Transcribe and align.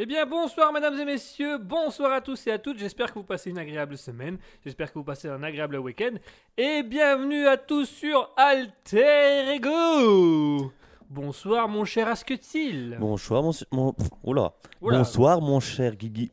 Eh 0.00 0.06
bien, 0.06 0.24
bonsoir, 0.26 0.72
mesdames 0.72 0.96
et 1.00 1.04
messieurs, 1.04 1.58
bonsoir 1.58 2.12
à 2.12 2.20
tous 2.20 2.46
et 2.46 2.52
à 2.52 2.58
toutes. 2.60 2.78
J'espère 2.78 3.08
que 3.08 3.18
vous 3.18 3.24
passez 3.24 3.50
une 3.50 3.58
agréable 3.58 3.98
semaine. 3.98 4.38
J'espère 4.64 4.92
que 4.92 4.94
vous 4.96 5.04
passez 5.04 5.26
un 5.28 5.42
agréable 5.42 5.74
week-end. 5.78 6.12
Et 6.56 6.84
bienvenue 6.84 7.48
à 7.48 7.56
tous 7.56 7.86
sur 7.86 8.30
Alter 8.36 9.54
Ego. 9.56 10.70
Bonsoir, 11.10 11.68
mon 11.68 11.84
cher 11.84 12.06
Asketil. 12.06 12.96
Bonsoir, 13.00 13.42
mon. 13.42 13.50
mon... 13.72 13.92
Oula. 14.22 14.52
Oula. 14.80 14.98
Bonsoir, 14.98 15.40
mon 15.40 15.58
cher 15.58 15.96
Guigui. 15.96 16.30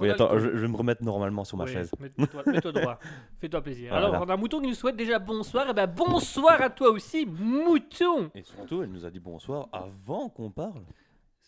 Oui, 0.00 0.10
attends, 0.10 0.36
je, 0.36 0.50
je 0.50 0.58
vais 0.62 0.68
me 0.68 0.76
remettre 0.76 1.04
normalement 1.04 1.44
sur 1.44 1.56
ma 1.56 1.62
Oui, 1.64 1.72
chaise. 1.74 1.92
mets- 2.00 2.10
Mets-toi 2.18 2.72
droit. 2.72 2.98
Fais-toi 3.40 3.60
plaisir. 3.62 3.94
Alors, 3.94 4.20
on 4.20 4.28
a 4.28 4.34
un 4.34 4.36
mouton 4.36 4.60
qui 4.60 4.66
nous 4.66 4.74
souhaite 4.74 4.96
déjà 4.96 5.20
bonsoir. 5.20 5.70
Et 5.70 5.72
ben, 5.74 5.86
bonsoir 5.86 6.60
à 6.60 6.70
toi 6.70 6.90
aussi, 6.90 7.24
mouton. 7.24 8.32
Et 8.34 8.42
surtout, 8.42 8.82
elle 8.82 8.90
nous 8.90 9.06
a 9.06 9.10
dit 9.10 9.20
bonsoir 9.20 9.68
avant 9.72 10.28
qu'on 10.28 10.50
parle. 10.50 10.82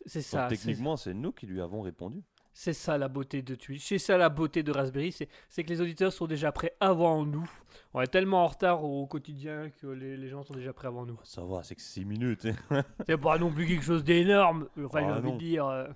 C'est 0.07 0.23
ça. 0.23 0.47
techniquement, 0.49 0.97
c'est 0.97 1.15
nous 1.15 1.33
qui 1.33 1.47
lui 1.47 1.61
avons 1.61 1.81
répondu. 1.83 2.23
C'est 2.53 2.73
ça 2.73 2.99
la 2.99 3.07
beauté 3.07 3.41
de 3.41 3.55
Twitch, 3.55 3.87
c'est 3.87 3.99
ça 3.99 4.17
la 4.19 4.29
beauté 4.29 4.65
de 4.65 4.73
Raspberry, 4.73 5.13
c'est 5.13 5.63
que 5.63 5.69
les 5.69 5.81
auditeurs 5.81 6.13
sont 6.13 6.27
déjà 6.27 6.51
prêts 6.51 6.75
avant 6.81 7.25
nous. 7.25 7.49
On 7.95 8.01
est 8.01 8.09
tellement 8.09 8.43
en 8.43 8.49
retard 8.49 8.83
au 8.83 9.07
quotidien 9.07 9.71
que 9.71 9.87
les, 9.87 10.17
les 10.17 10.29
gens 10.29 10.43
sont 10.43 10.55
déjà 10.55 10.73
prêts 10.73 10.89
avant 10.89 11.07
nous. 11.07 11.17
Ça 11.23 11.45
va, 11.45 11.63
c'est 11.63 11.77
que 11.77 11.83
6 11.83 12.05
minutes. 12.05 12.49
hein. 12.71 12.83
C'est 13.07 13.17
pas 13.17 13.39
non 13.39 13.53
plus 13.53 13.65
quelque 13.65 13.85
chose 13.85 14.03
d'énorme, 14.03 14.69
enfin 14.85 15.07
Ah, 15.09 15.21
de 15.21 15.39
dire. 15.39 15.67
euh. 15.67 15.87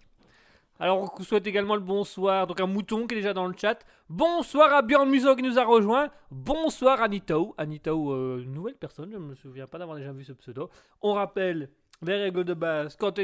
Alors 0.78 1.00
on 1.02 1.16
vous 1.16 1.24
souhaite 1.24 1.46
également 1.48 1.74
le 1.74 1.80
bonsoir, 1.80 2.46
donc 2.46 2.60
un 2.60 2.66
mouton 2.66 3.06
qui 3.08 3.14
est 3.14 3.18
déjà 3.18 3.34
dans 3.34 3.46
le 3.46 3.54
chat. 3.56 3.84
Bonsoir 4.08 4.72
à 4.72 4.82
Björn 4.82 5.08
Muso 5.08 5.34
qui 5.34 5.42
nous 5.42 5.58
a 5.58 5.64
rejoint. 5.64 6.10
Bonsoir 6.30 7.02
à 7.02 7.08
Nitao. 7.08 7.54
Anitao, 7.58 8.12
euh, 8.12 8.44
nouvelle 8.46 8.74
personne, 8.76 9.10
je 9.12 9.16
ne 9.18 9.22
me 9.24 9.34
souviens 9.34 9.66
pas 9.66 9.78
d'avoir 9.78 9.96
déjà 9.96 10.12
vu 10.12 10.24
ce 10.24 10.32
pseudo. 10.32 10.70
On 11.00 11.12
rappelle 11.14 11.70
les 12.02 12.16
règles 12.16 12.44
de 12.44 12.54
base 12.54 12.96
quand 12.96 13.18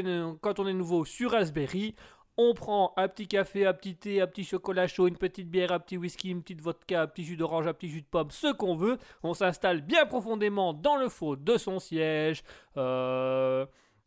on 0.59 0.67
est, 0.67 0.73
nouveau 0.73 1.05
sur 1.05 1.31
Raspberry. 1.31 1.95
On 2.37 2.53
prend 2.53 2.93
un 2.95 3.09
petit 3.09 3.27
café, 3.27 3.65
un 3.65 3.73
petit 3.73 3.95
thé, 3.97 4.21
un 4.21 4.27
petit 4.27 4.45
chocolat 4.45 4.87
chaud, 4.87 5.07
une 5.07 5.17
petite 5.17 5.49
bière, 5.49 5.73
un 5.73 5.79
petit 5.79 5.97
whisky, 5.97 6.29
une 6.29 6.41
petite 6.41 6.61
vodka, 6.61 7.01
un 7.01 7.07
petit 7.07 7.25
jus 7.25 7.35
d'orange, 7.35 7.67
un 7.67 7.73
petit 7.73 7.89
jus 7.89 8.01
de 8.01 8.07
pomme, 8.09 8.31
ce 8.31 8.53
qu'on 8.53 8.77
veut. 8.77 8.97
On 9.23 9.33
s'installe 9.33 9.81
bien 9.81 10.05
profondément 10.05 10.73
dans 10.73 10.95
le 10.95 11.09
faux 11.09 11.35
de 11.35 11.57
son 11.57 11.79
siège, 11.79 12.43
euh, 12.77 13.65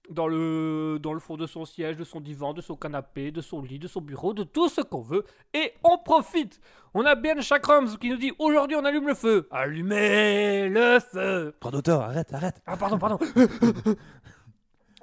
dans, 0.08 0.28
le, 0.28 0.98
dans 0.98 1.12
le 1.12 1.20
fond 1.20 1.36
de 1.36 1.46
son 1.46 1.66
siège, 1.66 1.98
de 1.98 2.04
son 2.04 2.20
divan, 2.20 2.54
de 2.54 2.62
son 2.62 2.74
canapé, 2.74 3.32
de 3.32 3.42
son 3.42 3.60
lit, 3.60 3.78
de 3.78 3.86
son 3.86 4.00
bureau, 4.00 4.32
de 4.32 4.44
tout 4.44 4.70
ce 4.70 4.80
qu'on 4.80 5.02
veut. 5.02 5.24
Et 5.52 5.74
on 5.84 5.98
profite. 5.98 6.58
On 6.94 7.04
a 7.04 7.14
Ben 7.14 7.42
Chakrams 7.42 7.98
qui 7.98 8.08
nous 8.08 8.16
dit 8.16 8.32
aujourd'hui 8.38 8.76
on 8.76 8.84
allume 8.86 9.08
le 9.08 9.14
feu. 9.14 9.46
Allumez 9.50 10.70
le 10.70 11.00
feu. 11.00 11.54
Droit 11.60 11.72
d'auteur, 11.72 12.00
arrête, 12.00 12.32
arrête. 12.32 12.62
Ah 12.66 12.78
pardon, 12.78 12.98
pardon. 12.98 13.18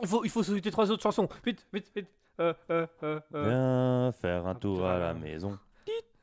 il 0.01 0.07
faut, 0.07 0.23
il 0.23 0.29
faut 0.29 0.43
sauter 0.43 0.71
trois 0.71 0.89
autres 0.91 1.03
chansons. 1.03 1.27
Vite, 1.45 1.65
vite, 1.73 1.91
vite. 1.95 2.07
Euh, 2.39 2.53
euh, 2.69 2.87
euh, 3.03 3.19
euh. 3.35 3.43
Viens 3.49 4.11
faire 4.13 4.47
un 4.47 4.55
tour 4.55 4.85
à 4.85 4.97
la 4.97 5.13
maison. 5.13 5.57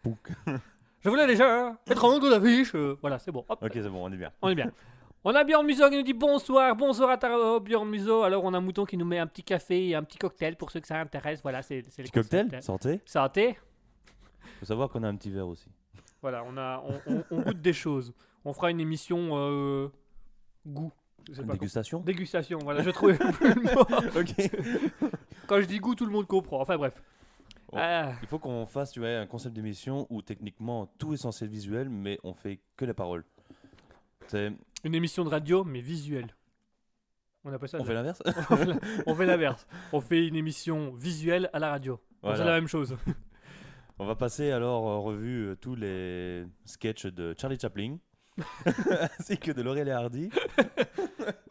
Pouc. 0.02 0.30
Je 1.00 1.08
voulais 1.10 1.26
déjà 1.26 1.68
hein, 1.68 1.78
être 1.88 2.04
en 2.04 2.14
haut 2.14 2.18
de 2.20 2.28
l'affiche. 2.30 2.74
voilà, 3.00 3.18
c'est 3.18 3.30
bon. 3.30 3.44
Hop, 3.48 3.62
Ok, 3.62 3.70
c'est 3.74 3.88
bon, 3.88 4.04
on 4.06 4.12
est 4.12 4.16
bien. 4.16 4.32
on 4.42 4.48
est 4.48 4.54
bien. 4.54 4.72
On 5.24 5.34
a 5.34 5.42
Björn 5.44 5.66
Muso 5.66 5.88
qui 5.90 5.96
nous 5.96 6.02
dit 6.02 6.14
bonsoir, 6.14 6.74
bonsoir 6.76 7.10
à 7.10 7.16
ta 7.18 7.36
oh, 7.36 7.58
Björn 7.60 7.88
Muso. 7.88 8.22
Alors 8.22 8.44
on 8.44 8.54
a 8.54 8.60
Mouton 8.60 8.84
qui 8.84 8.96
nous 8.96 9.04
met 9.04 9.18
un 9.18 9.26
petit 9.26 9.42
café 9.42 9.88
et 9.88 9.94
un 9.94 10.02
petit 10.04 10.18
cocktail 10.18 10.56
pour 10.56 10.70
ceux 10.70 10.80
que 10.80 10.86
ça 10.86 11.00
intéresse. 11.00 11.42
Voilà, 11.42 11.62
c'est 11.62 11.76
les 11.76 11.82
Petit 11.82 12.10
cocktail, 12.12 12.62
santé. 12.62 13.00
Santé. 13.04 13.58
Faut 14.60 14.66
savoir 14.66 14.88
qu'on 14.88 15.02
a 15.02 15.08
un 15.08 15.16
petit 15.16 15.30
verre 15.30 15.48
aussi. 15.48 15.68
Voilà, 16.22 16.44
on 16.46 16.56
a, 16.56 16.82
on, 16.86 17.12
on- 17.12 17.24
on 17.32 17.40
goûte 17.40 17.60
des 17.60 17.72
choses. 17.72 18.12
On 18.44 18.52
fera 18.52 18.70
une 18.70 18.80
émission 18.80 19.90
goût. 20.64 20.92
Dégustation 21.28 22.00
Dégustation. 22.00 22.58
Voilà, 22.62 22.82
je 22.82 22.90
trouvais 22.90 23.14
plus 23.32 23.54
le 23.54 23.62
mot. 23.62 23.82
Ok. 24.20 25.10
Quand 25.46 25.60
je 25.60 25.66
dis 25.66 25.78
goût, 25.78 25.94
tout 25.94 26.06
le 26.06 26.12
monde 26.12 26.26
comprend. 26.26 26.60
Enfin 26.60 26.76
bref. 26.76 27.02
Oh. 27.72 27.76
Ah, 27.78 28.12
Il 28.22 28.28
faut 28.28 28.38
qu'on 28.38 28.64
fasse 28.66 28.92
tu 28.92 29.00
vois, 29.00 29.08
un 29.08 29.26
concept 29.26 29.54
d'émission 29.54 30.06
où 30.10 30.22
techniquement 30.22 30.86
tout 30.98 31.12
est 31.14 31.16
censé 31.16 31.44
être 31.46 31.50
visuel, 31.50 31.88
mais 31.88 32.18
on 32.22 32.32
fait 32.34 32.60
que 32.76 32.84
les 32.84 32.94
paroles. 32.94 33.24
C'est- 34.28 34.52
une 34.84 34.94
émission 34.94 35.24
de 35.24 35.30
radio, 35.30 35.64
mais 35.64 35.80
visuelle. 35.80 36.34
On 37.44 37.52
appelle 37.52 37.68
ça. 37.68 37.78
On 37.78 37.82
de- 37.82 37.86
fait 37.86 37.94
l'inverse 37.94 38.22
on 39.06 39.14
fait 39.14 39.26
la- 39.26 39.32
l'inverse. 39.32 39.66
On 39.92 40.00
fait 40.00 40.26
une 40.26 40.36
émission 40.36 40.92
visuelle 40.94 41.50
à 41.52 41.58
la 41.58 41.70
radio. 41.70 42.00
Voilà. 42.22 42.38
C'est 42.38 42.44
la 42.44 42.54
même 42.54 42.68
chose. 42.68 42.96
On 43.98 44.06
va 44.06 44.14
passer 44.14 44.50
alors 44.50 44.84
en 44.84 45.00
revue 45.02 45.48
euh, 45.48 45.56
tous 45.56 45.74
les 45.74 46.44
sketchs 46.66 47.06
de 47.06 47.34
Charlie 47.40 47.58
Chaplin, 47.58 47.96
ainsi 49.18 49.38
que 49.38 49.52
de 49.52 49.62
Laurel 49.62 49.88
et 49.88 49.92
Hardy. 49.92 50.28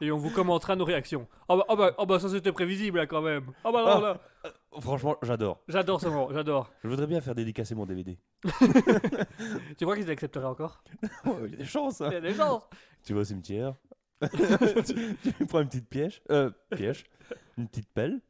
Et 0.01 0.12
on 0.12 0.18
vous 0.18 0.30
commentera 0.30 0.75
nos 0.75 0.86
réactions. 0.86 1.27
Ah 1.50 1.56
bah, 1.57 1.66
ah 1.69 1.75
bah, 1.75 1.95
ah 1.98 2.06
bah, 2.06 2.19
ça 2.19 2.30
c'était 2.30 2.51
prévisible 2.51 2.98
là, 2.98 3.07
quand 3.07 3.22
même. 3.22 3.45
Ah 3.63 3.72
bah 3.72 3.81
non, 3.83 3.88
Ah. 3.98 4.01
là. 4.01 4.51
Franchement, 4.81 5.16
j'adore. 5.24 5.62
J'adore 5.68 6.01
ce 6.01 6.07
moment, 6.07 6.30
j'adore. 6.31 6.69
Je 6.83 6.89
voudrais 6.89 7.07
bien 7.07 7.22
faire 7.22 7.33
dédicacer 7.36 7.75
mon 7.75 7.86
DVD. 7.86 8.18
Tu 9.77 9.86
crois 9.86 9.95
qu'ils 9.95 10.10
accepteraient 10.12 10.45
encore? 10.45 10.83
Il 11.25 11.51
y 11.51 11.54
a 11.54 11.57
des 11.57 11.66
chances. 11.66 12.01
hein. 12.01 12.07
Il 12.12 12.13
y 12.13 12.18
a 12.18 12.22
des 12.22 12.33
chances. 12.33 12.63
Tu 13.04 13.13
vas 13.13 13.22
au 13.22 13.24
cimetière, 13.24 13.75
tu, 14.86 15.31
tu 15.38 15.45
prends 15.45 15.62
une 15.62 15.68
petite 15.68 15.89
piège, 15.89 16.22
euh, 16.31 16.50
piège, 16.75 17.04
une 17.57 17.68
petite 17.68 17.89
pelle, 17.94 18.22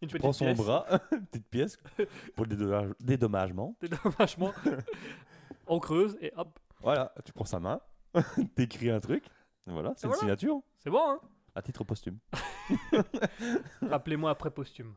Une 0.00 0.08
tu 0.08 0.14
petite 0.14 0.18
prends 0.20 0.32
son 0.32 0.46
pièce. 0.46 0.56
bras, 0.58 0.86
une 1.12 1.26
petite 1.26 1.48
pièce 1.48 1.78
pour 2.34 2.46
le 2.46 2.56
dédommage- 2.56 2.94
dédommagement. 3.00 3.76
Dédommagement. 3.80 4.52
on 5.66 5.78
creuse 5.80 6.16
et 6.22 6.32
hop. 6.36 6.58
Voilà, 6.82 7.12
tu 7.24 7.32
prends 7.32 7.44
sa 7.44 7.60
main, 7.60 7.80
t'écris 8.54 8.88
un 8.90 9.00
truc. 9.00 9.24
Voilà, 9.66 9.92
c'est 9.96 10.06
une 10.06 10.08
voilà. 10.12 10.20
signature 10.20 10.60
C'est 10.78 10.90
bon, 10.90 11.00
hein 11.08 11.20
à 11.54 11.62
titre 11.62 11.84
posthume. 11.84 12.18
Rappelez-moi 13.82 14.30
après 14.30 14.50
posthume. 14.50 14.94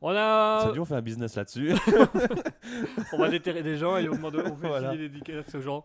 On 0.00 0.10
a. 0.10 0.60
Ça 0.64 0.72
dit, 0.72 0.80
on 0.80 0.84
fait 0.84 0.96
un 0.96 1.00
business 1.02 1.36
là-dessus. 1.36 1.72
On 3.12 3.18
va 3.18 3.28
déterrer 3.30 3.62
des 3.62 3.76
gens 3.76 3.96
et 3.96 4.08
on, 4.08 4.12
demande, 4.16 4.36
on 4.36 4.56
fait 4.56 4.66
Voilà. 4.68 4.90
signer 4.90 5.08
des 5.08 5.08
dédicaces 5.08 5.54
aux 5.54 5.60
gens. 5.60 5.84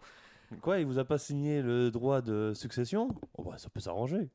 Quoi, 0.61 0.79
il 0.79 0.85
vous 0.85 0.97
a 0.97 1.05
pas 1.05 1.17
signé 1.17 1.61
le 1.61 1.91
droit 1.91 2.21
de 2.21 2.53
succession? 2.55 3.09
Oh, 3.37 3.43
bah, 3.43 3.57
Ça 3.57 3.69
peut 3.69 3.79
s'arranger. 3.79 4.29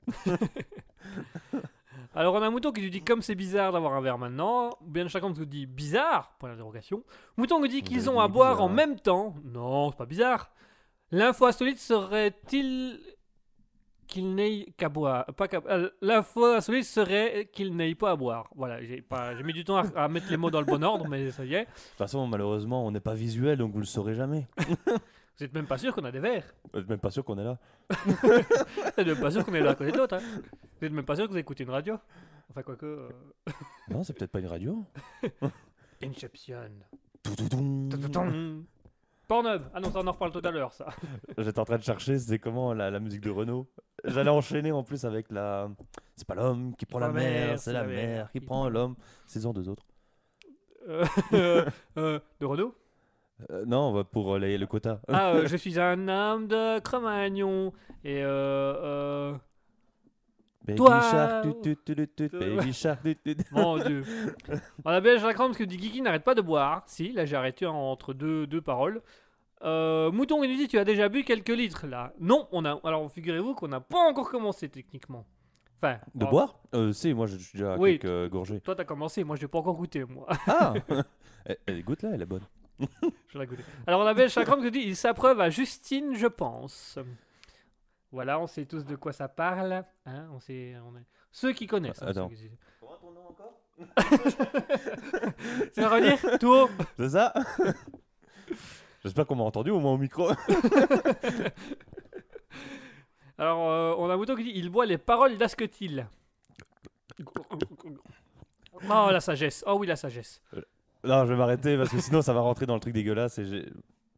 Alors 2.14 2.34
on 2.34 2.42
a 2.42 2.48
mouton 2.48 2.70
qui 2.70 2.80
nous 2.80 2.90
dit 2.90 3.02
comme 3.02 3.20
c'est 3.22 3.34
bizarre 3.34 3.72
d'avoir 3.72 3.94
un 3.94 4.00
verre 4.00 4.18
maintenant. 4.18 4.70
Bien 4.80 5.08
chacun 5.08 5.30
nous 5.30 5.44
dit 5.44 5.66
bizarre 5.66 6.36
Point 6.38 6.50
d'interrogation. 6.50 7.02
Mouton 7.36 7.58
nous 7.58 7.66
dit 7.66 7.82
qu'ils 7.82 8.08
ont 8.08 8.20
à 8.20 8.28
boire 8.28 8.52
bizarre. 8.54 8.64
en 8.66 8.68
même 8.68 9.00
temps. 9.00 9.34
Non, 9.42 9.90
c'est 9.90 9.96
pas 9.96 10.06
bizarre. 10.06 10.52
L'info 11.10 11.46
insolite 11.46 11.78
serait-il 11.78 13.00
qu'il 14.06 14.34
n'aille 14.34 14.72
qu'à 14.76 14.88
boire 14.88 15.24
pas 15.36 15.48
qu'à- 15.48 15.62
euh, 15.68 15.90
L'info 16.00 16.44
insolite 16.44 16.84
serait 16.84 17.48
qu'il 17.52 17.74
n'aille 17.76 17.94
pas 17.94 18.12
à 18.12 18.16
boire. 18.16 18.48
Voilà, 18.54 18.82
j'ai 18.84 19.02
pas, 19.02 19.34
mis 19.42 19.52
du 19.52 19.64
temps 19.64 19.76
à, 19.78 20.04
à 20.04 20.08
mettre 20.08 20.26
les 20.30 20.36
mots 20.36 20.50
dans 20.50 20.60
le 20.60 20.66
bon 20.66 20.82
ordre, 20.82 21.06
mais 21.08 21.30
ça 21.30 21.44
y 21.44 21.54
est. 21.54 21.64
De 21.64 21.70
toute 21.70 21.98
façon, 21.98 22.26
malheureusement, 22.26 22.86
on 22.86 22.90
n'est 22.90 23.00
pas 23.00 23.14
visuel, 23.14 23.58
donc 23.58 23.72
vous 23.72 23.80
le 23.80 23.84
saurez 23.86 24.14
jamais. 24.14 24.46
Vous 25.36 25.42
êtes 25.42 25.52
même 25.52 25.66
pas 25.66 25.78
sûr 25.78 25.92
qu'on 25.92 26.04
a 26.04 26.12
des 26.12 26.20
verres. 26.20 26.44
Vous 26.72 26.78
êtes 26.78 26.88
même 26.88 27.00
pas 27.00 27.10
sûr 27.10 27.24
qu'on 27.24 27.36
est 27.38 27.42
là. 27.42 27.58
Vous 28.06 28.98
êtes 28.98 29.06
même 29.08 29.18
pas 29.20 29.32
sûr 29.32 29.44
qu'on 29.44 29.52
est 29.54 29.60
là 29.60 29.70
à 29.70 29.74
côté 29.74 29.90
de 29.90 29.96
l'autre. 29.96 30.14
hein. 30.14 30.20
Vous 30.78 30.86
êtes 30.86 30.92
même 30.92 31.04
pas 31.04 31.16
sûr 31.16 31.26
que 31.26 31.32
vous 31.32 31.38
écoutez 31.38 31.64
une 31.64 31.70
radio. 31.70 31.96
Enfin, 32.50 32.62
quoique. 32.62 32.86
euh, 32.86 33.08
Non, 33.90 34.04
c'est 34.04 34.12
peut-être 34.12 34.30
pas 34.30 34.38
une 34.38 34.46
radio. 34.46 34.84
Inception. 36.04 36.70
Toutoudou. 37.22 37.88
Tududum. 37.90 38.64
Pornhub. 39.42 39.62
Ah 39.74 39.80
non, 39.80 39.90
ça 39.90 40.00
on 40.02 40.06
en 40.06 40.12
reparle 40.12 40.32
tout 40.32 40.40
à 40.44 40.50
l'heure, 40.50 40.72
ça. 40.72 40.86
J'étais 41.38 41.58
en 41.58 41.64
train 41.64 41.78
de 41.78 41.82
chercher, 41.82 42.18
c'est 42.18 42.38
comment 42.38 42.72
la, 42.74 42.90
la 42.90 43.00
musique 43.00 43.20
de 43.22 43.30
Renault. 43.30 43.66
J'allais 44.04 44.30
enchaîner 44.30 44.70
en 44.72 44.82
plus 44.82 45.04
avec 45.04 45.30
la. 45.30 45.68
C'est 46.16 46.26
pas 46.26 46.34
l'homme 46.34 46.74
qui 46.76 46.86
prend 46.86 46.98
la 46.98 47.08
mer, 47.10 47.58
c'est 47.58 47.72
la 47.72 47.84
mer 47.84 48.30
qui 48.30 48.40
prend 48.40 48.68
l'homme. 48.68 48.94
En 49.44 49.52
deux 49.52 49.68
autres. 49.68 49.82
Euh, 50.88 51.04
euh, 51.32 51.64
euh, 51.96 52.20
de 52.40 52.46
Renault 52.46 52.74
Euh, 53.50 53.64
non, 53.66 53.88
on 53.88 53.92
va 53.92 54.04
pour 54.04 54.36
les- 54.38 54.56
le 54.58 54.66
quota. 54.66 55.00
Ah, 55.08 55.32
je 55.46 55.56
suis 55.56 55.80
un 55.80 56.06
homme 56.08 56.46
de 56.46 56.78
Cro-Magnon. 56.80 57.72
Et 58.04 58.20
euh. 58.22 59.32
Baby 60.66 60.76
Toi- 60.78 61.00
shark, 61.00 61.44
baby 63.02 63.36
tut. 63.36 63.44
Mon 63.50 63.76
dieu. 63.78 64.02
On 64.84 64.90
a 64.90 65.00
bien 65.00 65.18
Jacques 65.18 65.36
Rams 65.36 65.54
qui 65.54 65.66
dit 65.66 65.76
Kiki 65.76 66.00
n'arrête 66.00 66.24
pas 66.24 66.34
de 66.34 66.40
boire. 66.40 66.84
Si, 66.86 67.12
là 67.12 67.26
j'ai 67.26 67.36
arrêté 67.36 67.66
entre 67.66 68.14
deux, 68.14 68.46
deux 68.46 68.62
paroles. 68.62 69.02
Euh, 69.64 70.10
Mouton, 70.12 70.42
il 70.44 70.50
nous 70.50 70.56
dit 70.56 70.68
Tu 70.68 70.78
as 70.78 70.84
déjà 70.84 71.08
bu 71.08 71.24
quelques 71.24 71.48
litres 71.48 71.86
là 71.86 72.12
Non, 72.20 72.48
on 72.52 72.64
a. 72.64 72.78
Alors 72.84 73.10
figurez-vous 73.10 73.54
qu'on 73.54 73.68
n'a 73.68 73.80
pas 73.80 73.98
encore 74.08 74.30
commencé 74.30 74.68
techniquement. 74.68 75.24
Enfin. 75.82 75.98
De 76.14 76.24
boire? 76.26 76.58
Euh, 76.74 76.92
Si, 76.92 77.12
moi 77.14 77.26
je 77.26 77.36
suis 77.36 77.58
déjà 77.58 77.76
Oui. 77.78 77.92
quelques 77.98 78.04
euh, 78.06 78.28
gorgées. 78.28 78.60
Toi 78.60 78.74
t'as 78.76 78.84
commencé, 78.84 79.24
moi 79.24 79.36
j'ai 79.36 79.48
pas 79.48 79.58
encore 79.58 79.76
goûté 79.76 80.04
moi. 80.04 80.26
Ah 80.46 80.74
elle, 81.46 81.58
elle 81.66 81.82
goûte 81.84 82.02
là, 82.02 82.10
elle 82.14 82.22
est 82.22 82.26
bonne. 82.26 82.42
Je 83.28 83.38
la 83.38 83.46
goûter. 83.46 83.62
Alors 83.86 84.00
on 84.00 84.06
avait 84.06 84.28
Chakram 84.28 84.60
qui 84.62 84.70
dit 84.70 84.80
il 84.80 84.96
s'appreuve 84.96 85.40
à 85.40 85.48
Justine, 85.50 86.14
je 86.14 86.26
pense. 86.26 86.98
Voilà, 88.12 88.38
on 88.38 88.46
sait 88.46 88.64
tous 88.66 88.84
de 88.84 88.96
quoi 88.96 89.12
ça 89.12 89.28
parle. 89.28 89.84
Hein, 90.06 90.28
on 90.32 90.38
sait, 90.40 90.74
on 90.86 90.96
est... 90.96 91.04
Ceux 91.32 91.52
qui 91.52 91.66
connaissent. 91.66 92.02
hein, 92.02 92.06
Attends. 92.08 92.28
ceux 92.30 92.36
qui- 92.36 92.50
Tu 95.74 95.80
vas 95.80 95.88
redire? 95.88 96.38
Tout 96.38 96.48
haut 96.52 96.68
C'est 96.98 97.08
ça? 97.10 97.32
J'espère 99.04 99.26
qu'on 99.26 99.36
m'a 99.36 99.44
entendu 99.44 99.70
au 99.70 99.80
moins 99.80 99.92
au 99.92 99.98
micro. 99.98 100.28
Alors 103.38 103.98
on 103.98 104.08
a 104.10 104.16
mouton 104.16 104.34
qui 104.36 104.44
dit 104.44 104.52
il 104.54 104.70
boit 104.70 104.86
les 104.86 104.98
paroles 104.98 105.36
d'Asketil. 105.36 106.06
Oh, 108.90 109.08
la 109.10 109.20
sagesse. 109.20 109.64
Oh 109.66 109.76
oui, 109.78 109.86
la 109.86 109.96
sagesse. 109.96 110.40
Non, 111.04 111.24
je 111.26 111.32
vais 111.32 111.36
m'arrêter 111.36 111.76
parce 111.76 111.90
que 111.90 111.98
sinon 112.00 112.22
ça 112.22 112.32
va 112.32 112.40
rentrer 112.40 112.66
dans 112.66 112.74
le 112.74 112.80
truc 112.80 112.94
dégueulasse 112.94 113.38
et 113.38 113.44
j'ai. 113.44 113.66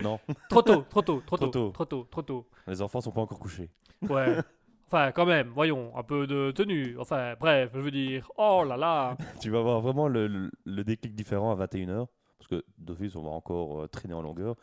Non, 0.02 0.20
Trop 0.50 0.60
tôt, 0.62 0.82
trop 0.90 1.00
tôt, 1.02 1.22
trop 1.26 1.36
Trop 1.38 1.46
tôt, 1.46 1.50
tôt. 1.50 1.70
trop 1.70 1.84
tôt, 1.86 2.06
trop 2.10 2.22
tôt. 2.22 2.46
les 2.66 2.82
enfants 2.82 3.00
sont 3.00 3.12
pas 3.12 3.22
encore 3.22 3.38
couchés. 3.38 3.70
Ouais. 4.02 4.36
Enfin, 4.88 5.10
quand 5.10 5.26
même, 5.26 5.48
voyons, 5.48 5.90
un 5.96 6.04
peu 6.04 6.28
de 6.28 6.52
tenue. 6.52 6.96
Enfin, 7.00 7.34
bref, 7.40 7.72
je 7.74 7.80
veux 7.80 7.90
dire, 7.90 8.30
oh 8.36 8.62
là 8.64 8.76
là. 8.76 9.16
Tu 9.40 9.50
vas 9.50 9.58
avoir 9.58 9.80
vraiment 9.80 10.06
le, 10.06 10.28
le- 10.28 10.52
le 10.64 10.84
déclic 10.84 11.12
différent 11.12 11.50
à 11.50 11.66
21h. 11.66 12.06
Parce 12.38 12.48
que 12.48 12.64
d'office, 12.78 13.16
on 13.16 13.22
va 13.22 13.30
encore 13.30 13.82
euh, 13.82 13.86
traîner 13.88 14.14
en 14.14 14.22
longueur. 14.22 14.56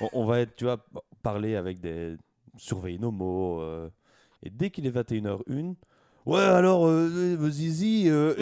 on, 0.00 0.08
on 0.12 0.24
va 0.24 0.40
être, 0.40 0.54
tu 0.56 0.64
vois, 0.64 0.78
parler 1.22 1.56
avec 1.56 1.80
des. 1.80 2.16
surveiller 2.56 2.98
nos 2.98 3.10
mots. 3.10 3.60
euh, 3.60 3.88
et 4.42 4.50
dès 4.50 4.70
qu'il 4.70 4.86
est 4.86 4.90
21h01, 4.96 5.74
ouais, 6.26 6.40
alors, 6.40 6.86
euh, 6.86 7.36
euh, 7.40 7.50
Zizi, 7.50 8.04
euh, 8.08 8.34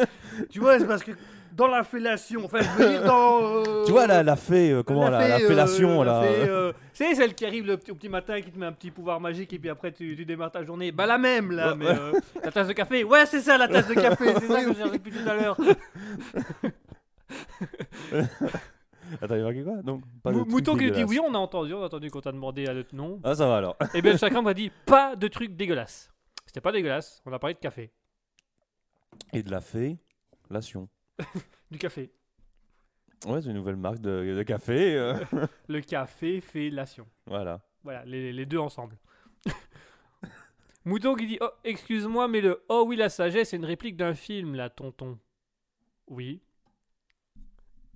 Tu 0.50 0.60
vois, 0.60 0.78
c'est 0.78 0.86
parce 0.86 1.02
que 1.02 1.10
dans 1.52 1.66
la 1.66 1.82
fellation, 1.82 2.44
enfin, 2.44 2.60
je 2.62 2.68
veux 2.82 2.88
dire 2.88 3.04
dans. 3.04 3.40
euh, 3.42 3.84
tu 3.84 3.90
vois, 3.90 4.06
la, 4.06 4.22
la 4.22 4.36
fée, 4.36 4.70
euh, 4.70 4.84
comment, 4.84 5.08
la, 5.10 5.26
la 5.26 5.38
fée, 5.38 5.44
euh, 5.44 5.48
fellation, 5.48 6.02
la 6.04 6.12
là. 6.12 6.22
fée, 6.22 6.48
euh, 6.48 6.72
C'est 6.92 7.14
celle 7.16 7.34
qui 7.34 7.44
arrive 7.44 7.66
le 7.66 7.76
petit, 7.76 7.90
au 7.90 7.96
petit 7.96 8.08
matin, 8.08 8.40
qui 8.40 8.52
te 8.52 8.58
met 8.58 8.66
un 8.66 8.72
petit 8.72 8.92
pouvoir 8.92 9.20
magique 9.20 9.52
et 9.52 9.58
puis 9.58 9.68
après 9.68 9.90
tu, 9.90 10.14
tu 10.16 10.24
démarres 10.24 10.52
ta 10.52 10.62
journée. 10.64 10.92
Bah 10.92 11.06
la 11.06 11.18
même 11.18 11.50
là, 11.50 11.70
Ouais, 11.70 11.76
mais 11.76 11.86
ouais. 11.86 11.98
euh, 11.98 12.12
la 12.44 12.52
tasse 12.52 12.68
de 12.68 12.72
café. 12.72 13.02
Ouais, 13.02 13.26
c'est 13.26 13.40
ça 13.40 13.58
la 13.58 13.66
tasse 13.66 13.88
de 13.88 13.94
café, 13.94 14.32
c'est 14.38 14.46
ça 14.46 14.62
que 14.64 14.72
j'ai 14.72 14.90
depuis 14.92 15.10
tout 15.10 15.28
à 15.28 15.34
l'heure. 15.34 15.56
Attends, 19.20 19.34
il 19.34 19.38
y 19.38 19.40
a 19.40 19.44
marqué 19.44 19.62
quoi? 19.64 19.82
Donc, 19.82 20.02
pas 20.22 20.30
de 20.30 20.36
Mou- 20.36 20.42
truc 20.42 20.52
Mouton 20.52 20.72
qui 20.74 20.78
dit 20.84 20.90
dégueulasse. 20.90 21.10
oui, 21.10 21.20
on 21.20 21.34
a 21.34 21.38
entendu, 21.38 21.74
on 21.74 21.82
a 21.82 21.86
entendu 21.86 22.10
qu'on 22.10 22.20
t'a 22.20 22.30
demandé 22.32 22.66
à 22.66 22.74
notre 22.74 22.94
nom. 22.94 23.20
Ah, 23.24 23.34
ça 23.34 23.46
va 23.48 23.56
alors. 23.56 23.76
Et 23.94 24.02
bien 24.02 24.16
chacun 24.18 24.40
m'a 24.42 24.54
dit 24.54 24.70
pas 24.86 25.16
de 25.16 25.26
trucs 25.28 25.56
dégueulasses. 25.56 26.12
C'était 26.46 26.60
pas 26.60 26.70
dégueulasse, 26.72 27.20
on 27.26 27.32
a 27.32 27.38
parlé 27.38 27.54
de 27.54 27.58
café. 27.60 27.90
Et 29.32 29.42
de 29.42 29.50
la 29.50 29.60
fée, 29.60 29.98
lation. 30.50 30.88
Du 31.70 31.78
café. 31.78 32.10
Ouais, 33.26 33.40
c'est 33.42 33.48
une 33.48 33.54
nouvelle 33.54 33.76
marque 33.76 33.98
de, 34.00 34.34
de 34.36 34.42
café. 34.42 34.96
euh, 34.96 35.14
Le 35.68 35.80
café 35.80 36.40
fellation. 36.40 37.06
voilà. 37.26 37.60
Voilà, 37.84 38.04
les, 38.04 38.32
les 38.32 38.44
deux 38.46 38.58
ensemble. 38.58 38.96
Mouton 40.84 41.14
qui 41.14 41.26
dit 41.26 41.38
Oh, 41.40 41.50
excuse-moi, 41.62 42.26
mais 42.28 42.40
le 42.40 42.62
Oh 42.68 42.84
oui, 42.86 42.96
la 42.96 43.08
sagesse, 43.08 43.50
c'est 43.50 43.56
une 43.56 43.64
réplique 43.64 43.96
d'un 43.96 44.14
film, 44.14 44.54
là, 44.54 44.68
tonton. 44.70 45.18
Oui. 46.08 46.40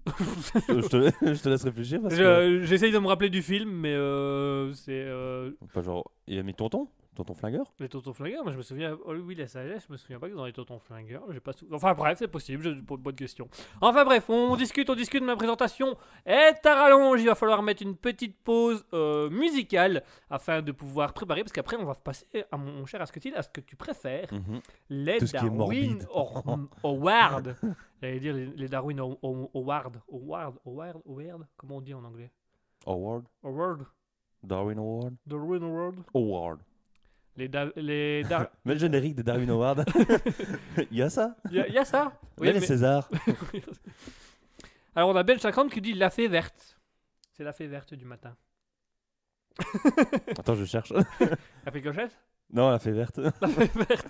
Je, 0.06 0.88
te, 0.88 1.10
je 1.34 1.42
te 1.42 1.48
laisse 1.48 1.64
réfléchir 1.64 2.00
parce 2.02 2.14
que. 2.14 2.20
Je- 2.60 2.64
J'essaye 2.66 2.92
de 2.92 2.98
me 2.98 3.06
rappeler 3.06 3.30
du 3.30 3.42
film, 3.42 3.70
mais 3.70 3.94
euh, 3.94 4.72
c'est. 4.72 4.92
euh, 4.92 5.50
Pas 5.72 5.82
genre, 5.82 6.10
il 6.26 6.38
a 6.38 6.42
mis 6.42 6.54
tonton 6.54 6.88
Tonton 7.14 7.34
flingueur? 7.34 7.72
Les 7.78 7.88
tontons 7.88 8.12
flingueurs, 8.12 8.42
moi 8.42 8.52
je 8.52 8.56
me 8.56 8.62
souviens. 8.62 8.98
Oh 9.04 9.14
oui, 9.14 9.34
la 9.36 9.46
sagesse, 9.46 9.84
je 9.86 9.92
me 9.92 9.96
souviens 9.96 10.18
pas 10.18 10.28
que 10.28 10.34
dans 10.34 10.46
les 10.46 10.52
tontons 10.52 10.78
flingueurs. 10.78 11.22
J'ai 11.30 11.40
pas 11.40 11.52
sou- 11.52 11.66
Enfin 11.72 11.94
bref, 11.94 12.18
c'est 12.18 12.28
possible, 12.28 12.62
je... 12.62 12.70
bonne 12.80 13.14
question. 13.14 13.48
Enfin 13.80 14.04
bref, 14.04 14.28
on 14.28 14.56
discute, 14.56 14.90
on 14.90 14.94
discute, 14.94 15.22
ma 15.22 15.36
présentation 15.36 15.96
est 16.26 16.64
à 16.66 16.74
rallonge. 16.74 17.20
Il 17.20 17.26
va 17.26 17.34
falloir 17.34 17.62
mettre 17.62 17.82
une 17.82 17.96
petite 17.96 18.36
pause 18.42 18.84
euh, 18.92 19.30
musicale 19.30 20.02
afin 20.28 20.60
de 20.60 20.72
pouvoir 20.72 21.12
préparer, 21.12 21.42
parce 21.42 21.52
qu'après 21.52 21.76
on 21.76 21.84
va 21.84 21.94
passer 21.94 22.26
à 22.50 22.56
mon, 22.56 22.84
cher 22.86 23.00
Asketil, 23.00 23.34
à 23.36 23.42
ce 23.42 23.48
que 23.48 23.60
tu 23.60 23.76
préfères. 23.76 24.32
Mhm. 24.32 24.60
Les 24.90 25.18
Tout 25.18 25.26
Darwin 25.32 25.98
Award. 26.82 27.56
J'allais 28.02 28.18
dire 28.20 28.34
les, 28.34 28.46
les 28.46 28.68
Darwin 28.68 28.98
Aw- 29.00 29.18
Aw- 29.22 29.50
Award. 29.54 30.00
Award. 30.12 30.54
Award. 30.66 30.96
Award. 31.06 31.46
Comment 31.56 31.76
on 31.76 31.80
dit 31.80 31.94
en 31.94 32.04
anglais? 32.04 32.30
Award 32.86 33.24
Award. 33.42 33.86
Darwin 34.42 34.78
Award 34.78 35.14
Darwin 35.26 35.62
Award. 35.62 35.96
Award. 36.14 36.58
Les, 37.36 37.48
da- 37.48 37.72
les 37.76 38.22
Dar- 38.24 38.48
Mais 38.64 38.74
le 38.74 38.80
générique 38.80 39.16
de 39.16 39.22
Darwin 39.22 39.50
Award. 39.50 39.84
Il 40.90 40.96
y 40.98 41.02
a 41.02 41.10
ça 41.10 41.36
Il 41.50 41.56
y, 41.56 41.60
a- 41.60 41.66
il 41.68 41.74
y 41.74 41.78
a 41.78 41.84
ça 41.84 42.12
Il 42.40 42.46
y 42.46 42.48
a 42.50 42.52
les 42.52 42.60
mais- 42.60 42.66
Césars. 42.66 43.08
Alors 44.96 45.08
on 45.10 45.16
a 45.16 45.22
Ben 45.24 45.38
50 45.38 45.70
qui 45.72 45.80
dit 45.80 45.94
la 45.94 46.10
fée 46.10 46.28
verte. 46.28 46.78
C'est 47.32 47.42
la 47.44 47.52
fée 47.52 47.66
verte 47.66 47.94
du 47.94 48.04
matin. 48.04 48.36
Attends, 50.38 50.54
je 50.54 50.64
cherche. 50.64 50.92
La 51.64 51.72
fée 51.72 51.80
clochette 51.80 52.16
Non, 52.52 52.70
la 52.70 52.78
fée 52.78 52.92
verte. 52.92 53.18
La 53.18 53.48
fée 53.48 53.70
verte. 53.74 54.06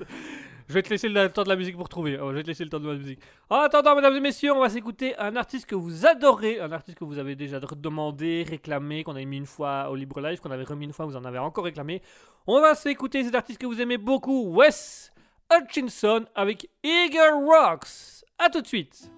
Je 0.69 0.75
vais 0.75 0.83
te 0.83 0.89
laisser 0.89 1.09
le 1.09 1.29
temps 1.29 1.43
de 1.43 1.49
la 1.49 1.57
musique 1.57 1.77
pour 1.77 1.89
trouver. 1.89 2.19
Oh, 2.21 2.31
je 2.31 2.37
vais 2.37 2.43
te 2.43 2.49
laisser 2.49 2.65
le 2.65 2.71
temps 2.71 2.81
de 2.81 2.89
la 2.89 2.97
musique. 2.97 3.21
En 3.51 3.61
attendant, 3.61 3.95
mesdames 3.95 4.17
et 4.17 4.21
messieurs, 4.21 4.53
on 4.53 4.61
va 4.61 4.71
s'écouter 4.71 5.17
un 5.19 5.37
artiste 5.37 5.67
que 5.67 5.75
vous 5.75 6.07
adorez, 6.07 6.61
un 6.61 6.73
artiste 6.73 6.99
que 6.99 7.05
vous 7.05 7.19
avez 7.19 7.37
déjà 7.37 7.61
demandé, 7.61 8.47
réclamé, 8.49 9.05
qu'on 9.05 9.15
avait 9.15 9.27
mis 9.27 9.37
une 9.37 9.47
fois 9.47 9.91
au 9.91 9.95
Libre 9.95 10.21
Live, 10.21 10.41
qu'on 10.41 10.51
avait 10.51 10.65
remis 10.65 10.87
une 10.87 10.93
fois, 10.93 11.05
vous 11.05 11.17
en 11.17 11.25
avez 11.25 11.39
encore 11.39 11.65
réclamé. 11.65 12.01
On 12.47 12.61
va 12.61 12.75
s'écouter 12.75 13.25
cet 13.25 13.35
artiste 13.35 13.61
que 13.61 13.67
vous 13.67 13.81
aimez 13.81 13.99
beaucoup, 13.99 14.55
Wes 14.55 15.13
Hutchinson 15.53 16.25
avec 16.35 16.69
Eagle 16.83 17.45
Rocks. 17.45 18.25
A 18.39 18.49
tout 18.49 18.63
de 18.63 18.67
suite. 18.67 19.11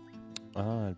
Ah, 0.57 0.91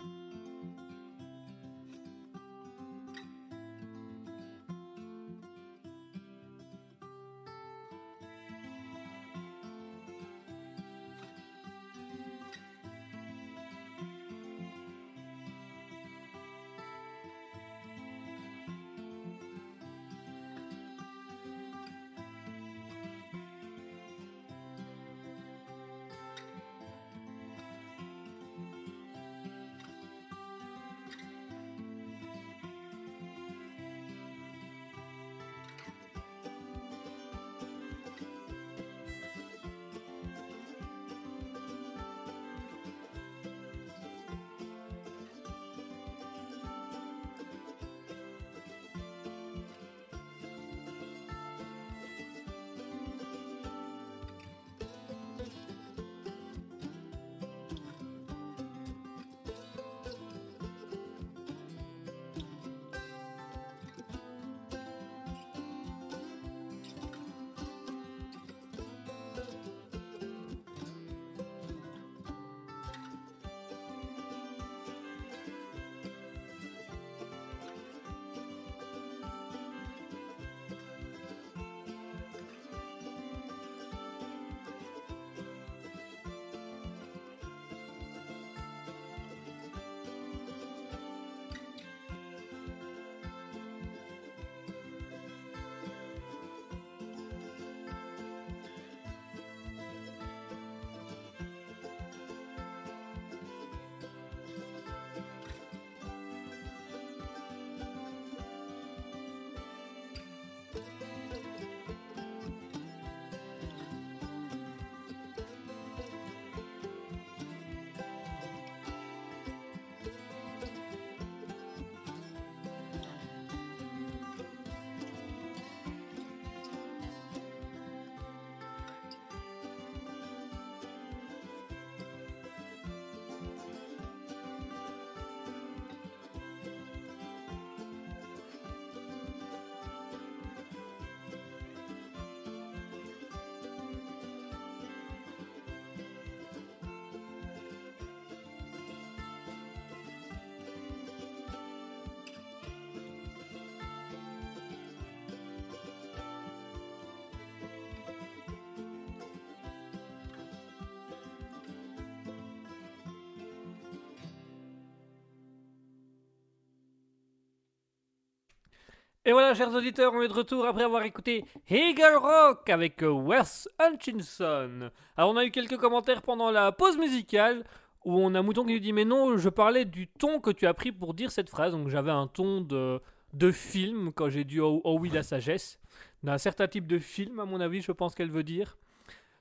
Et 169.29 169.33
voilà, 169.33 169.53
chers 169.53 169.75
auditeurs, 169.75 170.15
on 170.15 170.23
est 170.23 170.29
de 170.29 170.33
retour 170.33 170.65
après 170.65 170.85
avoir 170.85 171.03
écouté 171.03 171.45
Eagle 171.69 172.17
Rock 172.17 172.71
avec 172.71 173.03
euh, 173.03 173.11
Wes 173.11 173.69
Hutchinson. 173.79 174.91
Alors, 175.19 175.33
on 175.33 175.37
a 175.37 175.45
eu 175.45 175.51
quelques 175.51 175.77
commentaires 175.77 176.23
pendant 176.23 176.51
la 176.51 176.73
pause 176.73 176.97
musicale 176.97 177.63
où 178.07 178.15
on 178.15 178.35
a 178.35 178.41
Mouton 178.41 178.65
qui 178.65 178.73
nous 178.73 178.79
dit 178.79 178.95
Mais 178.95 179.05
non, 179.05 179.37
je 179.37 179.51
parlais 179.51 179.85
du 179.85 180.07
ton 180.07 180.41
que 180.41 180.51
tu 180.51 180.67
as 180.67 180.73
pris 180.73 180.93
pour 180.93 181.13
dire 181.13 181.31
cette 181.31 181.51
phrase. 181.51 181.73
Donc, 181.73 181.91
j'avais 181.91 182.11
un 182.11 182.27
ton 182.27 182.63
de, 182.63 183.03
de 183.35 183.53
film 183.53 184.13
quand 184.15 184.31
j'ai 184.31 184.45
dit 184.45 184.61
Oh, 184.61 184.81
oh 184.83 184.97
oui, 184.99 185.11
la 185.11 185.23
sagesse. 185.23 185.79
D'un 186.23 186.39
certain 186.39 186.67
type 186.67 186.87
de 186.87 186.99
film, 186.99 187.39
à 187.39 187.45
mon 187.45 187.61
avis, 187.61 187.83
je 187.83 187.93
pense 187.93 188.15
qu'elle 188.15 188.31
veut 188.31 188.45
dire. 188.45 188.79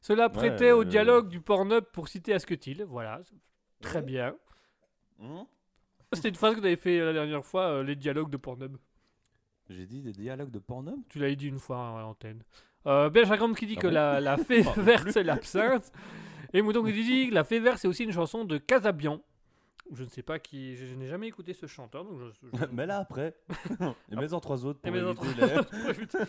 Cela 0.01 0.27
prêtait 0.27 0.71
au 0.71 0.81
euh, 0.81 0.85
dialogue 0.85 1.29
du 1.29 1.39
Pornhub 1.39 1.85
pour 1.93 2.09
citer 2.09 2.33
Asketil. 2.33 2.83
Voilà, 2.83 3.21
très 3.81 4.01
bien. 4.01 4.35
Hmm 5.17 5.43
C'était 6.11 6.27
une 6.27 6.35
phrase 6.35 6.55
que 6.55 6.59
tu 6.59 6.65
avais 6.65 6.75
fait 6.75 6.99
la 6.99 7.13
dernière 7.13 7.45
fois, 7.45 7.67
euh, 7.69 7.83
les 7.83 7.95
dialogues 7.95 8.29
de 8.29 8.35
Pornhub. 8.35 8.75
J'ai 9.69 9.85
dit 9.85 10.01
des 10.01 10.11
dialogues 10.13 10.51
de 10.51 10.59
Pornhub 10.59 10.99
Tu 11.09 11.19
l'avais 11.19 11.35
dit 11.35 11.47
une 11.47 11.59
fois 11.59 11.77
hein, 11.77 11.97
à 11.97 12.01
l'antenne. 12.01 12.41
Euh, 12.85 13.09
qui 13.55 13.65
dit 13.65 13.75
Ah 13.77 13.81
que 13.81 13.87
bon 13.87 13.93
la, 13.93 14.19
la 14.21 14.37
fée 14.37 14.61
verte 14.77 15.09
c'est 15.11 15.23
l'absinthe. 15.23 15.91
Et 16.53 16.61
Mouton 16.61 16.83
qui 16.85 16.93
dit 16.93 17.29
que 17.29 17.33
la 17.33 17.43
fée 17.43 17.59
verte 17.59 17.79
c'est 17.79 17.87
aussi 17.87 18.03
une 18.05 18.13
chanson 18.13 18.45
de 18.45 18.57
Casabian. 18.57 19.21
Je 19.93 20.03
ne 20.03 20.09
sais 20.09 20.21
pas 20.23 20.39
qui. 20.39 20.75
Je, 20.75 20.85
je 20.85 20.95
n'ai 20.95 21.07
jamais 21.07 21.27
écouté 21.27 21.53
ce 21.53 21.65
chanteur. 21.65 22.03
Donc 22.05 22.19
je, 22.19 22.25
je- 22.57 22.65
Mais 22.71 22.85
là 22.85 22.99
après. 22.99 23.35
Et 24.11 24.15
mets-en 24.15 24.39
trois 24.39 24.65
autres 24.65 24.79
pour 24.79 24.93
Et 24.95 24.99
éviter 24.99 25.27
les- 25.37 26.27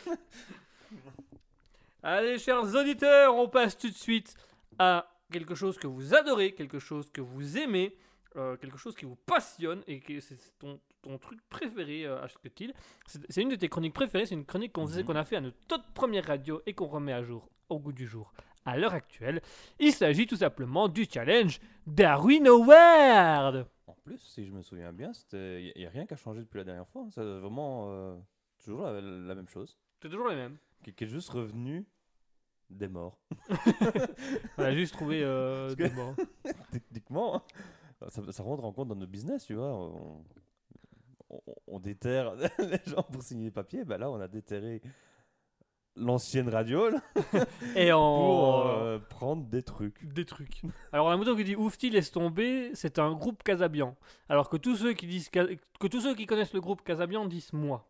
Allez, 2.03 2.39
chers 2.39 2.63
auditeurs, 2.75 3.35
on 3.35 3.49
passe 3.49 3.77
tout 3.77 3.89
de 3.89 3.95
suite 3.95 4.35
à 4.79 5.11
quelque 5.33 5.55
chose 5.55 5.77
que 5.77 5.87
vous 5.87 6.15
adorez, 6.15 6.53
quelque 6.53 6.79
chose 6.79 7.11
que 7.11 7.21
vous 7.21 7.59
aimez, 7.59 7.95
euh, 8.37 8.57
quelque 8.57 8.79
chose 8.79 8.95
qui 8.95 9.05
vous 9.05 9.17
passionne 9.17 9.83
et 9.87 10.01
que 10.01 10.21
c'est 10.21 10.37
ton, 10.59 10.81
ton 11.09 11.19
truc 11.19 11.41
préféré, 11.49 12.05
euh, 12.07 12.23
Ashketil. 12.23 12.73
C'est 13.07 13.21
c'est 13.31 13.43
une 13.43 13.49
de 13.49 13.57
tes 13.57 13.69
chroniques 13.69 13.95
préférées, 13.95 14.27
c'est 14.27 14.35
une 14.35 14.45
chronique 14.45 14.73
qu'on 14.73 14.87
faisait- 14.87 15.01
Mhm. 15.03 15.07
qu'on 15.07 15.17
a 15.17 15.25
fait 15.25 15.37
à 15.37 15.41
notre 15.41 15.57
toute 15.67 15.87
première 15.95 16.27
radio 16.27 16.61
et 16.67 16.75
qu'on 16.75 16.87
remet 16.87 17.13
à 17.15 17.23
jour 17.23 17.49
au 17.71 17.79
goût 17.79 17.93
du 17.93 18.07
jour 18.07 18.33
à 18.67 18.77
l'heure 18.77 18.93
actuelle. 18.93 19.41
Il 19.79 19.93
s'agit 19.93 20.27
tout 20.27 20.37
simplement 20.37 20.89
du 20.89 21.07
challenge 21.11 21.61
Darwin 21.87 22.47
Award. 22.47 23.67
En 23.87 23.95
plus, 24.05 24.19
si 24.19 24.45
je 24.45 24.53
me 24.53 24.61
souviens 24.63 24.93
bien, 24.93 25.13
il 25.33 25.73
n'y 25.77 25.87
a 25.87 25.91
rien 25.91 26.05
qui 26.07 26.13
a 26.13 26.17
changé 26.19 26.41
depuis 26.41 26.59
la 26.59 26.65
dernière 26.65 26.87
fois. 26.89 27.03
hein. 27.03 27.09
C'est 27.11 27.23
vraiment 27.23 27.87
euh, 27.91 28.17
toujours 28.63 28.83
la, 28.83 29.01
la 29.01 29.35
même 29.35 29.49
chose. 29.49 29.79
C'est 30.03 30.11
toujours 30.11 30.29
les 30.29 30.37
mêmes. 30.37 30.59
Qui, 30.85 30.91
est 31.05 31.09
juste 31.09 31.31
revenu 31.31 31.87
des 32.71 32.89
morts. 32.89 33.19
On 34.59 34.63
a 34.63 34.73
juste 34.75 34.93
trouvé 34.95 35.23
euh, 35.23 35.75
des 35.75 35.89
morts. 35.91 36.15
Techniquement, 36.71 37.37
hein, 38.03 38.07
ça, 38.11 38.23
ça 38.31 38.43
rentre 38.43 38.65
en 38.65 38.73
compte 38.73 38.89
dans 38.89 38.95
notre 38.95 39.11
business, 39.11 39.45
tu 39.47 39.55
vois. 39.55 39.73
On, 39.73 40.23
on- 41.31 41.41
on 41.67 41.79
déterre 41.81 42.35
les 42.59 42.81
gens 42.87 43.03
pour 43.03 43.23
signer 43.23 43.47
les 43.47 43.51
papiers. 43.51 43.85
Ben 43.85 43.99
là, 43.99 44.11
on 44.11 44.21
a 44.21 44.29
déterré 44.29 44.81
l'ancienne 45.97 46.49
radio 46.49 46.91
là, 46.91 47.01
Et 47.75 47.93
en. 47.93 47.99
pour 47.99 48.67
euh, 48.69 48.99
prendre 49.01 49.45
des 49.49 49.63
trucs. 49.65 50.07
des 50.15 50.25
trucs. 50.25 50.63
Alors 50.93 51.07
on 51.07 51.11
a 51.11 51.15
un 51.15 51.17
mouton 51.17 51.35
qui 51.35 51.43
dit 51.45 51.57
Oufti 51.57 51.91
laisse 51.91 52.13
tomber, 52.13 52.71
c'est 52.75 52.99
un 53.01 53.13
groupe 53.15 53.43
Casabian. 53.43 53.97
Alors 54.29 54.49
que 54.49 54.57
tous 54.57 54.77
ceux 54.77 54.93
qui 54.93 55.07
disent 55.09 55.29
que 55.29 55.87
tous 55.89 56.01
ceux 56.01 56.15
qui 56.15 56.27
connaissent 56.27 56.55
le 56.55 56.61
groupe 56.61 56.83
Casabian 56.85 57.27
disent 57.27 57.53
moi. 57.53 57.89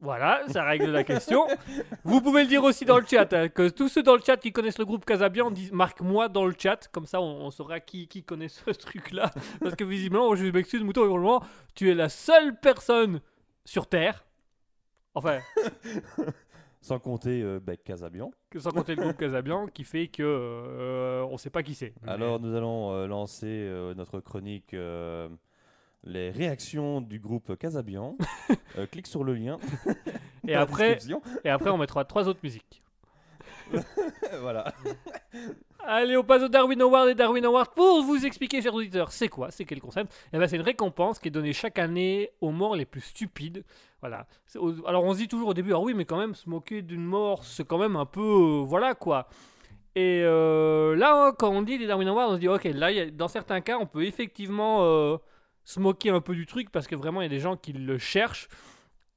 Voilà, 0.00 0.42
ça 0.48 0.62
règle 0.64 0.90
la 0.90 1.04
question. 1.04 1.46
Vous 2.04 2.20
pouvez 2.20 2.42
le 2.42 2.48
dire 2.48 2.62
aussi 2.62 2.84
dans 2.84 2.98
le 2.98 3.06
chat, 3.06 3.32
hein, 3.32 3.48
que 3.48 3.68
tous 3.68 3.88
ceux 3.88 4.02
dans 4.02 4.14
le 4.14 4.20
chat 4.20 4.36
qui 4.36 4.52
connaissent 4.52 4.78
le 4.78 4.84
groupe 4.84 5.04
Casabian 5.04 5.50
disent 5.50 5.72
marque 5.72 6.02
moi 6.02 6.28
dans 6.28 6.44
le 6.44 6.54
chat, 6.56 6.88
comme 6.92 7.06
ça 7.06 7.20
on, 7.20 7.46
on 7.46 7.50
saura 7.50 7.80
qui, 7.80 8.06
qui 8.06 8.22
connaît 8.22 8.48
ce 8.48 8.70
truc-là. 8.70 9.30
Parce 9.60 9.74
que 9.74 9.84
visiblement, 9.84 10.34
je 10.34 10.46
m'excuse 10.46 10.82
mouton, 10.82 11.06
vraiment, 11.06 11.42
tu 11.74 11.90
es 11.90 11.94
la 11.94 12.10
seule 12.10 12.58
personne 12.60 13.20
sur 13.64 13.86
Terre, 13.88 14.26
enfin, 15.14 15.40
Sans 16.86 17.00
compter 17.00 17.42
euh, 17.42 17.58
ben, 17.58 17.76
Casabian. 17.76 18.30
sans 18.56 18.70
compter 18.70 18.94
le 18.94 19.02
groupe 19.02 19.16
Casabian, 19.16 19.66
qui 19.66 19.82
fait 19.82 20.06
que 20.06 20.22
euh, 20.22 21.26
on 21.28 21.36
sait 21.36 21.50
pas 21.50 21.64
qui 21.64 21.74
c'est. 21.74 21.92
Alors, 22.06 22.38
nous 22.38 22.54
allons 22.54 22.92
euh, 22.92 23.08
lancer 23.08 23.68
notre 23.96 24.20
chronique 24.20 24.76
Les 26.06 26.30
réactions 26.30 27.00
du 27.00 27.18
groupe 27.18 27.56
Casabian. 27.58 28.16
Euh, 28.78 28.84
clique 28.86 29.06
sur 29.06 29.24
le 29.24 29.32
lien. 29.34 29.58
Et 30.46 30.54
après. 30.64 30.98
Et 31.44 31.48
après, 31.48 31.70
on 31.70 31.78
mettra 31.78 32.04
trois 32.04 32.28
autres 32.28 32.40
musiques. 32.42 32.82
voilà. 34.40 34.72
Allez, 35.80 36.16
on 36.16 36.22
passe 36.24 36.42
au 36.42 36.48
Darwin 36.48 36.80
Award 36.82 37.08
et 37.08 37.14
Darwin 37.14 37.44
Award 37.46 37.68
pour 37.74 38.02
vous 38.02 38.26
expliquer, 38.26 38.60
chers 38.60 38.74
auditeurs, 38.74 39.12
c'est 39.12 39.28
quoi, 39.28 39.50
c'est 39.50 39.64
quel 39.64 39.80
concept? 39.80 40.12
Eh 40.32 40.38
ben, 40.38 40.46
c'est 40.46 40.56
une 40.56 40.62
récompense 40.62 41.18
qui 41.18 41.28
est 41.28 41.30
donnée 41.30 41.54
chaque 41.54 41.78
année 41.78 42.30
aux 42.42 42.50
morts 42.50 42.76
les 42.76 42.84
plus 42.84 43.00
stupides. 43.00 43.64
Voilà. 44.00 44.26
Alors, 44.86 45.04
on 45.04 45.12
se 45.14 45.18
dit 45.18 45.28
toujours 45.28 45.48
au 45.48 45.54
début, 45.54 45.72
ah 45.72 45.80
oui, 45.80 45.94
mais 45.94 46.04
quand 46.04 46.18
même, 46.18 46.34
se 46.34 46.48
moquer 46.50 46.82
d'une 46.82 47.04
mort, 47.04 47.44
c'est 47.44 47.66
quand 47.66 47.78
même 47.78 47.96
un 47.96 48.06
peu. 48.06 48.20
euh, 48.20 48.62
voilà 48.62 48.94
quoi. 48.94 49.28
Et 49.94 50.20
euh, 50.22 50.94
là, 50.96 51.28
hein, 51.28 51.32
quand 51.38 51.50
on 51.50 51.62
dit 51.62 51.78
les 51.78 51.86
Darwin 51.86 52.08
Awards, 52.08 52.28
on 52.30 52.34
se 52.34 52.40
dit, 52.40 52.48
ok, 52.48 52.64
là, 52.64 52.88
a- 52.88 53.10
dans 53.10 53.28
certains 53.28 53.62
cas, 53.62 53.78
on 53.78 53.86
peut 53.86 54.04
effectivement 54.04 54.80
euh, 54.82 55.16
se 55.66 55.80
moquer 55.80 56.10
un 56.10 56.20
peu 56.20 56.34
du 56.34 56.46
truc 56.46 56.70
parce 56.70 56.86
que 56.86 56.94
vraiment, 56.94 57.20
il 57.20 57.24
y 57.24 57.26
a 57.26 57.30
des 57.30 57.40
gens 57.40 57.56
qui 57.56 57.74
le 57.74 57.98
cherchent 57.98 58.48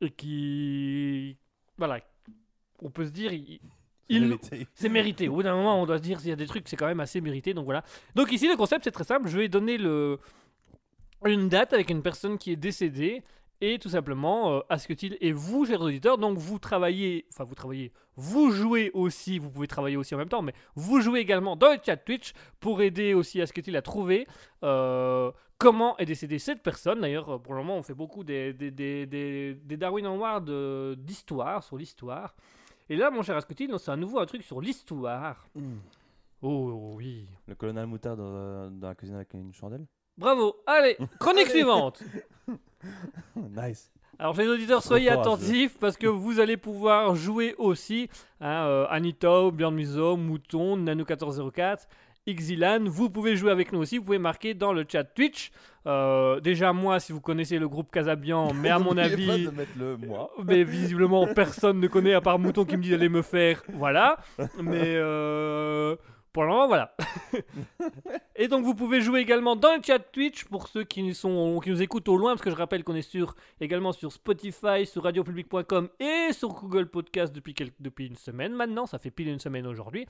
et 0.01 0.09
qui. 0.09 1.37
Voilà. 1.77 2.01
On 2.81 2.89
peut 2.89 3.05
se 3.05 3.11
dire, 3.11 3.31
Vérité. 4.09 4.67
c'est 4.73 4.89
mérité. 4.89 5.29
Au 5.29 5.35
bout 5.35 5.43
d'un 5.43 5.55
moment, 5.55 5.79
on 5.79 5.85
doit 5.85 5.99
se 5.99 6.03
dire 6.03 6.19
s'il 6.19 6.29
y 6.29 6.33
a 6.33 6.35
des 6.35 6.47
trucs, 6.47 6.67
c'est 6.67 6.75
quand 6.75 6.87
même 6.87 6.99
assez 6.99 7.21
mérité. 7.21 7.53
Donc 7.53 7.65
voilà. 7.65 7.83
Donc 8.15 8.31
ici, 8.31 8.47
le 8.49 8.57
concept, 8.57 8.83
c'est 8.83 8.91
très 8.91 9.03
simple. 9.03 9.29
Je 9.29 9.37
vais 9.37 9.47
donner 9.47 9.77
le... 9.77 10.19
une 11.23 11.49
date 11.49 11.71
avec 11.73 11.91
une 11.91 12.01
personne 12.01 12.37
qui 12.39 12.51
est 12.51 12.55
décédée. 12.55 13.21
Et 13.61 13.77
tout 13.77 13.89
simplement, 13.89 14.53
euh, 14.53 14.59
Asketil 14.69 15.17
et 15.19 15.33
vous, 15.33 15.65
chers 15.65 15.81
auditeurs, 15.81 16.17
donc 16.17 16.37
vous 16.37 16.59
travaillez, 16.59 17.25
enfin 17.29 17.43
vous 17.43 17.55
travaillez, 17.55 17.91
vous 18.15 18.51
jouez 18.51 18.89
aussi, 18.93 19.37
vous 19.37 19.49
pouvez 19.51 19.67
travailler 19.67 19.97
aussi 19.97 20.15
en 20.15 20.17
même 20.17 20.29
temps, 20.29 20.41
mais 20.41 20.53
vous 20.75 21.01
jouez 21.01 21.19
également 21.19 21.57
dans 21.57 21.71
le 21.73 21.77
chat 21.85 21.97
Twitch 21.97 22.31
pour 22.61 22.81
aider 22.81 23.13
aussi 23.13 23.41
Asketil 23.41 23.75
à 23.75 23.81
trouver 23.81 24.27
euh, 24.63 25.29
comment 25.57 25.97
est 25.97 26.05
décédée 26.05 26.39
cette 26.39 26.63
personne. 26.63 27.01
D'ailleurs, 27.01 27.35
euh, 27.35 27.37
pour 27.37 27.53
le 27.53 27.59
moment, 27.59 27.75
on 27.75 27.83
fait 27.83 27.93
beaucoup 27.93 28.23
des, 28.23 28.53
des, 28.53 28.71
des, 28.71 29.05
des- 29.05 29.55
des 29.55 29.77
Darwin 29.77 30.05
Awards 30.05 30.45
euh, 30.47 30.95
d'histoire, 30.95 31.61
sur 31.61 31.75
l'histoire. 31.77 32.35
Et 32.87 32.95
là, 32.95 33.11
mon 33.11 33.23
cher 33.23 33.35
Asketil, 33.35 33.73
c'est 33.77 33.91
à 33.91 33.97
nouveau 33.97 34.19
un 34.19 34.25
truc 34.25 34.41
sur 34.43 34.61
l'histoire. 34.61 35.47
Oh 36.41 36.93
oui. 36.95 37.27
Le 37.45 37.55
colonel 37.55 37.87
Moutarde 37.87 38.19
dans, 38.19 38.71
dans 38.71 38.87
la 38.87 38.95
cuisine 38.95 39.17
avec 39.17 39.33
une 39.33 39.53
chandelle? 39.53 39.85
Bravo. 40.19 40.57
Allez, 40.67 40.97
chronique 41.17 41.45
Allez. 41.45 41.51
suivante. 41.51 42.03
Nice. 43.35 43.91
Alors, 44.17 44.35
les 44.35 44.47
auditeurs, 44.47 44.83
soyez 44.83 45.09
attentifs 45.09 45.77
parce 45.79 45.95
que 45.95 46.07
vous 46.07 46.41
allez 46.41 46.57
pouvoir 46.57 47.15
jouer 47.15 47.55
aussi. 47.57 48.09
Hein, 48.41 48.65
euh, 48.65 48.85
Anito, 48.89 49.51
Björn 49.51 49.73
Muso, 49.73 50.17
Mouton, 50.17 50.77
Nano1404, 50.77 51.87
Xilan. 52.27 52.83
Vous 52.85 53.09
pouvez 53.09 53.37
jouer 53.37 53.51
avec 53.51 53.71
nous 53.71 53.79
aussi. 53.79 53.97
Vous 53.97 54.03
pouvez 54.03 54.19
marquer 54.19 54.53
dans 54.53 54.73
le 54.73 54.85
chat 54.89 55.05
Twitch. 55.05 55.51
Euh, 55.87 56.41
déjà, 56.41 56.73
moi, 56.73 56.99
si 56.99 57.13
vous 57.13 57.21
connaissez 57.21 57.59
le 57.59 57.69
groupe 57.69 57.91
Casabian, 57.91 58.53
mais 58.61 58.69
à 58.69 58.79
mon 58.79 58.95
pas 58.95 59.03
avis. 59.03 59.45
de 59.45 59.51
mettre 59.51 59.77
le 59.77 59.95
moi. 59.95 60.31
Mais 60.45 60.63
visiblement, 60.63 61.25
personne 61.27 61.79
ne 61.79 61.87
connaît 61.87 62.13
à 62.13 62.21
part 62.21 62.39
Mouton 62.39 62.65
qui 62.65 62.75
me 62.75 62.83
dit 62.83 62.91
d'aller 62.91 63.09
me 63.09 63.21
faire. 63.21 63.63
Voilà. 63.73 64.17
Mais 64.61 64.95
euh, 64.95 65.95
voilà. 66.67 66.95
Et 68.35 68.47
donc, 68.47 68.63
vous 68.63 68.75
pouvez 68.75 69.01
jouer 69.01 69.19
également 69.19 69.55
dans 69.55 69.75
le 69.75 69.81
chat 69.83 69.99
Twitch 69.99 70.45
pour 70.45 70.67
ceux 70.67 70.83
qui 70.83 71.03
nous, 71.03 71.13
sont, 71.13 71.59
qui 71.59 71.69
nous 71.69 71.81
écoutent 71.81 72.07
au 72.09 72.17
loin, 72.17 72.31
parce 72.31 72.41
que 72.41 72.49
je 72.49 72.55
rappelle 72.55 72.83
qu'on 72.83 72.95
est 72.95 73.01
sur, 73.01 73.35
également 73.59 73.91
sur 73.91 74.11
Spotify, 74.11 74.85
sur 74.85 75.03
radiopublic.com 75.03 75.89
et 75.99 76.31
sur 76.31 76.49
Google 76.49 76.87
Podcast 76.87 77.33
depuis, 77.33 77.53
quel- 77.53 77.71
depuis 77.79 78.07
une 78.07 78.15
semaine 78.15 78.53
maintenant. 78.53 78.85
Ça 78.85 78.99
fait 78.99 79.11
pile 79.11 79.27
une 79.29 79.39
semaine 79.39 79.67
aujourd'hui. 79.67 80.05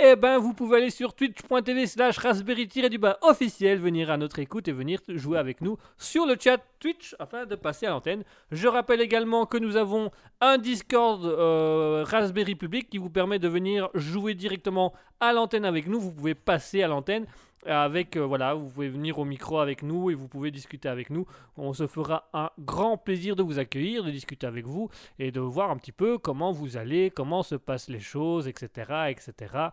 Et 0.00 0.14
ben, 0.14 0.38
vous 0.38 0.54
pouvez 0.54 0.76
aller 0.76 0.90
sur 0.90 1.12
twitch.tv 1.12 1.88
slash 1.88 2.18
raspberry-du-bas 2.18 3.18
officiel, 3.22 3.80
venir 3.80 4.12
à 4.12 4.16
notre 4.16 4.38
écoute 4.38 4.68
et 4.68 4.72
venir 4.72 5.00
jouer 5.08 5.38
avec 5.38 5.60
nous 5.60 5.76
sur 5.96 6.24
le 6.24 6.36
chat 6.38 6.58
Twitch 6.78 7.16
afin 7.18 7.46
de 7.46 7.56
passer 7.56 7.86
à 7.86 7.90
l'antenne. 7.90 8.22
Je 8.52 8.68
rappelle 8.68 9.00
également 9.00 9.44
que 9.44 9.58
nous 9.58 9.74
avons 9.74 10.12
un 10.40 10.56
Discord 10.56 11.24
euh, 11.24 12.04
Raspberry 12.06 12.54
Public 12.54 12.88
qui 12.88 12.98
vous 12.98 13.10
permet 13.10 13.40
de 13.40 13.48
venir 13.48 13.88
jouer 13.94 14.34
directement 14.34 14.92
à 15.18 15.32
l'antenne 15.32 15.64
avec 15.64 15.88
nous. 15.88 15.98
Vous 15.98 16.12
pouvez 16.12 16.36
passer 16.36 16.80
à 16.84 16.86
l'antenne 16.86 17.26
avec 17.66 18.16
euh, 18.16 18.24
voilà, 18.24 18.54
vous 18.54 18.68
pouvez 18.68 18.88
venir 18.88 19.18
au 19.18 19.24
micro 19.24 19.58
avec 19.58 19.82
nous 19.82 20.10
et 20.10 20.14
vous 20.14 20.28
pouvez 20.28 20.50
discuter 20.50 20.88
avec 20.88 21.10
nous. 21.10 21.26
On 21.56 21.72
se 21.72 21.86
fera 21.86 22.28
un 22.32 22.50
grand 22.58 22.96
plaisir 22.96 23.36
de 23.36 23.42
vous 23.42 23.58
accueillir, 23.58 24.04
de 24.04 24.10
discuter 24.10 24.46
avec 24.46 24.66
vous 24.66 24.90
et 25.18 25.30
de 25.30 25.40
voir 25.40 25.70
un 25.70 25.76
petit 25.76 25.92
peu 25.92 26.18
comment 26.18 26.52
vous 26.52 26.76
allez, 26.76 27.10
comment 27.10 27.42
se 27.42 27.54
passent 27.54 27.88
les 27.88 28.00
choses, 28.00 28.48
etc., 28.48 29.08
etc. 29.08 29.68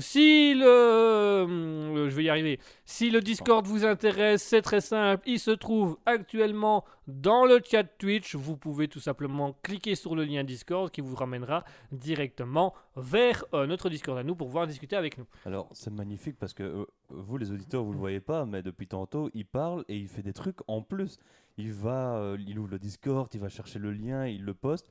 Si 0.00 0.54
le, 0.54 1.44
hum, 1.44 2.08
je 2.08 2.14
vais 2.14 2.24
y 2.24 2.28
arriver. 2.28 2.58
Si 2.84 3.10
le 3.10 3.20
Discord 3.20 3.66
vous 3.66 3.84
intéresse, 3.84 4.42
c'est 4.42 4.62
très 4.62 4.80
simple. 4.80 5.22
Il 5.26 5.38
se 5.38 5.50
trouve 5.50 5.98
actuellement 6.06 6.84
dans 7.08 7.46
le 7.46 7.58
chat 7.64 7.84
Twitch, 7.84 8.34
vous 8.34 8.58
pouvez 8.58 8.86
tout 8.86 9.00
simplement 9.00 9.56
cliquer 9.62 9.94
sur 9.94 10.14
le 10.14 10.24
lien 10.24 10.44
Discord 10.44 10.90
qui 10.90 11.00
vous 11.00 11.14
ramènera 11.14 11.64
directement 11.90 12.74
vers 12.96 13.46
euh, 13.54 13.66
notre 13.66 13.88
Discord 13.88 14.18
à 14.18 14.22
nous 14.22 14.36
pour 14.36 14.48
pouvoir 14.48 14.66
discuter 14.66 14.94
avec 14.94 15.16
nous. 15.16 15.24
Alors, 15.46 15.70
c'est 15.72 15.90
magnifique 15.90 16.36
parce 16.38 16.52
que 16.52 16.62
euh, 16.62 16.84
vous, 17.08 17.38
les 17.38 17.50
auditeurs, 17.50 17.82
vous 17.82 17.92
le 17.92 17.98
voyez 17.98 18.20
pas, 18.20 18.44
mais 18.44 18.62
depuis 18.62 18.86
tantôt, 18.86 19.30
il 19.32 19.46
parle 19.46 19.86
et 19.88 19.96
il 19.96 20.06
fait 20.06 20.20
des 20.20 20.34
trucs 20.34 20.58
en 20.68 20.82
plus. 20.82 21.16
Il 21.56 21.72
va, 21.72 22.16
euh, 22.16 22.36
il 22.46 22.58
ouvre 22.58 22.72
le 22.72 22.78
Discord, 22.78 23.26
il 23.32 23.40
va 23.40 23.48
chercher 23.48 23.78
le 23.78 23.90
lien, 23.90 24.26
il 24.26 24.44
le 24.44 24.52
poste. 24.52 24.90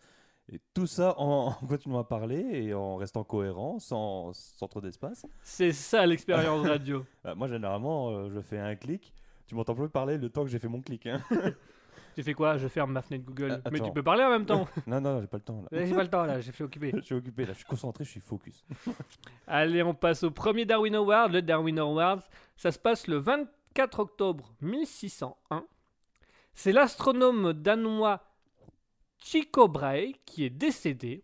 Et 0.51 0.60
tout 0.73 0.88
ça 0.88 1.13
en, 1.19 1.56
en 1.62 1.67
continuant 1.67 1.99
à 1.99 2.03
parler 2.03 2.39
et 2.51 2.73
en 2.73 2.95
restant 2.95 3.25
cohérent, 3.25 3.77
sans, 3.77 4.34
sans 4.34 4.67
trop 4.67 4.82
d'espace. 4.82 5.23
C'est 5.43 5.71
ça 5.71 6.03
l'expérience 6.08 6.65
radio. 6.65 7.06
Moi, 7.36 7.47
généralement, 7.47 8.27
je 8.27 8.41
fais 8.41 8.58
un 8.58 8.75
clic. 8.75 9.13
Tu 9.45 9.53
m'entends 9.53 9.75
plus 9.75 9.88
parler 9.88 10.17
le 10.17 10.30
temps 10.30 10.43
que 10.43 10.49
j'ai 10.49 10.60
fait 10.60 10.67
mon 10.67 10.82
clic. 10.82 11.06
Hein. 11.06 11.21
tu 12.17 12.23
fais 12.23 12.34
quoi? 12.34 12.58
Je 12.58 12.67
ferme 12.67 12.93
ma 12.93 13.03
fenêtre 13.03 13.25
Google. 13.25 13.51
Euh, 13.51 13.69
Mais 13.71 13.80
tu 13.80 13.91
peux 13.91 14.01
parler 14.01 14.23
en 14.23 14.32
même 14.32 14.45
temps. 14.47 14.67
non, 14.88 14.99
non, 14.99 15.21
j'ai 15.21 15.27
pas 15.27 15.38
le 15.38 15.43
temps. 15.43 15.62
Là. 15.62 15.86
J'ai 15.86 15.93
pas 15.93 16.01
le 16.01 16.10
temps 16.10 16.25
là, 16.25 16.41
j'ai 16.41 16.51
fait 16.51 16.63
occuper. 16.63 16.91
Je 16.95 17.01
suis 17.01 17.13
occupé, 17.13 17.45
là. 17.45 17.53
Je 17.53 17.60
suis 17.60 17.67
concentré, 17.67 18.06
je 18.06 18.10
suis 18.10 18.19
focus. 18.19 18.65
Allez, 19.47 19.84
on 19.84 19.93
passe 19.93 20.23
au 20.23 20.32
premier 20.32 20.65
Darwin 20.65 20.95
Award. 20.95 21.32
Le 21.32 21.43
Darwin 21.43 21.77
Award, 21.77 22.23
ça 22.56 22.71
se 22.71 22.80
passe 22.80 23.06
le 23.06 23.17
24 23.17 23.99
octobre 23.99 24.51
1601. 24.62 25.63
C'est 26.56 26.71
l'astronome 26.71 27.53
danois 27.53 28.23
Tycho 29.19 29.67
Brahe 29.67 30.13
qui 30.25 30.43
est 30.43 30.49
décédé. 30.49 31.23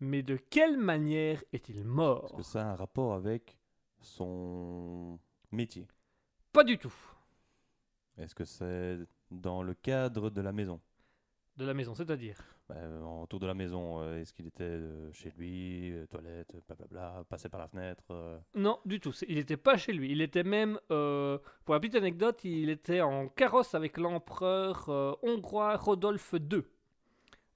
Mais 0.00 0.22
de 0.22 0.36
quelle 0.36 0.78
manière 0.78 1.44
est-il 1.52 1.84
mort? 1.84 2.24
Est-ce 2.24 2.36
que 2.36 2.42
ça 2.44 2.62
a 2.62 2.72
un 2.72 2.76
rapport 2.76 3.12
avec 3.12 3.58
son 4.00 5.18
métier 5.52 5.86
Pas 6.50 6.64
du 6.64 6.78
tout. 6.78 6.94
Est-ce 8.16 8.34
que 8.34 8.46
c'est 8.46 9.00
dans 9.40 9.62
le 9.62 9.74
cadre 9.74 10.30
de 10.30 10.40
la 10.40 10.52
maison 10.52 10.80
De 11.56 11.64
la 11.64 11.74
maison, 11.74 11.94
c'est-à-dire? 11.94 12.36
Bah, 12.68 12.76
euh, 12.78 13.00
Autour 13.22 13.40
de 13.40 13.46
la 13.46 13.54
maison, 13.54 14.00
euh, 14.00 14.20
est-ce 14.20 14.32
qu'il 14.32 14.46
était 14.46 14.64
euh, 14.64 15.12
chez 15.12 15.30
lui, 15.36 15.92
euh, 15.92 16.06
toilette, 16.06 16.54
blablabla, 16.66 17.24
passé 17.28 17.48
par 17.48 17.60
la 17.60 17.68
fenêtre 17.68 18.42
Non, 18.54 18.78
du 18.86 19.00
tout. 19.00 19.12
Il 19.28 19.36
n'était 19.36 19.58
pas 19.58 19.76
chez 19.76 19.92
lui. 19.92 20.10
Il 20.10 20.22
était 20.22 20.44
même, 20.44 20.78
pour 20.88 21.74
la 21.74 21.80
petite 21.80 21.96
anecdote, 21.96 22.42
il 22.44 22.70
était 22.70 23.02
en 23.02 23.28
carrosse 23.28 23.74
avec 23.74 23.98
l'empereur 23.98 25.18
hongrois 25.22 25.76
Rodolphe 25.76 26.34
II. 26.34 26.62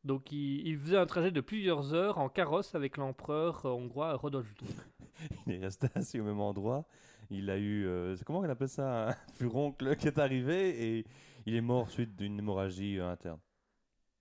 Donc 0.05 0.31
il, 0.31 0.67
il 0.67 0.79
faisait 0.79 0.97
un 0.97 1.07
trajet 1.07 1.31
de 1.31 1.41
plusieurs 1.41 1.93
heures 1.93 2.19
en 2.19 2.29
carrosse 2.29 2.75
avec 2.75 2.97
l'empereur 2.97 3.65
hongrois 3.65 4.15
Rodolphe 4.15 4.55
II. 4.63 4.69
Il 5.47 5.55
est 5.55 5.59
resté 5.59 5.89
assis 5.95 6.21
au 6.21 6.25
même 6.25 6.41
endroit. 6.41 6.87
Il 7.31 7.51
a 7.51 7.59
eu, 7.59 7.87
comment 8.25 8.39
on 8.39 8.49
appelle 8.49 8.69
ça, 8.69 9.09
un 9.11 9.13
furoncle 9.35 9.97
qui 9.97 10.07
est 10.07 10.19
arrivé 10.19 10.99
et 10.99 11.05
il 11.49 11.55
est 11.57 11.61
mort 11.61 11.89
suite 11.91 12.15
d'une 12.17 12.39
hémorragie 12.39 12.99
euh, 12.99 13.11
interne. 13.11 13.39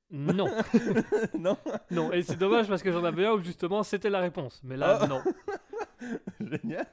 Non, 0.09 0.47
non 1.37 1.57
non. 1.91 2.11
Et 2.13 2.21
c'est 2.23 2.37
dommage 2.37 2.67
parce 2.69 2.81
que 2.81 2.91
j'en 2.93 3.03
avais 3.03 3.25
un 3.25 3.33
où 3.33 3.41
justement 3.41 3.83
c'était 3.83 4.09
la 4.09 4.19
réponse. 4.21 4.61
Mais 4.63 4.77
là, 4.77 4.99
Ah. 5.01 5.07
non. 5.07 5.21
Génial 6.39 6.87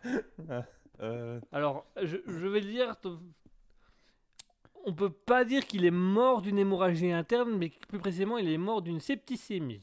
Ah, 0.51 0.65
euh, 1.01 1.41
Alors, 1.53 1.87
je, 2.03 2.17
je 2.27 2.47
vais 2.49 2.61
dire. 2.61 2.99
t- 2.99 3.09
On 4.87 4.93
peut 4.93 5.11
pas 5.11 5.45
dire 5.45 5.65
qu'il 5.67 5.85
est 5.85 5.91
mort 5.93 6.43
d'une 6.43 6.59
hémorragie 6.59 7.13
interne, 7.13 7.57
mais 7.57 7.71
plus 7.89 7.99
précisément, 8.01 8.37
il 8.37 8.49
est 8.51 8.59
mort 8.59 8.83
d'une 8.83 9.01
septicémie. 9.01 9.81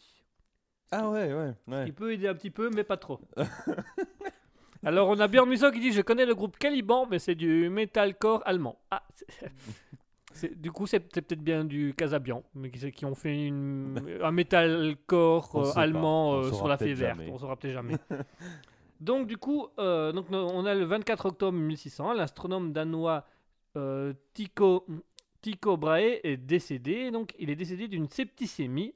Ah 0.91 1.09
ouais, 1.09 1.33
ouais, 1.33 1.53
ouais. 1.67 1.83
Il 1.87 1.93
peut 1.93 2.11
aider 2.11 2.27
un 2.27 2.35
petit 2.35 2.51
peu, 2.51 2.69
mais 2.69 2.83
pas 2.83 2.97
trop. 2.97 3.21
Alors, 4.83 5.07
on 5.09 5.19
a 5.19 5.27
Björn 5.27 5.47
Musso 5.47 5.71
qui 5.71 5.79
dit 5.79 5.91
Je 5.93 6.01
connais 6.01 6.25
le 6.25 6.35
groupe 6.35 6.57
Caliban, 6.57 7.05
mais 7.09 7.19
c'est 7.19 7.35
du 7.35 7.69
metalcore 7.69 8.41
allemand. 8.45 8.77
Ah, 8.91 9.03
c'est- 9.15 9.51
du 10.55 10.71
coup, 10.71 10.87
c'est 10.87 10.99
peut-être 10.99 11.41
bien 11.41 11.65
du 11.65 11.93
Casabian, 11.95 12.43
mais 12.55 12.69
qui, 12.71 12.91
qui 12.91 13.05
ont 13.05 13.15
fait 13.15 13.47
une, 13.47 13.99
un 14.23 14.31
metalcore 14.31 15.55
euh, 15.55 15.79
allemand 15.79 16.33
euh, 16.35 16.51
sur 16.51 16.67
la 16.67 16.77
fée 16.77 16.93
verte. 16.93 17.17
jamais. 17.17 17.31
On 17.31 17.37
saura 17.37 17.55
peut-être 17.55 17.73
jamais. 17.73 17.95
donc, 18.99 19.27
du 19.27 19.37
coup, 19.37 19.67
euh, 19.79 20.11
donc, 20.11 20.27
on 20.31 20.65
a 20.65 20.73
le 20.73 20.85
24 20.85 21.25
octobre 21.27 21.57
1600, 21.57 22.13
l'astronome 22.13 22.71
danois 22.73 23.25
euh, 23.77 24.13
Tycho, 24.33 24.85
Tycho 25.41 25.77
Brahe 25.77 26.19
est 26.23 26.37
décédé. 26.37 27.11
Donc, 27.11 27.33
il 27.39 27.49
est 27.49 27.55
décédé 27.55 27.87
d'une 27.87 28.07
septicémie. 28.07 28.93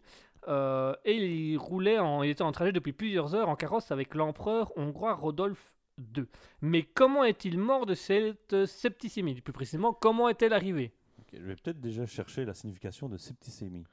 Euh, 0.48 0.94
et 1.06 1.16
il 1.16 1.58
roulait 1.58 1.98
en, 1.98 2.22
il 2.22 2.30
était 2.30 2.44
en 2.44 2.52
trajet 2.52 2.72
depuis 2.72 2.94
plusieurs 2.94 3.34
heures 3.34 3.50
en 3.50 3.56
carrosse 3.56 3.92
avec 3.92 4.14
l'empereur 4.14 4.72
hongrois 4.78 5.14
Rodolphe 5.14 5.74
II. 6.16 6.26
Mais 6.62 6.84
comment 6.84 7.24
est-il 7.24 7.58
mort 7.58 7.88
de 7.88 7.96
cette 7.96 8.66
septicémie? 8.66 9.42
Plus 9.42 9.54
précisément, 9.54 9.92
comment 9.94 10.30
est-elle 10.30 10.54
arrivée? 10.54 10.94
Je 11.40 11.44
vais 11.46 11.56
peut-être 11.56 11.80
déjà 11.80 12.06
chercher 12.06 12.46
la 12.46 12.54
signification 12.54 13.10
de 13.10 13.18
septicémie. 13.18 13.86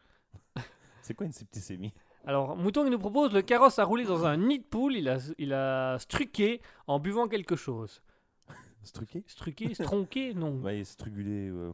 c'est 1.02 1.14
quoi 1.14 1.26
une 1.26 1.32
septicémie? 1.32 1.92
Alors, 2.24 2.56
Mouton 2.56 2.84
il 2.84 2.90
nous 2.90 2.98
propose 2.98 3.32
le 3.32 3.42
carrosse 3.42 3.78
a 3.78 3.84
roulé 3.84 4.04
dans 4.04 4.24
un 4.24 4.36
nid 4.36 4.60
de 4.60 4.64
poule, 4.64 4.96
il 4.96 5.08
a, 5.08 5.18
il 5.38 5.52
a 5.52 5.98
struqué 5.98 6.60
en 6.86 7.00
buvant 7.00 7.26
quelque 7.28 7.56
chose. 7.56 8.00
Struqué? 8.84 9.24
Struqué, 9.26 9.74
stronqué, 9.74 10.34
non. 10.34 10.60
Ouais, 10.60 10.84
strugulé. 10.84 11.48
euh, 11.48 11.70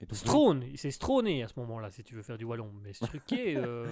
et 0.00 0.06
tout 0.06 0.14
ça. 0.14 0.26
Strone, 0.26 0.62
il 0.70 0.78
s'est 0.78 0.90
stroné 0.90 1.42
à 1.42 1.48
ce 1.48 1.58
moment-là, 1.60 1.90
si 1.90 2.04
tu 2.04 2.14
veux 2.14 2.22
faire 2.22 2.36
du 2.38 2.44
wallon. 2.44 2.70
Mais 2.82 2.92
struqué. 2.92 3.56
euh, 3.56 3.86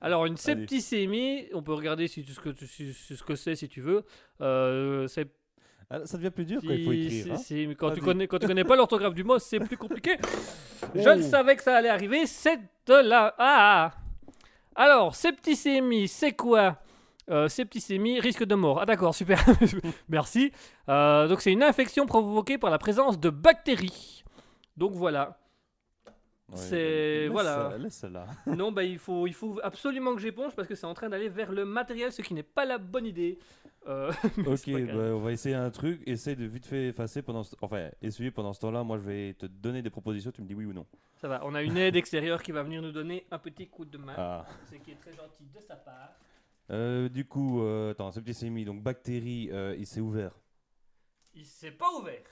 Alors, 0.00 0.26
une 0.26 0.36
septicémie, 0.36 1.46
on 1.52 1.62
peut 1.62 1.74
regarder 1.74 2.06
si 2.08 2.24
tu- 2.24 2.32
ce 2.32 2.40
que 2.40 2.50
tu- 2.50 2.66
si- 2.66 2.94
si- 2.94 3.16
ce 3.16 3.22
que 3.24 3.34
c'est 3.36 3.54
si 3.56 3.68
tu 3.68 3.80
veux. 3.80 4.04
Euh, 4.40 5.06
c'est 5.08 5.28
Ah, 5.94 6.06
ça 6.06 6.16
devient 6.16 6.30
plus 6.30 6.46
dur 6.46 6.60
quand 6.62 6.70
il 6.72 6.84
faut 6.84 6.92
Si- 6.92 7.18
écrire. 7.18 7.34
hein. 7.34 7.36
si- 7.36 7.66
mais 7.66 7.74
quand, 7.74 7.90
tu 7.90 8.00
connais, 8.00 8.26
quand 8.26 8.38
tu 8.38 8.46
connais 8.46 8.64
pas 8.64 8.76
l'orthographe 8.76 9.14
du 9.14 9.24
mot, 9.24 9.38
c'est 9.38 9.60
plus 9.60 9.76
compliqué. 9.76 10.16
Je 10.94 11.08
Oh. 11.08 11.14
le 11.14 11.22
savais 11.22 11.54
que 11.56 11.62
ça 11.62 11.76
allait 11.76 11.88
arriver. 11.90 12.26
C'est 12.26 12.56
de 12.86 12.94
la. 13.08 13.34
Ah 13.38 13.92
Alors, 14.74 15.14
septicémie, 15.14 16.08
c'est 16.08 16.32
quoi? 16.32 16.78
Euh, 17.30 17.46
Septicémie, 17.48 18.18
risque 18.20 18.44
de 18.44 18.54
mort. 18.54 18.80
Ah, 18.80 18.86
d'accord, 18.86 19.14
super. 19.14 19.38
Merci. 20.08 20.50
Euh, 20.88 21.28
donc, 21.28 21.40
c'est 21.42 21.52
une 21.52 21.62
infection 21.62 22.06
provoquée 22.06 22.56
par 22.58 22.70
la 22.70 22.78
présence 22.78 23.20
de 23.20 23.30
bactéries. 23.30 24.24
Donc, 24.76 24.92
voilà. 24.92 25.38
Ouais, 26.48 26.56
c'est- 26.56 27.28
voilà. 27.28 27.70
ça 27.90 28.08
là. 28.10 28.26
Non, 28.46 28.72
bah, 28.72 28.82
il, 28.84 28.98
faut, 28.98 29.26
il 29.26 29.32
faut 29.34 29.58
absolument 29.62 30.14
que 30.14 30.20
j'éponge 30.20 30.52
parce 30.56 30.66
que 30.68 30.74
c'est 30.74 30.86
en 30.86 30.94
train 30.94 31.08
d'aller 31.08 31.28
vers 31.28 31.52
le 31.52 31.64
matériel, 31.64 32.10
ce 32.12 32.20
qui 32.22 32.34
n'est 32.34 32.42
pas 32.42 32.64
la 32.64 32.78
bonne 32.78 33.06
idée. 33.06 33.38
Euh, 33.88 34.12
Ok, 34.46 34.70
bah, 34.86 35.14
on 35.14 35.20
va 35.20 35.32
essayer 35.32 35.54
un 35.54 35.70
truc. 35.70 36.02
Essaye 36.06 36.36
de 36.36 36.44
vite 36.44 36.66
fait 36.66 36.88
effacer 36.88 37.22
pendant 37.22 37.42
ce... 37.42 37.56
Enfin, 37.60 37.90
essuyer 38.00 38.30
pendant 38.30 38.52
ce 38.52 38.60
temps-là. 38.60 38.82
Moi, 38.84 38.98
je 38.98 39.02
vais 39.02 39.34
te 39.34 39.46
donner 39.46 39.82
des 39.82 39.90
propositions. 39.90 40.30
Tu 40.30 40.42
me 40.42 40.46
dis 40.46 40.54
oui 40.54 40.64
ou 40.66 40.72
non. 40.72 40.86
Ça 41.16 41.28
va, 41.28 41.40
on 41.44 41.54
a 41.54 41.62
une 41.62 41.76
aide 41.76 41.96
extérieure 41.96 42.42
qui 42.42 42.52
va 42.52 42.62
venir 42.62 42.82
nous 42.82 42.92
donner 42.92 43.26
un 43.30 43.38
petit 43.38 43.68
coup 43.68 43.84
de 43.84 43.98
main. 43.98 44.14
Ah. 44.16 44.46
Ce 44.70 44.76
qui 44.76 44.90
est 44.92 44.96
très 45.00 45.12
gentil 45.12 45.44
de 45.54 45.60
sa 45.60 45.76
part. 45.76 46.14
Euh, 46.70 47.08
du 47.08 47.24
coup, 47.24 47.62
euh, 47.62 47.90
attends, 47.90 48.10
septicémie, 48.12 48.64
donc 48.64 48.82
bactérie, 48.82 49.50
il 49.78 49.86
s'est 49.86 50.00
ouvert. 50.00 50.32
Il 51.34 51.44
s'est 51.44 51.72
pas 51.72 51.90
ouvert. 51.98 52.22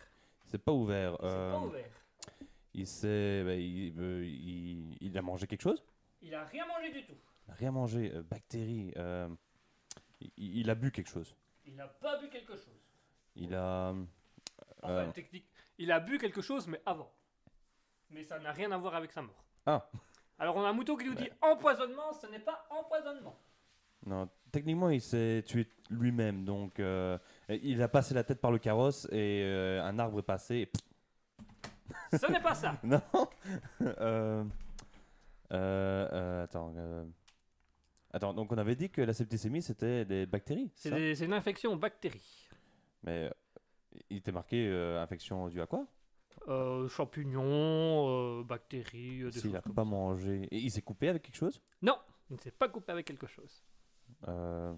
C'est 0.46 0.58
pas 0.62 0.72
ouvert. 0.72 1.16
Il 1.22 1.28
s'est 1.28 1.34
pas 1.36 1.60
ouvert. 1.60 1.90
il 2.74 2.86
s'est, 2.86 3.44
bah, 3.44 3.54
il, 3.54 3.94
il- 4.24 4.96
il 5.00 5.18
a 5.18 5.22
mangé 5.22 5.46
quelque 5.46 5.62
chose? 5.62 5.82
Il 6.22 6.34
a 6.34 6.44
rien 6.44 6.66
mangé 6.66 6.90
du 6.92 7.04
tout. 7.04 7.14
Il 7.46 7.50
a 7.50 7.54
rien 7.54 7.70
mangé. 7.72 8.12
bactérie. 8.30 8.92
Il, 10.20 10.30
il 10.59 10.70
a 10.70 10.74
bu 10.74 10.90
quelque 10.90 11.11
chose. 11.11 11.35
Il 11.66 11.74
n'a 11.76 11.87
pas 11.87 12.18
bu 12.18 12.28
quelque 12.28 12.56
chose. 12.56 12.80
Il 13.37 13.54
a. 13.54 13.94
Enfin, 14.83 14.92
euh, 14.92 15.12
technique. 15.12 15.46
Il 15.78 15.90
a 15.92 16.00
bu 16.00 16.18
quelque 16.18 16.40
chose, 16.42 16.66
mais 16.66 16.80
avant. 16.87 17.11
Mais 18.11 18.24
ça 18.24 18.38
n'a 18.38 18.52
rien 18.52 18.70
à 18.72 18.76
voir 18.78 18.94
avec 18.94 19.12
sa 19.12 19.22
mort. 19.22 19.44
Ah. 19.66 19.88
Alors 20.38 20.56
on 20.56 20.64
a 20.64 20.68
un 20.68 20.72
mouton 20.72 20.96
qui 20.96 21.04
nous 21.04 21.14
dit 21.14 21.28
empoisonnement, 21.42 22.12
ce 22.14 22.26
n'est 22.26 22.38
pas 22.40 22.66
empoisonnement. 22.70 23.38
non, 24.06 24.28
techniquement, 24.50 24.88
il 24.90 25.02
s'est 25.02 25.44
tué 25.46 25.68
lui-même. 25.90 26.44
Donc, 26.44 26.80
euh, 26.80 27.18
il 27.48 27.83
a 27.83 27.88
passé 27.88 28.14
la 28.14 28.24
tête 28.24 28.40
par 28.40 28.50
le 28.50 28.59
carrosse 28.59 29.06
et 29.12 29.42
euh, 29.44 29.83
un 29.85 29.98
arbre 29.98 30.18
est 30.18 30.22
passé. 30.22 30.70
et 32.12 32.16
Ce 32.18 32.26
n'est 32.30 32.40
pas 32.40 32.54
ça. 32.54 32.78
non. 32.83 33.02
Euh, 35.52 36.44
attends. 36.44 36.72
Attends, 38.12 38.34
donc 38.34 38.50
on 38.52 38.58
avait 38.58 38.74
dit 38.76 38.90
que 38.90 39.00
la 39.02 39.12
septicémie 39.12 39.62
c'était 39.62 40.04
des 40.04 40.26
bactéries. 40.26 40.70
C'est 40.74 40.90
ça 40.90 40.96
des- 40.96 41.14
c'est 41.14 41.24
une 41.26 41.32
infection 41.32 41.72
aux 41.72 41.76
bactéries. 41.76 42.48
Mais 43.04 43.26
euh, 43.26 43.30
il 44.10 44.16
était 44.18 44.32
marqué 44.32 44.66
euh, 44.68 45.00
infection 45.02 45.48
due 45.48 45.60
à 45.60 45.66
quoi? 45.66 45.86
Euh, 46.48 46.88
champignons, 46.88 48.40
euh, 48.40 48.42
bactéries, 48.44 49.22
euh, 49.22 49.26
des 49.26 49.32
S'il 49.32 49.42
choses 49.42 49.52
n'a 49.52 49.60
comme 49.60 49.74
pas 49.74 49.82
ça. 49.82 49.88
mangé. 49.90 50.48
Et 50.50 50.58
il 50.58 50.70
s'est 50.70 50.82
coupé 50.82 51.08
avec 51.08 51.22
quelque 51.22 51.36
chose? 51.36 51.60
Non, 51.82 51.96
il 52.30 52.36
ne 52.36 52.40
s'est 52.40 52.50
pas 52.50 52.68
coupé 52.68 52.92
avec 52.92 53.06
quelque 53.06 53.26
chose. 53.26 53.62
Euh, 54.28 54.72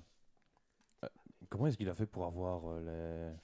euh, 1.05 1.09
Comment 1.49 1.67
est-ce 1.69 1.77
qu'il 1.77 1.89
a 1.89 1.95
fait 1.95 2.07
pour 2.07 2.27
avoir 2.27 2.63
euh, 2.71 3.31
les. 3.31 3.37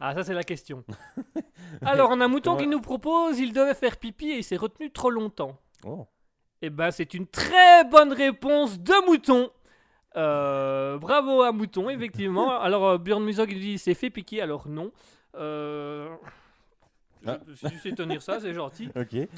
Ah, 0.00 0.14
ça 0.14 0.24
c'est 0.24 0.34
la 0.34 0.42
question. 0.44 0.84
Alors, 1.82 2.10
on 2.10 2.20
a 2.20 2.24
un 2.24 2.28
mouton 2.28 2.56
qui 2.56 2.66
nous 2.66 2.80
propose, 2.80 3.38
il 3.38 3.52
devait 3.52 3.74
faire 3.74 3.96
pipi 3.98 4.30
et 4.30 4.38
il 4.38 4.44
s'est 4.44 4.56
retenu 4.56 4.90
trop 4.90 5.10
longtemps. 5.10 5.58
Oh 5.84 6.06
Eh 6.66 6.70
ben, 6.70 6.90
c'est 6.90 7.12
une 7.12 7.26
très 7.26 7.84
bonne 7.84 8.14
réponse 8.14 8.80
de 8.80 9.06
mouton. 9.06 9.50
Euh, 10.16 10.96
bravo 10.96 11.42
à 11.42 11.52
mouton, 11.52 11.90
effectivement. 11.90 12.58
Alors, 12.58 12.86
euh, 12.86 12.96
Björn 12.96 13.22
Musog 13.22 13.50
dit, 13.50 13.72
il 13.72 13.78
s'est 13.78 13.92
fait 13.92 14.08
piquer, 14.08 14.40
alors 14.40 14.66
non. 14.66 14.90
Euh, 15.36 16.08
Ah. 17.26 17.38
Si 17.54 17.68
tu 17.68 17.78
sais 17.80 17.92
tenir 17.92 18.22
ça, 18.22 18.40
c'est 18.40 18.54
gentil. 18.54 18.88
Ok. 18.96 19.28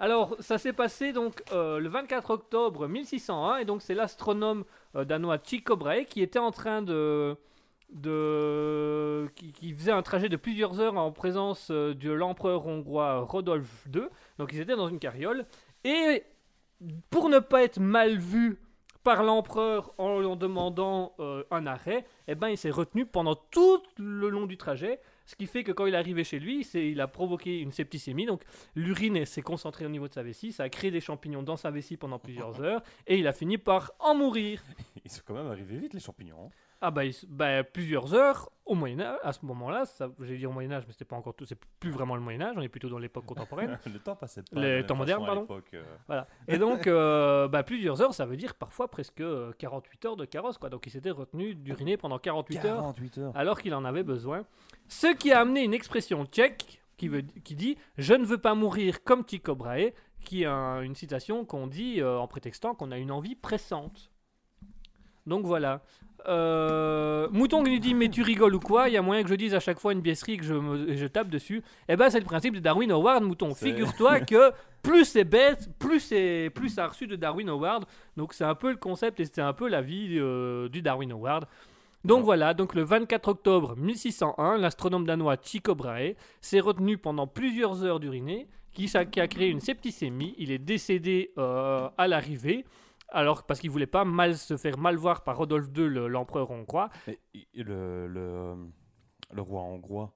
Alors, 0.00 0.34
ça 0.40 0.58
s'est 0.58 0.72
passé 0.72 1.12
donc 1.12 1.44
euh, 1.52 1.78
le 1.78 1.88
24 1.88 2.30
octobre 2.30 2.88
1601, 2.88 3.58
et 3.58 3.64
donc 3.64 3.80
c'est 3.80 3.94
l'astronome 3.94 4.64
euh, 4.96 5.04
danois 5.04 5.38
Tycho 5.38 5.76
Brahe 5.76 6.06
qui 6.06 6.22
était 6.22 6.40
en 6.40 6.50
train 6.50 6.82
de. 6.82 7.36
de 7.90 9.28
qui, 9.36 9.52
qui 9.52 9.72
faisait 9.72 9.92
un 9.92 10.02
trajet 10.02 10.28
de 10.28 10.36
plusieurs 10.36 10.80
heures 10.80 10.96
en 10.96 11.12
présence 11.12 11.70
de 11.70 12.10
l'empereur 12.10 12.66
hongrois 12.66 13.20
Rodolphe 13.20 13.86
II. 13.94 14.02
Donc, 14.38 14.52
ils 14.52 14.58
étaient 14.58 14.74
dans 14.74 14.88
une 14.88 14.98
carriole. 14.98 15.46
Et 15.84 16.24
pour 17.10 17.28
ne 17.28 17.38
pas 17.38 17.62
être 17.62 17.78
mal 17.80 18.18
vu 18.18 18.58
par 19.02 19.22
l'empereur 19.22 19.92
en 19.98 20.18
lui 20.18 20.26
en 20.26 20.34
demandant 20.34 21.14
euh, 21.20 21.44
un 21.50 21.66
arrêt, 21.66 22.06
eh 22.26 22.34
ben, 22.34 22.48
il 22.48 22.56
s'est 22.56 22.70
retenu 22.70 23.04
pendant 23.04 23.34
tout 23.34 23.82
le 23.98 24.30
long 24.30 24.46
du 24.46 24.56
trajet. 24.56 24.98
Ce 25.26 25.36
qui 25.36 25.46
fait 25.46 25.62
que 25.62 25.72
quand 25.72 25.84
il 25.86 25.94
est 25.94 25.98
arrivé 25.98 26.24
chez 26.24 26.38
lui, 26.38 26.64
c'est, 26.64 26.90
il 26.90 27.00
a 27.02 27.06
provoqué 27.06 27.58
une 27.60 27.70
septicémie. 27.70 28.24
Donc 28.24 28.42
l'urine 28.74 29.24
s'est 29.26 29.42
concentrée 29.42 29.84
au 29.84 29.90
niveau 29.90 30.08
de 30.08 30.14
sa 30.14 30.22
vessie. 30.22 30.52
Ça 30.52 30.64
a 30.64 30.68
créé 30.70 30.90
des 30.90 31.00
champignons 31.00 31.42
dans 31.42 31.56
sa 31.56 31.70
vessie 31.70 31.98
pendant 31.98 32.18
plusieurs 32.18 32.60
heures. 32.62 32.82
Et 33.06 33.18
il 33.18 33.26
a 33.26 33.32
fini 33.32 33.58
par 33.58 33.92
en 34.00 34.14
mourir. 34.14 34.62
Ils 35.04 35.10
sont 35.10 35.22
quand 35.26 35.34
même 35.34 35.48
arrivés 35.48 35.76
vite, 35.76 35.92
les 35.92 36.00
champignons. 36.00 36.46
hein. 36.46 36.50
Ah 36.80 36.90
bah, 36.90 37.02
bah, 37.28 37.64
plusieurs 37.64 38.14
heures 38.14 38.50
au 38.66 38.74
Moyen-Âge. 38.74 39.18
À 39.22 39.32
ce 39.32 39.44
moment-là, 39.46 39.84
j'ai 40.20 40.36
dit 40.36 40.46
au 40.46 40.50
Moyen-Âge, 40.52 40.84
mais 40.86 40.92
c'était 40.92 41.04
pas 41.04 41.16
encore 41.16 41.34
tout. 41.34 41.44
C'est 41.46 41.58
plus 41.80 41.90
vraiment 41.90 42.14
le 42.14 42.20
Moyen-Âge. 42.20 42.54
On 42.56 42.60
est 42.62 42.68
plutôt 42.68 42.88
dans 42.88 42.98
l'époque 42.98 43.24
contemporaine. 43.26 43.78
le 43.86 43.98
temps 43.98 44.16
passait 44.16 44.42
pas. 44.42 44.60
La 44.60 44.68
même 44.68 44.86
temps 44.86 44.94
à 45.00 45.06
pardon. 45.26 45.46
euh. 45.74 45.82
Voilà. 46.06 46.26
Et 46.48 46.58
donc, 46.58 46.86
euh, 46.86 47.48
bah, 47.48 47.62
plusieurs 47.62 48.00
heures, 48.02 48.12
ça 48.14 48.26
veut 48.26 48.36
dire 48.36 48.54
parfois 48.54 48.88
presque 48.88 49.20
euh, 49.20 49.52
48 49.58 50.04
heures 50.04 50.16
de 50.16 50.24
carrosse. 50.24 50.58
Quoi. 50.58 50.68
Donc 50.70 50.86
il 50.86 50.90
s'était 50.90 51.10
retenu 51.10 51.54
d'uriner 51.54 51.96
pendant 51.96 52.18
48 52.18 52.64
heures 52.64 52.76
48 52.80 53.18
heures. 53.18 53.36
alors 53.36 53.60
qu'il 53.60 53.74
en 53.74 53.84
avait 53.84 54.02
besoin. 54.02 54.44
Ce 54.88 55.06
qui 55.14 55.32
a 55.32 55.40
amené 55.40 55.62
une 55.64 55.74
expression 55.74 56.24
tchèque 56.26 56.82
qui, 56.96 57.08
veut, 57.08 57.22
qui 57.44 57.54
dit 57.54 57.76
Je 57.96 58.14
ne 58.14 58.24
veux 58.24 58.38
pas 58.38 58.54
mourir 58.54 59.02
comme 59.04 59.24
Tycho 59.24 59.54
Brahe, 59.54 59.92
qui 60.20 60.42
est 60.42 60.46
un- 60.46 60.80
une 60.82 60.94
citation 60.94 61.44
qu'on 61.44 61.66
dit 61.66 62.00
euh, 62.00 62.18
en 62.18 62.26
prétextant 62.28 62.74
qu'on 62.74 62.90
a 62.92 62.98
une 62.98 63.10
envie 63.10 63.34
pressante. 63.34 64.10
Donc 65.26 65.46
voilà. 65.46 65.82
Euh, 66.28 67.28
Mouton 67.32 67.62
qui 67.62 67.70
nous 67.72 67.78
dit 67.78 67.94
Mais 67.94 68.08
tu 68.08 68.22
rigoles 68.22 68.54
ou 68.54 68.60
quoi? 68.60 68.88
Il 68.88 68.92
y 68.94 68.96
a 68.96 69.02
moyen 69.02 69.22
que 69.22 69.28
je 69.28 69.34
dise 69.34 69.54
à 69.54 69.60
chaque 69.60 69.78
fois 69.78 69.92
une 69.92 70.00
biaiserie 70.00 70.36
que 70.38 70.44
je, 70.44 70.54
me- 70.54 70.94
je 70.96 71.06
tape 71.06 71.28
dessus. 71.28 71.62
Eh 71.88 71.96
ben, 71.96 72.10
c'est 72.10 72.18
le 72.20 72.24
principe 72.24 72.54
de 72.54 72.60
Darwin 72.60 72.90
Award, 72.92 73.24
Mouton. 73.24 73.52
C'est- 73.54 73.66
Figure-toi 73.66 74.20
que 74.20 74.52
plus 74.82 75.04
c'est 75.04 75.24
bête, 75.24 75.68
plus, 75.78 76.00
c'est, 76.00 76.50
plus 76.54 76.68
ça 76.68 76.84
a 76.84 76.88
reçu 76.88 77.06
de 77.06 77.16
Darwin 77.16 77.48
Award. 77.48 77.84
Donc 78.16 78.32
c'est 78.34 78.44
un 78.44 78.54
peu 78.54 78.70
le 78.70 78.76
concept 78.76 79.20
et 79.20 79.24
c'était 79.24 79.40
un 79.40 79.52
peu 79.52 79.68
la 79.68 79.80
vie 79.82 80.16
euh, 80.18 80.68
du 80.68 80.82
Darwin 80.82 81.12
Award. 81.12 81.46
Donc 82.04 82.18
Ouais. 82.18 82.24
voilà, 82.24 82.52
donc 82.52 82.74
le 82.74 82.82
24 82.82 83.28
octobre 83.28 83.76
1601, 83.76 84.58
l'astronome 84.58 85.06
danois 85.06 85.38
Tycho 85.38 85.74
Brahe 85.74 86.14
s'est 86.42 86.60
retenu 86.60 86.98
pendant 86.98 87.26
plusieurs 87.26 87.82
heures 87.82 87.98
d'uriner, 87.98 88.46
qui 88.74 88.90
a 88.94 89.04
créé 89.28 89.48
une 89.48 89.60
septicémie. 89.60 90.34
Il 90.36 90.50
est 90.50 90.58
décédé 90.58 91.30
euh, 91.38 91.88
à 91.96 92.06
l'arrivée, 92.08 92.64
alors 93.08 93.44
parce 93.44 93.60
qu'il 93.60 93.70
voulait 93.70 93.86
pas 93.86 94.04
mal 94.04 94.36
se 94.36 94.56
faire 94.56 94.78
mal 94.78 94.96
voir 94.96 95.22
par 95.24 95.36
Rodolphe 95.36 95.68
II, 95.76 95.88
le- 95.88 96.08
l'empereur 96.08 96.50
hongrois. 96.50 96.90
Mais 97.06 97.18
le, 97.54 98.06
le, 98.08 98.54
le 99.32 99.42
roi 99.42 99.62
hongrois, 99.62 100.14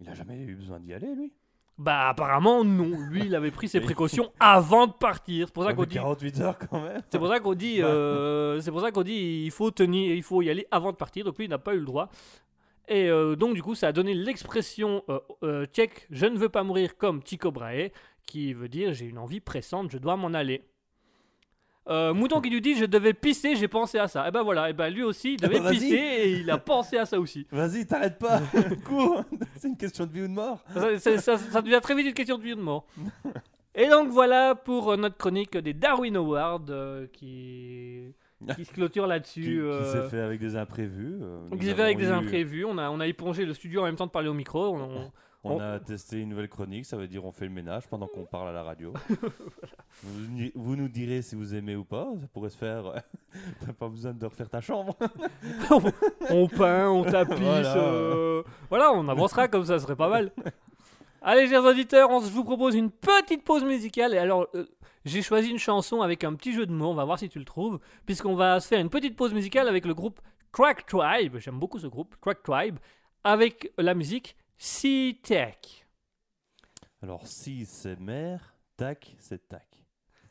il 0.00 0.08
a 0.08 0.14
jamais 0.14 0.40
eu 0.42 0.54
besoin 0.56 0.80
d'y 0.80 0.92
aller, 0.92 1.14
lui? 1.14 1.32
Bah 1.78 2.08
apparemment 2.10 2.62
non, 2.62 2.90
lui 3.08 3.24
il 3.24 3.34
avait 3.34 3.50
pris 3.50 3.66
ses 3.68 3.80
précautions 3.94 4.32
avant 4.38 4.86
de 4.86 4.92
partir. 4.92 5.46
C'est 5.48 5.54
pour 5.54 5.64
ça 5.64 5.72
qu'on 5.72 5.84
dit 5.84 5.94
48 5.94 6.40
heures 6.40 6.58
quand 6.58 6.82
même. 6.82 7.00
C'est 7.10 7.18
pour 7.18 7.28
ça 7.28 7.40
qu'on 7.40 7.54
dit, 7.54 7.80
euh, 7.82 8.60
c'est 8.60 8.70
pour 8.70 8.80
ça 8.82 8.90
qu'on 8.90 9.02
dit, 9.02 9.44
il 9.46 9.50
faut 9.50 9.70
tenir, 9.70 10.14
il 10.14 10.22
faut 10.22 10.42
y 10.42 10.50
aller 10.50 10.66
avant 10.70 10.90
de 10.92 10.96
partir. 10.96 11.24
Donc 11.24 11.38
lui, 11.38 11.46
il 11.46 11.50
n'a 11.50 11.58
pas 11.58 11.74
eu 11.74 11.78
le 11.78 11.86
droit. 11.86 12.10
Et 12.88 13.08
euh, 13.08 13.36
donc 13.36 13.54
du 13.54 13.62
coup, 13.62 13.74
ça 13.74 13.88
a 13.88 13.92
donné 13.92 14.12
l'expression 14.14 15.04
euh, 15.42 15.64
tchèque 15.66 16.06
"je 16.10 16.26
ne 16.26 16.36
veux 16.36 16.48
pas 16.48 16.64
mourir 16.64 16.96
comme 16.98 17.22
Tycho 17.22 17.50
Brahe", 17.50 17.90
qui 18.26 18.52
veut 18.52 18.68
dire 18.68 18.92
j'ai 18.92 19.06
une 19.06 19.18
envie 19.18 19.40
pressante, 19.40 19.90
je 19.90 19.98
dois 19.98 20.16
m'en 20.16 20.34
aller. 20.34 20.64
Euh, 21.88 22.12
Mouton 22.14 22.40
qui 22.40 22.50
lui 22.50 22.60
dit 22.60 22.76
je 22.76 22.84
devais 22.84 23.14
pisser, 23.14 23.56
j'ai 23.56 23.66
pensé 23.66 23.98
à 23.98 24.06
ça. 24.06 24.28
Et 24.28 24.30
ben 24.30 24.42
voilà, 24.42 24.70
et 24.70 24.72
ben 24.72 24.90
lui 24.90 25.02
aussi 25.02 25.34
il 25.34 25.40
devait 25.40 25.60
pisser 25.70 25.94
et 25.96 26.30
il 26.40 26.50
a 26.50 26.58
pensé 26.58 26.98
à 26.98 27.06
ça 27.06 27.18
aussi. 27.18 27.46
Vas-y, 27.50 27.86
t'arrêtes 27.86 28.18
pas. 28.18 28.40
Cours. 28.86 29.24
C'est 29.56 29.68
une 29.68 29.76
question 29.76 30.06
de 30.06 30.12
vie 30.12 30.22
ou 30.22 30.28
de 30.28 30.32
mort. 30.32 30.62
Ça, 30.74 30.98
ça- 30.98 31.18
ça- 31.18 31.38
ça 31.38 31.62
devient 31.62 31.80
très 31.82 31.94
vite 31.94 32.06
une 32.06 32.14
question 32.14 32.38
de 32.38 32.42
vie 32.42 32.52
ou 32.52 32.56
de 32.56 32.60
mort. 32.62 32.86
Et 33.74 33.88
donc 33.88 34.08
voilà 34.10 34.54
pour 34.54 34.92
euh, 34.92 34.96
notre 34.96 35.16
chronique 35.16 35.56
des 35.56 35.72
Darwin 35.72 36.16
Awards 36.16 36.60
euh, 36.70 37.06
qui, 37.12 38.14
qui 38.56 38.64
se 38.64 38.72
clôture 38.72 39.06
là-dessus. 39.06 39.40
Qui, 39.40 39.46
qui 39.48 39.58
euh, 39.58 39.84
s'est 40.04 40.08
fait 40.10 40.20
avec 40.20 40.38
des 40.38 40.56
imprévus. 40.56 41.18
qui 41.50 41.56
nous 41.56 41.62
s'est 41.62 41.74
fait 41.74 41.82
avec 41.82 41.98
des 41.98 42.10
imprévus. 42.10 42.64
On 42.66 42.76
a, 42.78 42.90
on 42.90 43.00
a 43.00 43.06
épongé 43.06 43.44
le 43.46 43.54
studio 43.54 43.80
en 43.80 43.84
même 43.84 43.96
temps 43.96 44.06
de 44.06 44.10
parler 44.10 44.28
au 44.28 44.34
micro. 44.34 44.76
On- 44.76 44.82
on- 44.82 45.12
On 45.42 45.52
On- 45.52 45.60
a 45.60 45.80
testé 45.80 46.18
une 46.20 46.28
nouvelle 46.30 46.48
chronique, 46.50 46.84
ça 46.84 46.98
veut 46.98 47.08
dire 47.08 47.24
on 47.24 47.32
fait 47.32 47.46
le 47.46 47.50
ménage 47.52 47.86
pendant 47.88 48.06
qu'on 48.06 48.26
parle 48.26 48.48
à 48.48 48.52
la 48.52 48.62
radio. 48.62 48.92
vous, 50.54 50.76
nous 50.76 50.88
direz 50.88 51.22
si 51.22 51.34
vous 51.34 51.54
aimez 51.54 51.76
ou 51.76 51.84
pas, 51.84 52.08
ça 52.20 52.26
pourrait 52.32 52.50
se 52.50 52.58
faire. 52.58 53.02
T'as 53.66 53.72
pas 53.72 53.88
besoin 53.88 54.12
de 54.12 54.26
refaire 54.26 54.48
ta 54.50 54.60
chambre. 54.60 54.96
on 56.30 56.46
peint, 56.48 56.88
on 56.90 57.04
tapisse. 57.04 57.38
Voilà. 57.38 57.76
euh, 57.76 58.42
voilà, 58.68 58.92
on 58.92 59.08
avancera 59.08 59.48
comme 59.48 59.64
ça, 59.64 59.78
ce 59.78 59.84
serait 59.84 59.96
pas 59.96 60.08
mal. 60.08 60.30
Allez, 61.22 61.48
chers 61.48 61.64
auditeurs, 61.64 62.10
on, 62.10 62.20
je 62.20 62.30
vous 62.30 62.44
propose 62.44 62.74
une 62.74 62.90
petite 62.90 63.44
pause 63.44 63.64
musicale. 63.64 64.14
Et 64.14 64.18
alors, 64.18 64.46
euh, 64.54 64.66
j'ai 65.04 65.22
choisi 65.22 65.50
une 65.50 65.58
chanson 65.58 66.00
avec 66.02 66.24
un 66.24 66.34
petit 66.34 66.52
jeu 66.52 66.66
de 66.66 66.72
mots. 66.72 66.88
On 66.90 66.94
va 66.94 67.04
voir 67.04 67.18
si 67.18 67.28
tu 67.28 67.38
le 67.38 67.44
trouves. 67.44 67.78
Puisqu'on 68.06 68.34
va 68.34 68.58
se 68.60 68.68
faire 68.68 68.80
une 68.80 68.90
petite 68.90 69.16
pause 69.16 69.34
musicale 69.34 69.68
avec 69.68 69.84
le 69.84 69.94
groupe 69.94 70.20
Crack 70.52 70.86
Tribe. 70.86 71.36
J'aime 71.38 71.58
beaucoup 71.58 71.78
ce 71.78 71.86
groupe, 71.86 72.14
Crack 72.20 72.42
Tribe. 72.42 72.78
Avec 73.22 73.70
la 73.76 73.92
musique 73.94 74.34
Tech. 75.22 75.86
Alors 77.02 77.26
si 77.26 77.64
c'est 77.64 77.98
mer, 77.98 78.54
tac, 78.76 79.16
c'est 79.18 79.48
tac. 79.48 79.66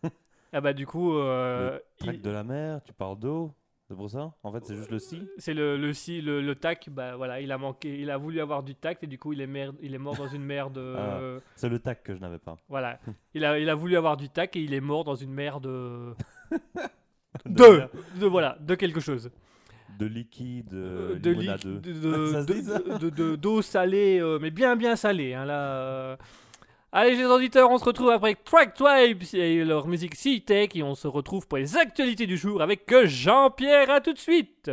Ah 0.53 0.61
bah, 0.61 0.73
du 0.73 0.85
coup, 0.85 1.15
euh, 1.15 1.79
Trac 1.97 2.15
il- 2.15 2.21
de 2.21 2.29
la 2.29 2.43
mer, 2.43 2.81
tu 2.83 2.93
parles 2.93 3.17
d'eau, 3.19 3.53
c'est 3.87 3.95
pour 3.95 4.09
ça? 4.09 4.33
En 4.43 4.51
fait, 4.51 4.63
c'est 4.65 4.75
juste 4.75 4.91
le 4.91 4.99
si. 4.99 5.27
C'est 5.37 5.53
le, 5.55 5.77
le, 5.77 5.93
si, 5.93 6.21
le, 6.21 6.41
le 6.41 6.55
tac, 6.55 6.89
bah 6.91 7.15
voilà, 7.15 7.41
il 7.41 7.51
a 7.51 7.57
manqué, 7.57 7.99
il 7.99 8.09
a 8.11 8.17
voulu 8.17 8.39
avoir 8.39 8.61
du 8.63 8.75
tact 8.75 9.03
et 9.03 9.07
du 9.07 9.17
coup 9.17 9.33
il 9.33 9.41
est, 9.41 9.47
mer- 9.47 9.73
il 9.81 9.93
est 9.95 9.99
mort 9.99 10.15
dans 10.15 10.27
une 10.27 10.43
mer 10.43 10.69
de. 10.69 10.95
Ah. 10.97 11.19
C'est 11.55 11.69
le 11.69 11.79
tac 11.79 12.03
que 12.03 12.13
je 12.15 12.19
n'avais 12.19 12.39
pas. 12.39 12.55
Voilà, 12.67 12.99
il 13.33 13.43
a, 13.45 13.57
il 13.59 13.67
a 13.69 13.73
voulu 13.75 13.97
avoir 13.97 14.15
du 14.17 14.29
tac 14.29 14.55
et 14.55 14.61
il 14.61 14.73
est 14.75 14.79
mort 14.81 15.03
dans 15.03 15.15
une 15.15 15.31
mer 15.31 15.59
de. 15.59 16.13
De, 17.45 17.55
de, 17.55 17.89
de 18.19 18.25
voilà, 18.27 18.57
de 18.59 18.75
quelque 18.75 18.99
chose. 18.99 19.31
De 19.99 20.05
liquide, 20.05 20.73
Euh, 20.73 21.11
euh, 21.15 21.19
de, 21.19 21.29
limonade. 21.31 21.63
liq- 21.65 22.99
de, 23.15 23.35
d'eau 23.35 23.61
salée, 23.61 24.19
euh, 24.19 24.39
mais 24.41 24.49
bien 24.49 24.75
bien 24.75 24.95
salée. 24.95 25.33
Hein, 25.33 25.45
là. 25.45 26.17
Allez, 26.91 27.15
les 27.15 27.25
auditeurs, 27.25 27.69
on 27.69 27.77
se 27.77 27.83
retrouve 27.85 28.09
après 28.09 28.33
Track 28.33 28.73
Tribe 28.73 29.21
et 29.33 29.63
leur 29.63 29.87
musique 29.87 30.15
Sea 30.15 30.41
Tech 30.41 30.69
et 30.73 30.81
on 30.81 30.95
se 30.95 31.07
retrouve 31.07 31.47
pour 31.47 31.59
les 31.59 31.77
actualités 31.77 32.25
du 32.25 32.35
jour 32.37 32.61
avec 32.63 32.91
Jean-Pierre. 33.05 33.91
À 33.91 34.01
tout 34.01 34.13
de 34.13 34.17
suite. 34.17 34.71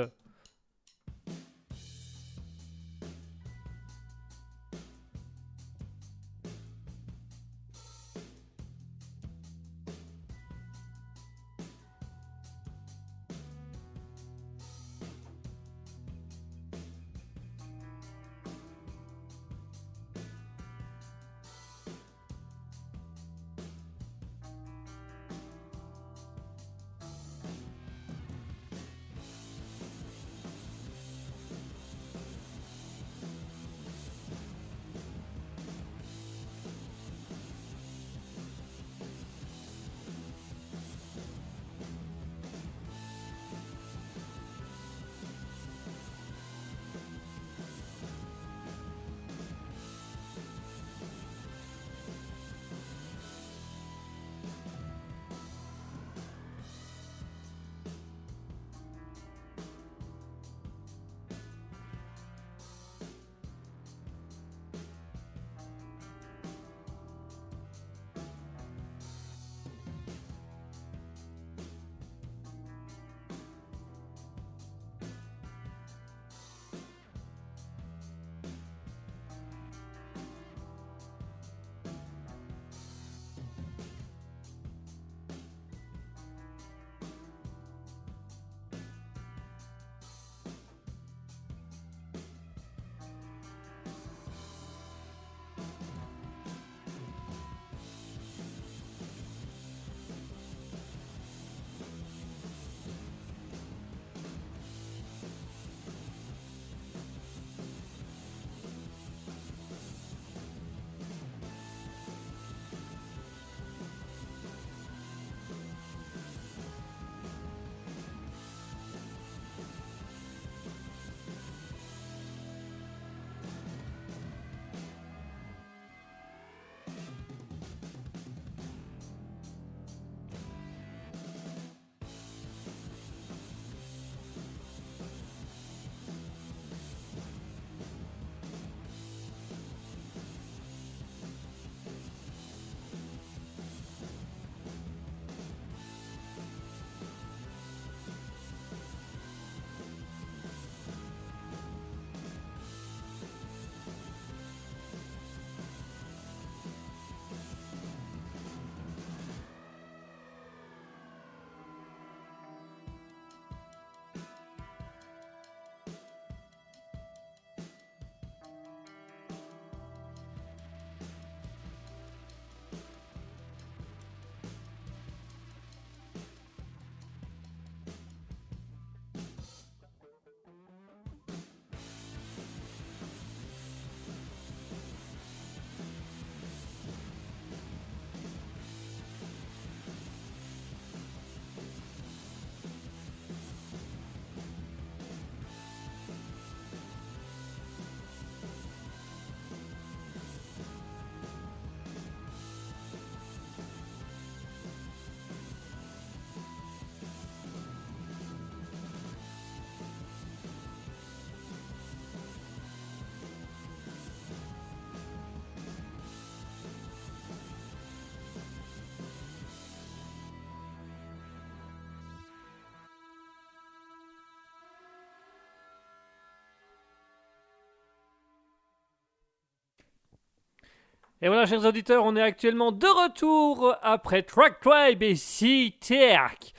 Et 231.22 231.28
voilà, 231.28 231.46
chers 231.46 231.64
auditeurs, 231.64 232.04
on 232.04 232.14
est 232.16 232.20
actuellement 232.22 232.72
de 232.72 232.86
retour 232.86 233.74
après 233.82 234.22
Track 234.22 234.60
Tribe 234.60 235.02
et 235.02 235.14
C-Tech. 235.16 236.52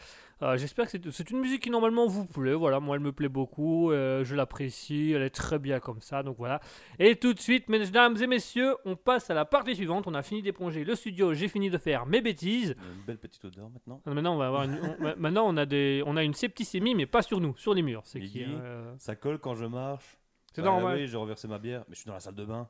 Euh, 0.43 0.55
J'espère 0.57 0.85
que 0.85 0.91
c'est- 1.11 1.31
une 1.31 1.39
musique 1.39 1.63
qui 1.63 1.69
normalement 1.71 2.05
vous 2.05 2.25
plaît. 2.25 2.53
Voilà, 2.53 2.79
moi 2.79 2.95
elle 2.95 3.01
me 3.01 3.11
plaît 3.11 3.27
beaucoup, 3.29 3.91
euh, 3.91 4.23
je 4.23 4.35
l'apprécie, 4.35 5.11
elle 5.15 5.23
est 5.23 5.31
très 5.31 5.57
bien 5.57 5.79
comme 5.79 5.99
ça. 6.01 6.21
Donc 6.21 6.37
voilà. 6.37 6.59
Et 6.99 7.15
tout 7.15 7.33
de 7.33 7.39
suite, 7.39 7.69
mesdames 7.69 8.15
et 8.21 8.27
messieurs, 8.27 8.75
on 8.85 8.95
passe 8.95 9.29
à 9.31 9.33
la 9.33 9.45
partie 9.45 9.75
suivante. 9.75 10.05
On 10.07 10.13
a 10.13 10.21
fini 10.21 10.43
d'éponger 10.43 10.83
le 10.83 10.93
studio, 10.95 11.33
j'ai 11.33 11.47
fini 11.47 11.71
de 11.71 11.77
faire 11.79 12.05
mes 12.05 12.21
bêtises. 12.21 12.75
Il 12.77 12.83
y 12.83 12.87
a 12.87 12.93
une 12.93 13.01
belle 13.05 13.17
petite 13.17 13.43
odeur 13.45 13.69
maintenant. 13.71 14.01
Euh, 14.07 14.13
Maintenant, 14.13 14.35
on 14.35 14.37
va 14.37 14.47
avoir 14.47 14.63
une, 14.63 14.79
on- 14.99 15.03
ma- 15.03 15.15
maintenant 15.15 15.45
on 15.47 15.57
a 15.57 15.65
des, 15.65 16.03
on 16.05 16.15
a 16.17 16.23
une 16.23 16.35
septicémie, 16.35 16.93
mais 16.93 17.07
pas 17.07 17.23
sur 17.23 17.39
nous, 17.41 17.55
sur 17.57 17.73
les 17.73 17.81
murs. 17.81 18.01
C'est 18.05 18.19
qui, 18.19 18.39
Guigui. 18.39 18.45
euh, 18.59 18.93
Ça 18.99 19.15
colle 19.15 19.39
quand 19.39 19.55
je 19.55 19.65
marche. 19.65 20.17
C'est 20.53 20.61
Ouais, 20.61 20.67
normal. 20.67 20.97
Oui, 20.97 21.07
j'ai 21.07 21.17
renversé 21.17 21.47
ma 21.47 21.57
bière, 21.57 21.83
mais 21.87 21.95
je 21.95 21.99
suis 22.01 22.07
dans 22.07 22.13
la 22.13 22.19
salle 22.19 22.35
de 22.35 22.45
bain. 22.45 22.67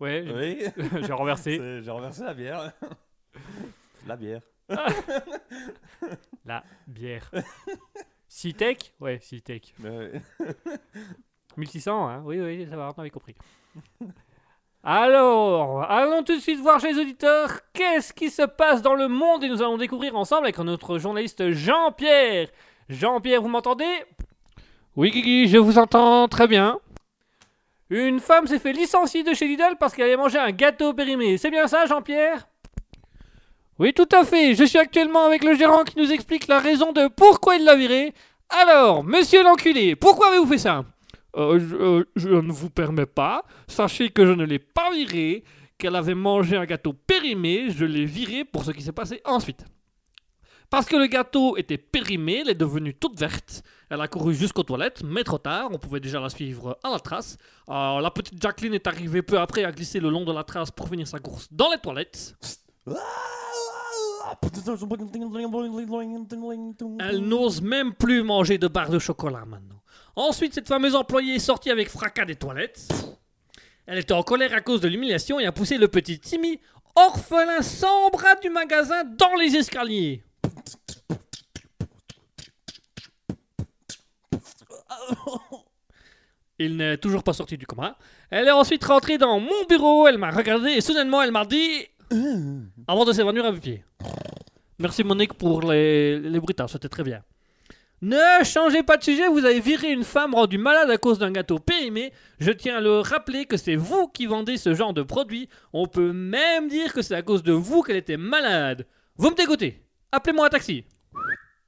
Ouais, 0.00 0.24
Oui. 0.26 0.84
j'ai 1.06 1.12
renversé 1.12 1.80
J'ai 1.82 1.90
renversé 1.90 2.24
la 2.24 2.34
bière. 2.34 2.72
la 4.06 4.16
bière. 4.16 4.40
la 6.44 6.64
bière. 6.86 7.30
C-Tech 8.28 8.92
Ouais, 9.00 9.18
C-Tech. 9.20 9.74
Ouais. 9.82 10.12
1600, 11.56 12.08
hein 12.08 12.22
Oui, 12.24 12.40
oui, 12.40 12.66
ça 12.68 12.76
va, 12.76 12.90
on 12.96 13.00
avait 13.00 13.10
compris. 13.10 13.34
Alors, 14.82 15.82
allons 15.90 16.22
tout 16.22 16.34
de 16.36 16.40
suite 16.40 16.60
voir 16.60 16.78
chez 16.80 16.92
les 16.92 17.00
auditeurs 17.00 17.60
qu'est-ce 17.72 18.12
qui 18.12 18.28
se 18.30 18.42
passe 18.42 18.82
dans 18.82 18.94
le 18.94 19.08
monde 19.08 19.42
et 19.44 19.48
nous 19.48 19.62
allons 19.62 19.78
découvrir 19.78 20.14
ensemble 20.16 20.44
avec 20.44 20.58
notre 20.58 20.98
journaliste 20.98 21.50
Jean-Pierre. 21.52 22.48
Jean-Pierre, 22.88 23.40
vous 23.40 23.48
m'entendez? 23.48 24.04
Oui, 24.96 25.10
Guigui, 25.10 25.48
je 25.48 25.56
vous 25.56 25.78
entends 25.78 26.28
très 26.28 26.46
bien. 26.46 26.78
Une 27.90 28.18
femme 28.18 28.46
s'est 28.46 28.58
fait 28.58 28.72
licencier 28.72 29.22
de 29.22 29.34
chez 29.34 29.46
Lidl 29.46 29.76
parce 29.78 29.94
qu'elle 29.94 30.06
avait 30.06 30.16
mangé 30.16 30.38
un 30.38 30.50
gâteau 30.50 30.94
périmé. 30.94 31.36
C'est 31.36 31.50
bien 31.50 31.66
ça, 31.66 31.86
Jean-Pierre? 31.86 32.48
Oui, 33.78 33.92
tout 33.92 34.08
à 34.12 34.24
fait. 34.24 34.54
Je 34.54 34.64
suis 34.64 34.78
actuellement 34.78 35.24
avec 35.26 35.44
le 35.44 35.54
gérant 35.54 35.84
qui 35.84 35.98
nous 35.98 36.12
explique 36.12 36.46
la 36.46 36.60
raison 36.60 36.92
de 36.92 37.08
pourquoi 37.08 37.56
il 37.56 37.64
l'a 37.64 37.76
viré. 37.76 38.14
Alors, 38.48 39.04
monsieur 39.04 39.42
l'enculé, 39.42 39.96
pourquoi 39.96 40.28
avez-vous 40.28 40.46
fait 40.46 40.58
ça? 40.58 40.84
Euh, 41.36 41.58
je, 41.58 41.74
euh, 41.74 42.04
je 42.14 42.28
ne 42.28 42.52
vous 42.52 42.70
permets 42.70 43.06
pas. 43.06 43.44
Sachez 43.66 44.10
que 44.10 44.24
je 44.24 44.32
ne 44.32 44.44
l'ai 44.44 44.60
pas 44.60 44.90
virée, 44.92 45.44
qu'elle 45.76 45.96
avait 45.96 46.14
mangé 46.14 46.56
un 46.56 46.64
gâteau 46.64 46.92
périmé. 46.92 47.66
Je 47.70 47.84
l'ai 47.84 48.04
virée 48.04 48.44
pour 48.44 48.64
ce 48.64 48.70
qui 48.70 48.82
s'est 48.82 48.92
passé 48.92 49.20
ensuite. 49.24 49.64
Parce 50.70 50.86
que 50.86 50.96
le 50.96 51.06
gâteau 51.06 51.56
était 51.56 51.78
périmé, 51.78 52.40
elle 52.40 52.50
est 52.50 52.54
devenue 52.54 52.94
toute 52.94 53.18
verte. 53.18 53.62
Elle 53.94 54.00
a 54.00 54.08
couru 54.08 54.34
jusqu'aux 54.34 54.64
toilettes, 54.64 55.04
mais 55.04 55.22
trop 55.22 55.38
tard, 55.38 55.68
on 55.70 55.78
pouvait 55.78 56.00
déjà 56.00 56.18
la 56.18 56.28
suivre 56.28 56.76
à 56.82 56.90
la 56.90 56.98
trace. 56.98 57.38
Alors, 57.68 58.00
la 58.00 58.10
petite 58.10 58.42
Jacqueline 58.42 58.74
est 58.74 58.88
arrivée 58.88 59.22
peu 59.22 59.38
après 59.38 59.62
à 59.62 59.70
glisser 59.70 60.00
le 60.00 60.10
long 60.10 60.24
de 60.24 60.32
la 60.32 60.42
trace 60.42 60.72
pour 60.72 60.88
finir 60.88 61.06
sa 61.06 61.20
course 61.20 61.46
dans 61.52 61.70
les 61.70 61.78
toilettes. 61.78 62.34
Elle 66.98 67.18
n'ose 67.20 67.62
même 67.62 67.94
plus 67.94 68.24
manger 68.24 68.58
de 68.58 68.66
barres 68.66 68.90
de 68.90 68.98
chocolat 68.98 69.44
maintenant. 69.44 69.80
Ensuite, 70.16 70.54
cette 70.54 70.66
fameuse 70.66 70.96
employée 70.96 71.36
est 71.36 71.38
sortie 71.38 71.70
avec 71.70 71.88
fracas 71.88 72.24
des 72.24 72.34
toilettes. 72.34 72.88
Elle 73.86 73.98
était 73.98 74.12
en 74.12 74.24
colère 74.24 74.54
à 74.54 74.60
cause 74.60 74.80
de 74.80 74.88
l'humiliation 74.88 75.38
et 75.38 75.46
a 75.46 75.52
poussé 75.52 75.78
le 75.78 75.86
petit 75.86 76.18
Timmy, 76.18 76.58
orphelin 76.96 77.62
sans 77.62 78.10
bras 78.10 78.34
du 78.42 78.50
magasin, 78.50 79.04
dans 79.04 79.36
les 79.36 79.54
escaliers. 79.54 80.24
Il 86.58 86.76
n'est 86.76 86.98
toujours 86.98 87.22
pas 87.24 87.32
sorti 87.32 87.58
du 87.58 87.66
coma. 87.66 87.96
Elle 88.30 88.46
est 88.46 88.52
ensuite 88.52 88.84
rentrée 88.84 89.18
dans 89.18 89.40
mon 89.40 89.64
bureau, 89.68 90.06
elle 90.06 90.18
m'a 90.18 90.30
regardé 90.30 90.70
et 90.70 90.80
soudainement 90.80 91.20
elle 91.22 91.32
m'a 91.32 91.44
dit 91.44 91.86
avant 92.86 93.04
de 93.04 93.12
s'évanouir 93.12 93.46
à 93.46 93.52
mes 93.52 93.58
pieds. 93.58 93.84
Merci 94.78 95.02
Monique 95.02 95.34
pour 95.34 95.62
les, 95.72 96.18
les 96.20 96.40
bruitages, 96.40 96.70
c'était 96.70 96.88
très 96.88 97.02
bien. 97.02 97.22
Ne 98.02 98.44
changez 98.44 98.82
pas 98.82 98.98
de 98.98 99.02
sujet, 99.02 99.28
vous 99.28 99.44
avez 99.44 99.60
viré 99.60 99.90
une 99.90 100.04
femme 100.04 100.34
rendue 100.34 100.58
malade 100.58 100.90
à 100.90 100.98
cause 100.98 101.18
d'un 101.18 101.30
gâteau 101.32 101.58
périmé. 101.58 102.12
Je 102.38 102.52
tiens 102.52 102.76
à 102.76 102.80
le 102.80 103.00
rappeler 103.00 103.46
que 103.46 103.56
c'est 103.56 103.76
vous 103.76 104.08
qui 104.08 104.26
vendez 104.26 104.58
ce 104.58 104.74
genre 104.74 104.92
de 104.92 105.02
produit. 105.02 105.48
On 105.72 105.86
peut 105.86 106.12
même 106.12 106.68
dire 106.68 106.92
que 106.92 107.02
c'est 107.02 107.14
à 107.14 107.22
cause 107.22 107.42
de 107.42 107.52
vous 107.52 107.82
qu'elle 107.82 107.96
était 107.96 108.18
malade. 108.18 108.86
Vous 109.16 109.30
me 109.30 109.34
dégoûtez. 109.34 109.82
Appelez-moi 110.12 110.46
un 110.46 110.50
taxi. 110.50 110.84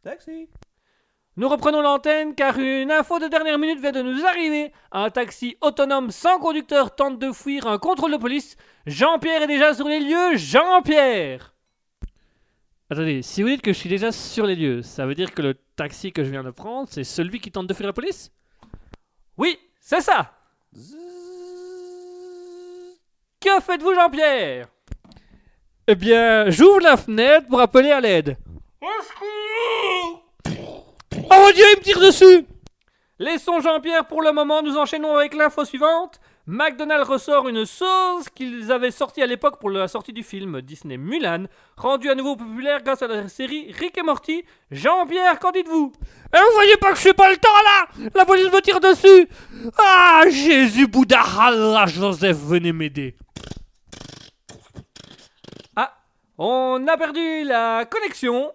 Taxi. 0.03 0.49
Nous 1.39 1.51
reprenons 1.51 1.83
l'antenne 1.83 2.35
car 2.35 2.59
une 2.59 2.91
info 2.91 3.19
de 3.19 3.29
dernière 3.29 3.59
minute 3.59 3.79
vient 3.79 3.93
de 3.93 4.01
nous 4.01 4.25
arriver. 4.25 4.73
Un 4.91 5.11
taxi 5.11 5.59
autonome 5.61 6.11
sans 6.11 6.39
conducteur 6.39 6.95
tente 6.95 7.19
de 7.19 7.31
fuir 7.31 7.67
un 7.67 7.77
contrôle 7.77 8.13
de 8.13 8.17
police. 8.17 8.57
Jean-Pierre 8.87 9.43
est 9.43 9.47
déjà 9.47 9.75
sur 9.75 9.87
les 9.87 10.01
lieux. 10.01 10.37
Jean-Pierre 10.37 11.53
Attendez, 12.89 13.21
si 13.21 13.43
vous 13.43 13.49
dites 13.49 13.61
que 13.61 13.75
je 13.75 13.79
suis 13.79 13.91
déjà 13.91 14.13
sur 14.13 14.47
les 14.47 14.55
lieux, 14.55 14.81
ça 14.81 15.05
veut 15.05 15.15
dire 15.15 15.35
que 15.35 15.43
le 15.43 15.55
taxi 15.77 16.11
que 16.11 16.25
je 16.25 16.31
viens 16.31 16.45
de 16.45 16.53
prendre, 16.53 16.89
c'est 16.91 17.05
celui 17.05 17.39
qui 17.39 17.51
tente 17.51 17.67
de 17.67 17.75
fuir 17.75 17.89
la 17.89 17.93
police? 17.93 18.33
Oui, 19.37 19.59
c'est 19.79 20.01
ça 20.01 20.33
Que 23.41 23.61
faites-vous, 23.61 23.93
Jean-Pierre? 23.93 24.69
Eh 25.87 25.95
bien, 25.97 26.49
j'ouvre 26.49 26.81
la 26.81 26.97
fenêtre 26.97 27.47
pour 27.49 27.61
appeler 27.61 27.91
à 27.91 28.01
l'aide. 28.01 28.39
Oh 31.31 31.35
mon 31.35 31.51
dieu, 31.53 31.65
il 31.75 31.79
me 31.79 31.83
tire 31.83 32.01
dessus 32.01 32.47
Laissons 33.19 33.61
Jean-Pierre 33.61 34.07
pour 34.07 34.21
le 34.23 34.31
moment, 34.33 34.63
nous 34.63 34.77
enchaînons 34.77 35.17
avec 35.17 35.35
l'info 35.35 35.65
suivante. 35.65 36.21
McDonald's 36.47 37.09
ressort 37.09 37.49
une 37.49 37.65
sauce 37.65 38.29
qu'ils 38.35 38.71
avaient 38.71 38.91
sortie 38.91 39.23
à 39.23 39.27
l'époque 39.27 39.59
pour 39.59 39.71
la 39.71 39.89
sortie 39.89 40.13
du 40.13 40.23
film 40.23 40.61
Disney 40.61 40.97
Mulan, 40.99 41.47
rendue 41.77 42.11
à 42.11 42.15
nouveau 42.15 42.37
populaire 42.37 42.83
grâce 42.83 43.03
à 43.03 43.09
la 43.09 43.27
série 43.29 43.73
Rick 43.73 43.97
et 43.99 44.03
Morty. 44.03 44.45
Jean-Pierre, 44.71 45.39
qu'en 45.41 45.51
dites-vous? 45.51 45.93
Eh, 46.33 46.37
Vous 46.39 46.55
voyez 46.55 46.77
pas 46.77 46.91
que 46.91 46.97
je 46.97 47.01
suis 47.01 47.15
pas 47.15 47.31
le 47.31 47.39
temps 47.39 47.49
là? 47.65 48.09
La 48.15 48.27
police 48.27 48.53
me 48.53 48.61
tire 48.61 48.79
dessus 48.81 49.27
Ah, 49.79 50.25
Jésus, 50.29 50.87
Bouddha, 50.87 51.23
Allah, 51.41 51.87
Joseph, 51.87 52.37
venez 52.37 52.73
m'aider. 52.73 53.17
Ah, 55.75 55.97
on 56.39 56.87
a 56.87 56.97
perdu 56.99 57.45
la 57.45 57.87
connexion. 57.87 58.53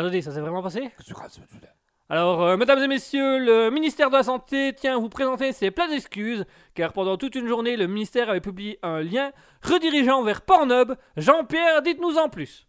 Attendez, 0.00 0.22
ça 0.22 0.32
s'est 0.32 0.40
vraiment 0.40 0.62
passé 0.62 0.90
alors, 2.08 2.42
euh, 2.42 2.56
mesdames 2.56 2.80
et 2.80 2.88
messieurs, 2.88 3.38
le 3.38 3.70
ministère 3.70 4.08
de 4.08 4.16
la 4.16 4.24
Santé 4.24 4.74
tient 4.74 4.96
à 4.96 4.98
vous 4.98 5.08
présenter 5.10 5.52
ses 5.52 5.70
pleines 5.70 5.92
excuses, 5.92 6.44
car 6.74 6.92
pendant 6.92 7.16
toute 7.16 7.36
une 7.36 7.46
journée, 7.46 7.76
le 7.76 7.86
ministère 7.86 8.30
avait 8.30 8.40
publié 8.40 8.80
un 8.82 9.00
lien 9.00 9.30
redirigeant 9.62 10.24
vers 10.24 10.42
Pornhub. 10.42 10.96
Jean-Pierre, 11.16 11.82
dites-nous 11.82 12.16
en 12.16 12.28
plus. 12.28 12.66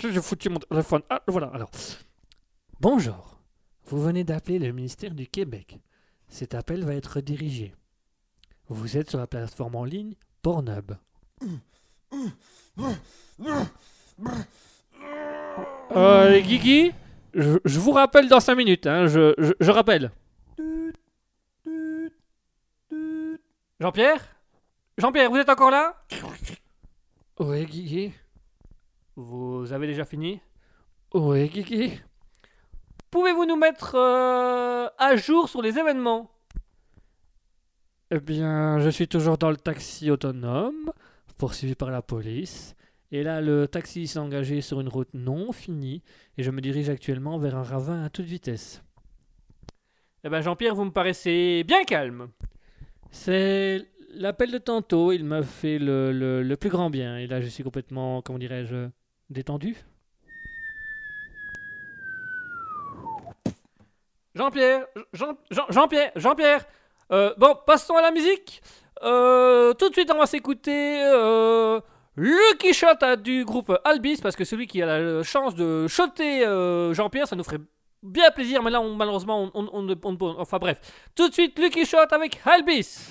J'ai 0.00 0.22
foutu 0.22 0.48
mon 0.48 0.60
téléphone. 0.60 1.02
Ah, 1.10 1.20
voilà, 1.26 1.48
alors. 1.48 1.70
Bonjour. 2.80 3.38
Vous 3.84 4.00
venez 4.00 4.24
d'appeler 4.24 4.58
le 4.58 4.72
ministère 4.72 5.14
du 5.14 5.26
Québec. 5.26 5.78
Cet 6.28 6.54
appel 6.54 6.84
va 6.84 6.94
être 6.94 7.16
redirigé. 7.16 7.74
Vous 8.68 8.96
êtes 8.96 9.10
sur 9.10 9.18
la 9.18 9.26
plateforme 9.26 9.74
en 9.74 9.84
ligne 9.84 10.14
Pornhub. 10.40 10.92
Euh, 15.94 16.40
Guigui, 16.40 16.92
je, 17.34 17.58
je 17.64 17.78
vous 17.78 17.92
rappelle 17.92 18.28
dans 18.28 18.40
5 18.40 18.54
minutes, 18.54 18.86
hein, 18.86 19.06
je, 19.06 19.34
je, 19.38 19.52
je 19.60 19.70
rappelle. 19.70 20.10
Jean-Pierre? 23.80 24.20
Jean-Pierre, 24.98 25.30
vous 25.30 25.36
êtes 25.36 25.48
encore 25.48 25.70
là? 25.70 26.02
Oui, 27.38 27.64
Guigui. 27.66 28.12
Vous 29.16 29.72
avez 29.72 29.86
déjà 29.86 30.04
fini? 30.04 30.40
Oui, 31.12 31.48
Guigui. 31.48 32.00
Pouvez-vous 33.10 33.44
nous 33.46 33.56
mettre 33.56 33.94
euh, 33.94 34.88
à 34.98 35.16
jour 35.16 35.48
sur 35.48 35.62
les 35.62 35.78
événements? 35.78 36.30
Eh 38.10 38.20
bien, 38.20 38.78
je 38.78 38.88
suis 38.88 39.08
toujours 39.08 39.36
dans 39.36 39.50
le 39.50 39.56
taxi 39.56 40.10
autonome, 40.10 40.92
poursuivi 41.38 41.74
par 41.74 41.90
la 41.90 42.02
police. 42.02 42.75
Et 43.12 43.22
là, 43.22 43.40
le 43.40 43.68
taxi 43.68 44.06
s'est 44.06 44.18
engagé 44.18 44.60
sur 44.60 44.80
une 44.80 44.88
route 44.88 45.08
non 45.14 45.52
finie 45.52 46.02
et 46.36 46.42
je 46.42 46.50
me 46.50 46.60
dirige 46.60 46.88
actuellement 46.88 47.38
vers 47.38 47.56
un 47.56 47.62
ravin 47.62 48.04
à 48.04 48.10
toute 48.10 48.26
vitesse. 48.26 48.82
Eh 50.24 50.28
ben 50.28 50.40
Jean-Pierre, 50.40 50.74
vous 50.74 50.84
me 50.84 50.90
paraissez 50.90 51.62
bien 51.64 51.84
calme. 51.84 52.28
C'est 53.10 53.86
l'appel 54.12 54.50
de 54.50 54.58
tantôt, 54.58 55.12
il 55.12 55.24
m'a 55.24 55.42
fait 55.42 55.78
le, 55.78 56.10
le, 56.10 56.42
le 56.42 56.56
plus 56.56 56.70
grand 56.70 56.90
bien 56.90 57.16
et 57.18 57.26
là 57.26 57.40
je 57.40 57.46
suis 57.46 57.62
complètement, 57.62 58.22
comment 58.22 58.38
dirais-je, 58.38 58.88
détendu. 59.30 59.76
Jean-Pierre, 64.34 64.86
Jean, 65.14 65.38
Jean, 65.50 65.64
Jean-Pierre, 65.70 66.12
Jean-Pierre. 66.14 66.66
Euh, 67.10 67.32
bon, 67.38 67.56
passons 67.66 67.94
à 67.94 68.02
la 68.02 68.10
musique. 68.10 68.60
Euh, 69.02 69.72
tout 69.74 69.88
de 69.88 69.94
suite, 69.94 70.10
on 70.12 70.18
va 70.18 70.26
s'écouter 70.26 71.00
euh, 71.04 71.80
Shot 72.72 72.86
à- 73.02 73.16
du 73.16 73.44
groupe 73.44 73.72
Albis 73.84 74.18
parce 74.22 74.36
que 74.36 74.44
celui 74.44 74.66
qui 74.66 74.82
a 74.82 74.86
la 74.86 75.22
chance 75.22 75.54
de 75.54 75.86
shotter 75.88 76.44
euh, 76.46 76.94
Jean-Pierre, 76.94 77.28
ça 77.28 77.36
nous 77.36 77.44
ferait 77.44 77.60
bien 78.02 78.30
plaisir. 78.30 78.62
Mais 78.62 78.70
là, 78.70 78.80
on- 78.80 78.94
malheureusement, 78.94 79.50
on, 79.54 79.62
on, 79.64 79.68
on 79.72 79.82
ne- 79.82 79.94
on 80.02 80.16
peut- 80.16 80.34
Enfin 80.38 80.58
bref, 80.58 80.80
tout 81.14 81.28
de 81.28 81.34
suite, 81.34 81.58
Lucky 81.58 81.84
Shot 81.84 81.98
avec 82.10 82.40
Albis. 82.44 83.08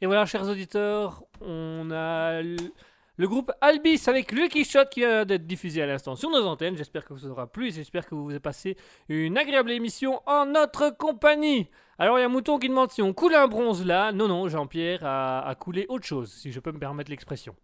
Et 0.00 0.06
voilà, 0.06 0.24
chers 0.26 0.48
auditeurs, 0.48 1.24
on 1.40 1.90
a 1.90 2.40
le 2.42 3.28
groupe 3.28 3.52
Albis 3.60 4.00
avec 4.06 4.32
Lucky 4.32 4.64
Shot 4.64 4.86
qui 4.90 5.00
vient 5.00 5.26
d'être 5.26 5.46
diffusé 5.46 5.82
à 5.82 5.86
l'instant 5.86 6.16
sur 6.16 6.30
nos 6.30 6.46
antennes. 6.46 6.76
J'espère 6.76 7.04
que 7.04 7.14
ça 7.14 7.26
vous 7.26 7.30
aura 7.32 7.46
plu 7.46 7.68
et 7.68 7.70
j'espère 7.70 8.06
que 8.06 8.14
vous 8.14 8.24
vous 8.24 8.30
avez 8.30 8.40
passé 8.40 8.78
une 9.10 9.36
agréable 9.36 9.70
émission 9.72 10.22
en 10.26 10.46
notre 10.46 10.88
compagnie. 10.96 11.68
Alors, 11.98 12.18
il 12.18 12.22
y 12.22 12.24
a 12.24 12.28
Mouton 12.28 12.58
qui 12.58 12.70
demande 12.70 12.90
si 12.90 13.02
on 13.02 13.12
coule 13.12 13.34
un 13.34 13.46
bronze 13.46 13.84
là. 13.84 14.10
Non, 14.10 14.26
non, 14.26 14.48
Jean-Pierre 14.48 15.04
a, 15.04 15.46
a 15.46 15.54
coulé 15.54 15.84
autre 15.90 16.06
chose, 16.06 16.32
si 16.32 16.50
je 16.50 16.60
peux 16.60 16.72
me 16.72 16.78
permettre 16.78 17.10
l'expression. 17.10 17.54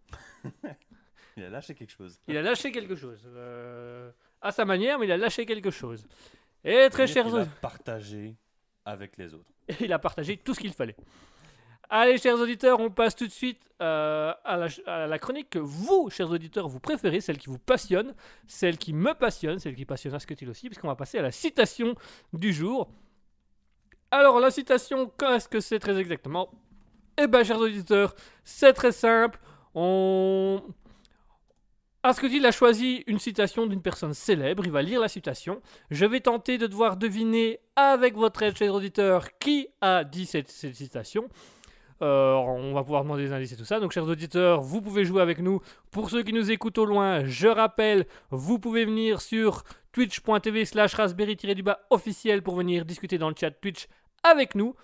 Il 1.37 1.43
a 1.43 1.49
lâché 1.49 1.73
quelque 1.75 1.91
chose. 1.91 2.19
Il 2.27 2.35
a 2.37 2.41
lâché 2.41 2.71
quelque 2.71 2.95
chose. 2.95 3.19
euh, 3.27 4.11
à 4.41 4.51
sa 4.51 4.65
manière, 4.65 4.97
mais 4.97 5.05
il 5.05 5.11
a 5.11 5.17
lâché 5.17 5.45
quelque 5.45 5.69
chose. 5.69 6.07
Et 6.63 6.87
très 6.89 7.05
chers 7.05 7.27
Il 7.27 7.35
a 7.37 7.45
partagé 7.45 8.35
avec 8.85 9.17
les 9.17 9.35
autres. 9.35 9.51
Et 9.67 9.75
il 9.85 9.93
a 9.93 9.99
partagé 9.99 10.37
tout 10.37 10.55
ce 10.55 10.59
qu'il 10.59 10.73
fallait. 10.73 10.95
Allez, 11.89 12.17
chers 12.17 12.35
auditeurs, 12.35 12.81
on 12.81 12.89
passe 12.89 13.15
tout 13.15 13.25
de 13.27 13.31
suite 13.31 13.61
euh, 13.81 14.33
à, 14.43 14.57
la, 15.07 15.19
chronique 15.19 15.49
que 15.51 15.59
vous, 15.59 16.09
chers 16.09 16.29
auditeurs, 16.29 16.67
vous 16.67 16.81
préférez, 16.81 17.21
celle 17.21 17.37
qui 17.37 17.47
vous 17.47 17.59
passionne, 17.59 18.13
celle 18.45 18.77
qui 18.77 18.91
me 18.91 19.13
passionne, 19.13 19.57
celle 19.59 19.75
qui 19.75 19.85
passionne 19.85 20.13
Asketil 20.13 20.49
aussi, 20.49 20.67
puisqu'on 20.67 20.89
va 20.89 20.95
passer 20.95 21.17
à 21.17 21.21
la 21.21 21.31
citation 21.31 21.95
du 22.33 22.51
jour. 22.51 22.89
Alors, 24.11 24.41
la 24.41 24.51
citation, 24.51 25.09
qu'est-ce 25.17 25.47
que 25.47 25.61
c'est 25.61 25.79
très 25.79 25.97
exactement? 25.97 26.49
Eh 27.17 27.27
bien, 27.27 27.45
chers 27.45 27.59
auditeurs, 27.59 28.15
c'est 28.43 28.73
très 28.73 28.91
simple. 28.91 29.39
On. 29.73 30.61
A 32.03 32.51
choisi 32.51 33.03
une 33.07 33.19
citation 33.19 33.67
d'une 33.67 33.81
personne 33.81 34.13
célèbre, 34.13 34.63
il 34.65 34.71
va 34.71 34.81
lire 34.81 35.01
la 35.01 35.09
citation. 35.09 35.61
Je 35.91 36.05
vais 36.05 36.21
tenter 36.21 36.57
de 36.57 36.65
devoir 36.65 36.95
deviner 36.95 37.59
avec 37.75 38.15
votre 38.15 38.43
aide, 38.43 38.55
chers 38.55 38.73
auditeurs, 38.73 39.37
qui 39.39 39.67
a 39.81 40.05
dit 40.05 40.25
cette 40.25 40.49
citation. 40.49 41.27
Euh, 42.01 42.33
on 42.33 42.73
va 42.73 42.83
pouvoir 42.83 43.03
demander 43.03 43.23
des 43.23 43.33
indices 43.33 43.53
et 43.53 43.55
tout 43.55 43.65
ça. 43.65 43.79
Donc, 43.79 43.91
chers 43.91 44.05
auditeurs, 44.05 44.61
vous 44.61 44.81
pouvez 44.81 45.03
jouer 45.05 45.21
avec 45.21 45.39
nous. 45.39 45.61
Pour 45.91 46.09
ceux 46.09 46.23
qui 46.23 46.33
nous 46.33 46.51
écoutent 46.51 46.77
au 46.77 46.85
loin, 46.85 47.25
je 47.25 47.47
rappelle, 47.47 48.05
vous 48.29 48.59
pouvez 48.59 48.85
venir 48.85 49.21
sur 49.21 49.63
twitch.tv 49.93 50.65
slash 50.65 50.93
raspberry-du-bas 50.93 51.79
officiel 51.89 52.43
pour 52.43 52.55
venir 52.55 52.85
discuter 52.85 53.17
dans 53.17 53.29
le 53.29 53.35
chat 53.39 53.51
Twitch 53.51 53.87
avec 54.23 54.53
nous. 54.53 54.75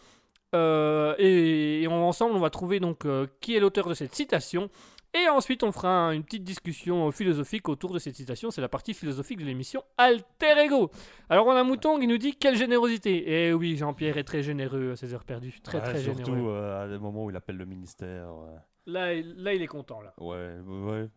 Euh, 0.56 1.16
et, 1.18 1.86
ensemble, 1.88 2.36
on 2.36 2.40
va 2.40 2.50
trouver 2.50 2.80
donc 2.80 3.06
euh, 3.06 3.28
qui 3.42 3.56
est 3.56 3.60
l'auteur 3.60 3.88
de 3.88 3.94
cette 3.94 4.16
citation. 4.16 4.70
Et 5.16 5.30
ensuite, 5.30 5.62
on 5.64 5.72
fera 5.72 6.14
une 6.16 6.24
petite 6.24 6.44
discussion 6.44 7.12
philosophique 7.12 7.70
autour 7.70 7.94
de 7.94 8.00
cette 8.00 8.16
citation. 8.16 8.50
C'est 8.50 8.62
la 8.62 8.68
partie 8.70 8.96
philosophique 8.96 9.40
de 9.40 9.46
l'émission 9.46 9.84
Alter 9.98 10.56
Ego. 10.66 10.90
Alors, 11.30 11.46
on 11.46 11.52
a 11.52 11.64
Mouton 11.64 12.00
qui 12.00 12.08
nous 12.08 12.18
dit 12.18 12.36
quelle 12.36 12.56
générosité. 12.56 13.48
Et 13.48 13.54
oui, 13.54 13.78
Jean-Pierre 13.78 14.18
est 14.18 14.24
très 14.24 14.42
généreux 14.42 14.94
à 14.94 14.96
ses 14.96 15.14
heures 15.14 15.24
perdues. 15.24 15.60
Très, 15.62 15.78
Ouais, 15.78 15.84
très 15.84 16.00
surtout 16.00 16.26
généreux. 16.34 16.50
euh, 16.50 16.84
à 16.84 16.88
des 16.88 16.98
moments 16.98 17.26
où 17.26 17.30
il 17.30 17.36
appelle 17.36 17.58
le 17.58 17.66
ministère. 17.66 18.28
euh, 18.30 18.58
Là, 18.88 19.14
il- 19.14 19.36
là, 19.44 19.54
il 19.54 19.62
est 19.62 19.68
content. 19.68 20.02
là. 20.02 20.14
Ouais, 20.18 20.56
ouais. 20.66 21.08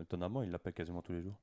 Étonnamment, 0.00 0.42
il 0.42 0.50
l'appelle 0.50 0.72
quasiment 0.72 1.02
tous 1.02 1.12
les 1.12 1.22
jours. 1.22 1.38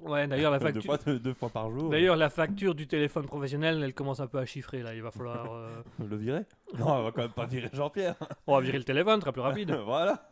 Ouais, 0.00 0.26
d'ailleurs, 0.26 0.50
la 0.50 0.58
deux, 0.72 0.80
facture. 0.80 0.98
fois, 1.00 1.14
deux 1.18 1.34
fois 1.34 1.48
par 1.50 1.70
jour. 1.70 1.88
D'ailleurs, 1.90 2.16
la 2.16 2.30
facture 2.30 2.74
du 2.74 2.86
téléphone 2.88 3.26
professionnel, 3.26 3.80
elle 3.82 3.94
commence 3.94 4.18
un 4.20 4.26
peu 4.26 4.38
à 4.38 4.44
chiffrer 4.44 4.82
là. 4.82 4.92
Il 4.94 5.02
va 5.02 5.10
falloir. 5.12 5.52
euh, 5.52 5.82
Le 6.04 6.16
virer? 6.16 6.44
Non, 6.78 6.88
on 6.96 7.02
va 7.04 7.12
quand 7.12 7.22
même 7.22 7.30
pas 7.30 7.46
virer 7.46 7.70
Jean-Pierre. 7.72 8.16
On 8.48 8.56
va 8.56 8.60
virer 8.60 8.78
le 8.78 8.84
téléphone, 8.84 9.16
ce 9.16 9.20
sera 9.20 9.32
plus 9.32 9.40
rapide. 9.42 9.70
voilà. 9.86 10.28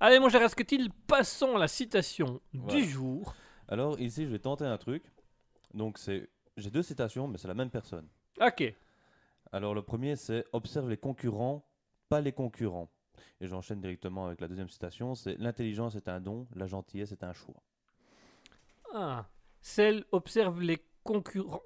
Allez, 0.00 0.18
mon 0.20 0.28
cher 0.28 0.42
Asketil, 0.42 0.90
passons 1.06 1.56
à 1.56 1.58
la 1.58 1.68
citation 1.68 2.40
Voilà. 2.52 2.74
du 2.80 2.84
jour. 2.84 3.34
Alors 3.68 3.98
ici, 4.00 4.24
je 4.26 4.30
vais 4.30 4.38
tenter 4.38 4.64
un 4.64 4.76
truc. 4.78 5.02
Donc 5.74 5.98
c'est, 5.98 6.28
j'ai 6.56 6.70
deux 6.70 6.82
citations, 6.82 7.28
mais 7.28 7.38
c'est 7.38 7.48
la 7.48 7.54
même 7.54 7.70
personne. 7.70 8.06
Ok. 8.40 8.74
Alors 9.52 9.74
le 9.74 9.82
premier, 9.82 10.16
c'est 10.16 10.44
observe 10.52 10.88
les 10.90 10.96
concurrents, 10.98 11.64
pas 12.08 12.20
les 12.20 12.32
concurrents. 12.32 12.88
Et 13.40 13.46
j'enchaîne 13.46 13.80
directement 13.80 14.26
avec 14.26 14.40
la 14.40 14.48
deuxième 14.48 14.68
citation. 14.68 15.14
C'est 15.14 15.36
l'intelligence 15.38 15.94
est 15.94 16.08
un 16.08 16.20
don, 16.20 16.46
la 16.54 16.66
gentillesse 16.66 17.12
est 17.12 17.24
un 17.24 17.32
choix. 17.32 17.62
Ah. 18.94 19.26
Celle 19.62 20.04
observe 20.12 20.60
les 20.60 20.78
concurrents. 21.02 21.62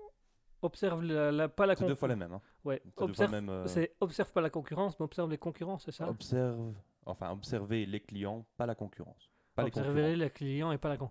Observe 0.62 1.02
la, 1.02 1.32
la- 1.32 1.48
pas 1.48 1.66
la 1.66 1.74
C'est 1.74 1.86
deux 1.86 1.94
fois 1.94 2.08
concurrence. 2.08 2.30
les 2.30 2.34
mêmes. 2.34 2.34
Hein. 2.34 2.42
Ouais. 2.64 2.82
Observe, 2.96 3.30
même. 3.30 3.48
euh, 3.48 3.66
c'est 3.66 3.96
observe 4.00 4.30
pas 4.32 4.40
la 4.42 4.50
concurrence, 4.50 4.98
mais 5.00 5.04
observe 5.04 5.30
les 5.30 5.38
concurrents, 5.38 5.78
c'est 5.78 5.90
ça? 5.92 6.08
observe, 6.08 6.74
enfin 7.10 7.30
observer 7.30 7.86
les 7.86 8.00
clients, 8.00 8.46
pas 8.56 8.66
la 8.66 8.74
concurrence. 8.74 9.30
Pas 9.54 9.64
Observer 9.64 10.16
les 10.16 10.30
clients 10.30 10.72
et 10.72 10.78
pas 10.78 10.88
la 10.88 10.96
con. 10.96 11.10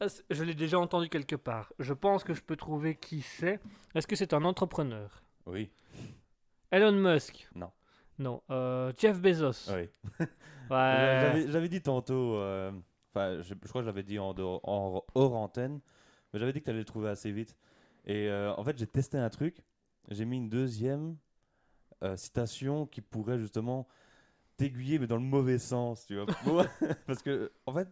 Ah, 0.00 0.06
Je 0.30 0.44
l'ai 0.44 0.54
déjà 0.54 0.78
entendu 0.78 1.08
quelque 1.08 1.36
part. 1.36 1.72
Je 1.78 1.92
pense 1.92 2.24
que 2.24 2.34
je 2.34 2.42
peux 2.42 2.56
trouver 2.56 2.96
qui 2.96 3.20
c'est. 3.22 3.60
Est-ce 3.94 4.06
que 4.06 4.16
c'est 4.16 4.32
un 4.32 4.44
entrepreneur? 4.44 5.22
Oui. 5.46 5.70
Elon 6.70 6.92
Musk? 6.92 7.48
Non. 7.54 7.70
Non. 8.18 8.42
Euh, 8.50 8.92
Jeff 8.96 9.20
Bezos? 9.20 9.70
oui. 9.74 9.88
Ouais. 10.70 11.46
J'avais, 11.48 11.68
dit 11.68 11.82
tantôt, 11.82 12.36
euh, 12.36 12.70
je, 13.16 13.42
je 13.42 13.68
crois 13.68 13.80
que 13.80 13.86
j'avais 13.86 14.04
dit 14.04 14.20
en, 14.20 14.32
dehors- 14.34 14.60
en 14.62 15.02
hors 15.16 15.34
antenne, 15.34 15.80
mais 16.32 16.38
j'avais 16.38 16.52
dit 16.52 16.60
que 16.60 16.66
tu 16.66 16.70
allais 16.70 16.78
le 16.78 16.84
trouver 16.84 17.08
assez 17.08 17.32
vite. 17.32 17.56
Et 18.06 18.28
euh, 18.28 18.54
en 18.54 18.62
fait, 18.62 18.78
j'ai 18.78 18.86
testé 18.86 19.18
un 19.18 19.28
truc. 19.30 19.64
J'ai 20.10 20.24
mis 20.24 20.36
une 20.36 20.48
deuxième 20.48 21.16
citation 22.16 22.86
qui 22.86 23.00
pourrait 23.00 23.38
justement 23.38 23.86
t'aiguiller, 24.60 24.98
mais 24.98 25.06
dans 25.06 25.16
le 25.16 25.22
mauvais 25.22 25.58
sens, 25.58 26.06
tu 26.06 26.16
vois. 26.44 26.66
Parce 27.06 27.22
que, 27.22 27.50
en 27.66 27.72
fait, 27.74 27.88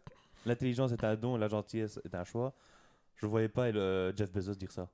l'intelligence 0.46 0.92
est 0.92 1.02
un 1.04 1.16
don, 1.16 1.36
la 1.36 1.48
gentillesse 1.48 2.00
est 2.04 2.14
un 2.14 2.24
choix. 2.24 2.54
Je 3.16 3.26
voyais 3.26 3.48
pas 3.48 3.66
euh, 3.66 4.12
Jeff 4.16 4.30
Bezos 4.32 4.54
dire 4.54 4.70
ça. 4.70 4.88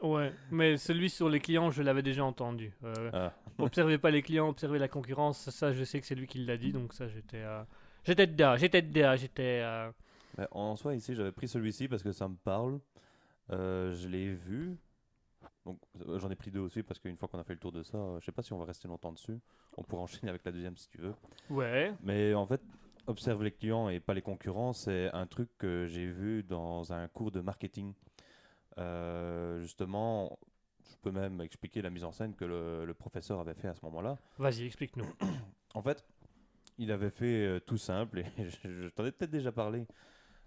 Ouais, 0.00 0.32
mais 0.50 0.76
celui 0.76 1.10
sur 1.10 1.28
les 1.28 1.40
clients, 1.40 1.70
je 1.70 1.82
l'avais 1.82 2.02
déjà 2.02 2.24
entendu. 2.24 2.72
Euh, 2.84 3.10
Ah. 3.12 3.32
observez 3.58 3.98
pas 3.98 4.10
les 4.10 4.22
clients, 4.22 4.48
observez 4.48 4.78
la 4.78 4.86
concurrence. 4.88 5.50
Ça, 5.50 5.72
je 5.72 5.82
sais 5.84 6.00
que 6.00 6.06
c'est 6.06 6.14
lui 6.14 6.26
qui 6.26 6.38
l'a 6.44 6.56
dit, 6.56 6.72
donc 6.72 6.92
ça, 6.92 7.08
j'étais. 7.08 7.38
euh, 7.42 7.62
J'étais 8.04 8.26
dedans, 8.26 8.56
j'étais 8.56 8.80
dedans, 8.82 9.16
j'étais. 9.16 9.60
euh, 9.62 9.90
en 10.52 10.76
soi, 10.76 10.94
ici, 10.94 11.14
j'avais 11.14 11.32
pris 11.32 11.48
celui-ci 11.48 11.88
parce 11.88 12.02
que 12.04 12.12
ça 12.12 12.28
me 12.28 12.36
parle. 12.36 12.78
Euh, 13.50 13.92
je 13.94 14.06
l'ai 14.08 14.32
vu. 14.34 14.76
Donc, 15.66 15.78
euh, 16.06 16.18
j'en 16.18 16.30
ai 16.30 16.36
pris 16.36 16.50
deux 16.50 16.60
aussi 16.60 16.82
parce 16.82 16.98
qu'une 16.98 17.16
fois 17.16 17.28
qu'on 17.28 17.38
a 17.38 17.44
fait 17.44 17.52
le 17.54 17.58
tour 17.58 17.72
de 17.72 17.82
ça, 17.82 17.98
euh, 17.98 18.20
je 18.20 18.24
sais 18.24 18.32
pas 18.32 18.42
si 18.42 18.52
on 18.52 18.58
va 18.58 18.64
rester 18.64 18.88
longtemps 18.88 19.12
dessus. 19.12 19.38
On 19.76 19.82
pourra 19.82 20.02
enchaîner 20.02 20.30
avec 20.30 20.44
la 20.44 20.52
deuxième 20.52 20.76
si 20.76 20.88
tu 20.88 20.98
veux. 20.98 21.14
Ouais. 21.50 21.92
Mais 22.02 22.32
en 22.34 22.46
fait, 22.46 22.62
observe 23.06 23.42
les 23.42 23.50
clients 23.50 23.88
et 23.88 24.00
pas 24.00 24.14
les 24.14 24.22
concurrents, 24.22 24.72
c'est 24.72 25.10
un 25.12 25.26
truc 25.26 25.50
que 25.58 25.86
j'ai 25.86 26.06
vu 26.06 26.42
dans 26.42 26.92
un 26.92 27.08
cours 27.08 27.30
de 27.30 27.40
marketing. 27.40 27.92
Euh, 28.78 29.60
justement, 29.62 30.38
je 30.88 30.96
peux 31.02 31.10
même 31.10 31.40
expliquer 31.40 31.82
la 31.82 31.90
mise 31.90 32.04
en 32.04 32.12
scène 32.12 32.34
que 32.34 32.44
le, 32.44 32.84
le 32.84 32.94
professeur 32.94 33.40
avait 33.40 33.54
fait 33.54 33.68
à 33.68 33.74
ce 33.74 33.84
moment-là. 33.84 34.18
Vas-y, 34.38 34.64
explique-nous. 34.66 35.06
En 35.74 35.82
fait, 35.82 36.02
il 36.78 36.90
avait 36.90 37.10
fait 37.10 37.46
euh, 37.46 37.60
tout 37.60 37.76
simple, 37.76 38.20
et 38.20 38.24
je, 38.64 38.84
je 38.84 38.88
t'en 38.88 39.04
ai 39.04 39.12
peut-être 39.12 39.30
déjà 39.30 39.52
parlé. 39.52 39.86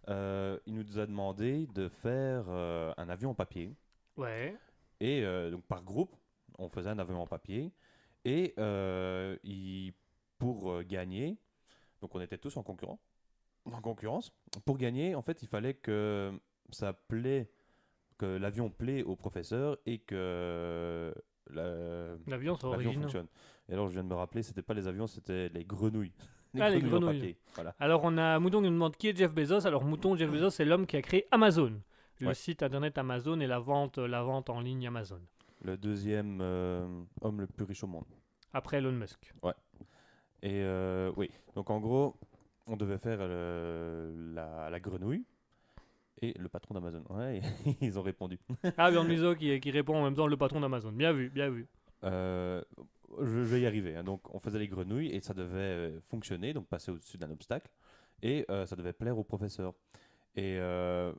Euh, 0.09 0.57
il 0.65 0.73
nous 0.73 0.97
a 0.97 1.05
demandé 1.05 1.67
de 1.67 1.87
faire 1.89 2.49
un 2.49 3.07
avion 3.07 3.29
en 3.29 3.35
papier. 3.35 3.75
Ouais. 4.17 4.57
Et 5.01 5.23
euh, 5.25 5.51
donc 5.51 5.63
par 5.65 5.83
groupe, 5.83 6.15
on 6.57 6.69
faisait 6.69 6.89
un 6.89 6.99
avion 6.99 7.21
en 7.21 7.27
papier. 7.27 7.73
Et 8.23 8.53
euh, 8.59 9.35
il- 9.43 9.93
pour 10.37 10.71
euh, 10.71 10.83
gagner, 10.83 11.37
donc 12.01 12.15
on 12.15 12.21
était 12.21 12.37
tous 12.37 12.55
en, 12.57 12.63
concurrent, 12.63 12.99
en 13.65 13.81
concurrence. 13.81 14.31
Pour 14.65 14.77
gagner, 14.77 15.13
en 15.15 15.21
fait, 15.21 15.41
il 15.41 15.47
fallait 15.47 15.73
que 15.73 16.31
ça 16.71 16.93
plaît, 16.93 17.51
que 18.17 18.25
l'avion 18.37 18.69
plaît 18.69 19.03
au 19.03 19.15
professeur 19.15 19.77
et 19.85 19.97
que 19.99 21.13
la- 21.49 22.15
L'avion, 22.27 22.55
fonctionne. 23.01 23.27
Et 23.69 23.73
alors, 23.73 23.87
je 23.87 23.93
viens 23.93 24.03
de 24.03 24.09
me 24.09 24.15
rappeler, 24.15 24.43
c'était 24.43 24.61
pas 24.61 24.73
les 24.73 24.87
avions, 24.87 25.07
c'était 25.07 25.49
les 25.49 25.63
grenouilles. 25.65 26.13
Ah, 26.59 26.69
les 26.69 26.77
en 26.83 26.87
grenouilles. 26.87 27.35
Voilà. 27.55 27.73
Alors, 27.79 28.01
on 28.03 28.17
a 28.17 28.37
Mouton 28.39 28.59
qui 28.59 28.65
nous 28.67 28.73
demande 28.73 28.95
qui 28.97 29.07
est 29.07 29.15
Jeff 29.17 29.33
Bezos? 29.33 29.65
Alors, 29.65 29.83
Mouton, 29.83 30.15
Jeff 30.15 30.29
Bezos, 30.31 30.49
c'est 30.51 30.65
l'homme 30.65 30.85
qui 30.85 30.97
a 30.97 31.01
créé 31.01 31.27
Amazon. 31.31 31.73
Le 32.21 32.27
Ouais. 32.29 32.33
site 32.33 32.63
internet 32.63 32.97
Amazon 32.97 33.39
et 33.39 33.47
la 33.47 33.59
vente, 33.59 33.97
la 33.97 34.21
vente 34.23 34.49
en 34.49 34.59
ligne 34.61 34.87
Amazon. 34.87 35.19
Le 35.63 35.77
deuxième 35.77 36.39
euh, 36.41 36.87
homme 37.21 37.41
le 37.41 37.47
plus 37.47 37.65
riche 37.65 37.83
au 37.83 37.87
monde. 37.87 38.05
Après 38.53 38.77
Elon 38.77 38.91
Musk. 38.91 39.33
Et 40.43 40.61
euh, 40.63 41.11
oui, 41.17 41.29
donc 41.55 41.69
en 41.69 41.79
gros, 41.79 42.15
on 42.67 42.75
devait 42.75 42.97
faire 42.97 43.17
euh, 43.21 44.33
la, 44.33 44.69
la 44.71 44.79
grenouille 44.79 45.23
et 46.21 46.33
le 46.37 46.49
patron 46.49 46.73
d'Amazon. 46.73 47.03
Ouais, 47.09 47.41
ils 47.81 47.97
ont 47.99 48.01
répondu. 48.01 48.39
Ah, 48.77 48.89
Björn 48.89 49.07
Muso 49.07 49.35
qui, 49.35 49.59
qui 49.59 49.71
répond 49.71 49.95
en 49.95 50.03
même 50.03 50.15
temps 50.15 50.27
le 50.27 50.37
patron 50.37 50.59
d'Amazon. 50.59 50.91
Bien 50.91 51.13
vu, 51.13 51.29
bien 51.29 51.49
vu. 51.49 51.67
Euh, 52.03 52.63
je, 53.19 53.25
je 53.25 53.53
vais 53.55 53.61
y 53.61 53.65
arriver. 53.67 53.95
hein. 53.95 54.03
Donc, 54.03 54.33
on 54.33 54.39
faisait 54.39 54.57
les 54.59 54.67
grenouilles 54.67 55.09
et 55.11 55.21
ça 55.21 55.33
devait 55.35 55.99
fonctionner, 56.01 56.53
donc 56.53 56.67
passer 56.67 56.91
au-dessus 56.91 57.17
d'un 57.19 57.29
obstacle. 57.29 57.69
Et 58.23 58.45
euh, 58.49 58.65
ça 58.65 58.75
devait 58.75 58.93
plaire 58.93 59.17
au 59.17 59.23
professeur. 59.23 59.73
Et 60.35 60.57
euh, 60.59 61.13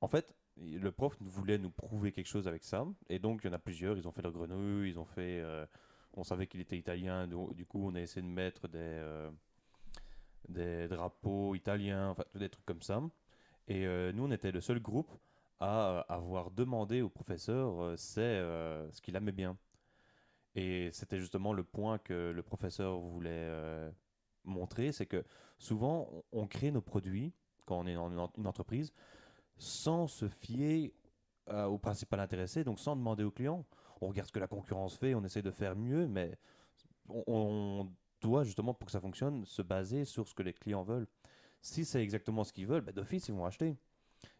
en 0.00 0.08
fait, 0.08 0.34
le 0.56 0.90
prof 0.90 1.16
voulait 1.20 1.58
nous 1.58 1.70
prouver 1.70 2.12
quelque 2.12 2.28
chose 2.28 2.48
avec 2.48 2.64
ça. 2.64 2.86
Et 3.08 3.18
donc, 3.18 3.40
il 3.42 3.48
y 3.48 3.50
en 3.50 3.54
a 3.54 3.58
plusieurs. 3.58 3.96
Ils 3.96 4.06
ont 4.08 4.12
fait 4.12 4.22
leur 4.22 4.32
grenouille, 4.32 4.90
ils 4.90 4.98
ont 4.98 5.04
fait. 5.04 5.40
euh, 5.40 5.66
on 6.14 6.22
savait 6.24 6.46
qu'il 6.46 6.60
était 6.60 6.78
italien, 6.78 7.26
du 7.26 7.66
coup, 7.66 7.88
on 7.88 7.94
a 7.96 8.00
essayé 8.00 8.22
de 8.22 8.30
mettre 8.30 8.68
des, 8.68 8.78
euh, 8.78 9.30
des 10.48 10.86
drapeaux 10.86 11.56
italiens, 11.56 12.10
enfin, 12.10 12.24
des 12.36 12.48
trucs 12.48 12.64
comme 12.64 12.82
ça. 12.82 13.02
Et 13.66 13.86
euh, 13.86 14.12
nous, 14.12 14.24
on 14.24 14.30
était 14.30 14.52
le 14.52 14.60
seul 14.60 14.80
groupe 14.80 15.10
à 15.58 16.00
avoir 16.08 16.50
demandé 16.50 17.02
au 17.02 17.08
professeur 17.08 17.98
c'est 17.98 18.38
ce 18.38 19.00
qu'il 19.00 19.16
aimait 19.16 19.32
bien. 19.32 19.56
Et 20.54 20.90
c'était 20.92 21.18
justement 21.18 21.52
le 21.52 21.64
point 21.64 21.98
que 21.98 22.32
le 22.34 22.42
professeur 22.42 22.98
voulait 22.98 23.50
montrer, 24.44 24.92
c'est 24.92 25.06
que 25.06 25.24
souvent 25.58 26.10
on 26.32 26.46
crée 26.46 26.70
nos 26.70 26.82
produits 26.82 27.32
quand 27.66 27.78
on 27.78 27.86
est 27.86 27.94
dans 27.94 28.28
une 28.36 28.46
entreprise 28.46 28.92
sans 29.56 30.06
se 30.06 30.28
fier 30.28 30.92
euh, 31.48 31.64
au 31.66 31.78
principal 31.78 32.20
intéressé, 32.20 32.64
donc 32.64 32.80
sans 32.80 32.96
demander 32.96 33.24
au 33.24 33.30
client. 33.30 33.64
On 34.00 34.08
regarde 34.08 34.28
ce 34.28 34.32
que 34.32 34.40
la 34.40 34.48
concurrence 34.48 34.96
fait, 34.96 35.14
on 35.14 35.24
essaie 35.24 35.42
de 35.42 35.50
faire 35.50 35.76
mieux, 35.76 36.06
mais 36.06 36.38
on, 37.08 37.90
doit 38.20 38.44
justement 38.44 38.72
pour 38.72 38.86
que 38.86 38.92
ça 38.92 39.02
fonctionne 39.02 39.44
se 39.44 39.60
baser 39.60 40.06
sur 40.06 40.26
ce 40.26 40.32
que 40.32 40.42
les 40.42 40.54
clients 40.54 40.82
veulent. 40.82 41.06
Si 41.60 41.84
c'est 41.84 42.02
exactement 42.02 42.42
ce 42.42 42.54
qu'ils 42.54 42.66
veulent, 42.66 42.80
bah, 42.80 42.92
d'office 42.92 43.28
ils 43.28 43.34
vont 43.34 43.44
acheter. 43.44 43.76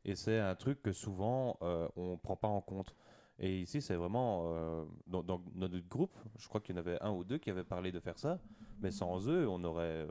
Et 0.06 0.14
c'est 0.14 0.38
un 0.38 0.54
truc 0.54 0.80
que 0.80 0.92
souvent 0.92 1.58
euh, 1.60 1.86
on 1.96 2.12
ne 2.12 2.16
prend 2.16 2.36
pas 2.36 2.48
en 2.48 2.62
compte. 2.62 2.94
Et 3.38 3.60
ici, 3.60 3.82
c'est 3.82 3.96
vraiment 3.96 4.44
euh, 4.46 4.84
dans, 5.06 5.22
dans 5.22 5.42
notre 5.54 5.78
groupe, 5.88 6.16
je 6.38 6.48
crois 6.48 6.60
qu'il 6.60 6.74
y 6.74 6.78
en 6.78 6.80
avait 6.80 7.02
un 7.02 7.10
ou 7.10 7.24
deux 7.24 7.38
qui 7.38 7.50
avaient 7.50 7.64
parlé 7.64 7.90
de 7.90 7.98
faire 8.00 8.18
ça, 8.18 8.38
mais 8.80 8.90
sans 8.90 9.28
eux, 9.28 9.48
on 9.48 9.62
aurait, 9.64 10.06
euh, 10.06 10.08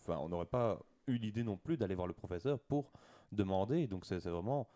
enfin, 0.00 0.18
on 0.18 0.28
n'aurait 0.28 0.46
pas 0.46 0.80
eu 1.06 1.18
l'idée 1.18 1.42
non 1.42 1.56
plus 1.56 1.76
d'aller 1.76 1.94
voir 1.94 2.06
le 2.06 2.14
professeur 2.14 2.58
pour 2.58 2.92
demander. 3.32 3.86
Donc 3.86 4.04
c'est 4.04 4.18
vraiment 4.18 4.68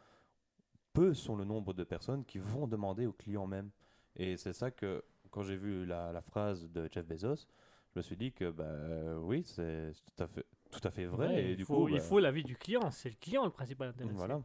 peu 0.93 1.13
sont 1.15 1.37
le 1.37 1.45
nombre 1.45 1.75
de 1.75 1.85
personnes 1.85 2.25
qui 2.25 2.39
vont 2.39 2.67
demander 2.67 3.07
aux 3.07 3.13
clients 3.13 3.47
même. 3.47 3.71
Et 4.17 4.37
c'est 4.37 4.53
ça 4.53 4.71
que 4.71 5.05
quand 5.31 5.43
j'ai 5.43 5.57
vu 5.57 5.85
la, 5.87 6.13
la 6.13 6.23
phrase 6.23 6.71
de 6.71 6.89
Jeff 6.93 7.07
Bezos, 7.07 7.47
je 7.93 7.99
me 7.99 8.03
suis 8.03 8.17
dit 8.17 8.33
que 8.33 8.51
bah 8.51 9.19
oui, 9.21 9.43
c'est 9.45 9.93
tout 10.17 10.23
à 10.23 10.27
fait 10.27 10.47
tout 10.75 10.89
à 10.89 10.91
fait 10.91 11.05
vrai. 11.05 11.29
Ouais, 11.29 11.43
et 11.43 11.51
il, 11.53 11.57
du 11.57 11.65
faut, 11.65 11.77
coup, 11.77 11.89
il 11.89 11.95
bah, 11.97 12.01
faut 12.01 12.19
l'avis 12.19 12.43
du 12.43 12.57
client. 12.57 12.91
C'est 12.91 13.09
le 13.09 13.15
client 13.21 13.45
le 13.45 13.51
principal 13.51 13.89
intéressé. 13.89 14.15
voilà. 14.17 14.41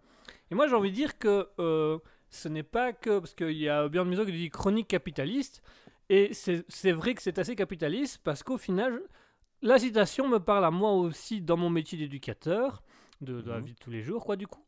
Et 0.52 0.56
moi, 0.56 0.68
j'ai 0.68 0.76
envie 0.76 0.92
de 0.92 0.96
dire 0.96 1.18
que 1.18 1.50
euh, 1.60 1.98
ce 2.30 2.48
n'est 2.48 2.64
pas 2.64 2.94
que. 2.94 3.20
Parce 3.20 3.34
qu'il 3.34 3.58
y 3.58 3.68
a 3.68 3.88
Björn 3.88 4.08
Muso 4.08 4.26
qui 4.26 4.32
dit 4.32 4.50
chronique 4.50 4.88
capitaliste. 4.88 5.64
Et 6.10 6.34
c'est 6.34 6.92
vrai 6.92 7.14
que 7.14 7.22
c'est 7.22 7.38
assez 7.38 7.56
capitaliste 7.56 8.20
parce 8.24 8.42
qu'au 8.42 8.58
final, 8.58 9.00
la 9.62 9.78
citation 9.78 10.28
me 10.28 10.40
parle 10.40 10.66
à 10.66 10.72
moi 10.72 10.94
aussi 10.94 11.40
dans 11.40 11.56
mon 11.56 11.70
métier 11.70 12.00
d'éducateur, 12.00 12.82
de, 13.22 13.42
de 13.42 13.50
la 13.50 13.60
Mhm. 13.60 13.66
vie 13.66 13.74
de 13.74 13.80
tous 13.80 13.90
les 13.92 14.02
jours, 14.04 14.24
quoi, 14.26 14.36
du 14.36 14.48
coup. 14.48 14.64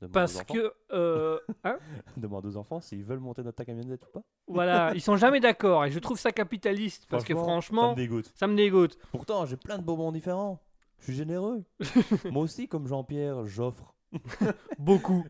Demande 0.00 0.12
Parce 0.12 0.42
que. 0.44 0.72
euh, 0.92 1.38
hein 1.64 1.78
demande 2.18 2.44
aux 2.44 2.56
enfants 2.58 2.80
s'ils 2.80 3.02
veulent 3.02 3.18
monter 3.20 3.42
dans 3.42 3.52
ta 3.52 3.64
camionnette 3.64 4.04
ou 4.06 4.10
pas. 4.10 4.22
voilà, 4.46 4.92
ils 4.94 5.00
sont 5.00 5.16
jamais 5.16 5.40
d'accord. 5.40 5.84
Et 5.86 5.90
je 5.90 5.98
trouve 5.98 6.18
ça 6.18 6.32
capitaliste 6.32 7.06
parce 7.08 7.24
que 7.24 7.34
ça 7.34 7.40
franchement, 7.40 7.90
me 7.92 7.96
dégoûte. 7.96 8.30
ça 8.34 8.46
me 8.46 8.54
dégoûte. 8.54 8.98
Pourtant, 9.10 9.46
j'ai 9.46 9.56
plein 9.56 9.78
de 9.78 9.82
bonbons 9.82 10.12
différents. 10.12 10.60
Je 10.98 11.04
suis 11.04 11.14
généreux. 11.14 11.64
Moi 12.30 12.42
aussi, 12.42 12.68
comme 12.68 12.86
Jean-Pierre, 12.86 13.46
j'offre 13.46 13.94
Beaucoup. 14.78 15.24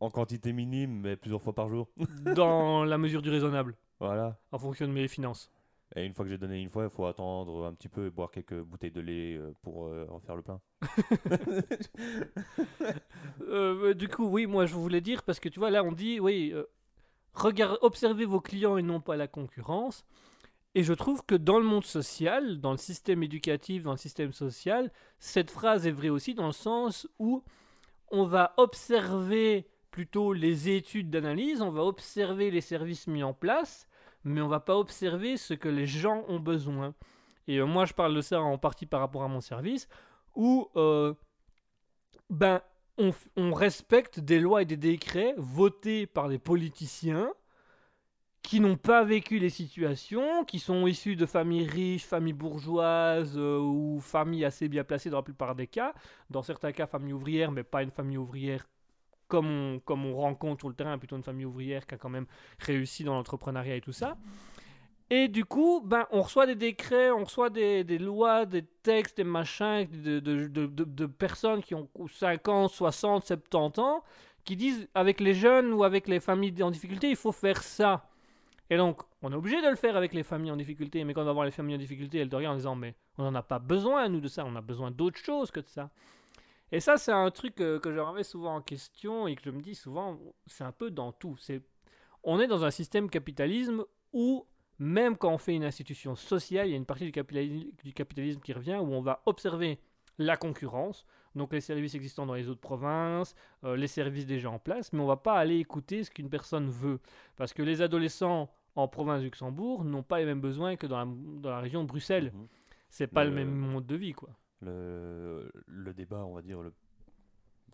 en 0.00 0.10
quantité 0.10 0.52
minime, 0.52 1.00
mais 1.00 1.16
plusieurs 1.16 1.40
fois 1.42 1.54
par 1.54 1.68
jour. 1.70 1.88
dans 2.34 2.84
la 2.84 2.98
mesure 2.98 3.22
du 3.22 3.30
raisonnable, 3.30 3.76
Voilà. 3.98 4.38
en 4.52 4.58
fonction 4.58 4.86
de 4.86 4.92
mes 4.92 5.08
finances. 5.08 5.50
Et 5.94 6.04
une 6.04 6.14
fois 6.14 6.24
que 6.24 6.30
j'ai 6.30 6.38
donné 6.38 6.60
une 6.60 6.68
fois, 6.68 6.84
il 6.84 6.90
faut 6.90 7.06
attendre 7.06 7.64
un 7.64 7.72
petit 7.72 7.88
peu 7.88 8.06
et 8.06 8.10
boire 8.10 8.30
quelques 8.30 8.60
bouteilles 8.60 8.90
de 8.90 9.00
lait 9.00 9.36
euh, 9.36 9.52
pour 9.62 9.86
euh, 9.86 10.06
en 10.10 10.20
faire 10.20 10.36
le 10.36 10.42
plein. 10.42 10.60
Euh, 13.48 13.94
du 13.94 14.08
coup, 14.08 14.26
oui, 14.26 14.46
moi 14.46 14.66
je 14.66 14.74
voulais 14.74 15.00
dire, 15.00 15.22
parce 15.22 15.38
que 15.40 15.48
tu 15.48 15.58
vois, 15.58 15.70
là 15.70 15.84
on 15.84 15.92
dit, 15.92 16.18
oui, 16.18 16.52
euh, 16.52 16.64
observez 17.80 18.24
vos 18.24 18.40
clients 18.40 18.76
et 18.76 18.82
non 18.82 19.00
pas 19.00 19.16
la 19.16 19.28
concurrence. 19.28 20.04
Et 20.74 20.82
je 20.82 20.92
trouve 20.92 21.24
que 21.24 21.34
dans 21.34 21.58
le 21.58 21.64
monde 21.64 21.84
social, 21.84 22.60
dans 22.60 22.72
le 22.72 22.76
système 22.76 23.22
éducatif, 23.22 23.82
dans 23.82 23.92
le 23.92 23.96
système 23.96 24.32
social, 24.32 24.90
cette 25.18 25.50
phrase 25.50 25.86
est 25.86 25.92
vraie 25.92 26.08
aussi 26.08 26.34
dans 26.34 26.46
le 26.46 26.52
sens 26.52 27.08
où 27.18 27.42
on 28.10 28.24
va 28.24 28.52
observer 28.56 29.68
plutôt 29.90 30.32
les 30.32 30.68
études 30.68 31.08
d'analyse, 31.08 31.62
on 31.62 31.70
va 31.70 31.82
observer 31.82 32.50
les 32.50 32.60
services 32.60 33.06
mis 33.06 33.22
en 33.22 33.32
place, 33.32 33.88
mais 34.26 34.40
on 34.40 34.48
va 34.48 34.60
pas 34.60 34.76
observer 34.76 35.36
ce 35.36 35.54
que 35.54 35.68
les 35.68 35.86
gens 35.86 36.24
ont 36.28 36.40
besoin. 36.40 36.94
Et 37.46 37.58
euh, 37.58 37.66
moi 37.66 37.84
je 37.84 37.94
parle 37.94 38.14
de 38.14 38.20
ça 38.20 38.40
en 38.40 38.58
partie 38.58 38.86
par 38.86 39.00
rapport 39.00 39.22
à 39.22 39.28
mon 39.28 39.40
service, 39.40 39.88
où 40.34 40.68
euh, 40.76 41.14
ben, 42.28 42.60
on, 42.98 43.52
respecte 43.52 44.20
des 44.20 44.40
lois 44.40 44.62
et 44.62 44.64
des 44.64 44.76
décrets 44.76 45.34
votés 45.36 46.06
par 46.06 46.28
des 46.28 46.38
politiciens 46.38 47.32
qui 48.42 48.60
n'ont 48.60 48.76
pas 48.76 49.04
vécu 49.04 49.38
les 49.38 49.50
situations, 49.50 50.44
qui 50.44 50.58
sont 50.58 50.86
issus 50.86 51.16
de 51.16 51.26
familles 51.26 51.66
riches, 51.66 52.04
familles 52.04 52.32
bourgeoises 52.32 53.36
euh, 53.36 53.58
ou 53.58 54.00
familles 54.00 54.44
assez 54.44 54.68
bien 54.68 54.84
placées 54.84 55.10
dans 55.10 55.18
la 55.18 55.22
plupart 55.22 55.54
des 55.54 55.66
cas. 55.66 55.94
Dans 56.30 56.42
certains 56.42 56.72
cas, 56.72 56.86
famille 56.86 57.12
ouvrière, 57.12 57.52
mais 57.52 57.64
pas 57.64 57.82
une 57.82 57.90
famille 57.90 58.18
ouvrière 58.18 58.66
comme 59.28 59.80
on, 59.88 60.14
rencontre 60.14 60.60
sur 60.60 60.68
le 60.68 60.74
terrain, 60.74 60.98
plutôt 60.98 61.16
une 61.16 61.22
famille 61.22 61.44
ouvrière 61.44 61.86
qui 61.86 61.94
a 61.94 61.98
quand 61.98 62.08
même 62.08 62.26
réussi 62.58 63.04
dans 63.04 63.14
l'entrepreneuriat 63.14 63.76
et 63.76 63.80
tout 63.80 63.92
ça. 63.92 64.16
Et 65.08 65.28
du 65.28 65.44
coup, 65.44 65.82
ben, 65.84 66.06
on 66.10 66.22
reçoit 66.22 66.46
des 66.46 66.56
décrets, 66.56 67.10
on 67.12 67.24
reçoit 67.24 67.48
des, 67.48 67.84
lois, 67.98 68.44
des 68.44 68.64
textes, 68.82 69.16
des 69.16 69.24
machins 69.24 69.86
de- 69.86 70.18
de 70.18 71.06
personnes 71.06 71.62
qui 71.62 71.74
ont 71.76 71.88
50, 72.08 72.70
60, 72.70 73.24
70 73.24 73.80
ans, 73.80 74.02
qui 74.44 74.56
disent 74.56 74.88
avec 74.94 75.20
les 75.20 75.34
jeunes 75.34 75.72
ou 75.72 75.84
avec 75.84 76.08
les 76.08 76.20
familles 76.20 76.62
en 76.62 76.70
difficulté, 76.70 77.10
il 77.10 77.16
faut 77.16 77.32
faire 77.32 77.62
ça. 77.62 78.08
Et 78.70 78.76
donc, 78.76 79.02
on 79.22 79.32
est 79.32 79.36
obligé 79.36 79.60
de 79.62 79.68
le 79.68 79.76
faire 79.76 79.96
avec 79.96 80.12
les 80.12 80.22
familles 80.22 80.50
en 80.50 80.56
difficulté, 80.56 81.04
mais 81.04 81.14
quand 81.14 81.22
on 81.22 81.26
va 81.26 81.32
voir 81.32 81.44
les 81.44 81.50
familles 81.50 81.76
en 81.76 81.78
difficulté, 81.78 82.18
elles 82.18 82.28
te 82.28 82.36
regardent 82.36 82.54
en 82.54 82.58
disant, 82.58 82.76
mais 82.76 82.94
on 83.18 83.24
n'en 83.24 83.34
a 83.34 83.42
pas 83.42 83.58
besoin, 83.58 84.08
nous, 84.08 84.20
de 84.20 84.28
ça, 84.28 84.44
on 84.44 84.56
a 84.56 84.60
besoin 84.60 84.90
d'autre 84.90 85.18
chose 85.18 85.50
que 85.50 85.60
de 85.60 85.68
ça. 85.68 85.90
Et 86.72 86.80
ça, 86.80 86.96
c'est 86.96 87.12
un 87.12 87.30
truc 87.30 87.60
euh, 87.60 87.78
que 87.78 87.92
je 87.92 87.98
remets 87.98 88.24
souvent 88.24 88.56
en 88.56 88.60
question 88.62 89.26
et 89.28 89.36
que 89.36 89.42
je 89.44 89.50
me 89.50 89.60
dis 89.60 89.74
souvent, 89.74 90.18
c'est 90.46 90.64
un 90.64 90.72
peu 90.72 90.90
dans 90.90 91.12
tout. 91.12 91.36
C'est, 91.38 91.62
on 92.24 92.40
est 92.40 92.48
dans 92.48 92.64
un 92.64 92.70
système 92.70 93.08
capitalisme 93.08 93.84
où, 94.12 94.46
même 94.78 95.16
quand 95.16 95.32
on 95.32 95.38
fait 95.38 95.54
une 95.54 95.64
institution 95.64 96.16
sociale, 96.16 96.66
il 96.68 96.70
y 96.70 96.74
a 96.74 96.76
une 96.76 96.86
partie 96.86 97.04
du 97.04 97.12
capitalisme, 97.12 97.70
du 97.84 97.92
capitalisme 97.92 98.40
qui 98.40 98.52
revient 98.52 98.76
où 98.76 98.92
on 98.92 99.00
va 99.00 99.22
observer 99.26 99.78
la 100.18 100.36
concurrence, 100.36 101.04
donc 101.34 101.52
les 101.52 101.60
services 101.60 101.94
existants 101.94 102.24
dans 102.26 102.34
les 102.34 102.48
autres 102.48 102.60
provinces, 102.60 103.34
euh, 103.64 103.76
les 103.76 103.86
services 103.86 104.26
déjà 104.26 104.50
en 104.50 104.58
place, 104.58 104.92
mais 104.92 105.00
on 105.00 105.06
va 105.06 105.18
pas 105.18 105.34
aller 105.38 105.58
écouter 105.58 106.02
ce 106.04 106.10
qu'une 106.10 106.30
personne 106.30 106.68
veut. 106.70 107.00
Parce 107.36 107.52
que 107.52 107.62
les 107.62 107.82
adolescents 107.82 108.50
en 108.74 108.88
province 108.88 109.20
du 109.20 109.26
Luxembourg 109.26 109.84
n'ont 109.84 110.02
pas 110.02 110.18
les 110.18 110.24
mêmes 110.24 110.40
besoins 110.40 110.76
que 110.76 110.86
dans 110.86 110.98
la, 110.98 111.06
dans 111.06 111.50
la 111.50 111.60
région 111.60 111.82
de 111.82 111.88
Bruxelles. 111.88 112.32
Mhm. 112.34 112.48
C'est 112.88 113.06
pas 113.06 113.24
Le- 113.24 113.30
le 113.30 113.36
même 113.36 113.54
mode 113.54 113.86
de 113.86 113.94
vie, 113.96 114.12
quoi. 114.12 114.30
Le, 114.60 115.50
le 115.66 115.92
débat, 115.94 116.24
on 116.24 116.34
va 116.34 116.42
dire, 116.42 116.62
le, 116.62 116.72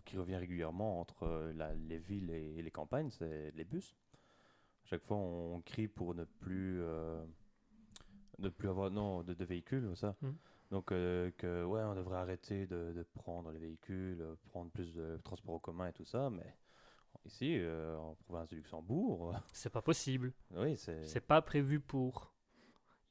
qui 0.05 0.17
revient 0.17 0.35
régulièrement 0.35 0.99
entre 0.99 1.23
euh, 1.23 1.53
la- 1.53 1.73
les 1.75 1.97
villes 1.97 2.29
et, 2.31 2.61
les 2.61 2.71
campagnes, 2.71 3.09
c'est 3.11 3.51
les 3.55 3.63
bus. 3.63 3.95
À 4.83 4.87
chaque 4.87 5.03
fois, 5.03 5.17
on 5.17 5.61
crie 5.61 5.87
pour 5.87 6.13
ne 6.13 6.25
plus, 6.25 6.81
euh, 6.81 7.23
ne 8.39 8.49
plus 8.49 8.69
avoir 8.69 8.91
non, 8.91 9.23
de, 9.23 9.33
de 9.33 9.45
véhicules, 9.45 9.95
ça. 9.95 10.15
Mhm. 10.21 10.35
Donc, 10.71 10.91
euh, 10.91 11.29
que, 11.37 11.63
ouais, 11.63 11.81
on 11.83 11.95
devrait 11.95 12.17
arrêter 12.17 12.65
de, 12.67 12.93
de 12.93 13.03
prendre 13.13 13.51
les 13.51 13.59
véhicules, 13.59 14.25
prendre 14.49 14.71
plus 14.71 14.93
de 14.93 15.19
transports 15.23 15.55
en 15.55 15.59
commun 15.59 15.87
et 15.87 15.93
tout 15.93 16.05
ça, 16.05 16.29
mais 16.29 16.55
ici, 17.25 17.57
euh, 17.59 17.95
en 17.97 18.15
province 18.15 18.49
du 18.49 18.55
Luxembourg, 18.55 19.35
C'est 19.53 19.69
pas 19.69 19.81
possible. 19.81 20.33
oui, 20.51 20.75
c'est. 20.75 21.05
C'est 21.05 21.21
pas 21.25 21.41
prévu 21.41 21.79
pour. 21.79 22.32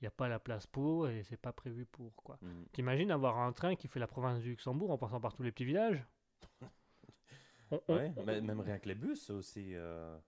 Il 0.02 0.06
n'y 0.06 0.08
a 0.08 0.10
pas 0.10 0.28
la 0.28 0.40
place 0.40 0.66
pour 0.66 1.08
et 1.08 1.22
c'est 1.22 1.36
pas 1.36 1.52
prévu 1.52 1.86
pour, 1.86 2.12
quoi. 2.16 2.36
Mhm. 2.42 2.66
T'imagines 2.72 3.10
avoir 3.12 3.38
un 3.38 3.52
train 3.52 3.76
qui 3.76 3.86
fait 3.86 4.00
la 4.00 4.08
province 4.08 4.40
du 4.42 4.50
Luxembourg 4.50 4.90
en 4.90 4.98
passant 4.98 5.20
par 5.20 5.32
tous 5.32 5.44
les 5.44 5.52
petits 5.52 5.64
villages? 5.64 6.04
On- 7.70 7.80
on- 7.88 7.94
Ouais, 7.94 8.12
on- 8.16 8.24
même 8.42 8.60
rien 8.60 8.78
que 8.80 8.88
les 8.88 8.94
bus 8.96 9.30
aussi. 9.30 9.74
euh, 9.76 10.18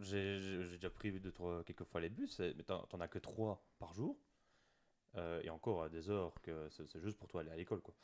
J'ai 0.00 0.38
déjà 0.76 0.90
pris 0.90 1.10
deux, 1.18 1.32
trois, 1.32 1.64
quelques 1.64 1.84
fois 1.84 2.00
les 2.00 2.08
bus, 2.10 2.38
mais 2.40 2.62
t'en 2.64 3.00
as 3.00 3.08
que 3.08 3.18
trois 3.18 3.64
par 3.78 3.92
jour. 3.94 4.16
Euh, 5.16 5.40
et 5.42 5.50
encore 5.50 5.82
à 5.84 5.88
des 5.88 6.10
heures 6.10 6.34
que 6.42 6.68
c'est 6.68 7.00
juste 7.00 7.16
pour 7.18 7.28
toi 7.28 7.40
aller 7.40 7.50
à 7.50 7.56
l'école. 7.56 7.80
quoi. 7.80 7.94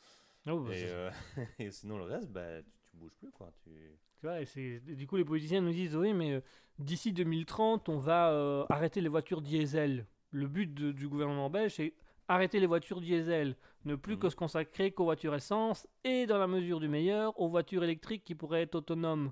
Oh, 0.47 0.59
bah, 0.59 0.75
Et, 0.75 0.85
euh, 0.87 1.11
et 1.59 1.71
sinon, 1.71 1.97
le 1.97 2.03
reste, 2.05 2.29
bah, 2.31 2.61
tu, 2.63 2.71
tu 2.89 2.97
bouges 2.97 3.15
plus. 3.15 3.31
quoi. 3.31 3.51
Tu... 3.63 3.69
Et 4.57 4.79
du 4.95 5.05
coup, 5.05 5.17
les 5.17 5.25
politiciens 5.25 5.61
nous 5.61 5.71
disent 5.71 5.95
oui, 5.95 6.13
mais 6.13 6.33
euh, 6.33 6.41
d'ici 6.79 7.13
2030, 7.13 7.89
on 7.89 7.99
va 7.99 8.31
euh, 8.31 8.65
arrêter 8.69 8.99
les 8.99 9.09
voitures 9.09 9.41
diesel. 9.41 10.07
Le 10.35 10.47
but 10.47 10.73
de- 10.73 10.91
du 10.91 11.07
gouvernement 11.07 11.49
belge, 11.49 11.75
c'est 11.75 11.93
arrêter 12.27 12.59
les 12.59 12.65
voitures 12.67 12.99
diesel, 12.99 13.55
ne 13.85 13.95
plus 13.95 14.17
que 14.17 14.25
Mhm. 14.27 14.31
se 14.31 14.35
consacrer 14.35 14.91
qu'aux 14.91 15.05
voitures 15.05 15.33
essence 15.33 15.87
et, 16.03 16.25
dans 16.25 16.37
la 16.37 16.47
mesure 16.47 16.81
du 16.81 16.89
meilleur, 16.89 17.39
aux 17.39 17.47
voitures 17.47 17.85
électriques 17.85 18.25
qui 18.25 18.35
pourraient 18.35 18.63
être 18.63 18.75
autonomes. 18.75 19.31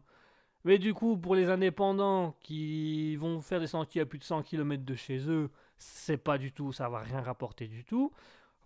Mais 0.63 0.77
du 0.77 0.93
coup, 0.93 1.17
pour 1.17 1.35
les 1.35 1.49
indépendants 1.49 2.37
qui 2.39 3.17
vont 3.17 3.41
faire 3.41 3.59
des 3.59 3.67
sentiers 3.67 3.99
à 4.03 4.05
plus 4.05 4.17
de 4.17 4.23
100 4.23 4.43
km 4.43 4.85
de 4.85 4.95
chez 4.95 5.29
eux, 5.29 5.49
c'est 5.77 6.15
pas 6.15 6.37
du 6.37 6.53
tout, 6.53 6.71
ça 6.71 6.87
va 6.87 6.99
rien 6.99 7.19
rapporter 7.19 7.67
du 7.67 7.83
tout. 7.83 8.13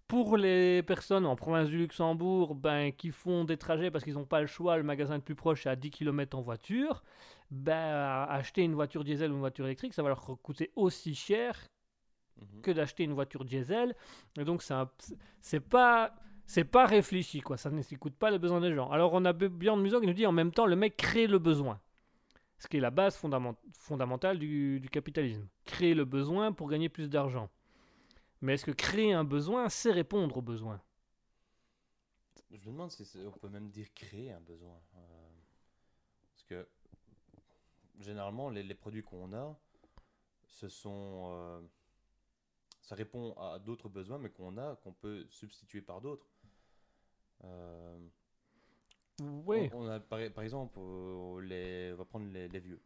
Pour 0.07 0.37
les 0.37 0.83
personnes 0.83 1.25
en 1.25 1.35
province 1.35 1.69
du 1.69 1.79
Luxembourg, 1.79 2.53
ben, 2.53 2.91
qui 2.91 3.09
font 3.09 3.45
des 3.45 3.57
trajets 3.57 3.89
parce 3.89 4.03
qu'ils 4.03 4.13
n'ont 4.13 4.25
pas 4.25 4.41
le 4.41 4.47
choix, 4.47 4.77
le 4.77 4.83
magasin 4.83 5.15
le 5.15 5.21
plus 5.23 5.33
proche 5.35 5.65
est 5.65 5.69
à 5.69 5.75
10 5.75 5.89
km 5.89 6.37
en 6.37 6.41
voiture, 6.41 7.03
ben, 7.49 8.27
acheter 8.29 8.61
une 8.61 8.75
voiture 8.75 9.03
diesel 9.03 9.31
ou 9.31 9.33
une 9.33 9.39
voiture 9.39 9.65
électrique, 9.65 9.95
ça 9.95 10.03
va 10.03 10.09
leur 10.09 10.23
coûter 10.43 10.71
aussi 10.75 11.15
cher 11.15 11.57
Mhm. 12.39 12.61
que 12.61 12.71
d'acheter 12.71 13.03
une 13.03 13.13
voiture 13.13 13.45
diesel. 13.45 13.95
Et 14.37 14.43
donc, 14.45 14.63
c'est 15.41 15.59
pas. 15.59 16.13
C'est 16.49 16.63
pas 16.63 16.85
réfléchi, 16.85 17.41
quoi. 17.41 17.57
Ça 17.57 17.69
n'écoute 17.69 18.15
pas 18.15 18.31
les 18.31 18.39
besoins 18.39 18.61
des 18.61 18.73
gens. 18.73 18.89
Alors, 18.89 19.11
on 19.13 19.25
a 19.25 19.33
Björn 19.33 19.81
Muso 19.81 19.99
qui 19.99 20.07
nous 20.07 20.13
dit 20.13 20.25
en 20.25 20.31
même 20.31 20.51
temps, 20.51 20.65
le 20.65 20.77
mec 20.77 20.95
crée 20.95 21.27
le 21.27 21.39
besoin. 21.39 21.81
ce 22.59 22.67
qui 22.67 22.77
est 22.77 22.79
la 22.79 22.89
base 22.89 23.17
fondament- 23.17 23.57
fondamentale 23.73 24.39
du, 24.39 24.79
du 24.79 24.89
capitalisme. 24.89 25.45
Créer 25.65 25.93
le 25.93 26.05
besoin 26.05 26.53
pour 26.53 26.69
gagner 26.69 26.89
plus 26.89 27.09
d'argent. 27.09 27.49
Mais 28.41 28.53
est-ce 28.53 28.65
que 28.65 28.71
créer 28.71 29.11
un 29.13 29.23
besoin, 29.25 29.67
c'est 29.69 29.91
répondre 29.91 30.37
au 30.37 30.41
besoin? 30.41 30.81
Je 32.49 32.69
me 32.69 32.73
demande 32.73 32.91
si 32.91 33.03
on 33.27 33.31
peut 33.31 33.49
même 33.49 33.69
dire 33.69 33.87
créer 33.93 34.31
un 34.31 34.39
besoin. 34.39 34.79
euh, 34.95 35.29
parce 36.33 36.43
que 36.45 36.67
généralement, 37.99 38.49
les, 38.49 38.63
les 38.63 38.75
produits 38.75 39.03
qu'on 39.03 39.33
a, 39.33 39.55
ce 40.47 40.67
sont. 40.69 41.29
euh, 41.31 41.59
ça 42.87 42.95
répond 42.95 43.33
à 43.33 43.59
d'autres 43.59 43.89
besoins, 43.89 44.17
mais 44.17 44.29
qu'on 44.29 44.57
a, 44.57 44.77
qu'on 44.77 44.93
peut 44.93 45.27
substituer 45.29 45.81
par 45.81 45.99
d'autres. 46.01 46.25
Euh, 47.43 47.99
Oui. 49.19 49.69
on, 49.73 49.83
on 49.83 49.87
a 49.89 49.99
par, 49.99 50.19
par 50.33 50.43
exemple, 50.43 50.79
euh, 50.79 51.41
les, 51.41 51.91
on 51.93 51.97
va 51.97 52.05
prendre 52.05 52.27
les, 52.31 52.47
les 52.47 52.59
vieux. 52.59 52.81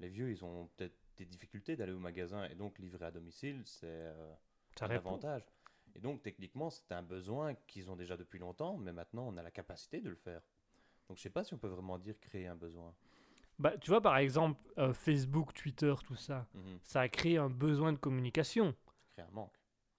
Les 0.00 0.08
vieux, 0.08 0.30
ils 0.30 0.44
ont 0.44 0.68
peut-être 0.76 0.96
des 1.16 1.24
difficultés 1.26 1.76
d'aller 1.76 1.92
au 1.92 1.98
magasin 1.98 2.44
et 2.48 2.54
donc 2.54 2.78
livrer 2.78 3.04
à 3.06 3.10
domicile, 3.10 3.62
c'est 3.66 3.86
euh, 3.86 4.34
un 4.80 4.86
répond. 4.86 5.10
avantage. 5.10 5.42
Et 5.94 6.00
donc, 6.00 6.22
techniquement, 6.22 6.70
c'est 6.70 6.92
un 6.92 7.02
besoin 7.02 7.54
qu'ils 7.66 7.90
ont 7.90 7.96
déjà 7.96 8.16
depuis 8.16 8.38
longtemps, 8.38 8.76
mais 8.78 8.92
maintenant, 8.92 9.26
on 9.28 9.36
a 9.36 9.42
la 9.42 9.50
capacité 9.50 10.00
de 10.00 10.08
le 10.08 10.16
faire. 10.16 10.40
Donc, 11.08 11.18
je 11.18 11.22
sais 11.22 11.30
pas 11.30 11.44
si 11.44 11.52
on 11.54 11.58
peut 11.58 11.68
vraiment 11.68 11.98
dire 11.98 12.18
créer 12.20 12.46
un 12.46 12.56
besoin. 12.56 12.94
Bah, 13.58 13.76
tu 13.78 13.90
vois, 13.90 14.00
par 14.00 14.16
exemple, 14.16 14.60
euh, 14.78 14.92
Facebook, 14.94 15.52
Twitter, 15.54 15.94
tout 16.06 16.16
ça, 16.16 16.46
Mhm. 16.54 16.78
ça 16.84 17.00
a 17.02 17.08
créé 17.08 17.38
un 17.38 17.50
besoin 17.50 17.92
de 17.92 17.98
communication. 17.98 18.74
Un 19.28 19.34
manque. 19.34 19.52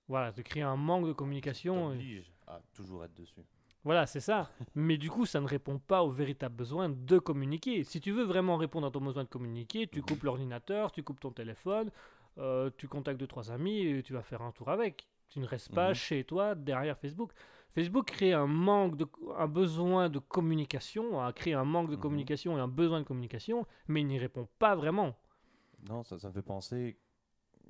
Voilà, 0.08 0.32
de 0.32 0.42
créer 0.42 0.64
un 0.64 0.76
manque 0.76 1.08
de 1.08 1.14
communication. 1.14 1.92
et- 1.94 1.98
T'oblige 1.98 2.34
à 2.48 2.60
toujours 2.74 3.04
être 3.06 3.14
dessus. 3.14 3.42
Voilà, 3.86 4.06
c'est 4.06 4.20
ça. 4.20 4.50
Mais 4.76 4.98
du 4.98 5.10
coup, 5.10 5.26
ça 5.26 5.42
ne 5.42 5.48
répond 5.48 5.78
pas 5.80 6.04
au 6.04 6.10
véritable 6.10 6.56
besoin 6.56 6.90
de 6.90 7.20
communiquer. 7.20 7.84
Si 7.84 8.00
tu 8.00 8.12
veux 8.12 8.24
vraiment 8.24 8.56
répondre 8.58 8.88
à 8.88 8.92
ton 8.92 9.02
besoin 9.02 9.24
de 9.24 9.30
communiquer, 9.30 9.88
tu 9.88 10.02
coupes 10.02 10.24
l'ordinateur, 10.24 10.92
tu 10.92 11.04
coupes 11.04 11.20
ton 11.20 11.32
téléphone, 11.32 11.90
euh, 12.38 12.70
tu 12.78 12.88
contactes 12.88 13.20
deux, 13.20 13.28
trois 13.28 13.52
amis 13.52 13.80
et 13.82 14.04
tu 14.04 14.14
vas 14.14 14.22
faire 14.24 14.42
un 14.42 14.52
tour 14.52 14.70
avec. 14.70 15.08
Tu 15.30 15.40
ne 15.40 15.46
restes 15.46 15.74
pas 15.74 15.90
Mhm. 15.90 15.96
chez 15.96 16.24
toi 16.24 16.56
derrière 16.56 16.98
Facebook. 16.98 17.32
Facebook 17.72 18.06
crée 18.06 18.34
un 18.34 18.46
manque 18.46 18.96
de, 18.98 19.08
un 19.38 19.48
besoin 19.48 20.08
de 20.10 20.20
communication, 20.20 21.20
a 21.22 21.34
créé 21.34 21.54
un 21.56 21.66
manque 21.66 21.90
de 21.90 21.96
Mhm. 21.96 22.02
communication 22.02 22.58
et 22.58 22.62
un 22.62 22.68
besoin 22.68 23.00
de 23.02 23.06
communication, 23.06 23.66
mais 23.88 24.02
il 24.02 24.08
n'y 24.08 24.20
répond 24.20 24.48
pas 24.60 24.76
vraiment. 24.76 25.16
Non, 25.90 26.04
ça, 26.04 26.20
ça 26.20 26.30
me 26.30 26.34
fait 26.34 26.42
penser. 26.44 26.98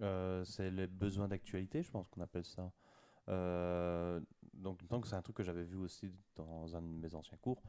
Euh, 0.02 0.44
c'est 0.46 0.72
les 0.72 0.88
besoins 0.88 1.28
d'actualité, 1.28 1.84
je 1.84 1.92
pense 1.92 2.08
qu'on 2.10 2.22
appelle 2.22 2.46
ça. 2.46 2.72
Euh, 3.30 4.20
donc, 4.54 4.80
il 4.82 4.86
me 4.86 4.90
semble 4.90 5.04
que 5.04 5.08
c'est 5.08 5.16
un 5.16 5.22
truc 5.22 5.38
que 5.38 5.44
j'avais 5.44 5.64
vu 5.64 5.78
aussi 5.78 6.14
dans 6.36 6.76
un 6.76 6.82
de 6.82 6.88
mes 6.88 7.16
anciens 7.16 7.38
cours. 7.38 7.62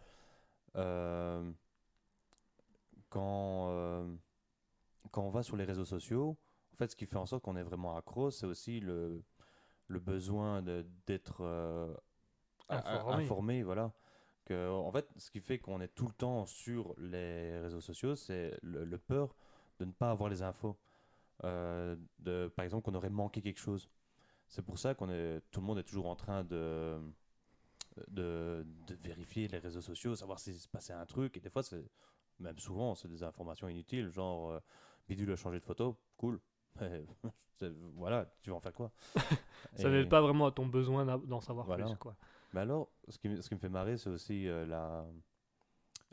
Euh, 0.77 1.51
quand, 3.09 4.07
quand 5.11 5.22
on 5.22 5.31
va 5.31 5.43
sur 5.43 5.57
les 5.57 5.64
réseaux 5.64 5.85
sociaux, 5.85 6.37
en 6.72 6.77
fait, 6.77 6.91
ce 6.91 6.97
qui 6.97 7.07
fait 7.07 7.16
en 7.16 7.27
sorte 7.27 7.45
qu'on 7.45 7.57
est 7.57 7.62
vraiment 7.62 7.97
accro, 7.97 8.31
c'est 8.31 8.47
aussi 8.47 8.81
le, 8.81 9.22
le 9.87 10.01
besoin 10.01 10.62
d'être 11.07 11.45
a- 12.68 12.77
a- 12.79 12.99
Informé. 13.01 13.25
informé, 13.25 13.62
voilà. 13.62 13.93
Que, 14.45 14.68
en 14.70 14.91
fait, 14.93 15.09
ce 15.16 15.31
qui 15.31 15.41
fait 15.41 15.59
qu'on 15.59 15.81
est 15.81 15.89
tout 15.95 16.07
le 16.07 16.12
temps 16.12 16.45
sur 16.47 16.95
les 16.99 17.59
réseaux 17.61 17.81
sociaux, 17.81 18.14
c'est 18.16 18.59
le, 18.62 18.85
le 18.85 18.99
peur 18.99 19.35
de 19.79 19.85
ne 19.87 19.93
pas 19.93 20.11
avoir 20.11 20.29
les 20.29 20.43
infos. 20.43 20.77
Euh, 21.45 21.97
de, 22.18 22.49
par 22.57 22.64
exemple, 22.64 22.84
qu'on 22.84 22.95
aurait 22.95 23.11
manqué 23.11 23.42
quelque 23.42 23.61
chose. 23.61 23.88
C'est 24.49 24.62
pour 24.62 24.78
ça 24.78 24.95
qu'on 24.95 25.11
est, 25.11 25.40
tout 25.51 25.61
le 25.61 25.66
monde 25.66 25.78
est 25.78 25.84
toujours 25.84 26.07
en 26.07 26.16
train 26.16 26.45
de, 26.45 26.99
de, 28.09 28.66
de 28.86 28.95
vérifier 28.95 29.49
les 29.49 29.59
réseaux 29.59 29.80
sociaux, 29.80 30.14
savoir 30.14 30.38
s'il 30.38 30.55
se 30.59 30.68
passait 30.68 30.92
un 30.92 31.07
truc. 31.07 31.36
Et 31.36 31.40
des 31.40 31.51
fois, 31.51 31.62
c'est, 31.62 31.84
même 32.38 32.59
souvent, 32.59 32.95
c'est 32.95 33.09
des 33.09 33.22
informations 33.22 33.68
inutiles, 33.68 34.09
genre 34.11 34.51
euh, 34.51 34.61
Bidule 35.09 35.32
a 35.32 35.36
changé 35.36 35.59
de 35.59 35.64
photo, 35.64 35.99
cool. 36.16 36.40
Voilà, 37.95 38.26
tu 38.42 38.51
vas 38.51 38.57
en 38.57 38.61
faire 38.61 38.74
quoi? 38.74 38.90
Ça 39.76 39.88
n'aide 39.90 40.09
pas 40.09 40.20
vraiment 40.20 40.47
à 40.47 40.53
ton 40.53 40.66
besoin 40.66 41.05
d'en 41.18 41.40
savoir 41.40 41.66
Voilà. 41.66 41.86
plus. 41.86 41.97
Quoi. 41.97 42.16
mais 42.53 42.61
alors, 42.61 42.90
ce 43.09 43.18
qui, 43.18 43.28
me- 43.28 43.40
ce 43.40 43.49
qui 43.49 43.55
me 43.55 43.61
fait 43.61 43.68
marrer, 43.68 43.97
c'est 43.97 44.11
aussi 44.11 44.49
euh, 44.49 44.66
la, 44.66 45.07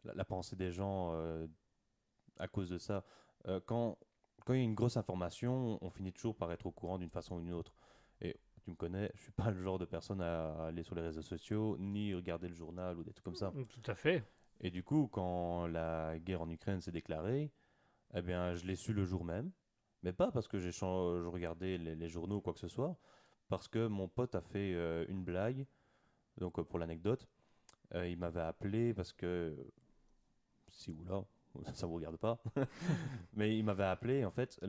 la, 0.03 0.13
la 0.13 0.23
pensée 0.25 0.55
des 0.55 0.71
gens 0.71 1.11
euh, 1.13 1.47
à 2.38 2.47
cause 2.47 2.69
de 2.69 2.77
ça. 2.77 3.03
Quand, 3.65 3.97
quand 4.45 4.53
il 4.53 4.59
y 4.59 4.61
a 4.61 4.65
une 4.65 4.75
grosse 4.75 4.97
information, 4.97 5.77
on 5.81 5.89
finit 5.89 6.13
toujours 6.13 6.35
par 6.35 6.51
être 6.51 6.65
au 6.65 6.71
courant 6.71 6.97
d'une 6.97 7.09
façon 7.09 7.35
ou 7.35 7.41
d'une 7.41 7.53
autre. 7.53 7.73
Et 8.21 8.37
tu 8.63 8.69
me 8.69 8.75
connais, 8.75 9.11
je 9.15 9.21
suis 9.23 9.31
pas 9.31 9.51
le 9.51 9.61
genre 9.61 9.79
de 9.79 9.85
personne 9.85 10.21
à 10.21 10.65
aller 10.65 10.83
sur 10.83 10.95
les 10.95 11.01
réseaux 11.01 11.21
sociaux, 11.21 11.77
ni 11.79 12.13
regarder 12.13 12.47
le 12.47 12.55
journal 12.55 12.97
ou 12.97 13.03
des 13.03 13.11
trucs 13.11 13.23
comme 13.23 13.35
ça. 13.35 13.51
Tout 13.69 13.91
à 13.91 13.95
fait. 13.95 14.23
Et 14.59 14.69
du 14.69 14.83
coup, 14.83 15.07
quand 15.11 15.67
la 15.67 16.19
guerre 16.19 16.41
en 16.41 16.49
Ukraine 16.49 16.81
s'est 16.81 16.91
déclarée, 16.91 17.51
eh 18.13 18.21
bien, 18.21 18.53
je 18.53 18.65
l'ai 18.65 18.75
su 18.75 18.93
le 18.93 19.03
jour 19.03 19.25
même. 19.25 19.51
Mais 20.03 20.13
pas 20.13 20.31
parce 20.31 20.47
que 20.47 20.59
j'ai 20.59 20.71
je 20.71 21.27
regardais 21.27 21.77
les, 21.77 21.95
les 21.95 22.09
journaux 22.09 22.37
ou 22.37 22.41
quoi 22.41 22.53
que 22.53 22.59
ce 22.59 22.67
soit, 22.67 22.97
parce 23.49 23.67
que 23.67 23.87
mon 23.87 24.07
pote 24.07 24.35
a 24.35 24.41
fait 24.41 24.73
euh, 24.73 25.05
une 25.09 25.23
blague. 25.23 25.65
Donc, 26.37 26.57
euh, 26.57 26.63
pour 26.63 26.79
l'anecdote, 26.79 27.27
euh, 27.93 28.07
il 28.07 28.17
m'avait 28.17 28.41
appelé 28.41 28.93
parce 28.93 29.13
que. 29.13 29.55
Si 30.69 30.89
ou 30.89 31.03
là, 31.03 31.25
ça 31.73 31.87
vous 31.87 31.95
regarde 31.95 32.17
pas. 32.17 32.41
Mais 33.33 33.57
il 33.57 33.63
m'avait 33.63 33.83
appelé, 33.85 34.25
en 34.25 34.31
fait, 34.31 34.59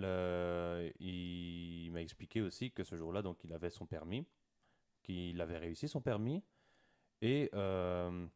il 1.01 1.91
m'a 1.93 2.01
expliqué 2.03 2.43
aussi 2.43 2.71
que 2.71 2.85
ce 2.85 2.97
jour-là, 2.97 3.23
donc, 3.23 3.43
il 3.45 3.53
avait 3.53 3.71
son 3.71 3.87
permis, 3.87 4.27
qu'il 5.03 5.41
avait 5.41 5.59
réussi 5.59 5.89
son 5.89 6.01
permis. 6.01 6.43
Et. 7.21 7.51
euh, 7.55 8.27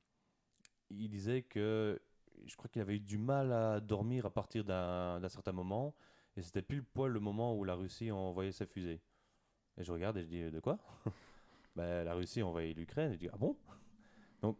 il 0.90 1.08
disait 1.08 1.42
que 1.42 2.00
je 2.46 2.56
crois 2.56 2.68
qu'il 2.68 2.82
avait 2.82 2.96
eu 2.96 3.00
du 3.00 3.18
mal 3.18 3.52
à 3.52 3.80
dormir 3.80 4.26
à 4.26 4.30
partir 4.30 4.64
d'un 4.64 5.28
certain 5.28 5.52
moment 5.52 5.94
et 6.36 6.42
c'était 6.42 6.62
pile 6.62 6.84
poil 6.84 7.10
le 7.12 7.20
moment 7.20 7.56
où 7.56 7.64
la 7.64 7.74
Russie 7.74 8.10
a 8.10 8.14
envoyé 8.14 8.52
ses 8.52 8.66
fusées. 8.66 9.00
Et 9.78 9.84
je 9.84 9.92
regarde 9.92 10.16
et 10.18 10.22
je 10.22 10.28
dis 10.28 10.50
de 10.50 10.60
quoi? 10.60 10.78
Ben, 11.76 12.04
La 12.04 12.14
Russie 12.14 12.40
a 12.40 12.46
envoyé 12.46 12.72
l'Ukraine 12.72 13.10
et 13.10 13.14
je 13.14 13.18
dis 13.18 13.28
ah 13.30 13.36
bon? 13.36 13.56
Donc 14.40 14.58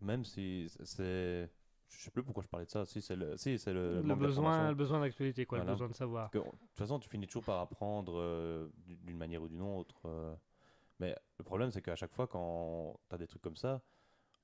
même 0.00 0.24
si 0.24 0.68
c'est 0.84 1.50
je 1.88 2.02
sais 2.04 2.10
plus 2.10 2.22
pourquoi 2.22 2.42
je 2.42 2.48
parlais 2.48 2.66
de 2.66 2.70
ça 2.70 2.84
si 2.84 3.00
c'est 3.00 3.16
le 3.16 3.36
si 3.36 3.58
c'est 3.58 3.72
le, 3.72 4.02
besoin, 4.02 4.68
le 4.68 4.74
besoin 4.74 5.00
d'actualité, 5.00 5.46
quoi, 5.46 5.58
Voilà. 5.58 5.72
le 5.72 5.74
besoin 5.76 5.88
de 5.88 5.94
savoir. 5.94 6.30
De 6.32 6.40
toute 6.40 6.52
façon, 6.74 6.98
tu 6.98 7.08
finis 7.08 7.26
toujours 7.26 7.44
par 7.44 7.60
apprendre 7.60 8.14
euh, 8.18 8.68
d'une 8.86 9.16
manière 9.16 9.42
ou 9.42 9.48
d'une 9.48 9.62
autre. 9.62 10.00
euh. 10.06 10.34
mais 11.00 11.14
le 11.38 11.44
problème, 11.44 11.70
c'est 11.70 11.82
qu'à 11.82 11.96
chaque 11.96 12.12
fois, 12.12 12.26
quand 12.26 12.98
tu 13.08 13.14
as 13.14 13.18
des 13.18 13.26
trucs 13.26 13.42
comme 13.42 13.56
ça, 13.56 13.82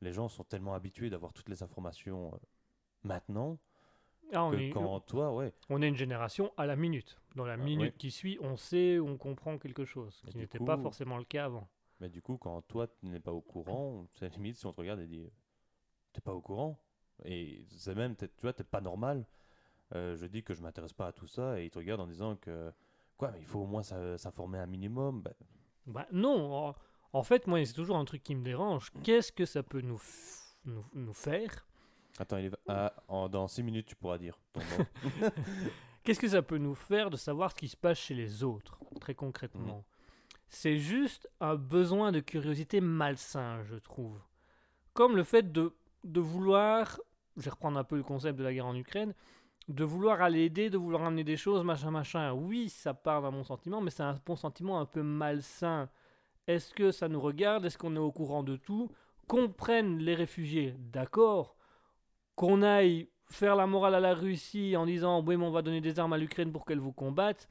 les 0.01 0.12
gens 0.12 0.28
sont 0.28 0.45
tellement 0.45 0.74
habitués 0.74 1.11
d'avoir 1.11 1.32
toutes 1.32 1.49
les 1.49 1.62
informations 1.62 2.32
euh, 2.34 2.38
maintenant 3.03 3.59
Ah, 4.32 4.45
on, 4.45 4.53
que 4.53 4.57
est, 4.57 4.70
quand 4.70 5.01
toi, 5.01 5.34
ouais, 5.34 5.53
on 5.68 5.82
est 5.82 5.88
une 5.88 5.97
génération 5.97 6.53
à 6.57 6.66
la 6.66 6.76
minute. 6.76 7.18
Dans 7.34 7.45
la 7.45 7.55
Ah, 7.55 7.57
minute 7.57 7.97
qui 7.99 8.11
suit, 8.11 8.38
on 8.41 8.57
sait, 8.57 8.99
on 9.01 9.16
comprend 9.18 9.59
quelque 9.59 9.84
chose, 9.84 10.14
ce 10.24 10.30
qui 10.30 10.38
n'était 10.38 10.59
pas 10.59 10.78
forcément 10.78 11.18
le 11.18 11.24
cas 11.24 11.47
avant. 11.47 11.68
mais 11.99 12.09
du 12.09 12.22
coup, 12.22 12.38
quand 12.38 12.62
toi, 12.62 12.86
tu 12.86 13.07
n'es 13.07 13.20
pas 13.20 13.32
au 13.32 13.41
courant, 13.43 14.07
c'est 14.12 14.28
limite 14.34 14.57
si 14.57 14.66
on 14.66 14.72
te 14.72 14.80
regarde 14.80 15.01
et 15.01 15.07
dit 15.07 15.28
T'es 16.12 16.20
pas 16.20 16.32
au 16.34 16.41
courant? 16.41 16.78
Et 17.24 17.64
c'est 17.68 17.94
même, 17.94 18.16
tu 18.16 18.26
vois, 18.42 18.52
t'es 18.52 18.64
pas 18.64 18.80
normal. 18.80 19.26
Euh, 19.94 20.16
je 20.16 20.26
dis 20.26 20.42
que 20.42 20.54
je 20.54 20.62
m'intéresse 20.62 20.92
pas 20.92 21.08
à 21.08 21.12
tout 21.12 21.26
ça 21.26 21.60
et 21.60 21.64
ils 21.64 21.70
te 21.70 21.78
regardent 21.78 22.02
en 22.02 22.06
disant 22.06 22.36
que 22.36 22.72
quoi, 23.16 23.30
mais 23.32 23.40
il 23.40 23.46
faut 23.46 23.60
au 23.60 23.66
moins 23.66 23.82
s'informer 23.82 24.58
un 24.58 24.66
minimum. 24.66 25.22
Ben, 25.22 25.34
Bah, 25.86 26.06
non, 26.12 26.74
en, 27.12 27.22
fait, 27.22 27.46
moi, 27.46 27.64
c'est 27.64 27.72
toujours 27.72 27.96
un 27.96 28.04
truc 28.04 28.22
qui 28.22 28.34
me 28.34 28.44
dérange. 28.44 28.92
Qu'est-ce 29.02 29.32
que 29.32 29.44
ça 29.44 29.62
peut 29.62 29.80
nous, 29.80 30.00
nous, 30.64 30.84
nous 30.94 31.12
faire? 31.14 31.66
Attends, 32.18 32.36
il 32.38 32.46
est... 32.46 32.52
ah, 32.68 32.92
en- 33.08 33.28
dans 33.28 33.48
6 33.48 33.62
minutes, 33.62 33.86
tu 33.86 33.96
pourras 33.96 34.18
dire. 34.18 34.38
Qu'est-ce 36.04 36.20
que 36.20 36.28
ça 36.28 36.42
peut 36.42 36.58
nous 36.58 36.74
faire 36.74 37.10
de 37.10 37.16
savoir 37.16 37.50
ce 37.50 37.56
qui 37.56 37.68
se 37.68 37.76
passe 37.76 37.98
chez 37.98 38.14
les 38.14 38.42
autres, 38.42 38.78
très 39.00 39.14
concrètement? 39.14 39.78
Mhm. 39.78 39.82
C'est 40.48 40.78
juste 40.78 41.28
un 41.40 41.54
besoin 41.54 42.10
de 42.10 42.20
curiosité 42.20 42.80
malsain, 42.80 43.62
je 43.64 43.76
trouve. 43.76 44.18
Comme 44.94 45.14
le 45.14 45.22
fait 45.22 45.52
de, 45.52 45.72
de 46.04 46.20
vouloir, 46.20 46.98
je 47.37 47.43
vais 47.43 47.51
reprendre 47.51 47.78
un 47.78 47.85
peu 47.85 47.97
le 47.97 48.03
concept 48.03 48.39
de 48.39 48.45
la 48.45 48.53
guerre 48.53 48.66
en 48.66 48.74
Ukraine, 48.74 49.14
de 49.68 49.85
vouloir 49.85 50.20
aller 50.22 50.45
aider, 50.45 50.70
de 50.70 50.78
vouloir 50.78 51.05
amener 51.05 51.24
des 51.24 51.37
choses, 51.37 51.62
machin, 51.62 51.91
machin. 51.91 52.33
Oui, 52.33 52.68
ça 52.68 52.95
part 52.95 53.22
d'un 53.22 53.31
bon 53.31 53.45
sentiment, 53.45 53.81
mais 53.81 53.91
c'est 53.91 54.03
un 54.03 54.18
bon 54.26 54.37
sentiment 54.37 54.81
un 54.81 54.87
peu 54.87 55.03
malsain. 55.03 55.89
Est-ce 56.47 56.74
que 56.74 56.91
ça 56.91 57.09
nous 57.09 57.20
regarde? 57.20 57.64
Est-ce 57.64 57.78
qu'on 57.78 57.95
est 57.95 58.01
au 58.01 58.12
courant 58.12 58.43
de 58.43 58.57
tout? 58.57 58.91
Qu'on 59.28 59.49
prenne 59.49 59.99
les 59.99 60.14
réfugiés, 60.14 60.74
d'accord. 60.78 61.57
Qu'on 62.35 62.62
aille 62.62 63.09
faire 63.31 63.55
la 63.55 63.66
morale 63.66 63.95
à 63.95 64.01
la 64.01 64.14
Russie 64.14 64.76
en 64.76 64.87
disant 64.87 65.22
oui 65.24 65.37
mais 65.37 65.45
on 65.45 65.51
va 65.51 65.62
donner 65.62 65.81
des 65.81 65.99
armes 65.99 66.12
à 66.12 66.18
l'Ukraine 66.18 66.53
pour 66.53 66.64
qu'elle 66.64 66.81
vous 66.81 66.93
combatte 66.93 67.49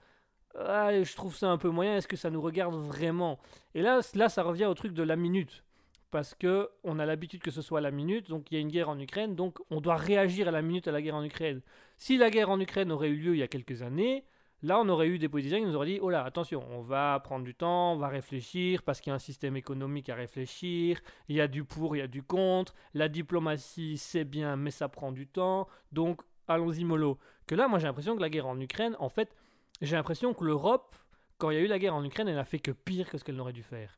ah, 0.55 1.03
je 1.03 1.15
trouve 1.15 1.35
ça 1.35 1.49
un 1.49 1.57
peu 1.57 1.69
moyen 1.69 1.95
est-ce 1.95 2.07
que 2.07 2.17
ça 2.17 2.29
nous 2.29 2.41
regarde 2.41 2.75
vraiment? 2.75 3.39
Et 3.75 3.81
là 3.81 4.01
là 4.15 4.29
ça 4.29 4.43
revient 4.43 4.65
au 4.65 4.73
truc 4.73 4.93
de 4.93 5.03
la 5.03 5.15
minute 5.15 5.63
parce 6.11 6.35
que 6.35 6.69
on 6.83 6.99
a 6.99 7.05
l'habitude 7.05 7.41
que 7.41 7.51
ce 7.51 7.61
soit 7.61 7.79
à 7.79 7.81
la 7.81 7.91
minute 7.91 8.29
donc 8.29 8.51
il 8.51 8.55
y 8.55 8.57
a 8.57 8.61
une 8.61 8.69
guerre 8.69 8.89
en 8.89 8.99
Ukraine 8.99 9.35
donc 9.35 9.59
on 9.69 9.81
doit 9.81 9.95
réagir 9.95 10.47
à 10.47 10.51
la 10.51 10.61
minute 10.61 10.87
à 10.87 10.91
la 10.91 11.01
guerre 11.01 11.15
en 11.15 11.23
Ukraine 11.23 11.61
si 11.97 12.17
la 12.17 12.29
guerre 12.29 12.49
en 12.49 12.59
Ukraine 12.59 12.91
aurait 12.91 13.09
eu 13.09 13.17
lieu 13.17 13.35
il 13.35 13.39
y 13.39 13.43
a 13.43 13.47
quelques 13.47 13.81
années 13.81 14.23
Là, 14.61 14.77
on 14.81 14.89
aurait 14.89 15.07
eu 15.07 15.19
des 15.19 15.29
politiciens 15.29 15.59
qui 15.59 15.65
nous 15.65 15.75
auraient 15.75 15.87
dit 15.87 15.99
Oh 16.01 16.09
là, 16.09 16.23
attention, 16.25 16.61
on 16.71 16.81
va 16.81 17.17
prendre 17.21 17.45
du 17.45 17.55
temps, 17.55 17.93
on 17.93 17.97
va 17.97 18.09
réfléchir, 18.09 18.83
parce 18.83 18.99
qu'il 18.99 19.09
y 19.09 19.13
a 19.13 19.15
un 19.15 19.19
système 19.19 19.55
économique 19.55 20.09
à 20.09 20.15
réfléchir, 20.15 20.99
il 21.29 21.37
y 21.37 21.41
a 21.41 21.47
du 21.47 21.63
pour, 21.63 21.95
il 21.95 21.99
y 21.99 22.01
a 22.01 22.07
du 22.07 22.23
contre, 22.23 22.73
la 22.93 23.07
diplomatie, 23.07 23.97
c'est 23.97 24.25
bien, 24.25 24.57
mais 24.57 24.71
ça 24.71 24.89
prend 24.89 25.13
du 25.13 25.27
temps. 25.27 25.67
Donc, 25.93 26.21
allons-y 26.49 26.83
mollo. 26.83 27.17
Que 27.47 27.55
là, 27.55 27.69
moi 27.69 27.79
j'ai 27.79 27.87
l'impression 27.87 28.17
que 28.17 28.21
la 28.21 28.29
guerre 28.29 28.47
en 28.47 28.59
Ukraine, 28.59 28.97
en 28.99 29.07
fait, 29.07 29.33
j'ai 29.81 29.95
l'impression 29.95 30.33
que 30.33 30.43
l'Europe, 30.43 30.97
quand 31.37 31.51
il 31.51 31.55
y 31.55 31.57
a 31.57 31.61
eu 31.61 31.67
la 31.67 31.79
guerre 31.79 31.95
en 31.95 32.03
Ukraine, 32.03 32.27
elle 32.27 32.35
n'a 32.35 32.43
fait 32.43 32.59
que 32.59 32.71
pire 32.71 33.09
que 33.09 33.17
ce 33.17 33.23
qu'elle 33.23 33.37
n'aurait 33.37 33.53
dû 33.53 33.63
faire. 33.63 33.97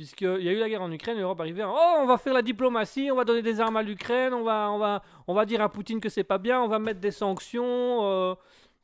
Puisqu'il 0.00 0.42
y 0.42 0.48
a 0.48 0.52
eu 0.52 0.58
la 0.58 0.66
guerre 0.70 0.80
en 0.80 0.90
Ukraine, 0.90 1.18
l'Europe 1.18 1.38
arrivait 1.40 1.62
en 1.62 1.74
Oh, 1.74 1.98
on 2.00 2.06
va 2.06 2.16
faire 2.16 2.32
la 2.32 2.40
diplomatie, 2.40 3.10
on 3.12 3.16
va 3.16 3.24
donner 3.26 3.42
des 3.42 3.60
armes 3.60 3.76
à 3.76 3.82
l'Ukraine, 3.82 4.32
on 4.32 4.42
va, 4.42 4.70
on, 4.72 4.78
va, 4.78 5.02
on 5.28 5.34
va 5.34 5.44
dire 5.44 5.60
à 5.60 5.68
Poutine 5.68 6.00
que 6.00 6.08
c'est 6.08 6.24
pas 6.24 6.38
bien, 6.38 6.58
on 6.62 6.68
va 6.68 6.78
mettre 6.78 7.00
des 7.00 7.10
sanctions. 7.10 7.98
euh, 8.04 8.34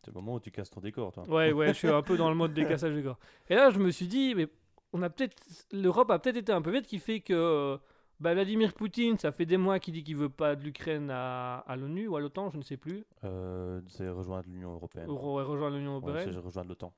C'est 0.04 0.10
le 0.14 0.20
moment 0.20 0.34
où 0.34 0.40
tu 0.40 0.50
casses 0.50 0.68
ton 0.68 0.82
décor, 0.82 1.12
toi. 1.12 1.24
Ouais, 1.26 1.52
ouais, 1.52 1.68
je 1.68 1.72
suis 1.72 1.88
un 1.88 2.02
peu 2.08 2.18
dans 2.18 2.28
le 2.28 2.34
mode 2.36 2.52
décassage 2.52 2.92
de 2.94 3.00
corps. 3.00 3.18
Et 3.48 3.54
là, 3.54 3.70
je 3.70 3.78
me 3.78 3.90
suis 3.90 4.08
dit, 4.08 4.34
mais 4.34 4.46
on 4.92 5.00
a 5.00 5.08
peut-être, 5.08 5.36
l'Europe 5.72 6.10
a 6.10 6.18
peut-être 6.18 6.36
été 6.36 6.52
un 6.52 6.60
peu 6.60 6.70
vite, 6.70 6.86
qui 6.86 6.98
fait 6.98 7.20
que 7.20 7.78
bah, 8.20 8.34
Vladimir 8.34 8.74
Poutine, 8.74 9.16
ça 9.16 9.32
fait 9.32 9.46
des 9.46 9.56
mois 9.56 9.78
qu'il 9.78 9.94
dit 9.94 10.04
qu'il 10.04 10.16
veut 10.16 10.28
pas 10.28 10.54
de 10.54 10.62
l'Ukraine 10.64 11.08
à, 11.10 11.60
à 11.66 11.76
l'ONU 11.76 12.08
ou 12.08 12.16
à 12.16 12.20
l'OTAN, 12.20 12.50
je 12.50 12.58
ne 12.58 12.62
sais 12.62 12.76
plus, 12.76 13.06
Euh, 13.24 13.80
c'est 13.88 14.10
rejoindre 14.10 14.44
l'Union 14.48 14.74
Européenne. 14.74 15.08
ou 15.08 15.14
re- 15.14 15.44
rejoindre 15.44 15.76
l'Union 15.78 15.96
Ouais, 15.98 16.02
européenne. 16.10 16.30
c'est 16.34 16.38
rejoindre 16.40 16.68
l'OTAN. 16.68 16.92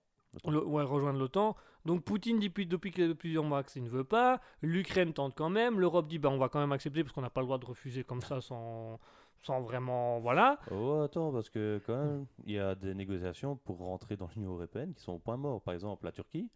Le- 0.47 0.65
ouais, 0.65 0.83
rejoindre 0.83 1.19
l'OTAN. 1.19 1.57
Donc 1.85 2.05
Poutine 2.05 2.39
dit 2.39 2.49
depuis, 2.49 2.67
depuis 2.67 2.91
que- 2.91 3.13
plusieurs 3.13 3.45
mois 3.45 3.63
qu'il 3.63 3.83
ne 3.83 3.89
veut 3.89 4.05
pas. 4.05 4.41
L'Ukraine 4.63 5.13
tente 5.13 5.35
quand 5.35 5.51
même. 5.51 5.81
L'Europe 5.81 6.07
dit 6.07 6.19
bah, 6.19 6.29
on 6.31 6.39
va 6.39 6.49
quand 6.49 6.61
même 6.61 6.73
accepter 6.73 7.03
parce 7.03 7.13
qu'on 7.15 7.23
n'a 7.23 7.31
pas 7.31 7.41
le 7.41 7.47
droit 7.47 7.59
de 7.59 7.65
refuser 7.67 8.05
comme 8.05 8.21
ça 8.21 8.41
sans, 8.41 8.99
sans 9.41 9.61
vraiment. 9.61 10.21
Voilà. 10.21 10.59
Oh, 10.71 11.01
attends, 11.05 11.33
parce 11.33 11.49
que 11.51 11.81
quand 11.87 11.97
même, 11.97 12.27
il 12.45 12.53
y 12.53 12.59
a 12.59 12.75
des 12.75 12.95
négociations 12.95 13.57
pour 13.57 13.79
rentrer 13.79 14.17
dans 14.17 14.29
l'Union 14.35 14.53
Européenne 14.55 14.95
qui 14.95 15.03
sont 15.03 15.13
au 15.13 15.19
point 15.19 15.37
mort. 15.37 15.63
Par 15.63 15.75
exemple, 15.75 16.05
la 16.05 16.13
Turquie, 16.13 16.51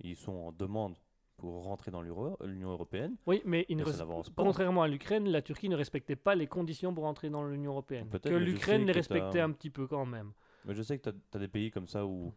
ils 0.00 0.16
sont 0.16 0.32
en 0.32 0.52
demande 0.52 0.96
pour 1.36 1.64
rentrer 1.64 1.90
dans 1.90 2.02
l'Union 2.02 2.70
Européenne. 2.70 3.16
Oui, 3.26 3.42
mais 3.44 3.66
il 3.68 3.76
ne 3.76 3.84
ça 3.84 4.06
contrairement 4.36 4.82
à 4.82 4.88
l'Ukraine, 4.88 5.28
la 5.28 5.42
Turquie 5.42 5.68
ne 5.68 5.74
respectait 5.74 6.14
pas 6.14 6.36
les 6.36 6.46
conditions 6.46 6.94
pour 6.94 7.04
entrer 7.04 7.30
dans 7.30 7.44
l'Union 7.44 7.72
Européenne. 7.72 8.08
Peut-être, 8.08 8.30
Que 8.30 8.34
l'Ukraine 8.34 8.86
les 8.86 8.92
que 8.92 8.98
respectait 8.98 9.40
un 9.40 9.50
petit 9.50 9.70
peu 9.70 9.88
quand 9.88 10.06
même. 10.06 10.32
Mais 10.64 10.74
je 10.74 10.82
sais 10.82 10.98
que 10.98 11.10
tu 11.10 11.16
as, 11.34 11.38
des 11.40 11.48
pays 11.48 11.72
comme 11.72 11.88
ça 11.88 12.06
où 12.06 12.32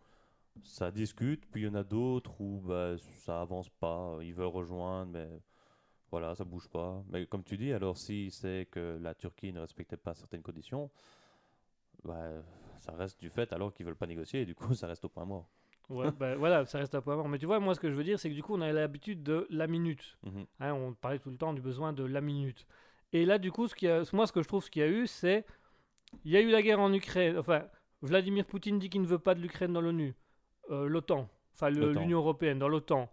ça 0.64 0.92
discute, 0.92 1.46
puis 1.52 1.62
il 1.62 1.66
y 1.66 1.68
en 1.68 1.76
a 1.76 1.84
d'autres 1.84 2.40
où 2.40 2.62
bah, 2.62 2.96
ça 2.98 3.42
avance 3.42 3.70
pas. 3.70 4.18
Ils 4.22 4.34
veulent 4.34 4.48
rejoindre, 4.48 5.12
mais 5.12 5.30
voilà, 6.12 6.36
ça 6.36 6.44
bouge 6.44 6.68
pas. 6.70 7.04
Mais 7.10 7.26
comme 7.26 7.44
tu 7.44 7.58
dis, 7.58 7.74
alors 7.74 7.98
si 7.98 8.32
c'est 8.32 8.68
que 8.72 8.98
la 9.02 9.14
Turquie 9.14 9.52
ne 9.54 9.60
respectait 9.60 9.98
pas 9.98 10.14
certaines 10.14 10.42
conditions, 10.42 10.90
bah, 12.04 12.30
ça 12.80 12.94
reste 12.94 13.20
du 13.20 13.30
fait 13.30 13.52
alors 13.54 13.74
qu'ils 13.74 13.86
veulent 13.86 13.96
pas 13.96 14.08
négocier 14.08 14.42
et 14.42 14.46
du 14.46 14.56
coup 14.56 14.74
ça 14.76 14.88
reste 14.88 15.06
au 15.06 15.10
point 15.10 15.26
mort. 15.26 15.50
Ouais, 15.90 16.12
bah, 16.12 16.36
voilà, 16.38 16.66
ça 16.66 16.80
reste 16.80 16.96
un 16.96 17.02
peu 17.02 17.12
avant. 17.12 17.28
Mais 17.28 17.38
tu 17.38 17.46
vois, 17.46 17.60
moi, 17.60 17.76
ce 17.76 17.80
que 17.80 17.90
je 17.90 17.96
veux 17.96 18.04
dire, 18.04 18.20
c'est 18.20 18.30
que 18.30 18.36
du 18.36 18.44
coup, 18.44 18.56
on 18.56 18.62
a 18.62 18.72
l'habitude 18.72 19.24
de 19.24 19.48
la 19.50 19.68
minute. 19.68 20.18
Mhm. 20.24 20.46
Hein, 20.60 20.74
on 20.74 20.94
parlait 20.94 21.20
tout 21.20 21.30
le 21.30 21.38
temps 21.38 21.54
du 21.54 21.62
besoin 21.62 21.94
de 21.94 22.04
la 22.04 22.22
minute. 22.22 22.66
Et 23.14 23.26
là, 23.26 23.38
du 23.38 23.52
coup, 23.52 23.68
ce 23.68 23.86
a, 23.88 24.04
moi, 24.14 24.28
ce 24.28 24.34
que 24.34 24.42
je 24.42 24.48
trouve, 24.48 24.64
ce 24.64 24.72
qu'il 24.72 24.82
y 24.82 24.86
a 24.86 24.90
eu, 24.90 25.08
c'est. 25.08 25.46
Il 26.24 26.32
y 26.32 26.38
a 26.38 26.42
eu 26.42 26.50
la 26.50 26.62
guerre 26.62 26.80
en 26.80 26.94
Ukraine. 26.94 27.38
Enfin, 27.38 27.66
Vladimir 28.02 28.46
Poutine 28.46 28.80
dit 28.80 28.90
qu'il 28.90 29.02
ne 29.02 29.08
veut 29.08 29.20
pas 29.20 29.36
de 29.36 29.42
l'Ukraine 29.42 29.74
dans 29.74 29.82
l'ONU. 29.82 30.16
Euh, 30.72 30.88
L'OTAN. 30.88 31.30
Enfin, 31.54 31.70
l'Union 31.70 32.20
Européenne, 32.20 32.60
dans 32.60 32.68
l'OTAN. 32.68 33.10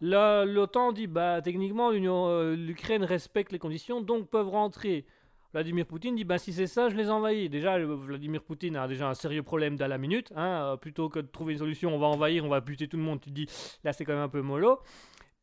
Là, 0.00 0.44
l'OTAN 0.44 0.92
dit 0.92 1.06
bah, 1.06 1.40
techniquement, 1.42 1.90
euh, 1.90 2.54
l'Ukraine 2.54 3.02
respecte 3.02 3.50
les 3.50 3.58
conditions, 3.58 4.00
donc 4.00 4.28
peuvent 4.28 4.48
rentrer. 4.48 5.06
Vladimir 5.52 5.86
Poutine 5.86 6.14
dit 6.14 6.24
bah, 6.24 6.38
si 6.38 6.52
c'est 6.52 6.66
ça, 6.66 6.90
je 6.90 6.96
les 6.96 7.08
envahis. 7.08 7.48
Déjà, 7.48 7.78
Vladimir 7.78 8.42
Poutine 8.42 8.76
a 8.76 8.86
déjà 8.86 9.08
un 9.08 9.14
sérieux 9.14 9.42
problème 9.42 9.76
dans 9.76 9.86
la 9.86 9.96
minute. 9.96 10.32
Hein, 10.36 10.72
euh, 10.72 10.76
plutôt 10.76 11.08
que 11.08 11.18
de 11.18 11.26
trouver 11.26 11.54
une 11.54 11.60
solution, 11.60 11.94
on 11.94 11.98
va 11.98 12.06
envahir, 12.06 12.44
on 12.44 12.48
va 12.48 12.60
buter 12.60 12.88
tout 12.88 12.98
le 12.98 13.02
monde. 13.02 13.20
Tu 13.20 13.30
te 13.30 13.34
dis 13.34 13.46
là, 13.82 13.92
c'est 13.92 14.04
quand 14.04 14.12
même 14.12 14.22
un 14.22 14.28
peu 14.28 14.42
mollo. 14.42 14.80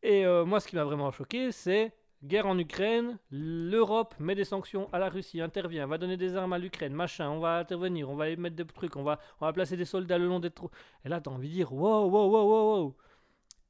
Et 0.03 0.25
euh, 0.25 0.45
moi, 0.45 0.59
ce 0.59 0.67
qui 0.67 0.75
m'a 0.75 0.83
vraiment 0.83 1.09
choqué, 1.11 1.51
c'est 1.51 1.91
guerre 2.23 2.47
en 2.47 2.57
Ukraine, 2.57 3.17
l'Europe 3.31 4.15
met 4.19 4.35
des 4.35 4.45
sanctions 4.45 4.89
à 4.93 4.99
la 4.99 5.09
Russie, 5.09 5.41
intervient, 5.41 5.87
va 5.87 5.97
donner 5.97 6.17
des 6.17 6.35
armes 6.35 6.53
à 6.53 6.57
l'Ukraine, 6.59 6.93
machin, 6.93 7.29
on 7.29 7.39
va 7.39 7.57
intervenir, 7.59 8.09
on 8.09 8.15
va 8.15 8.35
mettre 8.35 8.55
des 8.55 8.65
trucs, 8.65 8.95
on 8.95 9.03
va, 9.03 9.19
on 9.41 9.45
va 9.45 9.53
placer 9.53 9.77
des 9.77 9.85
soldats 9.85 10.17
le 10.17 10.27
long 10.27 10.39
des 10.39 10.51
trous. 10.51 10.69
Et 11.05 11.09
là, 11.09 11.21
t'as 11.21 11.31
envie 11.31 11.49
de 11.49 11.53
dire, 11.53 11.73
wow, 11.73 12.07
wow, 12.09 12.29
wow, 12.29 12.47
wow, 12.47 12.75
wow. 12.83 12.95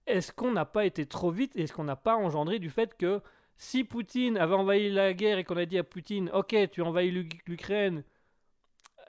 Est-ce 0.08 0.32
qu'on 0.32 0.52
n'a 0.52 0.66
pas 0.66 0.86
été 0.86 1.06
trop 1.06 1.32
vite 1.32 1.56
Est-ce 1.56 1.74
qu'on 1.74 1.86
n'a 1.86 1.96
pas 1.96 2.16
engendré 2.16 2.60
du 2.60 2.70
fait 2.70 2.96
que 2.98 3.22
si 3.58 3.84
Poutine 3.84 4.38
avait 4.38 4.56
envahi 4.56 4.90
la 4.90 5.14
guerre 5.14 5.38
et 5.38 5.44
qu'on 5.44 5.58
a 5.58 5.66
dit 5.66 5.78
à 5.78 5.84
Poutine, 5.84 6.30
ok, 6.34 6.56
tu 6.72 6.82
envahis 6.82 7.12
l'U- 7.12 7.30
l'Ukraine, 7.48 8.04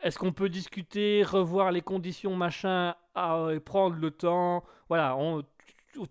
est-ce 0.02 0.18
qu'on 0.18 0.32
peut 0.32 0.48
discuter, 0.48 1.22
revoir 1.22 1.72
les 1.72 1.80
conditions, 1.80 2.36
machin, 2.36 2.94
ah, 3.14 3.48
et 3.52 3.60
prendre 3.60 3.96
le 3.96 4.10
temps? 4.10 4.64
Voilà, 4.88 5.16
on, 5.16 5.42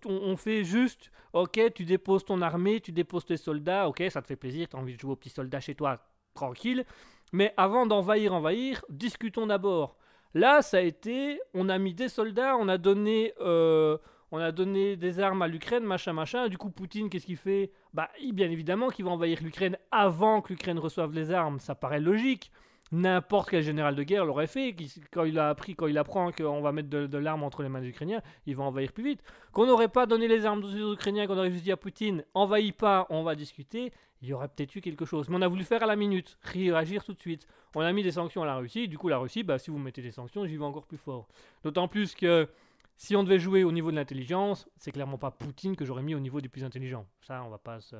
on, 0.06 0.36
fait 0.36 0.64
juste, 0.64 1.10
ok, 1.32 1.60
tu 1.74 1.84
déposes 1.84 2.24
ton 2.24 2.42
armée, 2.42 2.80
tu 2.80 2.92
déposes 2.92 3.24
tes 3.24 3.36
soldats, 3.36 3.88
ok, 3.88 4.02
ça 4.10 4.22
te 4.22 4.26
fait 4.26 4.36
plaisir, 4.36 4.68
tu 4.68 4.76
as 4.76 4.78
envie 4.78 4.94
de 4.94 5.00
jouer 5.00 5.12
aux 5.12 5.16
petits 5.16 5.30
soldats 5.30 5.60
chez 5.60 5.74
toi, 5.74 5.98
tranquille. 6.34 6.84
Mais 7.32 7.52
avant 7.56 7.86
d'envahir, 7.86 8.32
envahir, 8.34 8.84
discutons 8.88 9.46
d'abord. 9.46 9.96
Là, 10.34 10.62
ça 10.62 10.78
a 10.78 10.80
été, 10.80 11.40
on 11.52 11.68
a 11.68 11.78
mis 11.78 11.94
des 11.94 12.08
soldats, 12.08 12.56
on 12.56 12.68
a 12.68 12.78
donné, 12.78 13.34
euh, 13.40 13.98
on 14.32 14.38
a 14.38 14.52
donné 14.52 14.96
des 14.96 15.20
armes 15.20 15.42
à 15.42 15.48
l'Ukraine, 15.48 15.84
machin, 15.84 16.12
machin. 16.12 16.48
Du 16.48 16.58
coup, 16.58 16.70
Poutine, 16.70 17.08
qu'est-ce 17.08 17.26
qu'il 17.26 17.36
fait? 17.36 17.70
Bah, 17.92 18.10
bien 18.32 18.50
évidemment 18.50 18.88
qu'il 18.88 19.04
va 19.04 19.12
envahir 19.12 19.38
l'Ukraine 19.42 19.76
avant 19.92 20.42
que 20.42 20.52
l'Ukraine 20.52 20.78
reçoive 20.78 21.12
les 21.12 21.30
armes. 21.30 21.60
Ça 21.60 21.74
paraît 21.74 22.00
logique. 22.00 22.50
N'importe 22.94 23.50
quel 23.50 23.64
général 23.64 23.96
de 23.96 24.04
guerre 24.04 24.24
l'aurait 24.24 24.46
fait. 24.46 24.72
Quand 25.12 25.24
il 25.24 25.36
a 25.40 25.48
appris, 25.48 25.74
quand 25.74 25.88
il 25.88 25.98
apprend 25.98 26.30
qu'on 26.30 26.60
va 26.60 26.70
mettre 26.70 26.88
de, 26.88 27.08
de 27.08 27.18
l'arme 27.18 27.42
entre 27.42 27.64
les 27.64 27.68
mains 27.68 27.80
des 27.80 27.88
Ukrainiens, 27.88 28.22
il 28.46 28.54
va 28.54 28.62
envahir 28.62 28.92
plus 28.92 29.02
vite. 29.02 29.20
Qu'on 29.50 29.66
n'aurait 29.66 29.88
pas 29.88 30.06
donné 30.06 30.28
les 30.28 30.46
armes 30.46 30.62
aux 30.62 30.92
Ukrainiens, 30.92 31.26
qu'on 31.26 31.36
aurait 31.36 31.50
juste 31.50 31.64
dit 31.64 31.72
à 31.72 31.76
Poutine, 31.76 32.24
envahis 32.34 32.70
pas, 32.70 33.08
on 33.10 33.24
va 33.24 33.34
discuter. 33.34 33.92
Il 34.22 34.28
y 34.28 34.32
aurait 34.32 34.46
peut-être 34.46 34.76
eu 34.76 34.80
quelque 34.80 35.04
chose. 35.04 35.28
Mais 35.28 35.36
on 35.36 35.42
a 35.42 35.48
voulu 35.48 35.64
faire 35.64 35.82
à 35.82 35.86
la 35.86 35.96
minute, 35.96 36.38
réagir 36.42 37.02
tout 37.02 37.14
de 37.14 37.20
suite. 37.20 37.48
On 37.74 37.80
a 37.80 37.92
mis 37.92 38.04
des 38.04 38.12
sanctions 38.12 38.44
à 38.44 38.46
la 38.46 38.54
Russie. 38.54 38.86
Du 38.86 38.96
coup, 38.96 39.08
la 39.08 39.18
Russie, 39.18 39.42
bah, 39.42 39.58
si 39.58 39.72
vous 39.72 39.78
mettez 39.78 40.00
des 40.00 40.12
sanctions, 40.12 40.46
j'y 40.46 40.56
vais 40.56 40.64
encore 40.64 40.86
plus 40.86 40.96
fort. 40.96 41.26
D'autant 41.64 41.88
plus 41.88 42.14
que 42.14 42.48
si 42.96 43.16
on 43.16 43.24
devait 43.24 43.40
jouer 43.40 43.64
au 43.64 43.72
niveau 43.72 43.90
de 43.90 43.96
l'intelligence, 43.96 44.68
c'est 44.76 44.92
clairement 44.92 45.18
pas 45.18 45.32
Poutine 45.32 45.74
que 45.74 45.84
j'aurais 45.84 46.04
mis 46.04 46.14
au 46.14 46.20
niveau 46.20 46.40
des 46.40 46.48
plus 46.48 46.62
intelligents. 46.62 47.06
Ça, 47.22 47.42
on 47.44 47.48
va 47.48 47.58
pas 47.58 47.80
se. 47.80 47.96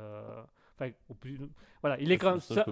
Enfin, 0.75 0.91
au 1.09 1.15
plus... 1.15 1.39
Voilà, 1.81 2.01
il 2.01 2.11
est 2.11 2.19
quand 2.19 2.33
même. 2.33 2.41
Ça, 2.41 2.65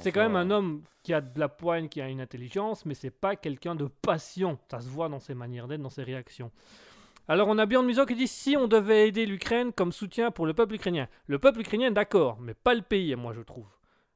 c'est 0.00 0.12
quand 0.12 0.22
même 0.22 0.36
un 0.36 0.50
homme 0.50 0.82
qui 1.02 1.12
a 1.12 1.20
de 1.20 1.38
la 1.38 1.48
poigne, 1.48 1.88
qui 1.88 2.00
a 2.00 2.08
une 2.08 2.20
intelligence, 2.20 2.86
mais 2.86 2.94
c'est 2.94 3.10
pas 3.10 3.36
quelqu'un 3.36 3.74
de 3.74 3.86
patient. 3.86 4.58
Ça 4.70 4.80
se 4.80 4.88
voit 4.88 5.08
dans 5.08 5.20
ses 5.20 5.34
manières 5.34 5.68
d'être, 5.68 5.82
dans 5.82 5.90
ses 5.90 6.04
réactions. 6.04 6.50
Alors 7.26 7.48
on 7.48 7.56
a 7.56 7.64
Bjorn 7.64 7.86
Muso 7.86 8.04
qui 8.04 8.14
dit 8.14 8.28
si 8.28 8.54
on 8.54 8.68
devait 8.68 9.08
aider 9.08 9.24
l'Ukraine 9.24 9.72
comme 9.72 9.92
soutien 9.92 10.30
pour 10.30 10.44
le 10.44 10.52
peuple 10.52 10.74
ukrainien. 10.74 11.08
Le 11.26 11.38
peuple 11.38 11.60
ukrainien, 11.60 11.90
d'accord, 11.90 12.38
mais 12.38 12.52
pas 12.52 12.74
le 12.74 12.82
pays, 12.82 13.14
moi 13.16 13.32
je 13.32 13.40
trouve. 13.40 13.66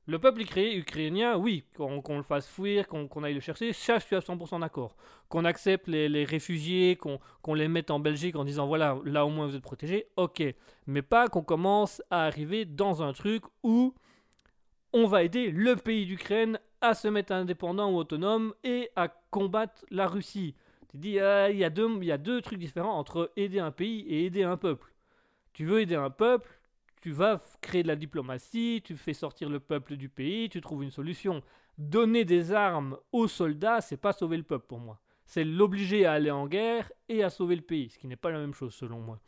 Le 0.09 0.19
peuple 0.19 0.41
ukrainien, 0.41 1.37
oui, 1.37 1.65
qu'on 1.77 2.17
le 2.17 2.23
fasse 2.23 2.49
fuir, 2.49 2.89
qu'on 2.89 3.23
aille 3.23 3.35
le 3.35 3.41
chercher, 3.41 3.75
ça 3.75 3.99
je 3.99 4.07
suis 4.07 4.17
à 4.17 4.21
100% 4.21 4.59
d'accord. 4.61 4.97
Qu'on 5.29 5.45
accepte 5.45 5.87
les, 5.87 6.25
réfugiés, 6.25 6.97
qu'on 6.97 7.55
les 7.55 7.69
mette 7.69 7.91
en 7.91 8.01
Belgique 8.01 8.35
en 8.35 8.47
disant 8.47 8.67
voilà, 8.67 8.97
là 9.05 9.27
au 9.27 9.29
moins 9.29 9.47
vous 9.47 9.55
êtes 9.55 9.63
protégés, 9.63 10.07
ok. 10.17 10.43
Mais 10.87 11.03
pas 11.03 11.29
qu'on 11.29 11.43
commence 11.43 12.03
à 12.11 12.25
arriver 12.25 12.65
dans 12.65 13.03
un 13.03 13.13
truc 13.13 13.43
où 13.63 13.95
on 14.95 15.05
va 15.05 15.25
aider 15.25 15.51
le 15.51 15.77
pays 15.77 16.07
d'Ukraine 16.07 16.59
à 16.81 16.95
se 16.95 17.09
mettre 17.09 17.35
indépendant 17.35 17.93
ou 17.93 17.97
autonome 17.99 18.55
et 18.65 18.89
à 18.97 19.09
combattre 19.09 19.85
la 19.91 20.07
Russie. 20.07 20.55
Tu 20.91 20.97
dis, 20.97 21.09
il 21.11 21.15
y, 21.17 21.65
a 21.65 21.71
deux- 21.71 21.99
il 22.01 22.05
y 22.05 22.13
a 22.13 22.17
deux 22.17 22.41
trucs 22.41 22.59
différents 22.59 22.99
entre 22.99 23.31
aider 23.37 23.59
un 23.59 23.73
pays 23.73 24.07
et 24.09 24.25
aider 24.25 24.43
un 24.43 24.57
peuple. 24.57 24.91
Tu 25.53 25.67
veux 25.67 25.83
aider 25.83 25.97
un 25.97 26.09
peuple, 26.09 26.58
tu 27.01 27.13
vas 27.13 27.41
créer 27.61 27.83
de 27.83 27.89
la 27.89 27.97
diplomatie, 27.97 28.83
tu 28.85 28.97
fais 28.97 29.15
sortir 29.15 29.49
le 29.49 29.61
peuple 29.61 29.97
du 29.97 30.09
pays, 30.09 30.49
tu 30.49 30.61
trouves 30.61 30.83
une 30.83 30.91
solution. 30.91 31.43
Donner 31.79 32.25
des 32.25 32.53
armes 32.53 32.97
aux 33.13 33.29
soldats, 33.29 33.81
c'est 33.81 33.97
pas 33.97 34.13
sauver 34.13 34.37
le 34.37 34.43
peuple 34.43 34.67
pour 34.67 34.81
moi. 34.81 35.01
C'est 35.27 35.45
l'obliger 35.45 36.07
à 36.07 36.13
aller 36.13 36.31
en 36.31 36.47
guerre 36.47 36.91
et 37.09 37.23
à 37.23 37.31
sauver 37.31 37.57
le 37.57 37.63
pays, 37.63 37.91
ce 37.91 37.99
qui 37.99 38.07
n'est 38.07 38.17
pas 38.17 38.31
la 38.31 38.39
même 38.39 38.55
chose 38.55 38.75
selon 38.75 38.99
moi. 38.99 39.21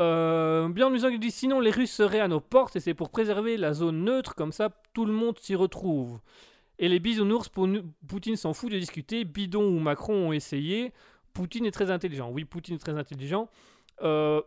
Euh, 0.00 0.68
Bjorn 0.68 0.92
Musak 0.92 1.18
dit 1.18 1.30
sinon 1.32 1.58
les 1.58 1.70
Russes 1.70 1.90
seraient 1.90 2.20
à 2.20 2.28
nos 2.28 2.40
portes 2.40 2.76
et 2.76 2.80
c'est 2.80 2.94
pour 2.94 3.10
préserver 3.10 3.56
la 3.56 3.72
zone 3.72 4.04
neutre, 4.04 4.34
comme 4.34 4.52
ça 4.52 4.70
tout 4.92 5.04
le 5.04 5.12
monde 5.12 5.38
s'y 5.38 5.54
retrouve. 5.54 6.20
Et 6.78 6.88
les 6.88 7.00
bisounours, 7.00 7.48
Poutine 7.48 8.36
s'en 8.36 8.52
fout 8.52 8.70
de 8.70 8.78
discuter, 8.78 9.24
Bidon 9.24 9.64
ou 9.64 9.80
Macron 9.80 10.28
ont 10.28 10.32
essayé, 10.32 10.92
Poutine 11.32 11.66
est 11.66 11.72
très 11.72 11.90
intelligent. 11.90 12.30
Oui, 12.30 12.44
Poutine 12.44 12.76
est 12.76 12.78
très 12.78 12.96
intelligent. 12.96 13.48
Euh, 14.02 14.40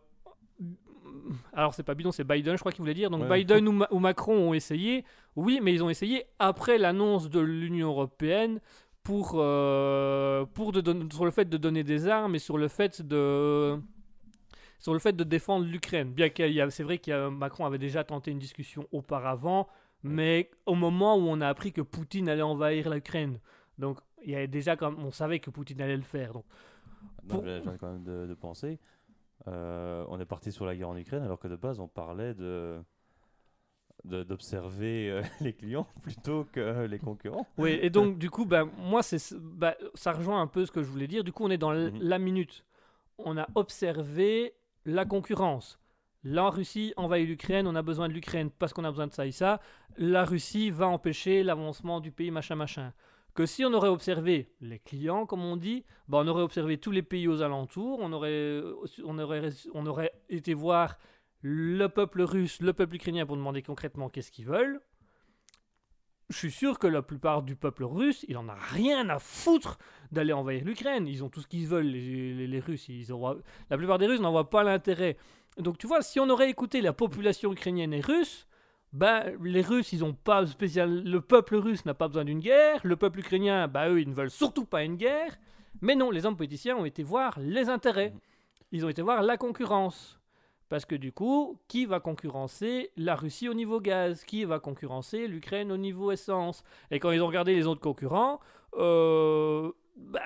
alors 1.53 1.74
c'est 1.74 1.84
pas 1.84 1.93
Bidon, 1.95 2.12
c'est 2.12 2.24
Biden, 2.24 2.55
je 2.55 2.59
crois 2.59 2.72
qu'il 2.72 2.82
voulait 2.82 2.93
dire. 2.93 3.09
Donc 3.09 3.22
Ouais. 3.30 3.39
Biden 3.39 3.68
ou, 3.68 3.72
Ma- 3.72 3.88
ou 3.91 3.99
Macron 3.99 4.36
ont 4.49 4.53
essayé, 4.53 5.03
oui, 5.36 5.59
mais 5.62 5.74
ils 5.74 5.84
ont 5.84 5.89
essayé 5.89 6.26
après 6.39 6.78
l'annonce 6.78 7.30
de 7.30 7.39
l'Union 7.39 7.89
Européenne 7.89 8.59
pour, 9.03 9.34
euh, 9.36 10.45
pour 10.53 10.72
de 10.72 10.82
sur 11.14 11.26
le 11.26 11.32
fait 11.32 11.45
de 11.49 11.57
donner 11.57 11.84
des 11.84 12.07
armes 12.07 12.36
et 12.36 12.39
sur 12.39 12.57
le 12.57 12.68
fait 12.68 13.01
de 13.01 13.80
sur 14.80 14.93
le 14.93 14.99
fait 14.99 15.14
de 15.14 15.24
défendre 15.24 15.66
l'Ukraine. 15.66 16.12
Bien 16.12 16.30
qu'il 16.30 16.51
y 16.51 16.62
a, 16.62 16.70
c'est 16.72 16.84
vrai 16.84 16.97
que 16.97 17.30
Macron 17.30 17.66
avait 17.66 17.78
déjà 17.78 18.03
tenté 18.03 18.32
une 18.32 18.39
discussion 18.39 18.88
auparavant, 18.91 19.68
mais 20.03 20.49
au 20.66 20.74
moment 20.76 21.16
où 21.18 21.22
on 21.28 21.39
a 21.41 21.47
appris 21.47 21.72
que 21.72 21.82
Poutine 21.82 22.28
allait 22.30 22.41
envahir 22.41 22.89
l'Ukraine, 22.89 23.39
donc 23.78 23.99
il 24.24 24.32
y 24.32 24.36
avait 24.36 24.47
déjà 24.47 24.76
comme 24.76 24.97
on 25.03 25.12
savait 25.12 25.39
que 25.39 25.49
Poutine 25.51 25.82
allait 25.82 25.95
le 25.97 26.01
faire. 26.03 26.34
Donc 26.34 26.43
Non, 27.24 27.62
Pour- 27.64 27.78
quand 27.80 27.91
même 27.91 28.03
de, 28.03 28.26
de 28.28 28.34
penser. 28.34 28.80
Euh, 29.47 30.05
on 30.09 30.19
est 30.19 30.25
parti 30.25 30.51
sur 30.51 30.65
la 30.65 30.75
guerre 30.75 30.89
en 30.89 30.97
Ukraine 30.97 31.23
alors 31.23 31.39
que 31.39 31.47
de 31.47 31.55
base 31.55 31.79
on 31.79 31.87
parlait 31.87 32.33
de 32.35 32.79
d'observer 34.03 35.09
euh, 35.11 35.21
les 35.41 35.53
clients 35.53 35.87
plutôt 36.01 36.45
que 36.51 36.85
les 36.85 36.99
concurrents. 36.99 37.45
Oui, 37.57 37.77
et 37.81 37.89
donc 37.91 38.17
du 38.17 38.29
coup, 38.31 38.45
ben, 38.45 38.69
moi, 38.77 39.03
c'est, 39.03 39.33
ben, 39.37 39.75
ça 39.93 40.11
rejoint 40.13 40.41
un 40.41 40.47
peu 40.47 40.65
ce 40.65 40.71
que 40.71 40.81
je 40.81 40.89
voulais 40.89 41.07
dire. 41.07 41.23
Du 41.23 41.31
coup, 41.31 41.43
on 41.45 41.51
est 41.51 41.57
dans 41.59 41.71
Mhm. 41.73 41.99
la 42.01 42.17
minute. 42.17 42.65
On 43.19 43.37
a 43.37 43.47
observé 43.55 44.53
la 44.85 45.05
concurrence. 45.05 45.77
La 46.23 46.49
Russie 46.49 46.93
envahit 46.97 47.27
l'Ukraine, 47.27 47.67
on 47.67 47.75
a 47.75 47.81
besoin 47.83 48.07
de 48.07 48.13
l'Ukraine 48.13 48.49
parce 48.51 48.73
qu'on 48.73 48.83
a 48.83 48.89
besoin 48.91 49.07
de 49.07 49.13
ça 49.13 49.25
et 49.27 49.31
ça. 49.31 49.59
La 49.97 50.23
Russie 50.23 50.69
va 50.71 50.87
empêcher 50.87 51.43
l'avancement 51.43 51.99
du 51.99 52.11
pays, 52.11 52.31
machin, 52.31 52.55
machin. 52.55 52.93
Que 53.34 53.45
si 53.45 53.63
on 53.63 53.73
aurait 53.73 53.88
observé 53.89 54.49
les 54.59 54.79
clients, 54.79 55.25
comme 55.25 55.43
on 55.43 55.55
dit, 55.55 55.86
ben, 56.07 56.19
on 56.23 56.27
aurait 56.27 56.43
observé 56.43 56.77
tous 56.77 56.91
les 56.91 57.01
pays 57.01 57.27
aux 57.27 57.41
alentours, 57.41 57.99
on 58.01 58.11
aurait, 58.11 58.61
on 59.05 59.17
aurait, 59.19 59.49
on 59.73 59.86
aurait 59.86 60.11
été 60.29 60.53
voir 60.53 60.97
le 61.41 61.88
peuple 61.88 62.21
russe, 62.23 62.59
le 62.61 62.73
peuple 62.73 62.95
ukrainien 62.95 63.25
pour 63.25 63.38
demander 63.38 63.61
concrètement 63.61 64.09
qu'est-ce 64.09 64.32
qu'ils 64.32 64.45
veulent 64.45 64.82
je 66.32 66.38
suis 66.38 66.51
sûr 66.51 66.79
que 66.79 66.88
la 66.88 67.01
plupart 67.01 67.43
du 67.43 67.55
peuple 67.57 67.84
russe, 67.84 68.25
il 68.27 68.38
en 68.38 68.47
a 68.47 68.55
rien 68.55 69.09
à 69.09 69.19
foutre 69.19 69.77
d'aller 70.11 70.32
envahir 70.34 70.63
l'Ukraine. 70.63 71.05
Ils 71.07 71.23
ont 71.23 71.29
tout 71.29 71.41
ce 71.41 71.47
qu'ils 71.47 71.67
veulent, 71.67 71.88
les, 71.88 72.47
les- 72.47 72.59
Russes. 72.59 72.88
Ils 72.88 73.07
La 73.69 73.77
plupart 73.77 73.97
des 73.97 74.07
Russes 74.07 74.21
n'en 74.21 74.32
voient 74.32 74.49
pas 74.49 74.63
l'intérêt. 74.63 75.17
Donc 75.57 75.77
tu 75.77 75.88
vois, 75.88 76.01
si 76.01 76.19
on 76.19 76.29
aurait 76.29 76.49
écouté 76.49 76.79
la 76.82 76.93
population 76.93 77.51
ukrainienne 77.51 77.93
et 77.93 77.99
russe, 77.99 78.47
ben, 78.93 79.37
les 79.41 79.61
Russes, 79.61 79.93
ils 79.93 80.03
ont 80.03 80.13
pas 80.13 80.45
spécial. 80.45 81.03
Le 81.03 81.21
peuple 81.21 81.55
russe 81.55 81.85
n'a 81.85 81.93
pas 81.93 82.07
besoin 82.07 82.25
d'une 82.25 82.39
guerre. 82.39 82.81
Le 82.83 82.97
peuple 82.97 83.19
ukrainien, 83.19 83.67
bah 83.67 83.89
eux, 83.89 84.01
ils 84.01 84.09
ne 84.09 84.13
veulent 84.13 84.29
surtout 84.29 84.65
pas 84.65 84.83
une 84.83 84.97
guerre. 84.97 85.37
Mais 85.81 85.95
non, 85.95 86.11
les 86.11 86.25
hommes 86.25 86.35
politiciens 86.35 86.75
ont 86.75 86.85
été 86.85 87.01
voir 87.01 87.39
les 87.39 87.69
intérêts. 87.69 88.13
Ils 88.71 88.85
ont 88.85 88.89
été 88.89 89.01
voir 89.01 89.21
la 89.21 89.37
concurrence. 89.37 90.19
Parce 90.67 90.85
que 90.85 90.95
du 90.95 91.11
coup, 91.11 91.59
qui 91.67 91.85
va 91.85 91.99
concurrencer 91.99 92.91
la 92.97 93.15
Russie 93.15 93.49
au 93.49 93.53
niveau 93.53 93.79
gaz? 93.81 94.23
Qui 94.23 94.45
va 94.45 94.59
concurrencer 94.59 95.27
l'Ukraine 95.27 95.71
au 95.71 95.77
niveau 95.77 96.11
essence? 96.11 96.63
Et 96.91 96.99
quand 96.99 97.11
ils 97.11 97.21
ont 97.21 97.27
regardé 97.27 97.53
les 97.55 97.67
autres 97.67 97.81
concurrents, 97.81 98.39
euh, 98.75 99.71
bah, 99.95 100.21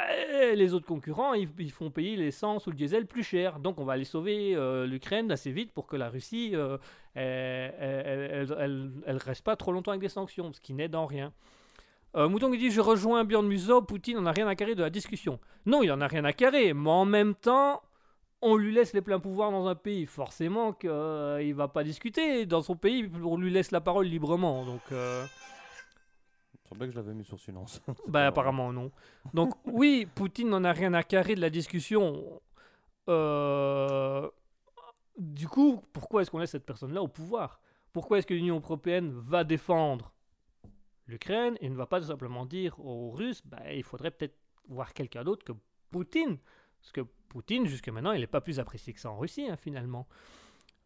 les 0.53 0.73
autres 0.73 0.85
concurrents, 0.85 1.33
ils, 1.33 1.71
font 1.71 1.89
payer 1.89 2.15
l'essence 2.15 2.67
ou 2.67 2.69
le 2.69 2.75
diesel 2.75 3.05
plus 3.05 3.23
cher. 3.23 3.59
Donc 3.59 3.79
on 3.79 3.85
va 3.85 3.93
aller 3.93 4.05
sauver 4.05 4.55
euh, 4.55 4.85
l'Ukraine 4.85 5.31
assez 5.31 5.51
vite 5.51 5.71
pour 5.71 5.87
que 5.87 5.95
la 5.95 6.09
Russie, 6.09 6.51
euh, 6.53 6.77
elle, 7.15 9.17
reste 9.17 9.43
pas 9.43 9.55
trop 9.55 9.71
longtemps 9.71 9.91
avec 9.91 10.01
des 10.01 10.09
sanctions, 10.09 10.53
ce 10.53 10.61
qui 10.61 10.73
n'aide 10.73 10.95
en 10.95 11.05
rien. 11.05 11.33
Euh, 12.15 12.29
Mouton 12.29 12.51
qui 12.51 12.57
dit 12.57 12.71
Je 12.71 12.81
rejoins 12.81 13.25
Bjorn 13.25 13.47
Musso, 13.47 13.81
Poutine 13.81 14.17
n'en 14.17 14.27
a 14.27 14.31
rien 14.31 14.47
à 14.47 14.55
carrer 14.55 14.75
de 14.75 14.83
la 14.83 14.89
discussion. 14.89 15.39
Non, 15.65 15.83
il 15.83 15.91
en 15.91 16.01
a 16.01 16.07
rien 16.07 16.25
à 16.25 16.33
carrer, 16.33 16.73
mais 16.73 16.89
en 16.89 17.05
même 17.05 17.35
temps, 17.35 17.81
on 18.41 18.55
lui 18.55 18.73
laisse 18.73 18.93
les 18.93 19.01
pleins 19.01 19.19
pouvoirs 19.19 19.51
dans 19.51 19.67
un 19.67 19.75
pays. 19.75 20.05
Forcément 20.05 20.73
qu'il 20.73 20.89
ne 20.89 21.53
va 21.53 21.67
pas 21.67 21.83
discuter. 21.83 22.45
Dans 22.45 22.61
son 22.61 22.75
pays, 22.75 23.09
on 23.23 23.37
lui 23.37 23.51
laisse 23.51 23.71
la 23.71 23.81
parole 23.81 24.05
librement. 24.05 24.63
Donc, 24.63 24.81
Il 26.65 26.69
semblait 26.69 26.87
que 26.87 26.93
je 26.93 26.97
l'avais 26.97 27.13
mis 27.13 27.23
sur 27.23 27.39
silence. 27.39 27.81
bah, 28.07 28.27
apparemment, 28.27 28.73
non. 28.73 28.91
Donc, 29.33 29.53
oui, 29.65 30.07
Poutine 30.15 30.49
n'en 30.49 30.63
a 30.63 30.71
rien 30.73 30.93
à 30.93 31.03
carrer 31.03 31.35
de 31.35 31.41
la 31.41 31.49
discussion. 31.49 32.41
Euh, 33.07 34.27
Du 35.17 35.47
coup, 35.47 35.81
pourquoi 35.93 36.21
est-ce 36.21 36.31
qu'on 36.31 36.39
laisse 36.39 36.51
cette 36.51 36.65
personne-là 36.65 37.01
au 37.01 37.07
pouvoir? 37.07 37.61
Pourquoi 37.93 38.17
est-ce 38.17 38.27
que 38.27 38.33
l'Union 38.33 38.57
européenne 38.57 39.11
va 39.13 39.43
défendre 39.43 40.11
l'Ukraine 41.07 41.55
et 41.61 41.69
ne 41.69 41.75
va 41.75 41.85
pas 41.85 42.01
tout 42.01 42.07
simplement 42.07 42.45
dire 42.45 42.77
aux 42.79 43.11
Russes 43.11 43.41
bah, 43.45 43.71
il 43.71 43.83
faudrait 43.83 44.11
peut-être 44.11 44.35
voir 44.67 44.93
quelqu'un 44.93 45.23
d'autre 45.23 45.45
que 45.45 45.53
Poutine? 45.91 46.37
Parce 46.81 46.91
que 46.91 47.01
Poutine, 47.29 47.65
jusque 47.67 47.89
maintenant, 47.89 48.11
il 48.11 48.19
n'est 48.21 48.27
pas 48.27 48.41
plus 48.41 48.59
apprécié 48.59 48.91
que 48.91 48.99
ça 48.99 49.09
en 49.11 49.17
Russie, 49.17 49.47
hein, 49.49 49.55
finalement. 49.55 50.07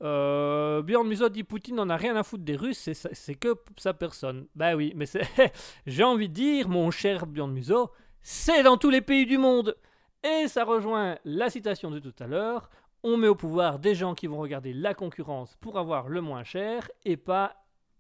Euh, 0.02 0.82
Bjorn 0.82 1.10
dit 1.30 1.44
Poutine 1.44 1.76
n'en 1.76 1.90
a 1.90 1.98
rien 1.98 2.16
à 2.16 2.24
foutre 2.24 2.44
des 2.44 2.56
Russes, 2.56 2.90
c'est 2.94 3.36
que 3.36 3.56
sa 3.78 3.94
personne. 3.94 4.48
Bah 4.56 4.76
oui, 4.76 4.94
mais 4.96 5.06
j'ai 5.86 6.04
envie 6.04 6.30
de 6.30 6.34
dire, 6.34 6.70
mon 6.70 6.92
cher 6.92 7.28
Bjorn 7.28 7.52
Musso, 7.52 7.92
c'est 8.22 8.64
dans 8.64 8.78
tous 8.78 8.90
les 8.90 9.02
pays 9.02 9.26
du 9.26 9.38
monde. 9.38 9.76
Et 10.24 10.48
ça 10.48 10.66
rejoint 10.66 11.18
la 11.24 11.50
citation 11.50 11.92
de 11.92 12.00
tout 12.00 12.14
à 12.20 12.28
l'heure. 12.28 12.70
On 13.04 13.16
met 13.16 13.28
au 13.28 13.36
pouvoir 13.36 13.80
des 13.80 13.96
gens 13.96 14.14
qui 14.16 14.28
vont 14.28 14.40
regarder 14.40 14.74
la 14.74 14.94
concurrence 14.94 15.56
pour 15.62 15.78
avoir 15.78 16.10
le 16.10 16.22
moins 16.22 16.44
cher 16.44 16.90
et 17.06 17.16
pas 17.16 17.56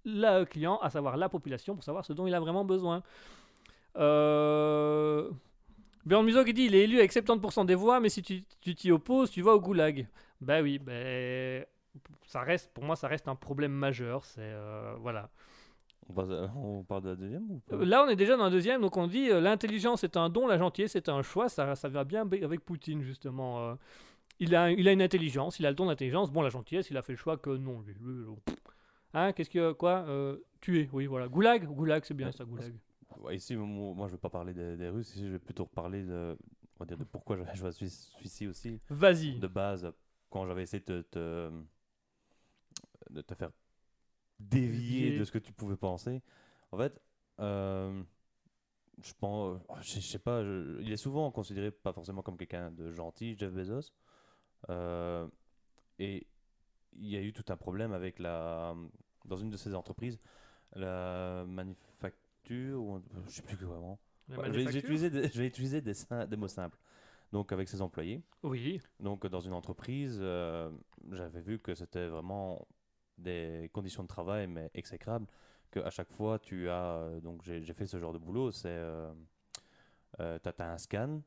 le 0.06 0.44
client, 0.44 0.78
à 0.82 0.90
savoir 0.90 1.16
la 1.18 1.30
population, 1.30 1.76
pour 1.76 1.84
savoir 1.84 2.06
ce 2.06 2.14
dont 2.14 2.28
il 2.28 2.34
a 2.34 2.40
vraiment 2.40 2.66
besoin. 2.66 3.02
Euh... 3.98 5.30
Bjorn 6.06 6.46
qui 6.46 6.54
dit 6.54 6.64
il 6.64 6.76
est 6.76 6.84
élu 6.84 7.00
avec 7.00 7.14
70% 7.14 7.66
des 7.66 7.76
voix, 7.76 8.00
mais 8.00 8.10
si 8.10 8.22
tu 8.22 8.44
tu 8.62 8.74
t'y 8.76 8.92
opposes, 8.92 9.32
tu 9.32 9.42
vas 9.42 9.54
au 9.54 9.60
goulag. 9.60 10.08
Bah 10.42 10.62
oui, 10.62 10.80
ben 10.80 11.66
ça 12.30 12.42
reste, 12.42 12.72
pour 12.76 12.84
moi, 12.84 12.96
ça 12.96 13.08
reste 13.08 13.28
un 13.28 13.36
problème 13.36 13.72
majeur. 13.72 14.24
C'est 14.24 14.42
euh, 14.42 14.94
voilà. 15.00 15.30
On, 16.56 16.84
parle 16.84 17.02
de 17.04 17.10
la 17.10 17.16
deuxième 17.16 17.50
ou 17.50 17.60
pas? 17.60 17.76
Euh, 17.76 17.86
Là, 17.86 18.04
on 18.04 18.08
est 18.08 18.16
déjà 18.16 18.38
dans 18.38 18.44
un 18.44 18.52
deuxième, 18.52 18.82
donc 18.82 18.98
on 18.98 19.08
dit 19.08 19.32
euh, 19.32 19.42
l'intelligence 19.42 20.04
est 20.04 20.16
un 20.16 20.30
don, 20.30 20.46
la 20.46 20.60
gentillesse 20.60 20.96
est 20.96 21.10
un 21.10 21.24
choix. 21.24 21.50
Ça, 21.50 21.76
ça 21.76 21.90
va 21.90 22.04
bien 22.04 22.22
avec 22.22 22.62
Poutine 22.62 23.02
justement. 23.02 23.72
euh. 23.72 23.76
il 24.40 24.56
a, 24.56 24.70
il 24.72 24.88
a 24.88 24.92
une 24.92 25.02
intelligence, 25.02 25.60
il 25.60 25.66
a 25.66 25.70
le 25.70 25.76
don 25.76 25.88
d'intelligence. 25.88 26.32
Bon, 26.32 26.44
la 26.44 26.50
gentillesse, 26.50 26.92
il 26.92 26.98
a 26.98 27.02
fait 27.02 27.14
le 27.14 27.18
choix 27.18 27.38
que 27.38 27.50
non, 27.50 27.82
lui, 27.82 27.96
lui, 28.00 28.14
lui, 28.14 28.26
pff. 28.46 28.56
Hein, 29.16 29.34
qu'est-ce 29.34 29.50
que 29.50 29.72
quoi 29.72 30.06
euh, 30.08 30.38
Tuer, 30.62 30.88
oui, 30.94 31.08
voilà. 31.08 31.28
Goulag, 31.28 31.66
goulag, 31.66 32.04
c'est 32.06 32.14
bien 32.14 32.28
Ouais, 32.28 32.34
ça, 32.34 32.46
goulag. 32.46 32.76
Ouais, 33.22 33.36
Ici, 33.38 33.56
moi, 33.56 34.08
je 34.08 34.12
ne 34.14 34.18
vais 34.18 34.22
pas 34.22 34.30
parler 34.30 34.54
des, 34.54 34.78
des 34.78 34.90
Russes, 34.90 35.16
ici, 35.16 35.26
je 35.26 35.32
vais 35.32 35.40
plutôt 35.40 35.64
reparler 35.64 36.04
de, 36.04 36.38
on 36.76 36.80
va 36.80 36.86
dire, 36.86 36.98
de 36.98 37.06
pourquoi 37.06 37.38
je, 37.38 37.44
je 37.56 37.70
suis, 37.72 37.90
suis 37.90 38.26
ici 38.26 38.48
aussi. 38.48 38.80
Vas-y. 38.90 39.40
De 39.40 39.48
base, 39.48 39.92
quand 40.30 40.46
j'avais 40.46 40.62
essayé 40.62 40.84
de 40.86 41.02
te, 41.02 41.50
de 43.10 43.22
te 43.22 43.34
faire 43.34 43.52
dévier 44.40 45.18
de 45.18 45.24
ce 45.24 45.32
que 45.32 45.40
tu 45.40 45.52
pouvais 45.52 45.78
penser, 45.78 46.22
en 46.72 46.78
fait, 46.78 47.02
euh, 47.40 48.04
je 49.02 49.14
pense, 49.20 49.60
euh, 49.70 49.76
je, 49.82 50.00
sais 50.00 50.20
pas, 50.20 50.44
je- 50.44 50.82
il 50.82 50.92
est 50.92 50.98
souvent 50.98 51.32
considéré 51.32 51.72
pas 51.72 51.94
forcément 51.94 52.22
comme 52.22 52.38
quelqu'un 52.38 52.72
de 52.72 52.92
gentil, 52.92 53.36
Jeff 53.38 53.52
Bezos. 53.52 53.92
Euh, 54.70 55.28
et 56.00 56.28
il 56.94 57.08
y 57.08 57.16
a 57.16 57.22
eu 57.22 57.34
tout 57.34 57.46
un 57.50 57.58
problème 57.58 57.94
avec 57.94 58.20
la, 58.20 58.76
dans 59.26 59.38
une 59.38 59.50
de 59.50 59.58
ses 59.58 59.74
entreprises, 59.74 60.20
la 60.76 61.46
manufacture, 61.48 62.82
ou, 62.82 63.02
je 63.28 63.32
sais 63.32 63.42
plus 63.42 63.56
vraiment. 63.56 64.00
Ouais, 64.30 64.36
je, 64.46 64.52
vais, 64.52 64.80
utiliser 64.80 65.10
des, 65.10 65.30
je 65.30 65.38
vais 65.40 65.48
utiliser 65.48 65.82
des 65.82 66.38
mots 66.38 66.48
simples. 66.48 66.78
Donc 67.32 67.52
avec 67.52 67.70
ses 67.70 67.82
employés. 67.82 68.24
Oui. 68.44 68.82
Donc 69.00 69.28
dans 69.28 69.40
une 69.40 69.54
entreprise, 69.54 70.18
euh, 70.20 70.72
j'avais 71.12 71.42
vu 71.42 71.60
que 71.60 71.76
c'était 71.76 72.08
vraiment 72.08 72.68
des 73.20 73.70
conditions 73.74 74.04
de 74.04 74.08
travail 74.08 74.48
mais 74.48 74.70
exécrables. 74.74 75.28
Que 75.72 75.80
à 75.82 75.90
chaque 75.92 76.12
fois 76.12 76.40
tu 76.40 76.70
as, 76.70 76.96
euh, 76.96 77.22
donc 77.22 77.44
j'ai 77.44 77.74
fait 77.74 77.86
ce 77.86 78.00
genre 78.00 78.14
de 78.14 78.18
boulot, 78.18 78.52
c'est 78.52 78.70
euh, 78.70 79.14
euh, 80.20 80.40
t'as 80.40 80.52
t'as 80.52 80.72
un 80.74 80.78
scan, 80.78 81.22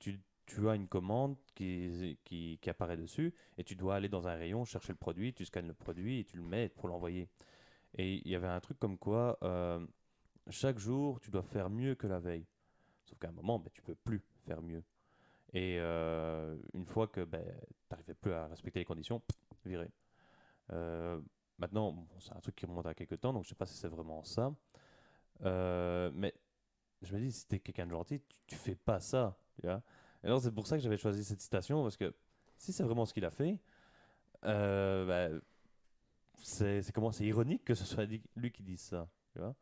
tu, 0.00 0.20
tu 0.46 0.68
as 0.68 0.74
une 0.74 0.88
commande 0.88 1.36
qui, 1.54 2.18
qui, 2.24 2.58
qui 2.60 2.70
apparaît 2.70 2.96
dessus 2.96 3.32
et 3.56 3.64
tu 3.64 3.76
dois 3.76 3.94
aller 3.96 4.08
dans 4.08 4.26
un 4.26 4.34
rayon 4.34 4.64
chercher 4.64 4.92
le 4.92 4.98
produit, 4.98 5.32
tu 5.32 5.44
scannes 5.44 5.68
le 5.68 5.74
produit 5.74 6.20
et 6.20 6.24
tu 6.24 6.36
le 6.36 6.42
mets 6.42 6.68
pour 6.68 6.88
l'envoyer. 6.88 7.28
Et 7.94 8.16
il 8.24 8.28
y 8.28 8.34
avait 8.34 8.48
un 8.48 8.60
truc 8.60 8.78
comme 8.78 8.98
quoi 8.98 9.38
euh, 9.42 9.86
chaque 10.50 10.78
jour 10.78 11.20
tu 11.20 11.30
dois 11.30 11.42
faire 11.42 11.70
mieux 11.70 11.94
que 11.94 12.06
la 12.08 12.18
veille. 12.18 12.46
Sauf 13.04 13.18
qu'à 13.18 13.28
un 13.28 13.32
moment, 13.32 13.58
ben, 13.58 13.70
tu 13.72 13.82
peux 13.82 13.94
plus 13.94 14.22
faire 14.44 14.60
mieux. 14.60 14.82
Et 15.54 15.78
une 15.78 16.84
fois 16.84 17.06
que 17.06 17.24
ben, 17.24 17.42
tu 17.42 17.86
n'arrivais 17.90 18.14
plus 18.14 18.32
à 18.32 18.48
respecter 18.48 18.80
les 18.80 18.84
conditions, 18.84 19.22
viré. 19.64 19.90
Euh, 20.72 21.20
maintenant, 21.58 21.92
bon, 21.92 22.06
c'est 22.20 22.32
un 22.32 22.40
truc 22.40 22.56
qui 22.56 22.66
remonte 22.66 22.86
à 22.86 22.94
quelques 22.94 23.20
temps, 23.20 23.32
donc 23.32 23.44
je 23.44 23.50
sais 23.50 23.54
pas 23.54 23.66
si 23.66 23.74
c'est 23.76 23.88
vraiment 23.88 24.22
ça. 24.24 24.54
Euh, 25.44 26.10
mais 26.14 26.34
je 27.02 27.14
me 27.14 27.20
dis, 27.20 27.32
si 27.32 27.46
t'es 27.46 27.58
quelqu'un 27.58 27.86
de 27.86 27.92
gentil, 27.92 28.20
tu, 28.20 28.36
tu 28.46 28.56
fais 28.56 28.74
pas 28.74 29.00
ça. 29.00 29.38
Tu 29.60 29.66
vois 29.66 29.82
Et 30.22 30.26
alors 30.26 30.40
c'est 30.40 30.52
pour 30.52 30.66
ça 30.66 30.76
que 30.76 30.82
j'avais 30.82 30.98
choisi 30.98 31.24
cette 31.24 31.40
citation, 31.40 31.82
parce 31.82 31.96
que 31.96 32.14
si 32.56 32.72
c'est 32.72 32.82
vraiment 32.82 33.06
ce 33.06 33.14
qu'il 33.14 33.24
a 33.24 33.30
fait, 33.30 33.58
euh, 34.44 35.06
ben, 35.06 35.40
c'est 36.38 36.82
c'est 36.82 36.92
comment 36.92 37.12
C'est 37.12 37.24
ironique 37.24 37.64
que 37.64 37.74
ce 37.74 37.84
soit 37.84 38.04
lui 38.04 38.22
lui 38.36 38.52
qui 38.52 38.62
dise 38.62 38.80
ça. 38.80 39.08
Tu 39.32 39.40
vois 39.40 39.54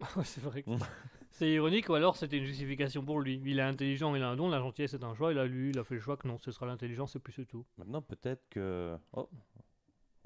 c'est 0.24 0.42
vrai. 0.42 0.62
que 0.62 0.70
c'est 1.30 1.50
ironique, 1.50 1.88
ou 1.88 1.94
alors 1.94 2.16
c'était 2.16 2.38
une 2.38 2.44
justification 2.44 3.04
pour 3.04 3.20
lui. 3.20 3.40
Il 3.44 3.58
est 3.58 3.62
intelligent, 3.62 4.14
il 4.14 4.22
a 4.22 4.28
un 4.28 4.36
don, 4.36 4.48
la 4.48 4.58
gentillesse 4.58 4.94
est 4.94 5.04
un 5.04 5.14
choix. 5.14 5.32
Il 5.32 5.38
a 5.38 5.46
lu, 5.46 5.70
il 5.70 5.78
a 5.78 5.84
fait 5.84 5.94
le 5.94 6.00
choix 6.00 6.16
que 6.16 6.26
non, 6.26 6.38
ce 6.38 6.50
sera 6.50 6.66
l'intelligence 6.66 7.14
et 7.16 7.20
plus 7.20 7.32
c'est 7.32 7.46
tout. 7.46 7.64
Maintenant, 7.78 8.02
peut-être 8.02 8.48
que. 8.48 8.96
Oh, 9.12 9.28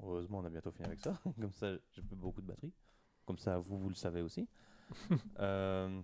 heureusement, 0.01 0.39
on 0.39 0.45
a 0.45 0.49
bientôt 0.49 0.71
fini 0.71 0.85
avec 0.87 0.99
ça. 1.01 1.19
Comme 1.39 1.53
ça, 1.53 1.73
j'ai 1.91 2.01
plus 2.01 2.15
beaucoup 2.15 2.41
de 2.41 2.47
batterie. 2.47 2.73
Comme 3.25 3.37
ça, 3.37 3.57
vous, 3.57 3.77
vous 3.77 3.89
le 3.89 3.95
savez 3.95 4.21
aussi. 4.21 4.47
Euh, 5.39 6.01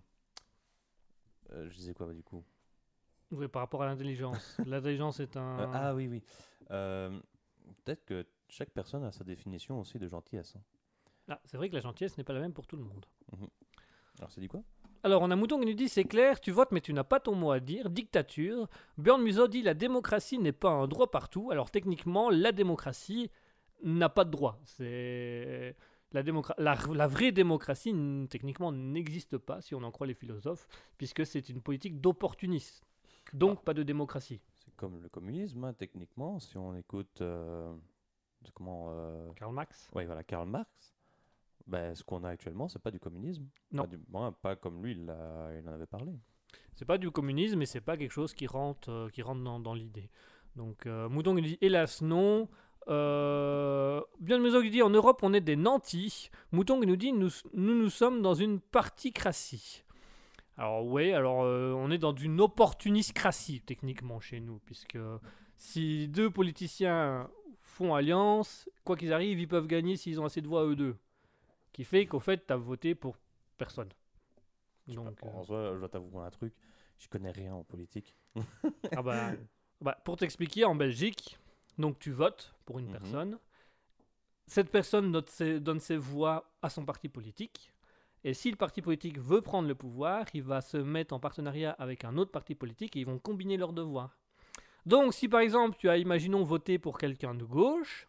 euh, 1.51 1.69
je 1.69 1.75
disais 1.75 1.93
quoi 1.93 2.05
bah, 2.07 2.13
du 2.13 2.23
coup? 2.23 2.43
Oui, 3.31 3.47
par 3.47 3.61
rapport 3.61 3.81
à 3.81 3.85
l'intelligence. 3.85 4.57
L'intelligence 4.65 5.19
est 5.21 5.37
un. 5.37 5.59
Euh, 5.59 5.67
Ah 5.73 5.95
oui, 5.95 6.07
oui. 6.07 6.21
Peut-être 6.67 8.03
que 8.05 8.25
chaque 8.49 8.71
personne 8.71 9.03
a 9.05 9.11
sa 9.11 9.23
définition 9.23 9.79
aussi 9.79 9.99
de 9.99 10.07
gentillesse. 10.07 10.55
hein. 10.57 10.61
Ah, 11.29 11.39
c'est 11.45 11.55
vrai 11.57 11.69
que 11.69 11.75
la 11.75 11.79
gentillesse 11.81 12.17
n'est 12.17 12.23
pas 12.25 12.33
la 12.33 12.41
même 12.41 12.53
pour 12.53 12.67
tout 12.67 12.75
le 12.75 12.83
monde. 12.83 13.05
Alors, 14.19 14.31
c'est 14.31 14.41
dit 14.41 14.49
quoi? 14.49 14.61
Alors, 15.03 15.21
on 15.21 15.31
a 15.31 15.35
Mouton 15.35 15.59
qui 15.59 15.65
nous 15.65 15.73
dit 15.73 15.87
c'est 15.89 16.03
clair, 16.03 16.39
tu 16.41 16.51
votes 16.51 16.71
mais 16.71 16.81
tu 16.81 16.93
n'as 16.93 17.03
pas 17.05 17.19
ton 17.21 17.35
mot 17.35 17.51
à 17.51 17.59
dire. 17.61 17.89
Dictature. 17.89 18.67
Björn 18.97 19.21
Musso 19.21 19.47
dit 19.47 19.61
la 19.61 19.73
démocratie 19.73 20.39
n'est 20.39 20.51
pas 20.51 20.71
un 20.71 20.87
droit 20.87 21.09
partout. 21.09 21.49
Alors, 21.51 21.71
techniquement, 21.71 22.29
la 22.29 22.51
démocratie 22.51 23.31
n'a 23.83 24.09
pas 24.09 24.25
de 24.25 24.31
droit. 24.31 24.59
C'est. 24.65 25.75
La, 26.11 26.21
la, 26.59 26.75
la 26.93 27.07
vraie 27.07 27.31
démocratie, 27.31 27.91
techniquement, 28.29 28.71
n'existe 28.71 29.37
pas, 29.39 29.61
si 29.61 29.73
on 29.73 29.81
en 29.81 29.89
croit 29.91 30.05
les 30.05 30.13
philosophes, 30.13 30.67
puisque 30.97 31.25
c'est 31.25 31.49
une 31.49 31.61
politique 31.61 31.99
d'opportunisme. 32.01 32.85
Donc, 33.33 33.63
pas 33.63 33.73
de 33.73 33.81
démocratie. 33.81 34.39
C'est 34.53 34.75
comme 34.75 35.01
le 35.01 35.09
communisme, 35.09 35.63
hein, 35.63 35.73
techniquement, 35.73 36.39
si 36.39 36.55
on 36.57 36.75
écoute. 36.75 37.21
euh, 37.21 37.73
comment. 38.53 38.87
euh, 38.91 39.31
Karl 39.35 39.53
Marx 39.53 39.89
Oui, 39.95 40.05
voilà, 40.05 40.23
Karl 40.23 40.47
Marx. 40.47 40.93
Ben, 41.65 41.95
ce 41.95 42.03
qu'on 42.03 42.23
a 42.25 42.29
actuellement, 42.29 42.67
c'est 42.67 42.81
pas 42.81 42.91
du 42.91 42.99
communisme. 42.99 43.47
Non. 43.71 43.83
Pas, 43.83 43.87
du- 43.87 43.97
pas 44.41 44.55
comme 44.55 44.83
lui, 44.83 44.91
il, 44.91 45.09
en 45.09 45.73
avait 45.73 45.87
parlé. 45.87 46.13
C'est 46.75 46.85
pas 46.85 46.97
du 46.99 47.09
communisme 47.09 47.61
et 47.61 47.65
c'est 47.65 47.81
pas 47.81 47.97
quelque 47.97 48.11
chose 48.11 48.33
qui 48.35 48.45
rentre, 48.45 48.91
euh, 48.91 49.09
qui 49.09 49.21
rentre 49.23 49.41
dans, 49.43 49.59
dans 49.59 49.73
l'idée. 49.73 50.09
Donc, 50.55 50.85
il 51.39 51.45
dit 51.45 51.57
hélas 51.61 52.01
non. 52.01 52.47
Euh, 52.87 54.01
Bien 54.19 54.37
de 54.37 54.43
Maison 54.43 54.61
qui 54.61 54.69
dit 54.69 54.81
en 54.81 54.89
Europe 54.89 55.19
on 55.23 55.33
est 55.33 55.41
des 55.41 55.55
nantis. 55.55 56.29
Mouton 56.51 56.79
qui 56.79 56.87
nous 56.87 56.95
dit 56.95 57.13
nous, 57.13 57.29
nous 57.53 57.75
nous 57.75 57.89
sommes 57.89 58.21
dans 58.21 58.33
une 58.33 58.59
particratie. 58.59 59.83
Alors 60.57 60.85
oui, 60.85 61.11
alors 61.13 61.43
euh, 61.43 61.73
on 61.73 61.89
est 61.89 61.97
dans 61.97 62.15
une 62.15 62.39
opportuniscratie 62.39 63.61
techniquement 63.61 64.19
chez 64.19 64.39
nous, 64.39 64.59
puisque 64.59 64.99
si 65.57 66.07
deux 66.09 66.29
politiciens 66.29 67.29
font 67.61 67.95
alliance, 67.95 68.69
quoi 68.83 68.95
qu'ils 68.95 69.13
arrivent, 69.13 69.39
ils 69.39 69.47
peuvent 69.47 69.67
gagner 69.67 69.97
s'ils 69.97 70.19
ont 70.19 70.25
assez 70.25 70.41
de 70.41 70.47
voix 70.47 70.65
eux 70.65 70.75
deux. 70.75 70.95
Qui 71.71 71.83
fait 71.83 72.05
qu'au 72.05 72.19
fait, 72.19 72.45
tu 72.45 72.53
as 72.53 72.57
voté 72.57 72.93
pour 72.93 73.17
personne. 73.57 73.89
Donc, 74.87 75.07
euh, 75.23 75.27
En 75.27 75.43
soi, 75.43 75.71
je 75.73 75.79
dois 75.79 75.89
t'avouer 75.89 76.23
un 76.23 76.29
truc, 76.29 76.53
je 76.99 77.07
connais 77.07 77.31
rien 77.31 77.55
en 77.55 77.63
politique. 77.63 78.15
Ah 78.95 79.01
bah, 79.01 79.31
bah, 79.81 79.97
pour 80.03 80.17
t'expliquer, 80.17 80.65
en 80.65 80.75
Belgique, 80.75 81.39
donc 81.79 81.97
tu 81.97 82.11
votes 82.11 82.52
pour 82.65 82.79
une 82.79 82.87
Mhm. 82.87 82.91
personne. 82.91 83.39
Cette 84.47 84.69
personne 84.69 85.19
ses- 85.27 85.59
donne 85.59 85.79
ses 85.79 85.97
voix 85.97 86.51
à 86.61 86.69
son 86.69 86.85
parti 86.85 87.09
politique. 87.09 87.71
Et 88.25 88.33
si 88.33 88.49
le 88.51 88.55
parti 88.57 88.81
politique 88.81 89.19
veut 89.19 89.41
prendre 89.41 89.67
le 89.67 89.75
pouvoir, 89.75 90.25
il 90.33 90.43
va 90.43 90.61
se 90.61 90.77
mettre 90.77 91.13
en 91.13 91.19
partenariat 91.19 91.71
avec 91.71 92.05
un 92.05 92.17
autre 92.17 92.31
parti 92.31 92.55
politique 92.55 92.95
et 92.95 92.99
ils 92.99 93.05
vont 93.05 93.19
combiner 93.19 93.57
leurs 93.57 93.73
devoirs. 93.73 94.17
Donc 94.85 95.13
si 95.13 95.27
par 95.27 95.39
exemple 95.41 95.77
tu 95.77 95.89
as, 95.89 95.97
imaginons, 95.97 96.43
voté 96.43 96.77
pour 96.77 96.97
quelqu'un 96.97 97.35
de 97.35 97.43
gauche, 97.43 98.07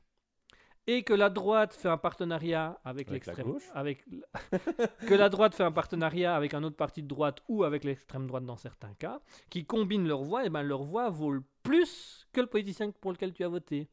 et 0.86 1.02
que 1.02 1.14
la 1.14 1.30
droite 1.30 1.72
fait 1.72 1.88
un 1.88 1.96
partenariat 1.96 2.78
avec, 2.84 3.08
l'extrême 3.10 3.46
gauche 3.52 3.70
avec 3.74 4.04
que 5.08 5.14
la 5.14 5.30
droite 5.30 5.54
fait 5.54 5.62
un 5.64 5.72
partenariat 5.72 6.36
avec 6.36 6.52
un 6.52 6.62
autre 6.62 6.76
parti 6.76 7.02
de 7.02 7.08
droite 7.08 7.42
ou 7.48 7.64
avec 7.64 7.84
l'extrême 7.84 8.26
droite 8.26 8.44
dans 8.44 8.56
certains 8.58 8.92
cas, 8.94 9.20
qui 9.50 9.64
combinent 9.64 10.06
leurs 10.06 10.22
voix, 10.22 10.44
et 10.44 10.50
ben 10.50 10.62
leur 10.62 10.82
voix 10.82 11.08
vaut 11.08 11.36
plus 11.62 12.28
que 12.32 12.40
le 12.42 12.46
politicien 12.48 12.90
pour 12.90 13.12
lequel 13.12 13.32
tu 13.32 13.42
as 13.44 13.48
voté. 13.48 13.88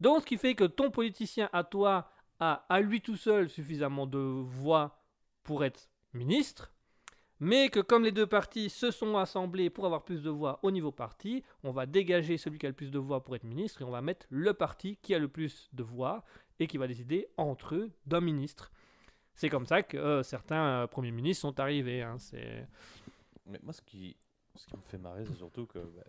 Donc 0.00 0.20
ce 0.20 0.26
qui 0.26 0.36
fait 0.36 0.54
que 0.54 0.64
ton 0.64 0.90
politicien 0.90 1.48
à 1.52 1.64
toi 1.64 2.10
a 2.40 2.64
à 2.68 2.80
lui 2.80 3.00
tout 3.00 3.16
seul 3.16 3.48
suffisamment 3.48 4.06
de 4.06 4.18
voix 4.18 5.02
pour 5.42 5.64
être 5.64 5.88
ministre, 6.12 6.72
mais 7.40 7.68
que 7.68 7.80
comme 7.80 8.04
les 8.04 8.12
deux 8.12 8.26
partis 8.26 8.70
se 8.70 8.90
sont 8.90 9.16
assemblés 9.16 9.70
pour 9.70 9.86
avoir 9.86 10.04
plus 10.04 10.22
de 10.22 10.30
voix 10.30 10.58
au 10.62 10.70
niveau 10.70 10.92
parti, 10.92 11.42
on 11.62 11.70
va 11.70 11.86
dégager 11.86 12.36
celui 12.36 12.58
qui 12.58 12.66
a 12.66 12.70
le 12.70 12.74
plus 12.74 12.90
de 12.90 12.98
voix 12.98 13.22
pour 13.22 13.36
être 13.36 13.44
ministre 13.44 13.82
et 13.82 13.84
on 13.84 13.90
va 13.90 14.02
mettre 14.02 14.26
le 14.30 14.54
parti 14.54 14.96
qui 15.02 15.14
a 15.14 15.18
le 15.18 15.28
plus 15.28 15.68
de 15.72 15.82
voix 15.82 16.24
et 16.58 16.66
qui 16.66 16.78
va 16.78 16.86
décider 16.86 17.28
entre 17.36 17.74
eux 17.74 17.90
d'un 18.06 18.20
ministre. 18.20 18.70
C'est 19.34 19.48
comme 19.48 19.66
ça 19.66 19.84
que 19.84 19.96
euh, 19.96 20.22
certains 20.24 20.82
euh, 20.82 20.86
premiers 20.88 21.12
ministres 21.12 21.42
sont 21.42 21.60
arrivés. 21.60 22.02
hein. 22.02 22.16
Mais 23.46 23.60
moi, 23.62 23.72
ce 23.72 23.82
qui, 23.82 24.16
ce 24.56 24.66
qui 24.66 24.76
me 24.76 24.82
fait 24.82 24.98
marrer, 24.98 25.24
c'est 25.24 25.36
surtout 25.36 25.66
que 25.66 25.78
bah, 25.78 26.02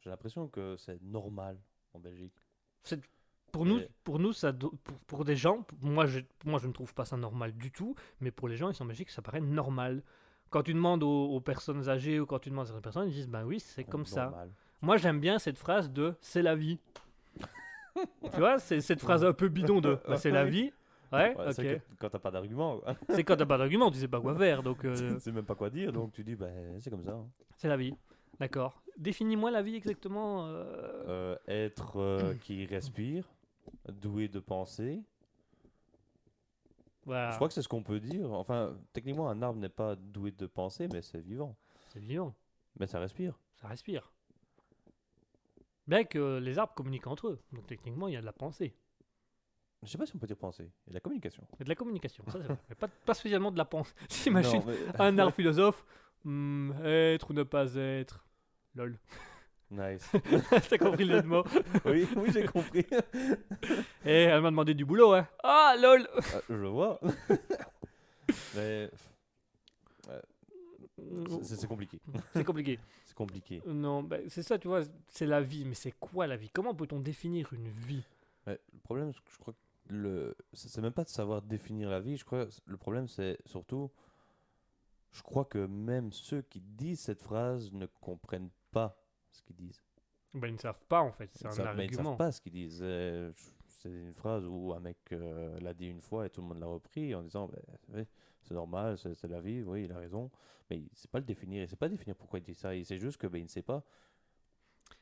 j'ai 0.00 0.10
l'impression 0.10 0.48
que 0.48 0.76
c'est 0.76 1.00
normal 1.02 1.56
en 1.92 2.00
Belgique. 2.00 2.34
Pour 3.52 3.64
nous, 3.66 3.78
pour 4.02 4.18
nous 4.18 4.32
ça, 4.32 4.52
pour, 4.52 4.72
pour 5.06 5.24
des 5.24 5.36
gens, 5.36 5.62
pour 5.62 5.78
moi, 5.88 6.06
je, 6.06 6.18
moi 6.44 6.58
je 6.58 6.66
ne 6.66 6.72
trouve 6.72 6.92
pas 6.92 7.04
ça 7.04 7.16
normal 7.16 7.52
du 7.52 7.70
tout, 7.70 7.94
mais 8.20 8.32
pour 8.32 8.48
les 8.48 8.56
gens 8.56 8.68
ici 8.68 8.82
en 8.82 8.86
Belgique, 8.86 9.10
ça 9.10 9.22
paraît 9.22 9.40
normal. 9.40 10.02
Quand 10.50 10.64
tu 10.64 10.74
demandes 10.74 11.04
aux, 11.04 11.26
aux 11.30 11.40
personnes 11.40 11.88
âgées 11.88 12.18
ou 12.18 12.26
quand 12.26 12.40
tu 12.40 12.50
demandes 12.50 12.64
à 12.64 12.66
certaines 12.66 12.82
personnes, 12.82 13.08
ils 13.08 13.14
disent 13.14 13.28
ben 13.28 13.44
oui, 13.44 13.60
c'est 13.60 13.84
comme 13.84 14.06
ça. 14.06 14.32
Moi 14.82 14.96
j'aime 14.96 15.20
bien 15.20 15.38
cette 15.38 15.56
phrase 15.58 15.90
de 15.92 16.14
c'est 16.20 16.42
la 16.42 16.56
vie. 16.56 16.78
tu 18.32 18.38
vois, 18.38 18.58
c'est 18.58 18.80
cette 18.80 19.00
phrase 19.00 19.24
un 19.24 19.32
peu 19.32 19.48
bidon 19.48 19.80
de 19.80 19.98
bah, 20.06 20.16
c'est 20.16 20.30
la 20.30 20.44
vie. 20.44 20.72
Ouais, 21.12 21.36
Ouais, 21.36 21.46
ok. 21.46 21.52
c'est 21.52 21.62
que- 21.78 21.80
quand 22.00 22.08
t'as 22.10 22.18
pas 22.18 22.32
d'argument. 22.32 22.80
C'est 23.10 23.22
quand 23.22 23.36
t'as 23.36 23.46
pas 23.46 23.56
d'argument, 23.58 23.88
tu 23.92 23.98
sais 23.98 24.08
pas 24.08 24.20
quoi 24.20 24.34
faire, 24.34 24.64
donc 24.64 24.84
euh, 24.84 24.94
tu 25.14 25.20
sais 25.20 25.30
même 25.30 25.44
pas 25.44 25.54
quoi 25.54 25.70
dire, 25.70 25.92
donc 25.92 26.12
tu 26.12 26.24
dis, 26.24 26.34
bah, 26.34 26.48
c'est 26.80 26.90
comme 26.90 27.04
ça. 27.04 27.12
hein. 27.12 27.26
c'est 27.56 27.68
la 27.68 27.76
vie. 27.76 27.94
D'accord. 28.40 28.82
Définis-moi 28.96 29.50
la 29.50 29.62
vie 29.62 29.74
exactement. 29.76 30.46
euh, 30.46 31.04
Euh, 31.08 31.36
être 31.48 31.96
euh, 31.98 32.34
qui 32.42 32.64
respire, 32.66 33.28
doué 33.88 34.28
de 34.28 34.38
penser. 34.40 35.02
voilà, 37.04 37.30
Je 37.32 37.36
crois 37.36 37.48
que 37.48 37.54
c'est 37.54 37.62
ce 37.62 37.68
qu'on 37.68 37.82
peut 37.82 38.00
dire. 38.00 38.32
Enfin, 38.32 38.76
techniquement, 38.92 39.28
un 39.28 39.42
arbre 39.42 39.58
n'est 39.58 39.68
pas 39.68 39.96
doué 39.96 40.30
de 40.30 40.46
penser, 40.46 40.88
mais 40.92 41.02
c'est 41.02 41.20
vivant. 41.20 41.56
c'est 41.88 42.00
vivant, 42.00 42.34
Mais 42.78 42.86
ça 42.86 42.98
respire. 43.00 43.38
ça 43.56 43.68
respire. 43.68 44.10
Bien 45.86 46.04
que 46.04 46.38
les 46.38 46.58
arbres 46.58 46.72
communiquent 46.74 47.06
entre 47.08 47.28
eux, 47.28 47.38
donc 47.52 47.66
techniquement 47.66 48.08
il 48.08 48.14
y 48.14 48.16
a 48.16 48.20
de 48.20 48.24
la 48.26 48.32
pensée. 48.32 48.74
Je 49.82 49.88
sais 49.90 49.98
pas 49.98 50.06
si 50.06 50.16
on 50.16 50.18
peut 50.18 50.26
dire 50.26 50.38
penser. 50.38 50.70
Il 50.86 50.86
y 50.86 50.88
a 50.88 50.92
de 50.92 50.94
la 50.94 51.00
communication. 51.00 51.46
Il 51.52 51.58
y 51.58 51.62
a 51.62 51.64
de 51.64 51.68
la 51.68 51.74
communication, 51.74 52.24
ça 52.28 52.38
c'est 52.40 52.46
vrai. 52.46 52.56
Mais 52.70 52.74
pas, 52.74 52.88
pas 52.88 53.12
spécialement 53.12 53.50
de 53.52 53.58
la 53.58 53.66
pensée. 53.66 53.92
T'imagines 54.08 54.62
mais- 54.66 54.78
un 54.98 55.18
arbre 55.18 55.34
philosophe 55.34 55.84
hmm, 56.24 56.72
Être 56.84 57.30
ou 57.30 57.34
ne 57.34 57.42
pas 57.42 57.74
être 57.74 58.24
Lol. 58.74 58.98
Nice. 59.70 60.10
T'as 60.68 60.78
compris 60.78 61.04
le 61.04 61.16
jeu 61.16 61.22
de 61.22 61.26
mots 61.26 61.44
oui, 61.84 62.06
oui 62.16 62.30
j'ai 62.32 62.44
compris. 62.44 62.86
Et 64.04 64.22
elle 64.24 64.40
m'a 64.42 64.50
demandé 64.50 64.74
du 64.74 64.84
boulot, 64.84 65.14
hein. 65.14 65.26
Ah, 65.42 65.74
lol 65.80 66.06
Ah, 66.16 66.40
je 66.48 66.54
vois. 66.66 67.00
mais 68.54 68.90
c'est 71.44 71.56
c'est 71.56 71.66
compliqué. 71.66 72.00
C'est 72.32 72.44
compliqué. 72.44 72.78
C'est 73.04 73.14
compliqué. 73.14 73.62
Non, 73.66 74.02
ben, 74.02 74.28
c'est 74.28 74.42
ça, 74.42 74.58
tu 74.58 74.68
vois, 74.68 74.82
c'est 75.08 75.26
la 75.26 75.40
vie. 75.40 75.64
Mais 75.64 75.74
c'est 75.74 75.92
quoi 75.92 76.26
la 76.26 76.36
vie? 76.36 76.50
Comment 76.50 76.74
peut-on 76.74 77.00
définir 77.00 77.52
une 77.52 77.68
vie? 77.68 78.04
Mais 78.46 78.58
le 78.72 78.78
problème, 78.80 79.12
je 79.12 79.38
crois 79.38 79.54
que 79.54 79.92
le, 79.92 80.36
c'est 80.52 80.68
c'est 80.68 80.80
même 80.80 80.92
pas 80.92 81.04
de 81.04 81.08
savoir 81.08 81.42
définir 81.42 81.90
la 81.90 82.00
vie. 82.00 82.16
Je 82.16 82.24
crois 82.24 82.46
que 82.46 82.52
le 82.66 82.76
problème, 82.76 83.08
c'est 83.08 83.38
surtout, 83.46 83.90
je 85.12 85.22
crois 85.22 85.44
que 85.44 85.66
même 85.66 86.12
ceux 86.12 86.42
qui 86.42 86.60
disent 86.60 87.00
cette 87.00 87.22
phrase 87.22 87.72
ne 87.72 87.86
comprennent 88.00 88.50
pas 88.50 88.63
ce 89.30 89.42
qu'ils 89.42 89.56
disent. 89.56 89.82
ben, 90.34 90.48
Ils 90.48 90.54
ne 90.54 90.58
savent 90.58 90.82
pas, 90.88 91.00
en 91.00 91.12
fait. 91.12 91.30
C'est 91.34 91.46
un 91.46 91.50
savent- 91.50 91.76
mais 91.76 91.84
ils 91.86 91.90
ne 91.90 91.96
savent 91.96 92.06
argument. 92.06 92.16
pas 92.16 92.32
ce 92.32 92.40
qu'ils 92.40 92.52
disent. 92.52 92.80
Euh, 92.82 93.32
C'est 93.66 93.90
une 93.90 94.14
phrase 94.14 94.46
où 94.46 94.72
un 94.72 94.80
mec 94.80 94.96
euh, 95.12 95.60
l'a 95.60 95.74
dit 95.74 95.88
une 95.88 96.00
fois 96.00 96.24
et 96.26 96.30
tout 96.30 96.40
le 96.40 96.46
monde 96.48 96.58
l'a 96.60 96.66
repris 96.66 97.14
en 97.14 97.22
disant 97.22 97.48
ben, 97.48 97.60
oui, 97.90 98.06
c'est 98.40 98.54
normal, 98.54 98.96
c'est 98.96 99.14
c'est 99.14 99.28
la 99.28 99.40
vie, 99.40 99.62
oui, 99.62 99.84
il 99.84 99.92
a 99.92 99.98
raison. 99.98 100.30
Mais 100.70 100.78
il 100.78 100.84
ne 100.84 100.88
sait 100.94 101.08
pas 101.08 101.18
le 101.18 101.26
définir, 101.26 101.58
il 101.58 101.62
ne 101.62 101.66
sait 101.66 101.76
pas 101.76 101.88
définir 101.90 102.16
pourquoi 102.16 102.38
il 102.38 102.42
dit 102.42 102.54
ça. 102.54 102.74
Il 102.74 102.86
sait 102.86 102.98
juste 102.98 103.18
que 103.18 103.26
ben, 103.26 103.38
il 103.40 103.44
ne 103.44 103.48
sait 103.48 103.60
pas. 103.62 103.82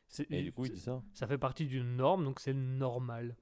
C'est- 0.08 0.28
Et 0.32 0.42
du 0.42 0.52
coup, 0.52 0.64
il 0.66 0.72
dit 0.72 0.80
ça. 0.80 1.00
Ça 1.14 1.26
fait 1.28 1.38
partie 1.38 1.66
d'une 1.66 1.94
norme, 1.96 2.24
donc 2.24 2.40
c'est 2.40 2.52
normal. 2.54 3.36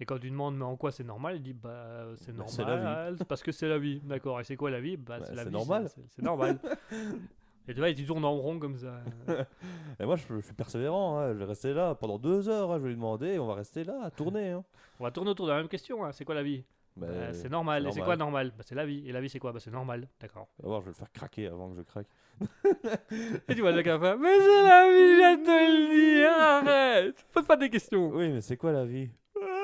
Et 0.00 0.06
quand 0.06 0.18
tu 0.18 0.30
demandes 0.30 0.56
mais 0.56 0.64
en 0.64 0.76
quoi 0.78 0.92
c'est 0.92 1.04
normal, 1.04 1.36
il 1.36 1.42
dit 1.42 1.52
bah 1.54 2.06
c'est 2.16 2.32
Bah, 2.32 2.44
c'est 2.48 2.64
la 2.64 2.76
normal 2.76 3.16
parce 3.28 3.42
que 3.42 3.52
c'est 3.52 3.68
la 3.68 3.78
vie. 3.78 4.00
D'accord. 4.00 4.40
Et 4.40 4.44
c'est 4.44 4.56
quoi 4.56 4.70
la 4.70 4.80
vie? 4.80 4.96
Bah, 4.96 5.18
Bah, 5.18 5.26
c'est 5.26 5.34
la 5.34 5.42
c'est 5.44 5.48
vie. 5.50 5.54
normal. 5.54 5.88
c'est- 5.90 6.02
C'est 6.08 6.22
normal. 6.22 6.58
Et 7.68 7.74
tu 7.74 7.80
vois, 7.80 7.88
il 7.90 8.06
tourne 8.06 8.24
en 8.24 8.32
rond 8.36 8.58
comme 8.58 8.76
ça. 8.78 9.00
Et 10.00 10.04
moi, 10.06 10.16
je, 10.16 10.22
je 10.36 10.40
suis 10.40 10.54
persévérant. 10.54 11.18
hein. 11.18 11.32
Je 11.32 11.38
vais 11.38 11.44
rester 11.44 11.72
là 11.74 11.94
pendant 11.94 12.18
deux 12.18 12.48
heures. 12.48 12.70
hein. 12.72 12.76
Je 12.78 12.82
vais 12.82 12.88
lui 12.90 12.94
demander 12.96 13.38
on 13.38 13.46
va 13.46 13.54
rester 13.54 13.82
là 13.84 14.00
à 14.04 14.10
tourner. 14.10 14.50
hein. 14.50 14.64
On 15.00 15.04
va 15.04 15.10
tourner 15.10 15.30
autour 15.30 15.46
de 15.46 15.50
la 15.52 15.58
même 15.58 15.68
question. 15.68 16.00
C'est 16.12 16.24
quoi 16.24 16.34
la 16.34 16.42
vie? 16.42 16.64
Ben, 16.96 17.08
Bah, 17.08 17.32
C'est 17.34 17.48
normal. 17.50 17.82
c'est 17.82 17.88
Et 17.88 17.92
c'est 17.92 18.00
quoi 18.02 18.16
normal? 18.16 18.52
Bah, 18.56 18.62
C'est 18.66 18.74
la 18.76 18.86
vie. 18.86 19.02
Et 19.08 19.12
la 19.12 19.20
vie, 19.20 19.28
c'est 19.28 19.38
quoi? 19.40 19.52
Bah, 19.52 19.58
C'est 19.60 19.70
normal. 19.72 20.06
D'accord. 20.20 20.46
Je 20.62 20.68
vais 20.68 20.80
le 20.86 20.92
faire 20.92 21.12
craquer 21.12 21.48
avant 21.48 21.70
que 21.70 21.76
je 21.76 21.82
craque. 21.82 22.06
Et 23.48 23.54
tu 23.54 23.60
vois 23.62 23.72
le 23.72 23.82
gars 23.82 23.98
Mais 23.98 24.38
c'est 24.38 24.62
la 24.62 24.86
vie, 24.92 25.16
je 25.16 25.44
te 25.44 25.50
le 25.50 25.88
dis, 26.20 26.24
arrête 26.24 27.26
Pose 27.32 27.46
pas 27.46 27.56
des 27.56 27.70
questions 27.70 28.10
Oui, 28.10 28.28
mais 28.30 28.40
c'est 28.42 28.56
quoi 28.58 28.72
la 28.72 28.84
vie? 28.84 29.08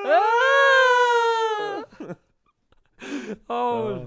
Ah 0.05 1.83
Oh 3.49 3.95
Ah. 3.97 3.99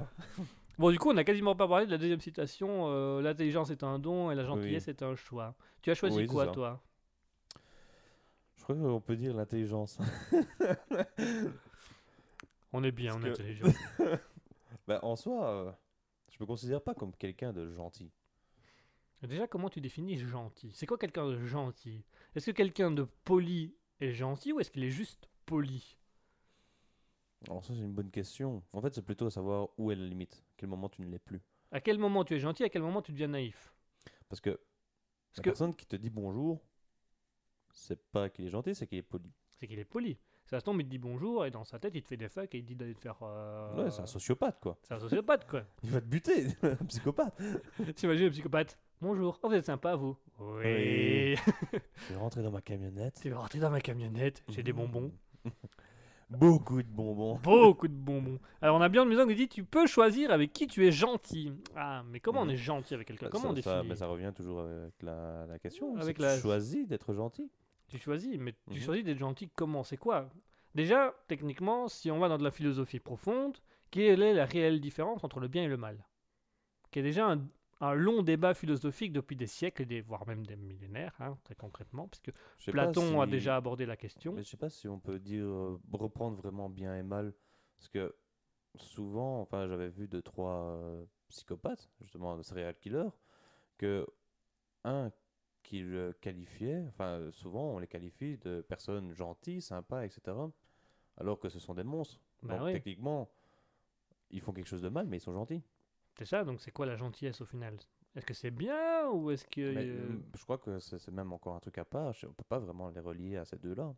Bon, 0.78 0.92
du 0.92 1.00
coup, 1.00 1.10
on 1.10 1.14
n'a 1.14 1.24
quasiment 1.24 1.56
pas 1.56 1.68
parlé 1.68 1.86
de 1.86 1.92
la 1.92 1.98
deuxième 1.98 2.20
citation. 2.20 2.88
euh, 2.90 3.22
L'intelligence 3.22 3.70
est 3.70 3.84
un 3.84 4.00
don 4.00 4.32
et 4.32 4.36
la 4.36 4.44
gentillesse 4.44 4.88
est 4.88 5.02
un 5.04 5.16
choix. 5.16 5.56
Tu 5.82 5.92
as 5.92 5.96
choisi 5.96 6.18
Oui, 6.18 6.28
quoi, 6.28 6.48
toi? 6.48 6.82
Je 8.58 8.64
crois 8.64 8.76
qu'on 8.76 9.02
peut 9.02 9.16
dire 9.16 9.34
l'intelligence. 9.36 10.00
On 12.74 12.84
est 12.84 12.92
bien, 12.92 13.12
Parce 13.14 13.24
on 13.24 13.28
est 13.28 13.30
que- 13.30 13.34
intelligent. 13.42 13.68
Ben, 14.88 15.00
en 15.02 15.16
soi, 15.16 15.50
euh, 15.50 15.72
je 16.30 16.38
me 16.40 16.46
considère 16.46 16.80
pas 16.82 16.94
comme 16.94 17.12
quelqu'un 17.16 17.52
de 17.52 17.68
gentil. 17.72 18.12
Déjà, 19.24 19.48
comment 19.48 19.68
tu 19.70 19.82
définis 19.82 20.20
gentil? 20.20 20.72
C'est 20.76 20.86
quoi 20.86 21.00
quelqu'un 21.00 21.26
de 21.28 21.44
gentil? 21.44 22.04
Est-ce 22.36 22.46
que 22.48 22.52
quelqu'un 22.52 22.92
de 22.92 23.08
poli 23.24 23.74
est 24.00 24.14
gentil 24.14 24.52
ou 24.54 24.60
est-ce 24.60 24.70
qu'il 24.70 24.84
est 24.84 24.92
juste 24.92 25.28
poli? 25.48 25.98
Alors 27.48 27.66
ça, 27.66 27.74
c'est 27.74 27.80
une 27.82 27.94
bonne 27.94 28.12
question. 28.12 28.62
En 28.74 28.82
fait, 28.82 28.94
c'est 28.94 29.02
plutôt 29.02 29.26
à 29.26 29.32
savoir 29.32 29.70
où 29.80 29.92
est 29.92 29.96
la 29.96 30.06
limite. 30.06 30.44
À 30.56 30.58
quel 30.58 30.70
moment 30.70 30.88
tu 30.88 31.02
ne 31.02 31.08
l'es 31.12 31.20
plus. 31.20 31.42
À 31.72 31.82
quel 31.82 31.98
moment 32.00 32.24
tu 32.24 32.34
es 32.34 32.40
gentil 32.40 32.64
À 32.64 32.70
quel 32.70 32.82
moment 32.82 33.02
tu 33.02 33.12
deviens 33.12 33.28
naïf? 33.28 33.74
Parce 34.30 34.40
que 34.40 34.52
Parce 34.52 35.38
la 35.38 35.44
que 35.44 35.50
personne 35.50 35.76
qui 35.76 35.86
te 35.86 35.98
dit 35.98 36.10
bonjour, 36.10 36.64
c'est 37.74 38.02
pas 38.12 38.30
qu'il 38.30 38.46
est 38.46 38.50
gentil, 38.50 38.74
c'est 38.74 38.88
qu'il 38.88 38.98
est 38.98 39.02
poli. 39.04 39.30
c'est 39.56 39.68
qu'il 39.68 39.80
est 39.80 39.84
poli. 39.86 40.18
Ça 40.46 40.60
se 40.60 40.64
tombe, 40.66 40.80
il 40.80 40.86
te 40.86 40.90
dit 40.92 40.98
bonjour, 41.00 41.46
et 41.46 41.52
dans 41.52 41.64
sa 41.66 41.78
tête, 41.80 41.94
il 41.96 42.04
te 42.04 42.08
fait 42.08 42.16
des 42.18 42.30
fuck 42.30 42.54
et 42.56 42.60
il 42.60 42.62
te 42.64 42.68
dit 42.68 42.76
d'aller 42.76 42.94
te 42.94 43.02
faire. 43.02 43.18
euh, 43.24 43.84
Ouais, 43.84 43.92
c'est 43.92 44.02
un 44.02 44.06
sociopathe, 44.06 44.60
quoi. 44.62 44.78
c'est 44.84 44.94
un 44.94 45.00
sociopathe, 45.00 45.46
quoi. 45.50 45.66
Il 45.84 45.90
va 45.90 46.00
te 46.00 46.06
buter, 46.06 46.48
un 46.64 46.86
psychopathe. 46.86 47.36
T'imagines 47.96 48.26
le 48.26 48.32
psychopathe? 48.32 48.78
Bonjour, 49.02 49.38
oh, 49.44 49.50
vous 49.50 49.56
êtes 49.56 49.66
sympa, 49.66 49.96
vous 49.96 50.16
Oui. 50.40 51.36
Tu 52.08 52.14
es 52.14 52.16
rentré 52.16 52.44
dans 52.44 52.52
ma 52.52 52.62
camionnette? 52.62 53.20
tu 53.22 53.30
veux 53.30 53.36
rentrer 53.38 53.60
dans 53.60 53.72
ma 53.72 53.82
camionnette? 53.82 54.44
J'ai 54.50 54.64
des 54.64 54.72
bonbons. 54.72 55.12
Beaucoup 56.30 56.82
de 56.82 56.88
bonbons. 56.90 57.36
Beaucoup 57.44 57.88
de 57.88 57.94
bonbons. 57.94 58.40
Alors, 58.62 58.78
on 58.78 58.82
a 58.82 58.90
bien 58.90 59.06
de 59.06 59.10
maison 59.10 59.28
qui 59.28 59.36
dit 59.36 59.48
tu 59.48 59.64
peux 59.64 59.86
choisir 59.86 60.32
avec 60.32 60.52
qui 60.54 60.66
tu 60.68 60.86
es 60.88 60.92
gentil. 60.92 61.52
Ah, 61.76 62.04
mais 62.10 62.20
comment 62.20 62.42
on 62.42 62.46
Mhm. 62.46 62.52
est 62.52 62.58
gentil 62.58 62.94
avec 62.96 63.08
quelqu'un? 63.08 63.28
Ça- 63.28 63.32
Comment 63.32 63.50
on 63.52 63.56
ça, 63.56 63.62
ça, 63.62 63.72
définit? 63.76 63.90
mais 63.90 63.96
ça 63.96 64.08
revient 64.08 64.32
toujours 64.36 64.62
avec 64.62 64.94
la, 65.04 65.46
la 65.46 65.60
question. 65.60 65.92
Avec 65.92 66.02
Avec 66.04 66.20
la- 66.20 66.36
Tu 66.36 66.42
choisis 66.42 66.88
d'être 66.88 67.14
gentil. 67.14 67.52
Tu 67.88 68.00
choisis, 68.00 68.38
mais 68.40 68.54
tu 68.72 68.78
Mhm. 68.80 68.82
choisis 68.82 69.04
d'être 69.04 69.20
gentil 69.20 69.50
comment? 69.56 69.84
C'est 69.84 69.98
quoi? 69.98 70.28
Déjà, 70.74 71.14
techniquement, 71.28 71.88
si 71.88 72.10
on 72.10 72.18
va 72.20 72.28
dans 72.28 72.38
de 72.40 72.44
la 72.44 72.52
philosophie 72.52 73.00
profonde, 73.00 73.58
quelle 73.92 74.24
est 74.24 74.34
la 74.34 74.46
réelle 74.46 74.82
différence 74.82 75.24
entre 75.24 75.40
le 75.40 75.48
bien 75.48 75.64
et 75.64 75.68
le 75.68 75.78
mal? 75.78 76.04
Qui 76.92 77.00
est 77.00 77.04
déjà 77.04 77.28
un, 77.30 77.42
un 77.82 77.94
long 77.94 78.24
débat 78.24 78.54
philosophique 78.54 79.12
depuis 79.12 79.36
des 79.36 79.48
siècles, 79.48 79.86
des, 79.86 80.02
voire 80.02 80.26
même 80.28 80.46
des 80.46 80.56
millénaires, 80.56 81.16
hein, 81.20 81.38
très 81.44 81.56
concrètement, 81.56 82.08
puisque 82.08 82.32
Platon 82.72 83.22
a 83.22 83.28
déjà 83.28 83.58
abordé 83.58 83.86
la 83.86 83.98
question. 83.98 84.34
Mais 84.34 84.44
je 84.44 84.50
sais 84.50 84.58
pas 84.58 84.70
si 84.70 84.88
on 84.88 85.00
peut 85.00 85.20
dire 85.20 85.46
euh, 85.46 85.80
reprendre 85.92 86.38
vraiment 86.38 86.70
bien 86.70 86.96
et 86.96 87.04
mal. 87.04 87.34
Parce 87.78 87.90
que 87.90 88.16
souvent, 88.76 89.42
enfin, 89.42 89.68
j'avais 89.68 89.90
vu 89.90 90.08
deux, 90.08 90.22
trois 90.22 90.78
euh, 90.82 91.06
psychopathes, 91.30 91.90
justement, 92.02 92.38
de 92.38 92.44
serial 92.44 92.76
killers, 92.76 93.10
que 93.78 94.06
un 94.84 95.12
qui 95.64 95.80
le 95.80 96.14
qualifiait, 96.22 96.86
enfin, 96.90 97.30
souvent 97.32 97.74
on 97.74 97.80
les 97.80 97.88
qualifie 97.88 98.38
de 98.38 98.62
personnes 98.62 99.14
gentilles, 99.14 99.62
sympas, 99.62 100.06
etc. 100.06 100.38
Alors 101.18 101.40
que 101.40 101.50
ce 101.50 101.60
sont 101.60 101.74
des 101.74 101.84
monstres. 101.84 102.20
Bah 102.44 102.58
Donc 102.58 102.68
oui. 102.68 102.74
techniquement, 102.74 103.32
ils 104.30 104.42
font 104.42 104.54
quelque 104.54 104.68
chose 104.68 104.84
de 104.84 104.90
mal, 104.90 105.08
mais 105.08 105.18
ils 105.18 105.22
sont 105.22 105.34
gentils. 105.34 105.64
C'est 106.18 106.26
ça, 106.26 106.44
donc 106.44 106.62
c'est 106.62 106.72
quoi 106.72 106.86
la 106.86 106.96
gentillesse 106.96 107.42
au 107.42 107.46
final? 107.46 107.78
Est-ce 108.16 108.26
que 108.26 108.34
c'est 108.34 108.52
bien 108.52 109.10
ou 109.10 109.32
est-ce 109.32 109.46
que. 109.46 109.74
Mais, 109.74 109.86
euh, 109.88 109.98
euh, 110.12 110.18
je 110.36 110.44
crois 110.44 110.58
que 110.58 110.80
c'est 110.80 111.10
même 111.12 111.34
encore 111.34 111.56
un 111.56 111.60
truc 111.60 111.78
à 111.78 111.86
part. 111.86 112.14
On 112.24 112.32
peut 112.34 112.46
pas 112.48 112.60
vraiment 112.60 112.90
les 112.90 113.02
relier 113.02 113.36
à 113.38 113.44
ces 113.46 113.58
deux-là. 113.58 113.94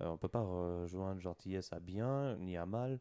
Euh, 0.00 0.06
on 0.06 0.16
peut 0.16 0.28
pas 0.28 0.40
rejoindre 0.42 1.20
gentillesse 1.20 1.72
à 1.72 1.80
bien 1.80 2.36
ni 2.36 2.56
à 2.56 2.64
mal, 2.66 3.00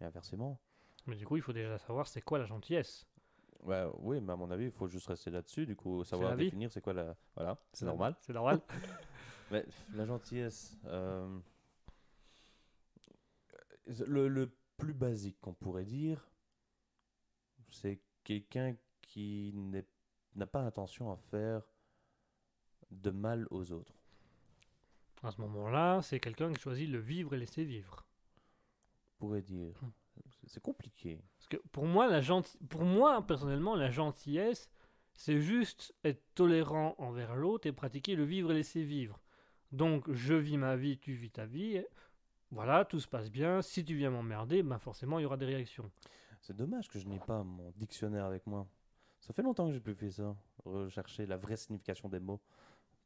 et 0.00 0.04
inversement. 0.04 0.60
Mais 1.06 1.16
du 1.16 1.26
coup, 1.26 1.36
il 1.36 1.42
faut 1.42 1.54
déjà 1.54 1.78
savoir 1.78 2.06
c'est 2.06 2.20
quoi 2.20 2.38
la 2.38 2.44
gentillesse. 2.44 3.06
Ouais, 3.62 3.86
oui, 3.98 4.20
mais 4.20 4.32
à 4.32 4.36
mon 4.36 4.50
avis, 4.50 4.66
il 4.66 4.70
faut 4.70 4.86
juste 4.86 5.06
rester 5.08 5.30
là-dessus. 5.30 5.66
Du 5.66 5.76
coup, 5.76 6.04
savoir 6.04 6.36
définir 6.36 6.70
c'est 6.70 6.80
quoi 6.82 6.92
la. 6.92 7.16
Voilà, 7.34 7.58
c'est 7.72 7.86
normal. 7.86 8.14
C'est 8.20 8.32
normal. 8.34 8.60
Mais 9.50 9.64
la 9.94 10.04
gentillesse. 10.06 10.76
euh, 10.86 11.38
Le, 14.06 14.28
le 14.28 14.52
plus 14.76 14.94
basique 14.94 15.38
qu'on 15.40 15.52
pourrait 15.54 15.84
dire, 15.84 16.26
c'est 17.70 18.00
quelqu'un 18.24 18.74
qui 19.02 19.54
n'a 20.34 20.46
pas 20.46 20.60
intention 20.60 21.10
à 21.12 21.16
faire 21.16 21.62
de 22.90 23.10
mal 23.10 23.46
aux 23.50 23.72
autres. 23.72 23.94
à 25.22 25.30
ce 25.30 25.40
moment-là, 25.42 26.00
c'est 26.02 26.18
quelqu'un 26.18 26.50
qui 26.52 26.60
choisit 26.60 26.88
le 26.88 26.98
vivre 26.98 27.34
et 27.34 27.38
laisser 27.38 27.64
vivre. 27.64 28.06
On 29.18 29.26
pourrait 29.26 29.42
dire. 29.42 29.74
Hmm. 29.82 29.90
C'est- 30.46 30.60
compliqué. 30.62 31.20
Parce 31.36 31.48
que 31.48 31.56
pour 31.72 31.84
moi, 31.84 32.06
la 32.08 32.20
genti- 32.20 32.58
pour 32.68 32.84
moi 32.84 33.26
personnellement, 33.26 33.74
la 33.76 33.90
gentillesse, 33.90 34.70
c'est 35.14 35.40
juste 35.40 35.94
être 36.04 36.22
tolérant 36.34 36.94
envers 36.98 37.36
l'autre 37.36 37.66
et 37.66 37.72
pratiquer 37.72 38.16
le 38.16 38.24
vivre 38.24 38.50
et 38.50 38.54
laisser 38.54 38.82
vivre. 38.82 39.20
Donc, 39.72 40.10
je 40.10 40.34
vis 40.34 40.56
ma 40.56 40.76
vie, 40.76 40.98
tu 40.98 41.12
vis 41.12 41.30
ta 41.30 41.44
vie. 41.46 41.82
Voilà, 42.50 42.84
tout 42.84 42.98
se 43.00 43.06
passe 43.08 43.30
bien. 43.30 43.62
Si 43.62 43.84
tu 43.84 43.94
viens 43.94 44.10
m'emmerder, 44.10 44.62
ben 44.62 44.78
forcément, 44.78 45.18
il 45.18 45.22
y 45.22 45.26
aura 45.26 45.36
des 45.36 45.46
réactions. 45.46 45.90
C'est 46.40 46.56
dommage 46.56 46.88
que 46.88 46.98
je 46.98 47.06
n'ai 47.06 47.18
pas 47.18 47.42
mon 47.42 47.70
dictionnaire 47.76 48.24
avec 48.24 48.46
moi. 48.46 48.66
Ça 49.20 49.32
fait 49.32 49.42
longtemps 49.42 49.66
que 49.66 49.72
j'ai 49.72 49.80
plus 49.80 49.94
fait 49.94 50.10
ça. 50.10 50.34
Rechercher 50.64 51.26
la 51.26 51.36
vraie 51.36 51.56
signification 51.56 52.08
des 52.08 52.20
mots 52.20 52.40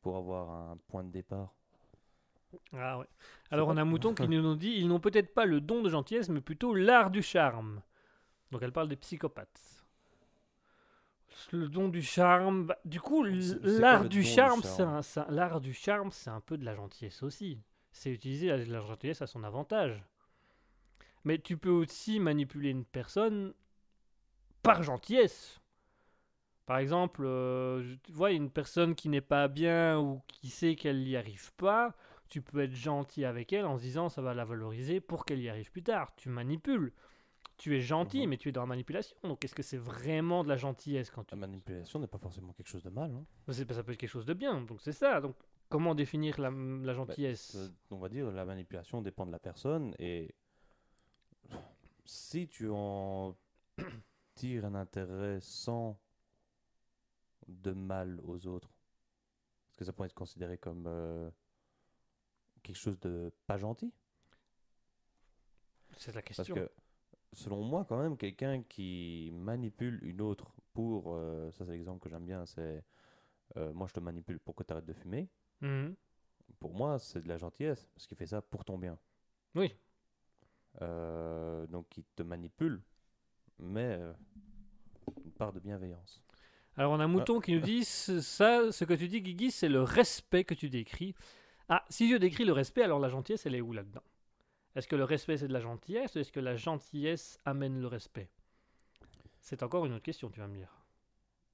pour 0.03 0.17
avoir 0.17 0.51
un 0.51 0.77
point 0.89 1.03
de 1.05 1.11
départ. 1.11 1.53
Ah 2.73 2.99
ouais. 2.99 3.07
Alors, 3.51 3.69
on 3.69 3.77
a 3.77 3.85
Mouton 3.85 4.15
qui 4.15 4.23
nous 4.29 4.55
dit 4.55 4.75
ils 4.77 4.87
n'ont 4.87 5.01
peut-être 5.01 5.35
pas 5.35 5.45
le 5.45 5.61
don 5.61 5.83
de 5.83 5.89
gentillesse, 5.89 6.29
mais 6.29 6.41
plutôt 6.41 6.75
l'art 6.75 7.11
du 7.11 7.23
charme. 7.23 7.83
Donc, 8.53 8.63
elle 8.63 8.73
parle 8.73 8.89
des 8.89 8.97
psychopathes. 8.97 9.85
Le 11.51 11.69
don 11.69 11.89
du 11.89 12.01
charme, 12.03 12.67
bah, 12.67 12.79
du 12.85 13.01
coup, 13.01 13.25
l'art 13.81 14.05
du 14.09 14.23
charme, 14.23 14.61
c'est 14.77 14.83
un- 14.83 15.03
c'est 15.03 15.21
un- 15.21 15.27
l'art 15.31 15.61
du 15.61 15.75
charme, 15.75 16.13
c'est 16.13 16.31
un 16.31 16.41
peu 16.41 16.57
de 16.57 16.65
la 16.65 16.77
gentillesse 16.77 17.23
aussi. 17.25 17.61
C'est 17.91 18.13
utiliser 18.13 18.47
la, 18.49 18.57
la 18.59 18.81
gentillesse 18.81 19.21
à 19.21 19.27
son 19.27 19.43
avantage. 19.43 20.01
Mais 21.25 21.39
tu 21.39 21.57
peux 21.57 21.71
aussi 21.71 22.21
manipuler 22.21 22.71
une 22.71 22.85
personne 22.85 23.55
par 24.63 24.83
gentillesse. 24.83 25.61
Par 26.67 26.79
exemple, 26.79 27.23
euh, 27.25 27.97
tu 28.03 28.13
vois 28.13 28.33
une 28.33 28.51
personne 28.51 28.95
qui 28.95 29.09
n'est 29.11 29.21
pas 29.21 29.49
bien 29.49 29.99
ou 29.99 30.23
qui 30.29 30.49
sait 30.49 30.77
qu'elle 30.77 31.03
n'y 31.05 31.17
arrive 31.17 31.53
pas, 31.55 31.95
tu 32.29 32.41
peux 32.41 32.61
être 32.63 32.75
gentil 32.75 33.25
avec 33.27 33.53
elle 33.53 33.67
en 33.67 33.77
se 33.77 33.83
disant 33.83 34.09
ça 34.09 34.23
va 34.23 34.33
la 34.33 34.45
valoriser 34.47 35.01
pour 35.01 35.25
qu'elle 35.27 35.41
y 35.41 35.49
arrive 35.51 35.71
plus 35.71 35.83
tard. 35.83 36.15
Tu 36.17 36.29
manipules. 36.31 36.93
Tu 37.59 37.77
es 37.77 37.81
gentil, 37.81 38.23
Mhm. 38.23 38.31
mais 38.31 38.37
tu 38.39 38.49
es 38.49 38.53
dans 38.53 38.63
la 38.63 38.67
manipulation. 38.67 39.17
Donc 39.23 39.45
est-ce 39.45 39.55
que 39.55 39.63
c'est 39.63 39.77
vraiment 39.77 40.43
de 40.43 40.49
la 40.49 40.57
gentillesse 40.57 41.11
quand 41.11 41.23
tu... 41.25 41.35
La 41.35 41.41
manipulation 41.41 42.01
n'est 42.01 42.07
pas 42.09 42.19
forcément 42.19 42.53
quelque 42.55 42.67
chose 42.69 42.83
de 42.83 42.91
mal. 42.91 43.13
hein. 43.13 43.53
Ça 43.53 43.65
peut 43.85 43.93
être 43.93 43.99
quelque 43.99 44.11
chose 44.11 44.27
de 44.27 44.35
bien. 44.35 44.61
Donc 44.63 44.81
c'est 44.81 44.93
ça. 44.93 45.21
Donc 45.21 45.37
comment 45.69 45.95
définir 45.95 46.41
la, 46.41 46.51
la 46.51 46.95
gentillesse? 46.95 47.55
Euh, 47.57 47.69
on 47.91 47.99
va 47.99 48.09
dire 48.09 48.31
la 48.33 48.45
manipulation 48.45 49.03
dépend 49.03 49.25
de 49.27 49.31
la 49.33 49.39
personne 49.39 49.95
et 49.99 50.35
si 52.05 52.49
tu 52.49 52.69
en 52.71 53.37
tires 54.35 54.65
un 54.65 54.75
intérêt 54.75 55.41
sans 55.41 55.99
de 57.49 57.73
mal 57.73 58.21
aux 58.25 58.47
autres, 58.47 58.71
est-ce 59.69 59.79
que 59.79 59.85
ça 59.85 59.93
pourrait 59.93 60.07
être 60.07 60.15
considéré 60.15 60.59
comme 60.59 60.87
euh, 60.87 61.31
quelque 62.63 62.77
chose 62.77 62.99
de 63.01 63.33
pas 63.47 63.59
gentil? 63.59 63.93
C'est 65.97 66.15
la 66.15 66.23
Parce 66.23 66.37
question. 66.39 66.55
que 66.55 66.71
selon 67.33 67.63
moi, 67.63 67.85
quand 67.85 67.99
même, 68.01 68.17
quelqu'un 68.17 68.63
qui 68.63 69.31
manipule 69.35 69.99
une 70.03 70.21
autre 70.21 70.53
pour, 70.73 71.15
euh, 71.15 71.51
ça 71.53 71.65
c'est 71.65 71.73
l'exemple 71.73 72.01
que 72.01 72.09
j'aime 72.09 72.25
bien, 72.27 72.47
c'est 72.47 72.85
euh, 73.57 73.73
moi 73.73 73.87
je 73.87 73.93
te 73.93 74.01
manipule 74.01 74.39
pour 74.41 74.55
que 74.55 74.63
tu 74.65 74.73
arrêtes 74.73 74.87
de 74.87 74.93
fumer. 74.93 75.29
Mhm. 75.61 75.95
Pour 76.59 76.75
moi, 76.75 76.99
c'est 76.99 77.23
de 77.23 77.29
la 77.29 77.37
gentillesse 77.39 77.87
parce 77.95 78.07
qu'il 78.07 78.17
fait 78.17 78.27
ça 78.27 78.43
pour 78.43 78.65
ton 78.65 78.79
bien. 78.79 78.99
Oui. 79.55 79.75
Euh, 80.83 81.67
donc 81.69 81.97
il 81.97 82.05
te 82.17 82.23
manipule, 82.23 82.83
mais 83.59 83.97
euh, 84.01 84.13
une 85.25 85.33
part 85.33 85.53
de 85.53 85.61
bienveillance. 85.61 86.23
Alors 86.77 86.93
on 86.93 87.01
a 87.01 87.07
Mouton 87.07 87.41
qui 87.41 87.53
nous 87.53 87.61
dit 87.61 87.85
ce- 87.85 88.21
ça, 88.21 88.73
ce 88.73 88.85
que 88.85 88.95
tu 88.95 89.07
dis 89.09 89.23
Guigui, 89.23 89.51
c'est 89.51 89.69
le 89.69 89.83
respect 89.83 90.45
que 90.45 90.55
tu 90.55 90.69
décris. 90.69 91.15
Ah, 91.69 91.85
si 91.89 92.11
je 92.11 92.17
décris 92.17 92.45
le 92.45 92.53
respect, 92.53 92.83
alors 92.83 92.99
la 92.99 93.09
gentillesse, 93.09 93.47
elle 93.47 93.55
est 93.55 93.61
où 93.61 93.73
là-dedans? 93.73 94.03
Est-ce 94.75 94.89
que 94.89 94.97
le 94.97 95.05
respect 95.05 95.37
c'est 95.37 95.49
de 95.49 95.53
la 95.53 95.61
gentillesse 95.61 96.15
ou 96.17 96.19
est-ce 96.19 96.33
que 96.33 96.41
la 96.41 96.57
gentillesse 96.57 97.39
amène 97.45 97.81
le 97.81 97.87
respect? 97.87 98.29
C'est 99.41 99.63
encore 99.63 99.87
une 99.87 99.93
autre 99.93 100.03
question, 100.03 100.31
tu 100.31 100.41
vas 100.41 100.49
me 100.49 100.57
dire. 100.57 100.85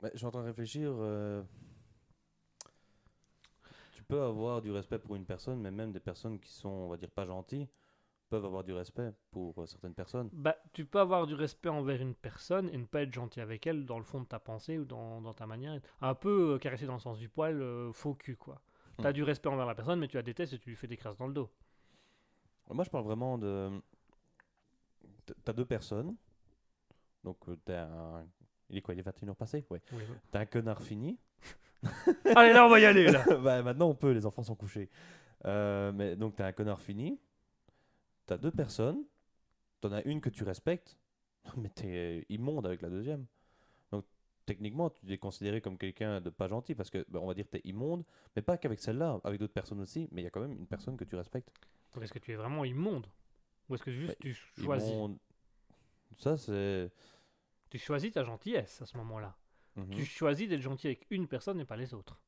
Ouais, 0.00 0.10
je 0.14 0.18
suis 0.18 0.26
en 0.26 0.30
train 0.30 0.40
de 0.42 0.46
réfléchir. 0.46 0.90
euh, 0.98 1.42
Tu 3.92 4.02
peux 4.02 4.22
avoir 4.22 4.62
du 4.62 4.70
respect 4.70 4.98
pour 4.98 5.16
une 5.16 5.26
personne, 5.26 5.60
mais 5.60 5.70
même 5.70 5.92
des 5.92 6.00
personnes 6.00 6.40
qui 6.40 6.52
sont, 6.52 6.68
on 6.68 6.88
va 6.88 6.96
dire, 6.96 7.10
pas 7.10 7.26
gentilles, 7.26 7.68
peuvent 8.30 8.44
avoir 8.44 8.64
du 8.64 8.72
respect 8.72 9.10
pour 9.32 9.60
euh, 9.60 9.66
certaines 9.66 9.94
personnes. 9.94 10.30
Bah, 10.32 10.56
tu 10.72 10.86
peux 10.86 11.00
avoir 11.00 11.26
du 11.26 11.34
respect 11.34 11.68
envers 11.68 12.00
une 12.00 12.14
personne 12.14 12.70
et 12.70 12.78
ne 12.78 12.86
pas 12.86 13.02
être 13.02 13.12
gentil 13.12 13.40
avec 13.40 13.66
elle 13.66 13.84
dans 13.84 13.98
le 13.98 14.04
fond 14.04 14.20
de 14.20 14.26
ta 14.26 14.38
pensée 14.38 14.78
ou 14.78 14.84
dans, 14.84 15.20
dans 15.20 15.34
ta 15.34 15.46
manière. 15.46 15.78
Un 16.00 16.14
peu 16.14 16.54
euh, 16.54 16.58
caresser 16.58 16.86
dans 16.86 16.94
le 16.94 17.00
sens 17.00 17.18
du 17.18 17.28
poil, 17.28 17.60
euh, 17.60 17.92
faux 17.92 18.14
cul 18.14 18.36
quoi. 18.36 18.62
Hmm. 18.98 19.12
du 19.12 19.22
respect 19.22 19.48
envers 19.48 19.66
la 19.66 19.74
personne, 19.74 19.98
mais 19.98 20.08
tu 20.08 20.16
la 20.16 20.22
détestes 20.22 20.52
et 20.52 20.58
tu 20.58 20.70
lui 20.70 20.76
fais 20.76 20.86
des 20.86 20.96
crasses 20.96 21.16
dans 21.16 21.26
le 21.26 21.32
dos. 21.32 21.50
Moi, 22.72 22.84
je 22.84 22.90
parle 22.90 23.04
vraiment 23.04 23.36
de. 23.38 23.70
T'as 25.44 25.52
deux 25.52 25.64
personnes. 25.64 26.14
Donc, 27.24 27.36
euh, 27.48 27.56
t'as 27.64 27.84
un. 27.84 28.26
Il 28.68 28.78
est 28.78 28.82
quoi 28.82 28.94
Il 28.94 29.00
est 29.00 29.06
21h 29.06 29.34
passé? 29.34 29.66
Ouais. 29.70 29.80
T'as 30.30 30.40
un 30.40 30.46
connard 30.46 30.80
fini. 30.80 31.18
Allez, 32.36 32.52
là, 32.52 32.66
on 32.66 32.68
va 32.68 32.78
y 32.78 32.84
aller 32.84 33.10
là. 33.10 33.24
bah, 33.42 33.62
maintenant, 33.62 33.88
on 33.88 33.94
peut, 33.94 34.12
les 34.12 34.26
enfants 34.26 34.42
sont 34.42 34.54
couchés. 34.54 34.88
Euh, 35.46 35.90
mais 35.92 36.14
donc, 36.14 36.36
t'as 36.36 36.46
un 36.46 36.52
connard 36.52 36.80
fini. 36.80 37.18
T'as 38.30 38.38
deux 38.38 38.52
personnes. 38.52 39.04
T'en 39.80 39.90
as 39.90 40.04
une 40.04 40.20
que 40.20 40.30
tu 40.30 40.44
respectes. 40.44 40.96
Mais 41.56 41.68
t'es 41.68 42.24
immonde 42.28 42.64
avec 42.64 42.80
la 42.80 42.88
deuxième. 42.88 43.26
Donc, 43.90 44.04
techniquement, 44.46 44.88
tu 44.88 45.12
es 45.12 45.18
considéré 45.18 45.60
comme 45.60 45.76
quelqu'un 45.76 46.20
de 46.20 46.30
pas 46.30 46.46
gentil 46.46 46.76
parce 46.76 46.90
que, 46.90 47.04
bah, 47.08 47.18
on 47.20 47.26
va 47.26 47.34
dire, 47.34 47.48
t'es 47.50 47.60
immonde. 47.64 48.04
Mais 48.36 48.42
pas 48.42 48.56
qu'avec 48.56 48.78
celle-là, 48.78 49.20
avec 49.24 49.40
d'autres 49.40 49.52
personnes 49.52 49.80
aussi. 49.80 50.06
Mais 50.12 50.20
il 50.20 50.24
y 50.24 50.28
a 50.28 50.30
quand 50.30 50.42
même 50.42 50.52
une 50.52 50.68
personne 50.68 50.96
que 50.96 51.02
tu 51.02 51.16
respectes. 51.16 51.50
Donc 51.92 52.04
est-ce 52.04 52.12
que 52.12 52.20
tu 52.20 52.30
es 52.30 52.36
vraiment 52.36 52.64
immonde? 52.64 53.08
Ou 53.68 53.74
est-ce 53.74 53.82
que 53.82 53.90
juste 53.90 54.12
Bah, 54.12 54.18
tu 54.20 54.32
choisis? 54.62 54.90
Immonde. 54.92 55.18
Ça, 56.16 56.36
c'est. 56.36 56.92
Tu 57.68 57.78
choisis 57.78 58.12
ta 58.12 58.22
gentillesse 58.22 58.80
à 58.80 58.86
ce 58.86 58.96
moment-là. 58.98 59.36
Mhm. 59.74 59.90
Tu 59.90 60.04
choisis 60.04 60.48
d'être 60.48 60.62
gentil 60.62 60.86
avec 60.86 61.04
une 61.10 61.26
personne 61.26 61.58
et 61.58 61.64
pas 61.64 61.76
les 61.76 61.94
autres. 61.94 62.22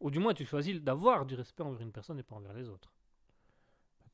Ou 0.00 0.10
du 0.10 0.20
moins, 0.20 0.32
tu 0.32 0.46
choisis 0.46 0.80
d'avoir 0.80 1.26
du 1.26 1.34
respect 1.34 1.64
envers 1.64 1.82
une 1.82 1.92
personne 1.92 2.18
et 2.18 2.22
pas 2.22 2.34
envers 2.34 2.54
les 2.54 2.70
autres. 2.70 2.94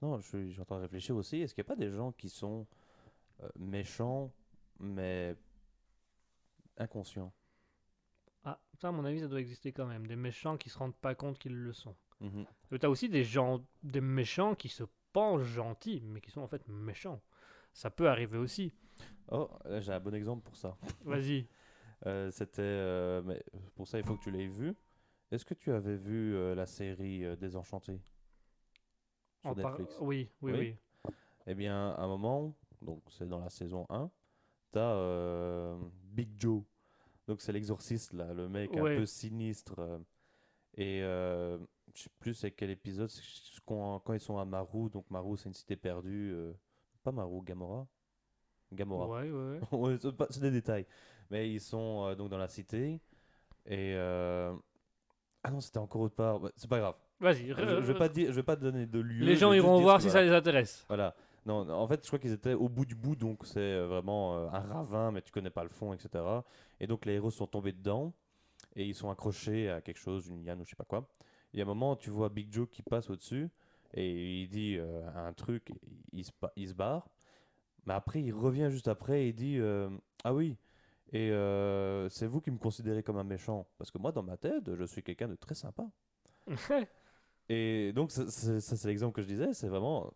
Non, 0.01 0.21
je 0.21 0.27
suis, 0.29 0.49
je 0.49 0.53
suis 0.53 0.61
en 0.61 0.65
train 0.65 0.77
de 0.77 0.83
réfléchir 0.83 1.17
aussi. 1.17 1.39
Est-ce 1.41 1.55
qu'il 1.55 1.63
n'y 1.63 1.67
a 1.67 1.75
pas 1.75 1.77
des 1.77 1.91
gens 1.91 2.13
qui 2.13 2.29
sont 2.29 2.67
euh, 3.43 3.49
méchants, 3.59 4.33
mais 4.79 5.37
inconscients? 6.77 7.33
Ah, 8.45 8.61
ça, 8.81 8.89
à 8.89 8.93
mon 8.93 9.05
avis, 9.05 9.21
ça 9.21 9.29
doit 9.29 9.41
exister 9.41 9.73
quand 9.73 9.87
même. 9.87 10.07
Des 10.07 10.17
méchants 10.17 10.57
qui 10.57 10.71
se 10.71 10.79
rendent 10.79 10.97
pas 10.97 11.15
compte 11.15 11.39
qu'ils 11.39 11.57
le 11.57 11.73
sont. 11.73 11.97
Mhm. 12.21 12.47
Tu 12.71 12.87
as 12.87 12.91
aussi 12.91 13.09
des 13.09 13.25
gens, 13.25 13.65
des 13.83 14.01
méchants 14.01 14.55
qui 14.55 14.69
se 14.69 14.85
pensent 15.13 15.43
gentils, 15.43 16.03
mais 16.05 16.21
qui 16.21 16.31
sont 16.31 16.43
en 16.43 16.49
fait 16.49 16.67
méchants. 16.69 17.21
Ça 17.73 17.91
peut 17.91 18.09
arriver 18.09 18.39
aussi. 18.39 18.73
Oh, 19.31 19.51
j'ai 19.81 19.93
un 19.93 20.01
bon 20.01 20.15
exemple 20.15 20.43
pour 20.45 20.57
ça. 20.57 20.77
Vas-y. 21.05 21.47
Euh, 22.07 22.31
C'était. 22.31 22.63
euh, 22.63 23.23
mais 23.25 23.43
pour 23.75 23.89
ça, 23.89 23.99
il 23.99 24.05
faut 24.05 24.17
que 24.17 24.23
tu 24.23 24.31
l'aies 24.31 24.47
vu. 24.47 24.75
Est-ce 25.31 25.45
que 25.45 25.55
tu 25.55 25.73
avais 25.73 25.97
vu 25.97 26.55
la 26.55 26.65
série 26.65 27.37
Désenchanté 27.37 28.01
sur 29.41 29.51
En 29.51 29.55
par- 29.55 29.79
Netflix 29.79 29.97
Oui, 30.01 30.31
oui, 30.43 30.53
Oui. 30.53 30.59
oui. 31.07 31.13
Eh 31.47 31.55
bien, 31.55 31.91
à 31.93 32.03
un 32.03 32.09
moment, 32.09 32.55
donc 32.83 33.03
c'est 33.11 33.29
dans 33.29 33.39
la 33.41 33.49
saison 33.51 33.87
1, 33.89 34.11
t'as 34.73 34.81
euh, 34.95 35.79
Big 36.05 36.29
Joe. 36.39 36.63
Donc 37.27 37.41
c'est 37.41 37.53
l'exorciste, 37.53 38.13
là, 38.13 38.33
le 38.35 38.49
mec 38.49 38.71
Ouais. 38.73 38.95
un 38.97 39.01
peu 39.01 39.07
sinistre. 39.07 39.75
euh, 39.79 39.99
et 40.75 41.03
euh, 41.03 41.59
je 41.95 42.03
sais 42.05 42.11
plus 42.21 42.35
c'est 42.35 42.51
quel 42.53 42.71
épisode, 42.71 43.11
quand, 43.67 44.01
quand 44.01 44.13
ils 44.13 44.21
sont 44.21 44.39
à 44.39 44.45
Maru. 44.45 44.91
Donc 44.91 45.11
Maru, 45.11 45.37
c'est 45.37 45.49
une 45.49 45.55
cité 45.55 45.77
perdue. 45.77 46.33
euh, 46.35 46.53
pas 47.03 47.13
Maru, 47.13 47.43
Gamora? 47.43 47.87
Gamora. 48.73 49.07
Ouais, 49.09 49.31
ouais, 49.73 49.99
c'est 50.31 50.41
des 50.41 50.51
détails. 50.51 50.87
Mais 51.31 51.51
ils 51.51 51.61
sont 51.61 52.05
euh, 52.07 52.15
donc 52.15 52.29
dans 52.31 52.39
la 52.39 52.49
cité. 52.49 53.01
Et. 53.67 53.95
Ah 55.43 55.51
non, 55.51 55.61
c'était 55.61 55.79
encore 55.79 56.03
autre 56.03 56.15
part. 56.17 56.41
Bah, 56.41 56.51
C'est 56.57 56.69
pas 56.69 56.79
grave. 56.79 56.97
Vas-y. 57.21 57.49
Je, 57.49 57.53
vais 57.53 57.95
pas 57.95 58.09
dire, 58.09 58.29
je 58.31 58.37
vais 58.37 58.43
pas 58.43 58.57
te 58.57 58.63
donner 58.63 58.87
de 58.87 59.01
lieu. 59.01 59.25
les 59.25 59.37
gens 59.37 59.53
iront 59.53 59.81
voir 59.81 60.01
si 60.01 60.09
voilà. 60.09 60.21
ça 60.21 60.31
les 60.31 60.37
intéresse. 60.37 60.85
Voilà. 60.89 61.15
Non, 61.47 61.69
en 61.69 61.87
fait, 61.87 62.01
je 62.03 62.07
crois 62.07 62.19
qu'ils 62.19 62.33
étaient 62.33 62.55
au 62.55 62.69
bout 62.69 62.85
du 62.85 62.95
bout, 62.95 63.17
donc 63.17 63.47
c'est 63.47 63.59
euh, 63.59 63.87
vraiment 63.87 64.37
euh, 64.37 64.49
un 64.53 64.61
ravin, 64.61 65.11
mais 65.11 65.23
tu 65.23 65.33
connais 65.33 65.51
pas 65.51 65.63
le 65.63 65.71
fond, 65.71 65.93
etc. 65.93 66.23
Et 66.79 66.87
donc 66.87 67.07
les 67.07 67.15
héros 67.15 67.31
sont 67.31 67.47
tombés 67.47 67.73
dedans 67.73 68.13
et 68.77 68.85
ils 68.85 68.95
sont 68.95 69.11
accrochés 69.11 69.71
à 69.71 69.81
quelque 69.81 69.99
chose, 69.99 70.29
une 70.29 70.45
liane 70.45 70.61
ou 70.61 70.65
je 70.65 70.71
sais 70.71 70.77
pas 70.77 70.85
quoi. 70.85 71.09
Et 71.55 71.61
à 71.61 71.63
un 71.63 71.67
moment, 71.67 71.97
tu 71.97 72.11
vois 72.11 72.29
Big 72.29 72.53
Joe 72.53 72.69
qui 72.71 72.83
passe 72.83 73.09
au-dessus 73.11 73.49
et 73.95 74.43
il 74.43 74.49
dit 74.49 74.77
euh, 74.79 75.01
un 75.15 75.33
truc, 75.33 75.73
il 76.13 76.25
se, 76.25 76.33
il 76.57 76.69
se 76.69 76.75
barre. 76.75 77.09
Mais 77.87 77.95
après, 77.95 78.23
il 78.23 78.33
revient 78.33 78.69
juste 78.71 78.89
après 78.89 79.23
et 79.23 79.29
il 79.29 79.35
dit 79.35 79.57
euh, 79.59 79.89
Ah 80.25 80.35
oui, 80.35 80.57
et 81.13 81.31
euh, 81.31 82.09
c'est 82.11 82.27
vous 82.27 82.41
qui 82.41 82.51
me 82.51 82.59
considérez 82.59 83.03
comme 83.03 83.17
un 83.17 83.25
méchant. 83.25 83.67
Parce 83.79 83.91
que 83.91 83.99
moi, 83.99 84.13
dans 84.13 84.23
ma 84.23 84.37
tête, 84.37 84.75
je 84.75 84.85
suis 84.85 85.03
quelqu'un 85.03 85.29
de 85.29 85.37
très 85.37 85.55
sympa. 85.55 85.85
Et 87.49 87.93
donc, 87.93 88.11
ça, 88.11 88.27
c'est- 88.31 88.61
ça, 88.61 88.77
c'est 88.77 88.89
l'exemple 88.89 89.15
que 89.15 89.23
je 89.23 89.27
disais, 89.29 89.53
c'est 89.55 89.69
vraiment. 89.69 90.13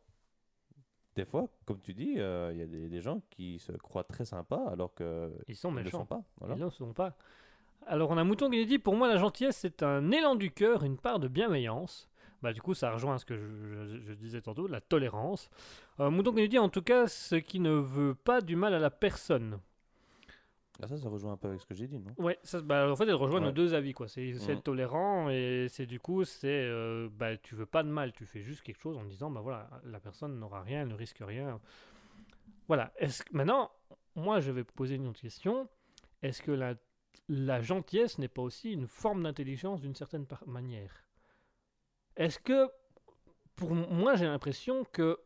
Des 1.14 1.24
fois, 1.26 1.46
comme 1.66 1.80
tu 1.80 1.92
dis, 1.92 2.14
euh, 2.18 2.50
il 2.52 2.58
y 2.58 2.62
a 2.62 2.66
des, 2.66 2.88
des 2.88 3.00
gens 3.02 3.20
qui 3.30 3.58
se 3.58 3.72
croient 3.72 4.04
très 4.04 4.24
sympas 4.24 4.64
alors 4.70 4.94
que 4.94 5.30
Ils 5.46 5.54
sont 5.56 5.68
ils 5.68 5.72
ne 5.74 5.78
le 5.78 5.84
méchants. 5.84 5.98
sont 6.00 6.06
pas. 6.06 6.22
Voilà. 6.38 6.54
Ils 6.56 6.64
ne 6.64 6.70
sont 6.70 6.92
pas. 6.94 7.16
Alors, 7.86 8.10
on 8.10 8.16
a 8.16 8.24
Mouton 8.24 8.48
qui 8.48 8.58
nous 8.58 8.64
dit 8.64 8.78
Pour 8.78 8.94
moi, 8.96 9.08
la 9.08 9.18
gentillesse, 9.18 9.56
c'est 9.58 9.82
un 9.82 10.10
élan 10.10 10.36
du 10.36 10.50
cœur, 10.50 10.84
une 10.84 10.96
part 10.96 11.18
de 11.18 11.28
bienveillance. 11.28 12.08
Bah, 12.42 12.52
du 12.52 12.60
coup, 12.62 12.74
ça 12.74 12.90
rejoint 12.92 13.18
ce 13.18 13.24
que 13.24 13.36
je, 13.36 13.42
je- 13.44 14.00
je 14.04 14.12
disais 14.14 14.40
tantôt, 14.40 14.66
la 14.66 14.80
tolérance. 14.80 15.48
Euh, 16.00 16.10
Mouton 16.10 16.32
qui 16.32 16.40
nous 16.42 16.48
dit 16.48 16.58
En 16.58 16.68
tout 16.70 16.82
cas, 16.82 17.06
ce 17.06 17.36
qui 17.36 17.60
ne 17.60 17.70
veut 17.72 18.14
pas 18.14 18.40
du 18.40 18.56
mal 18.56 18.72
à 18.74 18.78
la 18.78 18.90
personne. 18.90 19.58
Ah, 20.80 20.88
ça, 20.88 20.96
ça 20.96 21.08
rejoint 21.08 21.32
un 21.32 21.36
peu 21.36 21.48
avec 21.48 21.60
ce 21.60 21.66
que 21.66 21.74
j'ai 21.74 21.86
dit, 21.86 21.98
non? 21.98 22.12
Ouais, 22.18 22.38
ça, 22.42 22.60
bah, 22.62 22.90
en 22.90 22.96
fait, 22.96 23.04
elle 23.04 23.14
rejoint 23.14 23.40
Ouais. 23.40 23.46
nos 23.46 23.52
deux 23.52 23.74
avis. 23.74 23.92
quoi. 23.92 24.08
C'est 24.08 24.30
être 24.30 24.62
tolérant 24.62 25.28
et 25.28 25.66
c'est 25.68 25.86
du 25.86 26.00
coup, 26.00 26.24
c'est 26.24 26.48
euh, 26.48 27.08
bah, 27.12 27.36
tu 27.36 27.54
veux 27.54 27.66
pas 27.66 27.82
de 27.82 27.88
mal, 27.88 28.12
tu 28.12 28.24
fais 28.26 28.42
juste 28.42 28.62
quelque 28.62 28.80
chose 28.80 28.96
en 28.96 29.04
disant 29.04 29.30
bah 29.30 29.40
voilà, 29.42 29.68
la 29.84 30.00
personne 30.00 30.38
n'aura 30.38 30.62
rien, 30.62 30.82
elle 30.82 30.88
ne 30.88 30.94
risque 30.94 31.18
rien. 31.20 31.60
Voilà. 32.68 32.92
Est-ce 32.96 33.22
maintenant, 33.32 33.70
moi, 34.16 34.40
je 34.40 34.50
vais 34.50 34.64
poser 34.64 34.94
une 34.96 35.06
autre 35.08 35.20
question. 35.20 35.68
Est-ce 36.22 36.40
que 36.42 36.52
la, 36.52 36.74
la 37.28 37.60
gentillesse 37.60 38.18
n'est 38.18 38.28
pas 38.28 38.42
aussi 38.42 38.72
une 38.72 38.86
forme 38.86 39.22
d'intelligence 39.24 39.80
d'une 39.80 39.94
certaine 39.94 40.26
manière? 40.46 41.04
Est-ce 42.16 42.38
que, 42.38 42.68
pour 43.56 43.74
moi, 43.74 44.14
j'ai 44.16 44.26
l'impression 44.26 44.84
que 44.84 45.18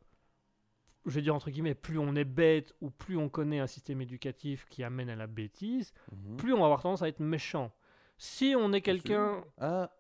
je 1.06 1.14
vais 1.14 1.22
dire 1.22 1.34
entre 1.34 1.50
guillemets, 1.50 1.74
plus 1.74 1.98
on 1.98 2.14
est 2.16 2.24
bête 2.24 2.74
ou 2.80 2.90
plus 2.90 3.16
on 3.16 3.28
connaît 3.28 3.58
un 3.60 3.66
système 3.66 4.00
éducatif 4.00 4.66
qui 4.68 4.82
amène 4.84 5.08
à 5.08 5.16
la 5.16 5.26
bêtise, 5.26 5.92
Mhm. 6.12 6.36
plus 6.36 6.52
on 6.52 6.58
va 6.58 6.64
avoir 6.66 6.82
tendance 6.82 7.02
à 7.02 7.08
être 7.08 7.20
méchant. 7.20 7.72
Si 8.18 8.54
on 8.58 8.72
est 8.72 8.80
quelqu'un. 8.82 9.44
Ah 9.58 9.90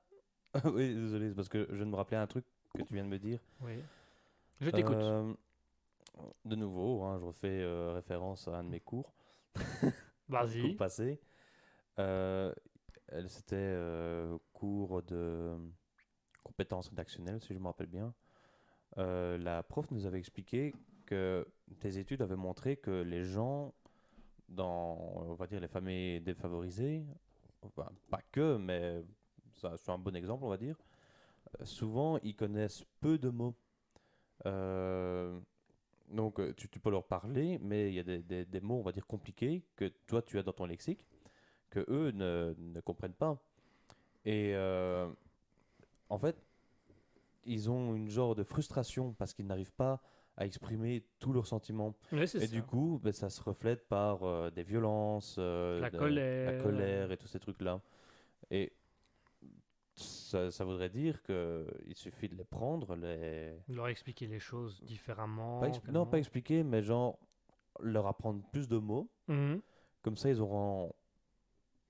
oui, 0.64 0.94
désolé, 0.94 1.30
parce 1.34 1.48
que 1.48 1.66
je 1.70 1.74
viens 1.76 1.86
de 1.86 1.90
me 1.90 1.96
rappeler 1.96 2.16
un 2.16 2.26
truc 2.26 2.44
que 2.74 2.82
tu 2.82 2.94
viens 2.94 3.04
de 3.04 3.08
me 3.10 3.18
dire. 3.18 3.40
Oui. 3.62 3.74
Je 4.60 4.70
t'écoute. 4.70 4.96
Euh, 4.96 5.32
de 6.46 6.56
nouveau, 6.56 7.02
hein, 7.04 7.18
je 7.20 7.24
refais 7.26 7.60
euh, 7.62 7.92
référence 7.92 8.48
à 8.48 8.58
un 8.58 8.64
de 8.64 8.70
mes 8.70 8.80
cours. 8.80 9.12
Vas-y. 10.28 10.62
cours 10.62 10.76
passé. 10.76 11.20
Euh, 11.98 12.52
C'était 13.28 13.56
euh, 13.56 14.36
cours 14.52 15.02
de 15.02 15.56
compétences 16.42 16.88
rédactionnelles, 16.88 17.40
si 17.42 17.52
je 17.54 17.58
me 17.58 17.66
rappelle 17.66 17.86
bien. 17.88 18.14
Euh, 18.98 19.36
la 19.38 19.62
prof 19.62 19.90
nous 19.90 20.06
avait 20.06 20.18
expliqué 20.18 20.74
que 21.06 21.46
tes 21.80 21.98
études 21.98 22.22
avaient 22.22 22.36
montré 22.36 22.76
que 22.76 23.02
les 23.02 23.24
gens 23.24 23.72
dans, 24.48 24.98
on 25.16 25.34
va 25.34 25.46
dire, 25.46 25.60
les 25.60 25.68
familles 25.68 26.20
défavorisées, 26.20 27.04
pas 28.10 28.20
que, 28.30 28.56
mais 28.56 29.02
c'est 29.54 29.88
un 29.90 29.98
bon 29.98 30.14
exemple, 30.14 30.44
on 30.44 30.48
va 30.48 30.56
dire, 30.56 30.76
euh, 31.60 31.64
souvent 31.64 32.18
ils 32.22 32.34
connaissent 32.34 32.84
peu 33.00 33.18
de 33.18 33.28
mots. 33.28 33.54
Euh, 34.44 35.38
donc 36.10 36.38
euh, 36.38 36.54
tu, 36.56 36.68
peux 36.68 36.90
leur 36.90 37.04
parler, 37.04 37.58
mais 37.60 37.88
il 37.88 37.94
y 37.94 37.98
a 37.98 38.02
des, 38.02 38.44
des- 38.44 38.60
mots, 38.60 38.78
on 38.78 38.82
va 38.82 38.92
dire, 38.92 39.06
compliqués 39.06 39.64
que 39.74 39.86
toi 40.06 40.22
tu 40.22 40.38
as 40.38 40.42
dans 40.42 40.52
ton 40.52 40.66
lexique, 40.66 41.04
que 41.70 41.84
eux 41.88 42.10
ne, 42.12 42.54
ne 42.58 42.80
comprennent 42.80 43.14
pas. 43.14 43.38
Et 44.24 44.54
en 46.08 46.18
fait, 46.18 46.36
ils 47.44 47.70
ont 47.70 47.94
une 47.94 48.08
genre 48.08 48.34
de 48.34 48.42
frustration 48.42 49.12
parce 49.14 49.32
qu'ils 49.34 49.46
n'arrivent 49.46 49.74
pas 49.74 50.00
à 50.36 50.44
exprimer 50.46 51.04
tous 51.18 51.32
leurs 51.32 51.46
sentiments. 51.46 51.94
Et 52.12 52.26
ça. 52.26 52.46
du 52.46 52.62
coup, 52.62 53.00
ben, 53.02 53.12
ça 53.12 53.30
se 53.30 53.42
reflète 53.42 53.88
par 53.88 54.22
euh, 54.24 54.50
des 54.50 54.62
violences, 54.62 55.36
euh, 55.38 55.80
La 55.80 55.90
de- 55.90 55.98
colère. 55.98 56.52
la 56.52 56.60
colère 56.62 57.12
et 57.12 57.16
tous 57.16 57.26
ces 57.28 57.40
trucs-là. 57.40 57.80
Et 58.50 58.72
ça, 59.94 60.50
ça 60.50 60.64
voudrait 60.64 60.90
dire 60.90 61.22
qu'il 61.22 61.94
suffit 61.94 62.28
de 62.28 62.34
les 62.36 62.44
prendre, 62.44 62.94
les... 62.96 63.54
Leur 63.68 63.88
expliquer 63.88 64.26
les 64.26 64.38
choses 64.38 64.82
différemment. 64.82 65.60
Pas 65.60 65.70
non, 65.90 66.04
pas 66.06 66.18
expliquer, 66.18 66.62
mais 66.62 66.82
genre 66.82 67.18
leur 67.80 68.06
apprendre 68.06 68.42
plus 68.52 68.68
de 68.68 68.76
mots. 68.76 69.08
Mhm. 69.28 69.60
Comme 70.02 70.16
ça, 70.18 70.28
ils 70.28 70.40
auront 70.42 70.92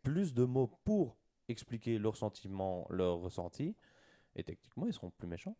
plus 0.05 0.35
de 0.35 0.44
mots 0.44 0.68
pour 0.85 1.16
expliquer 1.48 1.98
leurs 1.98 2.16
sentiments, 2.16 2.86
leurs 2.90 3.18
ressentis. 3.18 3.74
Et 4.36 4.44
techniquement, 4.44 4.86
ils 4.86 4.93
seront 4.93 5.10
plus 5.10 5.27
méchants. 5.27 5.56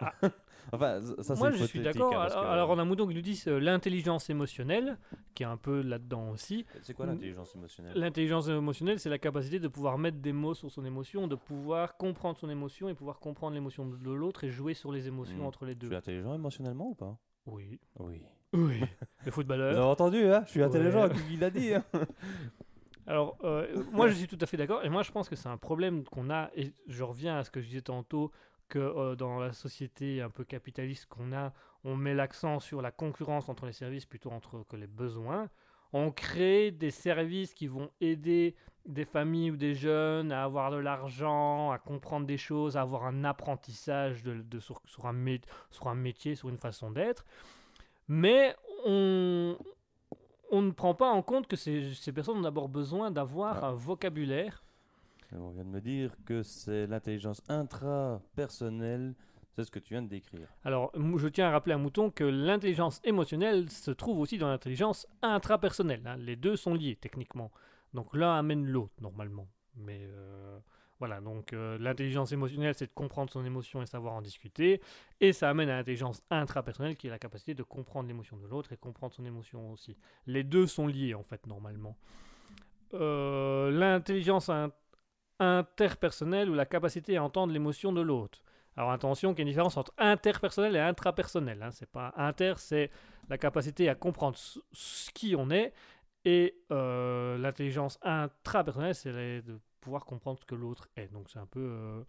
Ah. 0.00 0.12
enfin, 0.72 1.00
ça, 1.22 1.34
c'est 1.34 1.38
Moi, 1.38 1.50
je 1.52 1.64
suis 1.64 1.80
d'accord. 1.80 2.12
hein, 2.14 2.20
alors, 2.26 2.42
que- 2.42 2.46
alors, 2.48 2.70
on 2.70 2.78
a 2.78 2.84
Mouton 2.84 3.06
qui 3.06 3.14
nous 3.14 3.22
dit 3.22 3.42
euh, 3.46 3.58
l'intelligence 3.58 4.28
émotionnelle, 4.30 4.98
qui 5.34 5.42
est 5.42 5.46
un 5.46 5.56
peu 5.56 5.80
là-dedans 5.80 6.30
aussi. 6.30 6.66
C'est 6.82 6.92
quoi 6.94 7.06
l'intelligence 7.06 7.54
émotionnelle? 7.54 7.96
L'intelligence 7.96 8.48
émotionnelle, 8.48 8.98
c'est 9.00 9.08
la 9.10 9.18
capacité 9.18 9.58
de 9.58 9.68
pouvoir 9.68 9.96
mettre 9.98 10.18
des 10.18 10.32
mots 10.32 10.54
sur 10.54 10.70
son 10.70 10.84
émotion, 10.84 11.28
de 11.28 11.34
pouvoir 11.34 11.96
comprendre 11.96 12.38
son 12.38 12.50
émotion 12.50 12.88
et 12.88 12.94
pouvoir 12.94 13.18
comprendre 13.20 13.54
l'émotion 13.54 13.86
de 13.86 14.12
l'autre 14.12 14.44
et 14.44 14.50
jouer 14.50 14.74
sur 14.74 14.92
les 14.92 15.06
émotions 15.08 15.44
Hmm. 15.44 15.46
entre 15.46 15.64
les 15.64 15.74
deux. 15.74 15.86
suis 15.86 15.96
intelligent 15.96 16.34
émotionnellement 16.34 16.88
ou 16.90 16.94
pas? 16.94 17.16
Oui. 17.46 17.80
Oui. 17.98 18.22
Oui. 18.52 18.80
Le 19.24 19.24
Vous 19.26 19.30
footballeur. 19.30 19.70
avez 19.76 19.80
entendu, 19.86 20.24
hein? 20.26 20.42
Je 20.46 20.50
suis 20.50 20.62
intelligent, 20.62 21.08
Ouais. 21.08 21.14
il 21.30 21.42
a 21.44 21.50
dit. 21.50 21.74
hein 21.74 21.84
Alors, 23.08 23.36
euh, 23.44 23.84
moi, 23.92 24.08
je 24.08 24.14
suis 24.14 24.26
tout 24.26 24.38
à 24.40 24.46
fait 24.46 24.56
d'accord. 24.56 24.84
Et 24.84 24.88
moi, 24.88 25.02
je 25.02 25.12
pense 25.12 25.28
que 25.28 25.36
c'est 25.36 25.48
un 25.48 25.56
problème 25.56 26.02
qu'on 26.04 26.28
a. 26.28 26.50
Et 26.56 26.72
je 26.88 27.04
reviens 27.04 27.38
à 27.38 27.44
ce 27.44 27.50
que 27.52 27.60
je 27.60 27.68
disais 27.68 27.80
tantôt, 27.82 28.32
que 28.68 28.78
euh, 28.78 29.14
dans 29.16 29.38
la 29.38 29.52
société 29.52 30.20
un 30.22 30.30
peu 30.30 30.44
capitaliste 30.44 31.06
qu'on 31.06 31.32
a, 31.32 31.52
on 31.84 31.96
met 31.96 32.14
l'accent 32.14 32.58
sur 32.60 32.82
la 32.82 32.90
concurrence 32.90 33.48
entre 33.48 33.66
les 33.66 33.72
services 33.72 34.06
plutôt 34.06 34.30
entre 34.30 34.64
que 34.68 34.76
les 34.76 34.86
besoins. 34.86 35.48
On 35.92 36.10
crée 36.10 36.72
des 36.72 36.90
services 36.90 37.54
qui 37.54 37.68
vont 37.68 37.90
aider 38.00 38.56
des 38.86 39.04
familles 39.04 39.52
ou 39.52 39.56
des 39.56 39.74
jeunes 39.74 40.32
à 40.32 40.42
avoir 40.44 40.70
de 40.70 40.76
l'argent, 40.76 41.70
à 41.70 41.78
comprendre 41.78 42.26
des 42.26 42.36
choses, 42.36 42.76
à 42.76 42.82
avoir 42.82 43.04
un 43.04 43.24
apprentissage 43.24 44.22
de, 44.22 44.34
de- 44.42 44.60
sur, 44.60 44.80
sur 44.84 45.06
un 45.06 45.14
mé- 45.14 45.42
sur 45.70 45.88
un 45.88 45.94
métier, 45.94 46.34
sur 46.34 46.48
une 46.48 46.58
façon 46.58 46.90
d'être. 46.90 47.24
Mais 48.08 48.54
on, 48.84 49.56
on 50.50 50.62
ne 50.62 50.70
prend 50.72 50.94
pas 50.94 51.08
en 51.10 51.22
compte 51.22 51.46
que 51.46 51.56
ces, 51.56 51.94
ces 51.94 52.12
personnes 52.12 52.38
ont 52.38 52.42
d'abord 52.42 52.68
besoin 52.68 53.10
d'avoir 53.10 53.64
Ah. 53.64 53.68
un 53.68 53.72
vocabulaire. 53.74 54.62
On 55.32 55.50
vient 55.50 55.64
de 55.64 55.68
me 55.70 55.80
dire 55.80 56.14
que 56.24 56.42
c'est 56.42 56.86
l'intelligence 56.86 57.42
intrapersonnelle. 57.48 59.14
C'est 59.52 59.64
ce 59.64 59.70
que 59.70 59.78
tu 59.78 59.94
viens 59.94 60.02
de 60.02 60.08
décrire. 60.08 60.46
Alors, 60.64 60.92
je 61.16 61.28
tiens 61.28 61.48
à 61.48 61.50
rappeler 61.50 61.72
à 61.72 61.78
Mouton 61.78 62.10
que 62.10 62.24
l'intelligence 62.24 63.00
émotionnelle 63.04 63.70
se 63.70 63.90
trouve 63.90 64.18
aussi 64.18 64.36
dans 64.36 64.48
l'intelligence 64.48 65.06
intrapersonnelle. 65.22 66.02
hein. 66.06 66.16
Les 66.18 66.36
deux 66.36 66.56
sont 66.56 66.74
liés 66.74 66.96
techniquement. 67.00 67.50
Donc 67.94 68.14
l'un 68.14 68.36
amène 68.38 68.66
l'autre 68.66 68.92
normalement. 69.00 69.46
Mais 69.76 70.00
euh, 70.10 70.58
Voilà, 70.98 71.20
donc 71.22 71.52
euh, 71.54 71.78
l'intelligence 71.78 72.32
émotionnelle, 72.32 72.74
c'est 72.74 72.86
de 72.88 72.92
comprendre 72.92 73.30
son 73.30 73.44
émotion 73.46 73.80
et 73.80 73.86
savoir 73.86 74.12
en 74.12 74.20
discuter. 74.20 74.82
Et 75.20 75.32
ça 75.32 75.48
amène 75.48 75.70
à 75.70 75.76
l'intelligence 75.78 76.20
intrapersonnelle, 76.30 76.96
qui 76.96 77.06
est 77.06 77.10
la 77.10 77.18
capacité 77.18 77.54
de 77.54 77.62
comprendre 77.62 78.08
l'émotion 78.08 78.36
de 78.36 78.46
l'autre 78.46 78.72
et 78.72 78.76
comprendre 78.76 79.14
son 79.14 79.24
émotion 79.24 79.72
aussi. 79.72 79.96
Les 80.26 80.42
deux 80.44 80.66
sont 80.66 80.86
liés, 80.86 81.14
en 81.14 81.22
fait, 81.22 81.46
normalement. 81.46 81.96
Euh, 82.94 83.70
l'intelligence 83.70 84.48
in- 84.48 84.70
interpersonnelle 85.38 86.50
ou 86.50 86.54
la 86.54 86.66
capacité 86.66 87.16
à 87.16 87.22
entendre 87.22 87.52
l'émotion 87.52 87.92
de 87.92 88.00
l'autre. 88.00 88.40
Alors 88.76 88.90
attention 88.90 89.32
qu'il 89.32 89.38
y 89.38 89.42
a 89.42 89.44
une 89.44 89.48
différence 89.48 89.76
entre 89.76 89.92
interpersonnel 89.96 90.76
et 90.76 90.80
intrapersonnel. 90.80 91.62
Hein. 91.62 91.70
C'est 91.70 91.90
pas 91.90 92.12
inter, 92.16 92.54
c'est 92.58 92.90
la 93.28 93.38
capacité 93.38 93.88
à 93.88 93.94
comprendre 93.94 94.36
ce, 94.36 95.10
qui 95.12 95.34
on 95.36 95.50
est. 95.50 95.72
Et 96.24 96.56
euh, 96.72 97.38
l'intelligence 97.38 97.98
intrapersonnelle, 98.02 98.94
c'est 98.94 99.12
de 99.12 99.58
pouvoir 99.80 100.04
comprendre 100.04 100.38
ce 100.40 100.44
que 100.44 100.54
l'autre 100.54 100.88
est. 100.96 101.12
Donc 101.12 101.30
c'est 101.30 101.38
un 101.38 101.46
peu... 101.46 101.60
euh, 101.60 102.02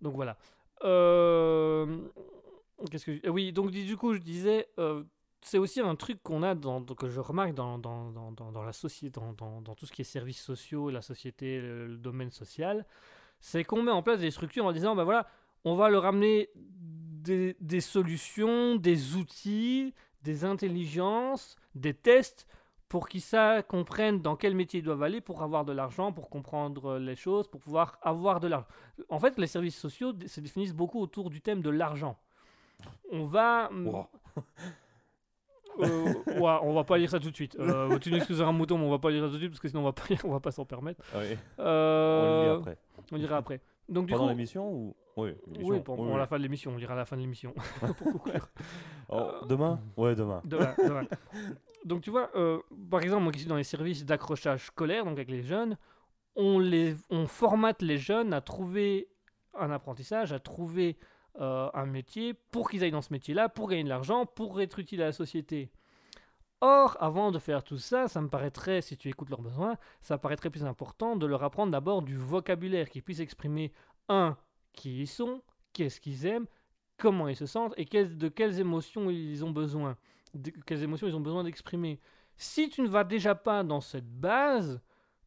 Donc 0.00 0.14
voilà. 0.14 0.36
Euh, 0.84 1.98
Qu'est-ce 2.90 3.06
que... 3.06 3.28
Oui, 3.28 3.52
donc 3.52 3.70
du 3.70 3.96
coup 3.96 4.14
je 4.14 4.20
disais... 4.20 4.68
c'est 5.44 5.58
aussi 5.58 5.80
un 5.80 5.94
truc 5.94 6.22
qu'on 6.22 6.42
a 6.42 6.54
dans, 6.54 6.82
que 6.82 7.08
je 7.08 7.20
remarque 7.20 7.54
dans, 7.54 7.78
dans, 7.78 8.10
dans, 8.10 8.62
la 8.62 8.72
société, 8.72 9.20
dans, 9.38 9.62
tout 9.74 9.86
ce 9.86 9.92
qui 9.92 10.02
est 10.02 10.04
services 10.04 10.42
sociaux, 10.42 10.90
la 10.90 11.02
société, 11.02 11.60
le, 11.60 11.86
le 11.86 11.96
domaine 11.96 12.30
social, 12.30 12.86
c'est 13.40 13.62
qu'on 13.62 13.82
met 13.82 13.92
en 13.92 14.02
place 14.02 14.20
des 14.20 14.30
structures 14.30 14.64
en 14.64 14.72
disant, 14.72 14.96
ben 14.96 15.04
voilà, 15.04 15.26
on 15.64 15.74
va 15.74 15.90
leur 15.90 16.06
amener 16.06 16.50
des, 16.54 17.56
des 17.60 17.80
solutions, 17.80 18.76
des 18.76 19.16
outils, 19.16 19.94
des 20.22 20.44
intelligences, 20.44 21.56
des 21.74 21.94
tests 21.94 22.46
pour 22.88 23.08
qu'ils 23.08 23.22
comprennent 23.68 24.22
dans 24.22 24.36
quel 24.36 24.54
métier 24.54 24.80
ils 24.80 24.84
doivent 24.84 25.02
aller 25.02 25.20
pour 25.20 25.42
avoir 25.42 25.64
de 25.64 25.72
l'argent, 25.72 26.12
pour 26.12 26.30
comprendre 26.30 26.98
les 26.98 27.16
choses, 27.16 27.48
pour 27.48 27.60
pouvoir 27.60 27.98
avoir 28.02 28.40
de 28.40 28.48
l'argent. 28.48 28.68
En 29.08 29.18
fait, 29.18 29.38
les 29.38 29.46
services 29.46 29.76
sociaux 29.76 30.12
se 30.26 30.40
définissent 30.40 30.74
beaucoup 30.74 31.00
autour 31.00 31.28
du 31.28 31.40
thème 31.40 31.60
de 31.60 31.70
l'argent. 31.70 32.16
On 33.10 33.24
va... 33.24 33.70
Wow. 33.72 34.06
Euh, 35.80 36.12
ouais, 36.26 36.58
on 36.62 36.72
va 36.72 36.84
pas 36.84 36.98
lire 36.98 37.10
ça 37.10 37.18
tout 37.18 37.30
de 37.30 37.34
suite. 37.36 37.56
Euh, 37.58 37.98
tu 38.00 38.10
nous 38.10 38.16
excuseras 38.16 38.48
un 38.48 38.52
mouton, 38.52 38.78
mais 38.78 38.84
on 38.84 38.90
va 38.90 38.98
pas 38.98 39.10
lire 39.10 39.22
ça 39.22 39.28
tout 39.28 39.34
de 39.34 39.38
suite 39.38 39.50
parce 39.50 39.60
que 39.60 39.68
sinon 39.68 39.80
on 39.80 39.84
va 39.84 39.92
pas, 39.92 40.02
on 40.24 40.30
va 40.30 40.40
pas 40.40 40.50
s'en 40.52 40.64
permettre. 40.64 41.02
Ah 41.14 41.18
oui. 41.20 41.36
Euh, 41.58 42.54
On 42.54 42.54
lit 42.54 42.60
après. 42.60 42.78
on 43.12 43.16
lira 43.16 43.36
après. 43.36 43.60
Donc 43.88 44.08
Pendant 44.08 44.28
l'émission 44.28 44.70
ou 44.72 44.96
Oui, 45.16 45.30
oui, 45.46 45.58
pour, 45.58 45.68
Oui, 45.68 45.80
pour 45.80 45.98
oui. 46.12 46.16
la 46.16 46.26
fin 46.26 46.38
de 46.38 46.42
l'émission, 46.42 46.72
on 46.72 46.76
lira 46.76 46.94
à 46.94 46.96
la 46.96 47.04
fin 47.04 47.16
de 47.16 47.20
l'émission. 47.22 47.52
Pour 47.98 48.12
conclure. 48.12 48.48
Oh, 49.08 49.30
demain? 49.48 49.80
Ouais, 49.96 50.14
demain. 50.14 50.40
Demain, 50.44 50.74
demain. 50.84 51.02
Donc 51.84 52.00
tu 52.00 52.10
vois, 52.10 52.30
euh, 52.34 52.60
par 52.90 53.02
exemple, 53.02 53.24
moi 53.24 53.32
qui 53.32 53.40
suis 53.40 53.48
dans 53.48 53.56
les 53.56 53.64
services 53.64 54.06
d'accrochage 54.06 54.66
scolaire, 54.66 55.04
donc 55.04 55.14
avec 55.14 55.30
les 55.30 55.42
jeunes, 55.42 55.76
on, 56.34 56.58
les, 56.58 56.96
on 57.10 57.26
formate 57.26 57.82
les 57.82 57.98
jeunes 57.98 58.32
à 58.32 58.40
trouver 58.40 59.08
un 59.58 59.70
apprentissage, 59.70 60.32
à 60.32 60.38
trouver 60.38 60.96
euh, 61.40 61.68
un 61.74 61.86
métier 61.86 62.34
pour 62.50 62.70
qu'ils 62.70 62.84
aillent 62.84 62.90
dans 62.90 63.02
ce 63.02 63.12
métier-là, 63.12 63.48
pour 63.48 63.68
gagner 63.68 63.84
de 63.84 63.88
l'argent, 63.88 64.26
pour 64.26 64.60
être 64.60 64.78
utile 64.78 65.02
à 65.02 65.06
la 65.06 65.12
société. 65.12 65.70
Or, 66.60 66.96
avant 67.00 67.30
de 67.30 67.38
faire 67.38 67.62
tout 67.62 67.76
ça, 67.76 68.08
ça 68.08 68.20
me 68.20 68.28
paraîtrait, 68.28 68.80
si 68.80 68.96
tu 68.96 69.08
écoutes 69.08 69.28
leurs 69.28 69.42
besoins, 69.42 69.76
ça 70.00 70.16
paraîtrait 70.16 70.50
plus 70.50 70.64
important 70.64 71.16
de 71.16 71.26
leur 71.26 71.42
apprendre 71.42 71.72
d'abord 71.72 72.00
du 72.02 72.16
vocabulaire 72.16 72.88
qui 72.88 73.02
puisse 73.02 73.20
exprimer, 73.20 73.72
un, 74.08 74.36
qui 74.72 75.02
ils 75.02 75.06
sont, 75.06 75.42
qu'est-ce 75.72 76.00
qu'ils 76.00 76.24
aiment, 76.24 76.46
comment 76.96 77.28
ils 77.28 77.36
se 77.36 77.46
sentent 77.46 77.74
et 77.76 77.84
de 77.84 78.28
quelles 78.28 78.60
émotions 78.60 79.10
ils 79.10 79.44
ont 79.44 79.50
besoin, 79.50 79.96
de- 80.32 80.52
quelles 80.64 80.82
émotions 80.82 81.06
ils 81.06 81.16
ont 81.16 81.20
besoin 81.20 81.44
d'exprimer. 81.44 82.00
Si 82.36 82.68
tu 82.68 82.82
ne 82.82 82.88
vas 82.88 83.04
déjà 83.04 83.34
pas 83.34 83.62
dans 83.62 83.80
cette 83.80 84.08
base, 84.08 84.80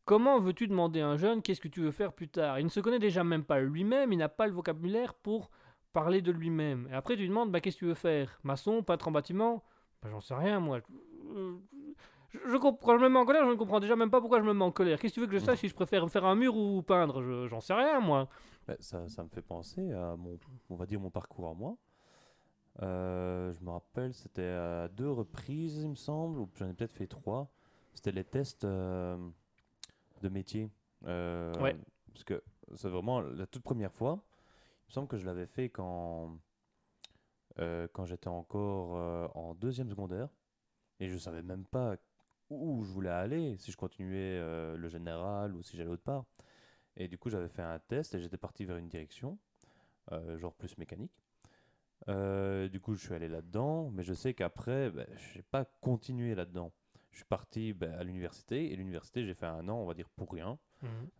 comment 0.05 0.39
veux-tu 0.39 0.67
demander 0.67 1.01
à 1.01 1.07
un 1.07 1.17
jeune 1.17 1.41
qu'est-ce 1.41 1.61
que 1.61 1.67
tu 1.67 1.81
veux 1.81 1.91
faire 1.91 2.13
plus 2.13 2.29
tard? 2.29 2.59
Il 2.59 2.65
ne 2.65 2.69
se 2.69 2.79
connaît 2.79 2.99
déjà 2.99 3.23
même 3.23 3.43
pas 3.43 3.59
lui-même, 3.59 4.11
il 4.11 4.17
n'a 4.17 4.29
pas 4.29 4.47
le 4.47 4.53
vocabulaire 4.53 5.13
pour 5.13 5.51
parler 6.01 6.21
de 6.21 6.31
lui-même. 6.31 6.87
Et 6.91 6.93
après, 6.93 7.15
tu 7.15 7.21
lui 7.21 7.29
demandes 7.29 7.51
bah, 7.51 7.59
qu'est-ce 7.61 7.75
que 7.77 7.79
tu 7.79 7.85
veux 7.85 7.93
faire? 7.95 8.39
Maçon, 8.43 8.83
peintre 8.83 9.07
en 9.07 9.11
bâtiment? 9.11 9.63
Bah, 10.03 10.09
J'en 10.11 10.21
sais 10.21 10.35
rien, 10.35 10.59
moi. 10.59 10.79
Je, 12.29 12.39
je 12.51 12.57
comprends, 12.57 12.87
quand 12.93 12.97
je 12.99 13.03
me 13.03 13.09
mets 13.09 13.17
en 13.19 13.25
colère, 13.25 13.45
je 13.45 13.49
ne 13.51 13.55
comprends 13.55 13.79
déjà 13.79 13.95
même 13.95 14.11
pas 14.11 14.19
pourquoi 14.21 14.39
je 14.39 14.45
me 14.45 14.53
mets 14.53 14.63
en 14.65 14.71
colère. 14.71 14.99
Qu'est-ce 14.99 15.13
que 15.13 15.15
tu 15.15 15.21
veux 15.21 15.27
que 15.27 15.33
je 15.39 15.39
sache 15.45 15.59
si 15.59 15.67
je 15.69 15.73
préfère 15.75 16.07
faire 16.09 16.25
un 16.25 16.35
mur 16.35 16.55
ou 16.55 16.81
peindre? 16.83 17.23
Je- 17.23 17.47
J'en 17.47 17.59
sais 17.61 17.73
rien, 17.73 17.99
moi. 17.99 18.27
Bah, 18.67 18.75
ça, 18.79 19.07
ça 19.09 19.23
me 19.23 19.29
fait 19.29 19.41
penser 19.41 19.91
à 19.91 20.15
mon, 20.15 20.37
on 20.69 20.75
va 20.75 20.85
dire 20.85 20.99
mon 20.99 21.09
parcours 21.09 21.49
à 21.49 21.53
moi. 21.53 21.77
Euh, 22.83 23.51
je 23.53 23.63
me 23.65 23.71
rappelle, 23.71 24.13
c'était 24.13 24.43
à 24.43 24.87
deux 24.87 25.09
reprises, 25.09 25.81
il 25.81 25.89
me 25.89 25.95
semble, 25.95 26.39
ou 26.39 26.49
j'en 26.55 26.69
ai 26.69 26.73
peut-être 26.73 26.93
fait 26.93 27.07
trois. 27.07 27.49
C'était 27.93 28.11
les 28.11 28.23
tests 28.23 28.65
euh, 28.65 29.17
de 30.21 30.29
métier. 30.29 30.69
Euh, 31.05 31.53
Ouais. 31.59 31.75
Parce 32.13 32.23
que 32.23 32.43
c'est 32.75 32.89
vraiment 32.89 33.21
la 33.21 33.45
toute 33.47 33.63
première 33.63 33.93
fois. 33.93 34.19
Il 34.87 34.91
me 34.91 34.93
semble 34.93 35.07
que 35.07 35.17
je 35.17 35.25
l'avais 35.25 35.45
fait 35.47 35.69
quand, 35.69 36.37
euh, 37.59 37.87
quand 37.91 38.05
j'étais 38.05 38.29
encore 38.29 38.95
euh, 38.95 39.27
en 39.35 39.53
deuxième 39.53 39.89
secondaire. 39.89 40.29
Et 40.99 41.09
je 41.09 41.17
savais 41.17 41.41
même 41.43 41.65
pas 41.65 41.95
où 42.49 42.83
je 42.85 42.91
voulais 42.91 43.09
aller, 43.09 43.57
si 43.57 43.71
je 43.71 43.77
continuais 43.77 44.37
euh, 44.39 44.77
le 44.77 44.87
général 44.87 45.53
ou 45.55 45.61
si 45.61 45.75
j'allais 45.77 45.89
autre 45.89 46.03
part. 46.03 46.25
Et 46.95 47.07
du 47.07 47.17
coup, 47.17 47.29
j'avais 47.29 47.49
fait 47.49 47.61
un 47.61 47.79
test 47.79 48.15
et 48.15 48.21
j'étais 48.21 48.37
parti 48.37 48.65
vers 48.65 48.77
une 48.77 48.87
direction, 48.87 49.37
genre 50.37 50.53
plus 50.55 50.77
mécanique. 50.77 51.11
Du 52.07 52.79
coup, 52.79 52.95
je 52.95 53.01
suis 53.05 53.13
allé 53.13 53.27
là-dedans, 53.27 53.91
mais 53.91 54.01
je 54.03 54.13
sais 54.13 54.33
qu'après, 54.33 54.89
ben, 54.89 55.05
je 55.15 55.37
n'ai 55.37 55.43
pas 55.43 55.65
continué 55.65 56.33
là-dedans. 56.33 56.71
Je 57.11 57.17
suis 57.17 57.25
parti 57.25 57.73
ben, 57.73 57.93
à 57.93 58.03
l'université 58.03 58.71
et 58.71 58.75
l'université, 58.75 59.25
j'ai 59.25 59.33
fait 59.35 59.45
un 59.45 59.67
an, 59.69 59.75
on 59.75 59.85
va 59.85 59.93
dire, 59.93 60.09
pour 60.09 60.31
rien, 60.31 60.57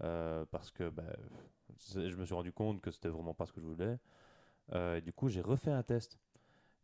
euh, 0.02 0.46
parce 0.50 0.72
que 0.72 0.90
c'est- 0.90 1.18
je 1.96 2.16
me 2.16 2.26
suis 2.26 2.36
rendu 2.36 2.52
compte 2.52 2.82
que 2.82 2.92
c'était 2.92 3.10
vraiment 3.10 3.34
pas 3.34 3.46
ce 3.46 3.54
que 3.54 3.62
je 3.62 3.66
voulais. 3.66 3.98
Euh, 4.74 5.00
du 5.02 5.14
coup, 5.14 5.30
j'ai 5.30 5.42
refait 5.42 5.72
un 5.72 5.84
test. 5.84 6.18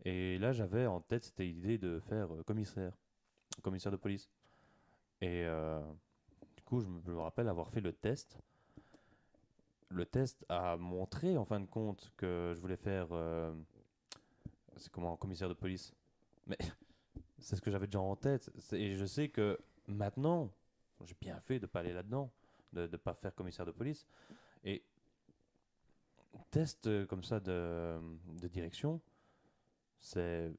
Et 0.05 0.37
là, 0.37 0.51
j'avais 0.51 0.85
en 0.85 1.01
tête, 1.01 1.25
c'était 1.25 1.45
l'idée 1.45 1.77
de 1.77 1.99
faire 1.99 2.33
euh, 2.33 2.43
commissaire, 2.43 2.93
commissaire 3.61 3.91
de 3.91 3.97
police. 3.97 4.29
Et 5.21 5.45
euh, 5.45 5.81
du 6.55 6.63
coup, 6.63 6.81
je 6.81 6.87
me, 6.87 7.19
rappelle 7.19 7.47
avoir 7.47 7.69
fait 7.69 7.81
le 7.81 7.93
test. 7.93 8.37
Le 9.89 10.05
test 10.05 10.45
a 10.49 10.75
montré, 10.77 11.37
en 11.37 11.45
fin 11.45 11.59
de 11.59 11.65
compte, 11.65 12.11
que 12.17 12.53
je 12.55 12.59
voulais 12.59 12.77
faire. 12.77 13.07
c'est 14.75 14.91
comment 14.91 15.15
Commissaire 15.15 15.49
de 15.49 15.53
police. 15.53 15.93
Mais 16.47 16.57
c'est 17.39 17.55
ce 17.55 17.61
que 17.61 17.71
j'avais 17.71 17.87
déjà 17.87 17.99
en 17.99 18.15
tête. 18.15 18.51
Et 18.73 18.95
je 18.95 19.05
sais 19.05 19.29
que 19.29 19.59
maintenant, 19.87 20.51
j'ai 21.05 21.15
bien 21.21 21.39
fait 21.39 21.59
de 21.59 21.67
pas 21.67 21.81
aller 21.81 21.93
là-dedans, 21.93 22.31
de 22.73 22.87
ne 22.87 22.97
pas 22.97 23.13
faire 23.13 23.35
commissaire 23.35 23.65
de 23.65 23.71
police. 23.71 24.05
Et 24.63 24.83
test 26.51 26.87
euh, 26.87 27.05
comme 27.05 27.23
ça 27.23 27.39
de, 27.39 27.99
de 28.41 28.47
direction, 28.47 29.01
c'est. 29.99 30.51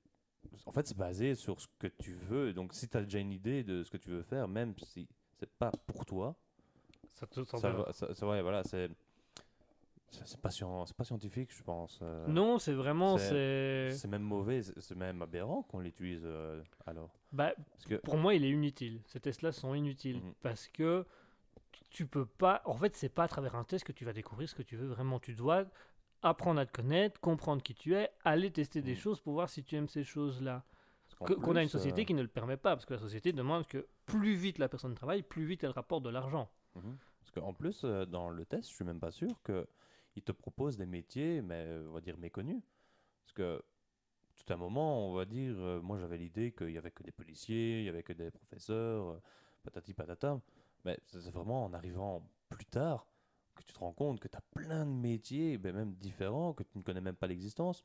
En 0.66 0.72
fait, 0.72 0.86
c'est 0.86 0.96
basé 0.96 1.34
sur 1.34 1.60
ce 1.60 1.66
que 1.78 1.86
tu 1.86 2.12
veux. 2.12 2.52
Donc, 2.52 2.74
si 2.74 2.88
tu 2.88 2.96
as 2.96 3.02
déjà 3.02 3.18
une 3.18 3.32
idée 3.32 3.64
de 3.64 3.82
ce 3.82 3.90
que 3.90 3.96
tu 3.96 4.10
veux 4.10 4.22
faire, 4.22 4.46
même 4.46 4.74
si 4.78 5.08
c'est 5.38 5.50
pas 5.50 5.70
pour 5.86 6.04
toi, 6.04 6.36
Ça 7.14 7.26
te 7.26 7.42
ça, 7.44 7.70
va- 7.70 7.92
ça- 7.92 8.14
ça- 8.14 8.26
ouais, 8.28 8.42
voilà, 8.42 8.62
c'est. 8.64 8.90
C'est 10.10 10.40
pas, 10.40 10.50
pas 10.96 11.04
scientifique, 11.04 11.50
je 11.52 11.62
pense. 11.64 11.98
euh, 12.02 12.28
Non, 12.28 12.60
c'est 12.60 12.72
vraiment. 12.74 13.18
c'est- 13.18 14.06
même 14.06 14.22
mauvais, 14.22 14.62
c'est 14.62 14.80
c'est 14.80 14.94
même 14.94 15.20
aberrant 15.22 15.62
qu'on 15.64 15.80
l'utilise 15.80 16.22
euh, 16.24 16.62
alors. 16.86 17.10
Bah, 17.32 17.52
Parce 17.72 17.86
que. 17.86 17.94
pour 17.96 18.16
moi, 18.16 18.34
il 18.34 18.44
est 18.44 18.50
inutile. 18.50 19.00
Ces 19.06 19.18
tests-là 19.18 19.50
sont 19.50 19.74
inutiles 19.74 20.18
Mhm. 20.22 20.34
parce 20.40 20.68
que 20.68 21.04
tu 21.94 22.06
peux 22.06 22.26
pas. 22.26 22.60
En 22.64 22.76
fait, 22.76 22.94
c'est 22.96 23.08
pas 23.08 23.22
à 23.24 23.28
travers 23.28 23.54
un 23.54 23.64
test 23.64 23.84
que 23.84 23.92
tu 23.92 24.04
vas 24.04 24.12
découvrir 24.12 24.48
ce 24.48 24.54
que 24.54 24.62
tu 24.62 24.76
veux 24.76 24.88
vraiment. 24.88 25.20
Tu 25.20 25.34
dois 25.34 25.64
apprendre 26.22 26.60
à 26.60 26.66
te 26.66 26.72
connaître, 26.72 27.20
comprendre 27.20 27.62
qui 27.62 27.74
tu 27.74 27.94
es, 27.94 28.10
aller 28.24 28.50
tester 28.50 28.82
des 28.82 28.92
Mhm. 28.94 28.98
choses 28.98 29.20
pour 29.20 29.34
voir 29.34 29.48
si 29.48 29.62
tu 29.62 29.76
aimes 29.76 29.88
ces 29.88 30.02
choses-là. 30.04 30.64
Qu'on 31.20 31.54
a 31.54 31.62
une 31.62 31.68
société 31.68 32.02
euh, 32.02 32.04
qui 32.04 32.14
ne 32.14 32.22
le 32.22 32.28
permet 32.28 32.56
pas 32.56 32.74
parce 32.74 32.84
que 32.84 32.94
la 32.94 32.98
société 32.98 33.32
demande 33.32 33.66
que 33.68 33.86
plus 34.06 34.34
vite 34.34 34.58
la 34.58 34.68
personne 34.68 34.94
travaille, 34.94 35.22
plus 35.22 35.44
vite 35.44 35.62
elle 35.62 35.70
rapporte 35.70 36.02
de 36.02 36.10
l'argent. 36.10 36.50
Mhm. 36.74 36.98
Parce 37.20 37.30
qu'en 37.30 37.54
plus, 37.54 37.84
euh, 37.84 38.04
dans 38.04 38.28
le 38.28 38.44
test, 38.44 38.68
je 38.68 38.74
suis 38.74 38.84
même 38.84 38.98
pas 39.00 39.12
sûr 39.12 39.40
que 39.42 39.66
il 40.16 40.22
te 40.22 40.32
propose 40.32 40.76
des 40.76 40.86
métiers, 40.86 41.42
mais 41.42 41.64
euh, 41.66 41.88
on 41.88 41.92
va 41.92 42.00
dire 42.00 42.18
méconnus. 42.18 42.62
Parce 43.22 43.32
que 43.32 43.62
tout 44.34 44.52
un 44.52 44.56
moment, 44.56 45.08
on 45.08 45.14
va 45.14 45.24
dire, 45.24 45.54
moi 45.82 45.98
j'avais 45.98 46.18
l'idée 46.18 46.50
qu'il 46.52 46.70
y 46.70 46.78
avait 46.78 46.90
que 46.90 47.04
des 47.04 47.12
policiers, 47.12 47.80
il 47.80 47.84
y 47.84 47.88
avait 47.88 48.02
que 48.02 48.12
des 48.12 48.30
professeurs, 48.32 49.20
patati 49.62 49.94
patata. 49.94 50.40
Mais 50.84 50.98
c'est 51.06 51.30
vraiment 51.30 51.64
en 51.64 51.72
arrivant 51.72 52.26
plus 52.48 52.66
tard 52.66 53.06
que 53.54 53.62
tu 53.62 53.72
te 53.72 53.78
rends 53.78 53.92
compte 53.92 54.20
que 54.20 54.28
tu 54.28 54.36
as 54.36 54.42
plein 54.54 54.84
de 54.84 54.90
métiers, 54.90 55.58
ben, 55.58 55.74
même 55.74 55.94
différents, 55.94 56.52
que 56.52 56.62
tu 56.62 56.78
ne 56.78 56.82
connais 56.82 57.00
même 57.00 57.16
pas 57.16 57.26
l'existence. 57.26 57.84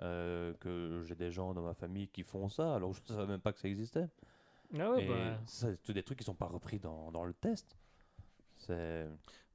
Euh, 0.00 0.54
que 0.54 1.02
j'ai 1.06 1.14
des 1.14 1.30
gens 1.30 1.54
dans 1.54 1.62
ma 1.62 1.74
famille 1.74 2.08
qui 2.08 2.24
font 2.24 2.48
ça, 2.48 2.74
alors 2.74 2.92
je 2.94 3.00
ne 3.02 3.06
savais 3.16 3.26
même 3.26 3.40
pas 3.40 3.52
que 3.52 3.60
ça 3.60 3.68
existait. 3.68 4.08
Ah 4.76 4.90
ouais, 4.90 5.06
bah, 5.06 5.38
c'est 5.46 5.80
tous 5.82 5.92
des 5.92 6.02
trucs 6.02 6.18
qui 6.18 6.24
sont 6.24 6.34
pas 6.34 6.46
repris 6.46 6.80
dans, 6.80 7.12
dans 7.12 7.24
le 7.24 7.34
test. 7.34 7.76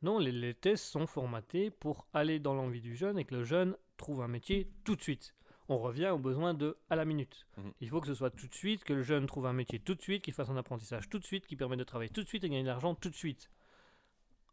Non, 0.01 0.17
les, 0.17 0.31
les 0.31 0.53
tests 0.53 0.85
sont 0.85 1.07
formatés 1.07 1.71
pour 1.71 2.07
aller 2.13 2.39
dans 2.39 2.53
l'envie 2.53 2.79
du 2.79 2.95
jeune 2.95 3.17
et 3.19 3.25
que 3.25 3.35
le 3.35 3.43
jeune 3.43 3.75
trouve 3.97 4.21
un 4.21 4.27
métier 4.27 4.71
tout 4.85 4.95
de 4.95 5.01
suite. 5.01 5.35
On 5.69 5.77
revient 5.77 6.09
au 6.09 6.17
besoin 6.17 6.53
de 6.53 6.77
à 6.89 6.95
la 6.95 7.05
minute. 7.05 7.47
Mhm. 7.57 7.71
Il 7.79 7.89
faut 7.89 8.01
que 8.01 8.07
ce 8.07 8.15
soit 8.15 8.31
tout 8.31 8.47
de 8.47 8.55
suite, 8.55 8.83
que 8.83 8.93
le 8.93 9.03
jeune 9.03 9.25
trouve 9.27 9.45
un 9.45 9.53
métier 9.53 9.79
tout 9.79 9.95
de 9.95 10.01
suite, 10.01 10.23
qu'il 10.23 10.33
fasse 10.33 10.49
un 10.49 10.57
apprentissage 10.57 11.07
tout 11.09 11.19
de 11.19 11.25
suite, 11.25 11.45
qui 11.45 11.55
permet 11.55 11.77
de 11.77 11.83
travailler 11.83 12.09
tout 12.09 12.23
de 12.23 12.27
suite 12.27 12.43
et 12.43 12.49
gagner 12.49 12.63
de 12.63 12.67
l'argent 12.67 12.95
tout 12.95 13.09
de 13.09 13.15
suite. 13.15 13.49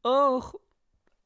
Or, 0.04 0.60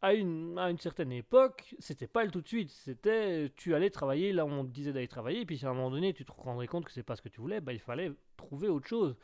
à 0.03 0.15
une, 0.15 0.59
à 0.59 0.71
une 0.71 0.79
certaine 0.79 1.13
époque, 1.13 1.75
c'était 1.79 2.07
pas 2.07 2.25
le 2.25 2.31
tout 2.31 2.41
de 2.41 2.49
suite. 2.49 2.71
C'était 2.71 3.53
tu 3.57 3.75
allais 3.75 3.91
travailler 3.91 4.33
là 4.33 4.47
où 4.47 4.49
on 4.49 4.65
te 4.65 4.71
disait 4.71 4.93
d'aller 4.93 5.09
travailler, 5.09 5.41
et 5.41 5.47
puis 5.47 5.59
si 5.59 5.67
à 5.67 5.71
un 5.71 5.75
moment 5.75 5.91
donné 5.91 6.15
tu 6.15 6.25
te 6.25 6.33
rendrais 6.33 6.67
compte 6.67 6.85
que 6.85 6.93
c'est 6.93 7.03
pas 7.03 7.17
ce 7.17 7.23
que 7.23 7.29
tu 7.29 7.41
voulais, 7.41 7.61
bah, 7.61 7.73
il 7.73 7.81
fallait 7.81 8.13
trouver 8.37 8.69
autre 8.69 8.87
chose. 8.87 9.17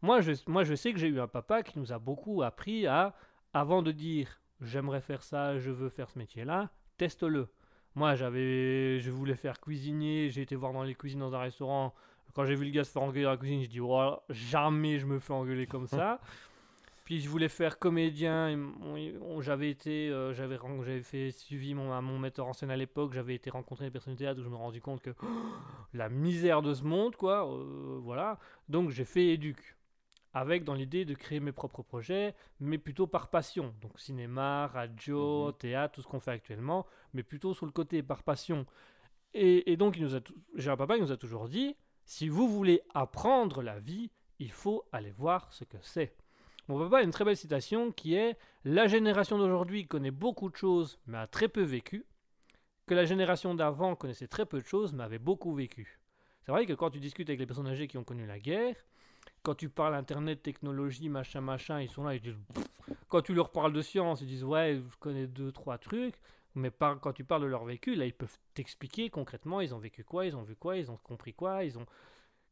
Moi 0.00 0.20
je, 0.20 0.32
moi, 0.46 0.64
je 0.64 0.74
sais 0.74 0.92
que 0.92 0.98
j'ai 0.98 1.08
eu 1.08 1.20
un 1.20 1.28
papa 1.28 1.62
qui 1.62 1.78
nous 1.78 1.92
a 1.92 1.98
beaucoup 1.98 2.42
appris 2.42 2.86
à, 2.86 3.14
avant 3.52 3.82
de 3.82 3.92
dire 3.92 4.40
j'aimerais 4.60 5.00
faire 5.00 5.22
ça, 5.22 5.58
je 5.58 5.70
veux 5.70 5.90
faire 5.90 6.08
ce 6.08 6.18
métier-là, 6.18 6.70
teste-le. 6.96 7.48
Moi, 7.94 8.14
j'avais, 8.14 9.00
je 9.00 9.10
voulais 9.10 9.34
faire 9.34 9.60
cuisinier, 9.60 10.30
j'ai 10.30 10.42
été 10.42 10.56
voir 10.56 10.72
dans 10.72 10.82
les 10.82 10.94
cuisines 10.94 11.20
dans 11.20 11.34
un 11.34 11.40
restaurant. 11.40 11.94
Quand 12.34 12.46
j'ai 12.46 12.54
vu 12.54 12.64
le 12.64 12.70
gars 12.70 12.84
se 12.84 12.90
faire 12.90 13.02
engueuler 13.02 13.24
dans 13.24 13.30
la 13.30 13.36
cuisine, 13.36 13.62
je 13.62 13.68
dis 13.68 13.80
oh, 13.80 14.16
jamais 14.30 14.98
je 14.98 15.06
me 15.06 15.18
fais 15.18 15.32
engueuler 15.32 15.66
comme 15.66 15.86
ça. 15.86 16.20
Puis 17.04 17.20
je 17.20 17.28
voulais 17.28 17.48
faire 17.48 17.78
comédien. 17.78 18.56
J'avais 19.40 19.68
été, 19.68 20.08
euh, 20.08 20.32
j'avais, 20.32 20.56
j'avais 20.84 21.02
fait 21.02 21.30
suivi 21.32 21.74
mon, 21.74 22.00
mon 22.00 22.18
metteur 22.18 22.46
en 22.46 22.52
scène 22.52 22.70
à 22.70 22.76
l'époque. 22.76 23.12
J'avais 23.12 23.34
été 23.34 23.50
rencontrer 23.50 23.86
des 23.86 23.90
personnes 23.90 24.14
de 24.14 24.18
théâtre 24.18 24.40
où 24.40 24.44
je 24.44 24.48
me 24.48 24.54
suis 24.54 24.62
rendu 24.62 24.80
compte 24.80 25.02
que 25.02 25.10
la 25.92 26.08
misère 26.08 26.62
de 26.62 26.72
ce 26.72 26.84
monde, 26.84 27.16
quoi. 27.16 27.46
Euh, 27.46 27.98
voilà. 28.00 28.38
Donc 28.68 28.90
j'ai 28.90 29.04
fait 29.04 29.26
éduc 29.26 29.76
avec 30.34 30.64
dans 30.64 30.74
l'idée 30.74 31.04
de 31.04 31.14
créer 31.14 31.40
mes 31.40 31.52
propres 31.52 31.82
projets, 31.82 32.34
mais 32.60 32.78
plutôt 32.78 33.06
par 33.06 33.28
passion. 33.28 33.74
Donc 33.80 33.98
cinéma, 33.98 34.68
radio, 34.68 35.48
mhm. 35.48 35.52
théâtre, 35.54 35.94
tout 35.94 36.02
ce 36.02 36.08
qu'on 36.08 36.20
fait 36.20 36.30
actuellement, 36.30 36.86
mais 37.12 37.22
plutôt 37.22 37.54
sur 37.54 37.66
le 37.66 37.72
côté 37.72 38.02
par 38.02 38.22
passion. 38.22 38.66
Et, 39.34 39.76
donc, 39.76 39.96
il 39.96 40.02
nous 40.02 40.14
a 40.14 40.20
un 40.72 40.76
papa 40.76 40.96
qui 40.96 41.00
nous 41.00 41.12
a 41.12 41.16
toujours 41.16 41.48
dit, 41.48 41.74
si 42.04 42.28
vous 42.28 42.48
voulez 42.48 42.82
apprendre 42.92 43.62
la 43.62 43.78
vie, 43.78 44.10
il 44.38 44.50
faut 44.50 44.84
aller 44.92 45.10
voir 45.10 45.52
ce 45.52 45.64
que 45.64 45.78
c'est. 45.80 46.14
Mon 46.68 46.78
papa 46.78 46.98
a 46.98 47.02
une 47.02 47.10
très 47.10 47.24
belle 47.24 47.36
citation 47.36 47.92
qui 47.92 48.14
est 48.14 48.36
La 48.64 48.86
génération 48.86 49.38
d'aujourd'hui 49.38 49.86
connaît 49.86 50.10
beaucoup 50.10 50.50
de 50.50 50.56
choses, 50.56 50.98
mais 51.06 51.18
a 51.18 51.26
très 51.26 51.48
peu 51.48 51.62
vécu, 51.62 52.04
que 52.86 52.94
la 52.94 53.04
génération 53.04 53.54
d'avant 53.54 53.96
connaissait 53.96 54.28
très 54.28 54.44
peu 54.44 54.60
de 54.60 54.66
choses, 54.66 54.92
mais 54.92 55.02
avait 55.02 55.18
beaucoup 55.18 55.54
vécu. 55.54 55.98
C'est 56.44 56.52
vrai 56.52 56.66
que 56.66 56.72
quand 56.72 56.90
tu 56.90 57.00
discutes 57.00 57.28
avec 57.30 57.40
les 57.40 57.46
personnes 57.46 57.68
âgées 57.68 57.88
qui 57.88 57.98
ont 57.98 58.04
connu 58.04 58.26
la 58.26 58.38
guerre, 58.38 58.76
quand 59.42 59.54
tu 59.54 59.68
parles 59.68 59.94
internet, 59.94 60.42
technologie, 60.42 61.08
machin, 61.08 61.40
machin, 61.40 61.80
ils 61.80 61.88
sont 61.88 62.04
là, 62.04 62.14
ils 62.14 62.20
disent. 62.20 62.38
Quand 63.08 63.22
tu 63.22 63.34
leur 63.34 63.50
parles 63.50 63.72
de 63.72 63.82
science, 63.82 64.20
ils 64.20 64.26
disent 64.26 64.44
ouais, 64.44 64.80
je 64.90 64.96
connais 64.98 65.26
deux, 65.26 65.52
trois 65.52 65.78
trucs. 65.78 66.14
Mais 66.54 66.70
quand 66.78 67.12
tu 67.12 67.24
parles 67.24 67.42
de 67.42 67.46
leur 67.46 67.64
vécu, 67.64 67.94
là, 67.94 68.04
ils 68.04 68.12
peuvent 68.12 68.36
t'expliquer 68.54 69.10
concrètement, 69.10 69.60
ils 69.60 69.74
ont 69.74 69.78
vécu 69.78 70.04
quoi, 70.04 70.26
ils 70.26 70.36
ont 70.36 70.42
vu 70.42 70.56
quoi, 70.56 70.76
ils 70.76 70.90
ont 70.90 70.98
compris 71.02 71.34
quoi, 71.34 71.64
ils 71.64 71.78
ont. 71.78 71.86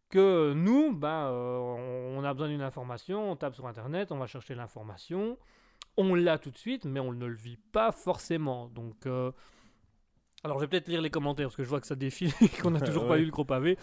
Que 0.09 0.55
nous, 0.55 0.99
euh, 1.05 2.15
on 2.17 2.25
a 2.25 2.33
besoin 2.35 2.49
d'une 2.49 2.63
information, 2.63 3.31
on 3.31 3.37
tape 3.37 3.55
sur 3.55 3.69
internet, 3.69 4.11
on 4.11 4.19
va 4.19 4.27
chercher 4.27 4.57
l'information, 4.57 5.39
on 5.97 6.17
l'a 6.17 6.37
tout 6.37 6.51
de 6.51 6.59
suite, 6.59 6.85
mais 6.85 6.99
on 6.99 7.13
ne 7.13 7.27
le 7.27 7.37
vit 7.37 7.59
pas 7.73 7.93
forcément. 7.93 8.69
Donc. 8.69 9.07
Euh, 9.07 9.31
alors 10.43 10.59
je 10.59 10.65
vais 10.65 10.69
peut-être 10.69 10.89
lire 10.89 11.03
les 11.03 11.11
commentaires 11.11 11.49
parce 11.49 11.57
que 11.57 11.63
je 11.63 11.69
vois 11.69 11.81
que 11.81 11.87
ça 11.87 11.95
défile 11.95 12.33
et 12.41 12.49
qu'on 12.49 12.71
n'a 12.71 12.81
toujours 12.81 13.07
pas 13.09 13.19
eu 13.19 13.25
le 13.25 13.31
gros 13.31 13.45
pavé. 13.45 13.77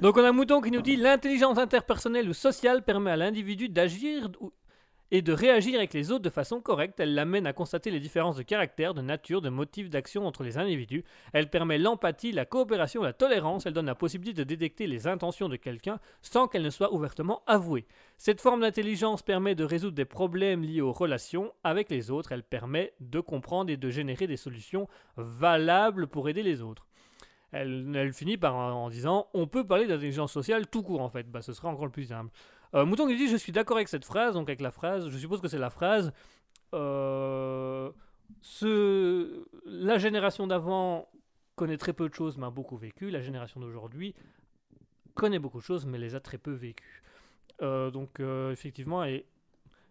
Donc 0.00 0.16
on 0.16 0.24
a 0.24 0.32
Mouton 0.32 0.60
qui 0.60 0.70
nous 0.70 0.80
dit 0.80 0.96
l'intelligence 0.96 1.58
interpersonnelle 1.58 2.28
ou 2.28 2.32
sociale 2.32 2.82
permet 2.82 3.10
à 3.10 3.16
l'individu 3.16 3.68
d'agir 3.68 4.30
et 5.10 5.22
de 5.22 5.32
réagir 5.32 5.76
avec 5.76 5.94
les 5.94 6.10
autres 6.10 6.24
de 6.24 6.30
façon 6.30 6.60
correcte. 6.60 7.00
Elle 7.00 7.14
l'amène 7.14 7.46
à 7.46 7.52
constater 7.52 7.90
les 7.90 8.00
différences 8.00 8.36
de 8.36 8.42
caractère, 8.42 8.94
de 8.94 9.02
nature, 9.02 9.40
de 9.40 9.48
motifs 9.48 9.90
d'action 9.90 10.26
entre 10.26 10.42
les 10.42 10.58
individus. 10.58 11.04
Elle 11.32 11.50
permet 11.50 11.78
l'empathie, 11.78 12.32
la 12.32 12.44
coopération, 12.44 13.02
la 13.02 13.12
tolérance. 13.12 13.66
Elle 13.66 13.72
donne 13.72 13.86
la 13.86 13.94
possibilité 13.94 14.44
de 14.44 14.48
détecter 14.48 14.86
les 14.86 15.06
intentions 15.06 15.48
de 15.48 15.56
quelqu'un 15.56 15.98
sans 16.22 16.48
qu'elles 16.48 16.62
ne 16.62 16.70
soient 16.70 16.92
ouvertement 16.92 17.42
avouées. 17.46 17.86
Cette 18.18 18.40
forme 18.40 18.60
d'intelligence 18.60 19.22
permet 19.22 19.54
de 19.54 19.64
résoudre 19.64 19.96
des 19.96 20.04
problèmes 20.04 20.62
liés 20.62 20.80
aux 20.80 20.92
relations 20.92 21.52
avec 21.64 21.90
les 21.90 22.10
autres. 22.10 22.32
Elle 22.32 22.42
permet 22.42 22.92
de 23.00 23.20
comprendre 23.20 23.70
et 23.70 23.76
de 23.76 23.90
générer 23.90 24.26
des 24.26 24.36
solutions 24.36 24.88
valables 25.16 26.06
pour 26.06 26.28
aider 26.28 26.42
les 26.42 26.62
autres. 26.62 26.86
Elle, 27.52 28.12
finit 28.12 28.36
par 28.36 28.54
en, 28.54 28.90
disant 28.90 29.28
on 29.32 29.46
peut 29.46 29.66
parler 29.66 29.86
d'intelligence 29.86 30.32
sociale 30.32 30.66
tout 30.66 30.82
court 30.82 31.00
en 31.00 31.08
fait. 31.08 31.30
Bah, 31.30 31.42
ce 31.42 31.52
sera 31.52 31.68
encore 31.68 31.86
le 31.86 31.92
plus 31.92 32.06
simple. 32.06 32.30
Euh, 32.76 32.84
Mouton 32.84 33.08
qui 33.08 33.16
dit 33.16 33.28
Je 33.28 33.36
suis 33.36 33.52
d'accord 33.52 33.78
avec 33.78 33.88
cette 33.88 34.04
phrase, 34.04 34.34
donc 34.34 34.48
avec 34.48 34.60
la 34.60 34.70
phrase, 34.70 35.08
je 35.08 35.18
suppose 35.18 35.40
que 35.40 35.48
c'est 35.48 35.58
la 35.58 35.70
phrase. 35.70 36.12
Euh, 36.74 37.90
la 39.64 39.98
génération 39.98 40.46
d'avant 40.46 41.08
connaît 41.54 41.78
très 41.78 41.94
peu 41.94 42.08
de 42.08 42.14
choses, 42.14 42.36
mais 42.36 42.46
a 42.46 42.50
beaucoup 42.50 42.76
vécu. 42.76 43.10
La 43.10 43.22
génération 43.22 43.60
d'aujourd'hui 43.60 44.14
connaît 45.14 45.38
beaucoup 45.38 45.58
de 45.58 45.64
choses, 45.64 45.86
mais 45.86 45.96
les 45.96 46.14
a 46.14 46.20
très 46.20 46.36
peu 46.36 46.52
vécues. 46.52 47.02
Euh, 47.62 47.90
donc, 47.90 48.20
effectivement, 48.52 49.04
et 49.04 49.24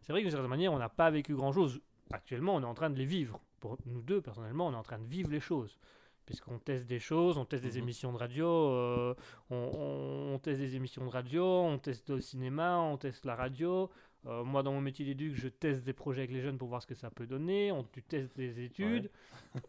c'est 0.01 0.11
vrai 0.11 0.21
que 0.21 0.25
d'une 0.25 0.31
certaine 0.31 0.49
manière, 0.49 0.71
on 0.71 0.77
n'a 0.77 0.89
pas 0.89 1.09
vécu 1.09 1.33
grand-chose. 1.33 1.81
Actuellement, 2.13 2.55
on 2.55 2.61
est 2.61 2.65
en 2.65 2.75
train 2.75 2.91
de 2.91 2.97
les 2.97 3.05
vivre. 3.05 3.39
Pour 3.59 3.77
nous 3.87 4.03
deux, 4.03 4.21
personnellement, 4.21 4.67
on 4.67 4.73
est 4.73 4.77
en 4.77 4.83
train 4.83 4.99
de 4.99 5.07
vivre 5.07 5.31
les 5.31 5.39
choses 5.39 5.79
puisqu'on 6.25 6.59
teste 6.59 6.87
des 6.87 6.99
choses, 6.99 7.37
on 7.37 7.45
teste 7.45 7.63
des 7.63 7.77
émissions 7.77 8.11
de 8.11 8.17
radio, 8.17 8.47
euh, 8.47 9.15
on, 9.49 10.39
teste 10.41 10.59
des 10.59 10.75
émissions 10.75 11.05
de 11.05 11.09
radio, 11.09 11.43
on 11.43 11.77
teste 11.77 12.09
le 12.09 12.21
cinéma, 12.21 12.77
on 12.77 12.97
teste 12.97 13.25
la 13.25 13.35
radio. 13.35 13.89
Euh, 14.25 14.43
moi, 14.43 14.63
dans 14.63 14.71
mon 14.71 14.81
métier 14.81 15.05
d'éduc, 15.05 15.35
je 15.35 15.47
teste 15.47 15.83
des 15.83 15.93
projets 15.93 16.21
avec 16.21 16.31
les 16.31 16.41
jeunes 16.41 16.57
pour 16.57 16.67
voir 16.67 16.81
ce 16.81 16.87
que 16.87 16.95
ça 16.95 17.11
peut 17.11 17.27
donner. 17.27 17.71
On 17.71 17.83
tu 17.83 18.01
testes 18.01 18.35
des 18.35 18.63
études. 18.63 19.11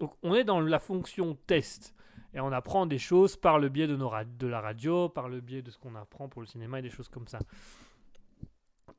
Donc, 0.01 0.15
on 0.23 0.35
est 0.35 0.45
dans 0.45 0.61
la 0.61 0.79
fonction 0.79 1.37
test. 1.47 1.95
Et 2.33 2.41
on 2.41 2.53
apprend 2.53 2.87
des 2.87 2.99
choses 2.99 3.37
par 3.37 3.59
le 3.59 3.69
biais 3.69 3.87
de, 3.87 3.97
nos 3.97 4.11
de 4.39 4.47
la 4.47 4.61
radio, 4.61 5.09
par 5.09 5.29
le 5.29 5.41
biais 5.41 5.63
de 5.63 5.71
ce 5.71 5.79
qu'on 5.79 5.95
apprend 5.95 6.29
pour 6.29 6.41
le 6.41 6.47
cinéma 6.47 6.79
et 6.79 6.83
des 6.83 6.91
choses 6.91 7.09
comme 7.09 7.29
ça. 7.29 7.39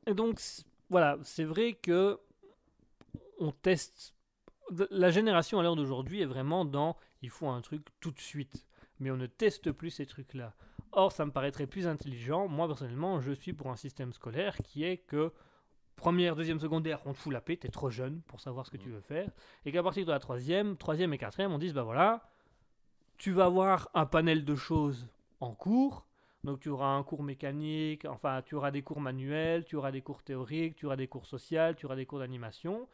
Et 0.06 0.14
donc, 0.14 0.40
voilà, 0.90 1.18
c'est 1.22 1.44
vrai 1.44 1.74
que 1.74 2.18
on 3.38 3.52
teste. 3.52 4.14
La 4.90 5.10
génération 5.10 5.58
à 5.58 5.62
l'heure 5.62 5.76
d'aujourd'hui 5.76 6.20
est 6.20 6.26
vraiment 6.26 6.64
dans 6.64 6.96
il 7.22 7.30
faut 7.30 7.48
un 7.48 7.60
truc 7.60 7.86
tout 8.00 8.10
de 8.10 8.20
suite. 8.20 8.66
Mais 9.00 9.10
on 9.10 9.16
ne 9.16 9.26
teste 9.26 9.70
plus 9.72 9.90
ces 9.90 10.06
trucs-là. 10.06 10.54
Or, 10.92 11.12
ça 11.12 11.26
me 11.26 11.30
paraîtrait 11.30 11.66
plus 11.66 11.86
intelligent. 11.86 12.48
Moi, 12.48 12.66
personnellement, 12.66 13.20
je 13.20 13.32
suis 13.32 13.52
pour 13.52 13.70
un 13.70 13.76
système 13.76 14.12
scolaire 14.12 14.56
qui 14.58 14.84
est 14.84 14.98
que 14.98 15.32
première, 15.96 16.34
deuxième, 16.34 16.60
secondaire, 16.60 17.00
on 17.04 17.12
te 17.12 17.18
fout 17.18 17.32
la 17.32 17.40
paix, 17.40 17.56
t'es 17.56 17.68
trop 17.68 17.90
jeune 17.90 18.22
pour 18.22 18.40
savoir 18.40 18.66
ce 18.66 18.70
que 18.70 18.76
tu 18.76 18.88
veux 18.88 19.00
faire. 19.00 19.30
Et 19.64 19.72
qu'à 19.72 19.82
partir 19.82 20.06
de 20.06 20.12
la 20.12 20.18
troisième, 20.18 20.76
troisième 20.76 21.12
et 21.12 21.18
quatrième, 21.18 21.52
on 21.52 21.58
dise, 21.58 21.74
bah 21.74 21.82
voilà, 21.82 22.30
tu 23.18 23.32
vas 23.32 23.44
avoir 23.44 23.90
un 23.94 24.06
panel 24.06 24.44
de 24.44 24.54
choses 24.54 25.08
en 25.40 25.54
cours. 25.54 26.07
Donc 26.44 26.60
tu 26.60 26.68
auras 26.68 26.94
un 26.94 27.02
cours 27.02 27.22
mécanique, 27.22 28.04
enfin 28.04 28.42
tu 28.42 28.54
auras 28.54 28.70
des 28.70 28.82
cours 28.82 29.00
manuels, 29.00 29.64
tu 29.64 29.76
auras 29.76 29.90
des 29.90 30.02
cours 30.02 30.22
théoriques, 30.22 30.76
tu 30.76 30.86
auras 30.86 30.96
des 30.96 31.08
cours 31.08 31.26
sociaux, 31.26 31.74
tu 31.76 31.86
auras 31.86 31.96
des 31.96 32.06
cours 32.06 32.20
d'animation 32.20 32.88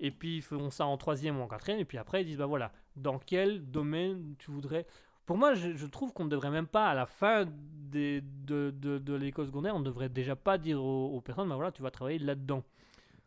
et 0.00 0.10
puis 0.10 0.36
ils 0.36 0.42
font 0.42 0.70
ça 0.70 0.86
en 0.86 0.96
troisième 0.96 1.38
ou 1.38 1.42
en 1.42 1.48
quatrième, 1.48 1.80
et 1.80 1.84
puis 1.84 1.98
après 1.98 2.22
ils 2.22 2.26
disent 2.26 2.38
bah 2.38 2.46
voilà, 2.46 2.72
dans 2.96 3.18
quel 3.18 3.70
domaine 3.70 4.34
tu 4.38 4.50
voudrais. 4.50 4.86
Pour 5.24 5.38
moi, 5.38 5.54
je, 5.54 5.86
trouve 5.86 6.12
qu'on 6.12 6.24
ne 6.24 6.30
devrait 6.30 6.50
même 6.50 6.68
pas, 6.68 6.88
à 6.88 6.94
la 6.94 7.04
fin 7.04 7.46
des, 7.90 8.20
de, 8.20 8.72
de, 8.76 8.98
de 8.98 9.14
l'école 9.14 9.46
secondaire, 9.46 9.74
on 9.74 9.80
ne 9.80 9.84
devrait 9.84 10.08
déjà 10.08 10.36
pas 10.36 10.56
dire 10.56 10.80
aux, 10.80 11.20
personnes 11.20 11.48
bah 11.48 11.56
voilà, 11.56 11.72
tu 11.72 11.82
vas 11.82 11.90
travailler 11.90 12.20
là-dedans. 12.20 12.62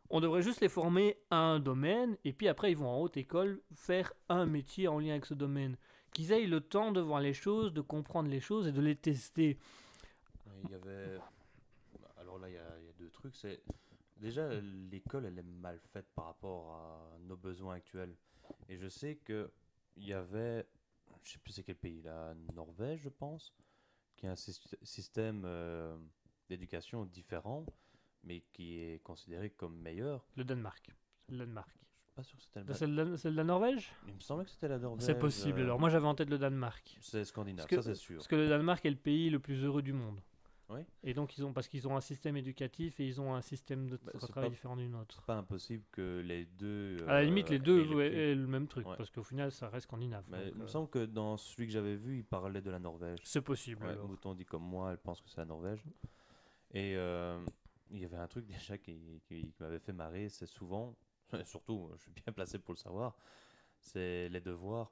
On 0.10 0.22
devrait 0.22 0.42
juste 0.42 0.62
les 0.62 0.70
former 0.70 1.18
à 1.30 1.38
un 1.38 1.60
domaine, 1.60 2.18
et 2.24 2.32
puis 2.32 2.48
après 2.48 2.72
ils 2.72 2.78
vont 2.78 2.88
en 2.88 3.02
haute 3.02 3.18
école 3.18 3.62
faire 3.74 4.14
un 4.30 4.46
métier 4.46 4.88
en 4.88 5.00
lien 5.00 5.12
avec 5.12 5.26
ce 5.26 5.34
domaine. 5.34 5.76
Qu'ils 6.14 6.32
aient 6.32 6.46
le 6.46 6.62
temps 6.62 6.92
de 6.92 7.02
voir 7.02 7.22
les 7.22 7.34
choses, 7.34 7.74
de 7.74 7.82
comprendre 7.82 8.30
les 8.30 8.40
choses 8.40 8.68
et 8.68 8.72
de 8.72 8.82
les 8.82 8.96
tester. 8.96 9.58
Il 10.64 10.72
y 10.72 10.74
avait. 10.74 11.20
Alors 12.18 12.40
là, 12.40 12.50
il 12.50 12.56
y 12.56 12.58
a, 12.58 12.78
il 12.80 12.86
y 12.86 12.90
a 12.90 12.94
deux 12.94 13.10
trucs. 13.10 13.36
C'est 13.36 13.62
Déjà, 14.20 14.50
l'école, 14.92 15.26
elle 15.26 15.40
est 15.40 15.44
mal 15.44 15.80
faite 15.94 16.08
par 16.14 16.26
rapport 16.26 16.74
à 16.74 17.18
nos 17.22 17.38
besoins 17.38 17.76
actuels. 17.76 18.18
Et 18.68 18.78
je 18.78 18.90
sais 18.90 19.16
que 19.16 19.50
il 19.96 20.06
y 20.06 20.14
avait, 20.14 20.68
je 21.24 21.32
sais 21.32 21.40
plus 21.40 21.54
c'est 21.54 21.64
quel 21.64 21.78
pays, 21.78 22.02
la 22.02 22.36
Norvège, 22.54 23.02
je 23.02 23.10
pense, 23.10 23.54
qui 24.18 24.28
a 24.28 24.32
un 24.32 24.36
système 24.36 25.44
euh, 25.46 25.98
d'éducation 26.50 27.06
différent, 27.06 27.66
mais 28.24 28.42
qui 28.52 28.80
est 28.80 29.02
considéré 29.04 29.52
comme 29.52 29.80
meilleur. 29.80 30.26
Le 30.36 30.44
Danemark. 30.44 30.92
Le 31.30 31.38
Danemark. 31.38 31.74
Je 32.22 32.28
suis 32.28 32.38
pas 32.38 32.38
sûr 32.38 32.38
que 32.38 32.44
c'était 32.44 32.88
le 32.88 32.96
Danemark. 32.96 33.20
C'est 33.20 33.32
la 33.32 33.44
Norvège? 33.44 33.94
Il 34.08 34.14
me 34.16 34.20
semblait 34.20 34.46
que 34.46 34.52
c'était 34.52 34.68
la 34.68 34.80
Norvège. 34.80 35.06
C'est 35.06 35.20
possible. 35.20 35.62
Alors 35.62 35.80
moi 35.80 35.90
j'avais 35.90 36.08
en 36.08 36.16
tête 36.16 36.30
le 36.30 36.38
Danemark. 36.38 36.98
C'est 37.02 37.24
scandinave, 37.26 37.68
ça 37.70 37.82
c'est 37.82 37.96
sûr. 37.96 38.18
Parce 38.18 38.28
que 38.28 38.36
le 38.36 38.50
Danemark 38.50 38.86
est 38.86 38.92
le 38.92 38.96
pays 38.96 39.30
le 39.30 39.40
plus 39.40 39.64
heureux 39.64 39.82
du 39.82 39.94
monde. 39.94 40.20
Et 41.04 41.14
donc, 41.14 41.38
ils 41.38 41.44
ont, 41.44 41.52
parce 41.52 41.68
qu'ils 41.68 41.88
ont 41.88 41.98
un 41.98 42.02
système 42.02 42.38
éducatif 42.38 43.00
et 43.00 43.08
ils 43.08 43.20
ont 43.20 43.34
un 43.34 43.42
système 43.42 43.90
de 43.90 44.00
bah, 44.04 44.12
travail 44.20 44.52
différent 44.52 44.76
d'une 44.76 44.94
autre. 44.96 45.16
C'est 45.16 45.26
pas 45.26 45.36
impossible 45.36 45.84
que 45.92 46.22
les 46.24 46.46
deux. 46.46 46.98
à 47.08 47.14
la 47.14 47.24
limite, 47.24 47.50
les 47.50 47.58
euh, 47.58 47.60
deux 47.60 48.02
aient, 48.02 48.36
le 48.36 48.48
même 48.48 48.68
truc, 48.68 48.86
parce 48.86 49.10
qu'au 49.10 49.24
final, 49.24 49.52
ça 49.52 49.70
reste 49.70 49.86
scandinave. 49.86 50.26
Mais 50.30 50.50
il 50.50 50.56
me 50.56 50.64
euh, 50.66 50.68
semble 50.68 50.90
que 50.90 51.06
dans 51.06 51.38
celui 51.38 51.68
que 51.68 51.74
j'avais 51.74 51.96
vu, 51.96 52.18
il 52.18 52.24
parlait 52.24 52.62
de 52.62 52.70
la 52.70 52.80
Norvège. 52.80 53.20
C'est 53.24 53.42
possible. 53.42 53.98
Mouton 54.08 54.36
dit 54.36 54.46
comme 54.46 54.64
moi, 54.64 54.92
elle 54.92 55.00
pense 55.00 55.22
que 55.22 55.30
c'est 55.30 55.42
la 55.42 55.46
Norvège. 55.46 55.84
Et 56.72 56.96
euh, 56.96 57.44
il 57.90 58.00
y 58.00 58.06
avait 58.06 58.18
un 58.18 58.28
truc 58.28 58.46
déjà 58.48 58.78
qui, 58.78 59.22
qui, 59.28 59.52
m'avait 59.60 59.80
fait 59.80 59.94
marrer, 59.94 60.30
c'est 60.30 60.46
souvent, 60.46 60.96
surtout, 61.46 61.90
je 61.96 62.02
suis 62.02 62.12
bien 62.12 62.34
placé 62.34 62.60
pour 62.60 62.74
le 62.74 62.80
savoir, 62.80 63.16
c'est 63.80 64.30
les 64.30 64.42
devoirs. 64.42 64.92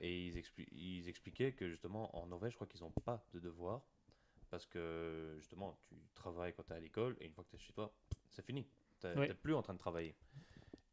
et 0.00 0.26
ils, 0.28 0.42
ils 0.72 1.08
expliquaient 1.08 1.52
que 1.52 1.68
justement 1.68 2.14
en 2.16 2.26
Norvège, 2.26 2.52
je 2.52 2.56
crois 2.56 2.66
qu'ils 2.66 2.80
n'ont 2.82 2.90
pas 3.04 3.24
de 3.32 3.40
devoirs 3.40 3.82
parce 4.50 4.66
que 4.66 5.34
justement, 5.38 5.78
tu 5.88 5.94
travailles 6.14 6.54
quand 6.54 6.62
tu 6.62 6.72
es 6.72 6.76
à 6.76 6.80
l'école 6.80 7.16
et 7.20 7.26
une 7.26 7.32
fois 7.34 7.44
que 7.44 7.50
tu 7.50 7.56
es 7.56 7.58
chez 7.58 7.72
toi, 7.74 7.92
c'est 8.30 8.44
fini. 8.44 8.66
Tu 9.00 9.06
n'es 9.28 9.34
plus 9.34 9.54
en 9.54 9.62
train 9.62 9.74
de 9.74 9.78
travailler. 9.78 10.16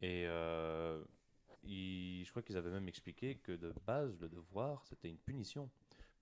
Et 0.01 0.25
euh, 0.27 1.03
ils- 1.63 2.23
je 2.25 2.29
crois 2.31 2.41
qu'ils 2.43 2.57
avaient 2.57 2.69
même 2.71 2.87
expliqué 2.89 3.37
que 3.37 3.53
de 3.53 3.71
base, 3.87 4.19
le 4.19 4.27
devoir, 4.29 4.85
c'était 4.85 5.09
une 5.09 5.17
punition. 5.17 5.69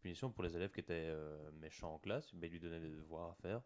Punition 0.02 0.32
pour 0.32 0.44
les 0.44 0.56
élèves 0.56 0.72
qui 0.72 0.82
étaient 0.82 1.08
euh, 1.08 1.52
méchants 1.54 1.96
en 1.96 2.00
classe, 2.00 2.32
mais 2.34 2.48
ils 2.48 2.52
lui 2.52 2.60
donnaient 2.60 2.80
des 2.80 2.90
devoirs 2.96 3.32
à 3.32 3.36
faire. 3.36 3.62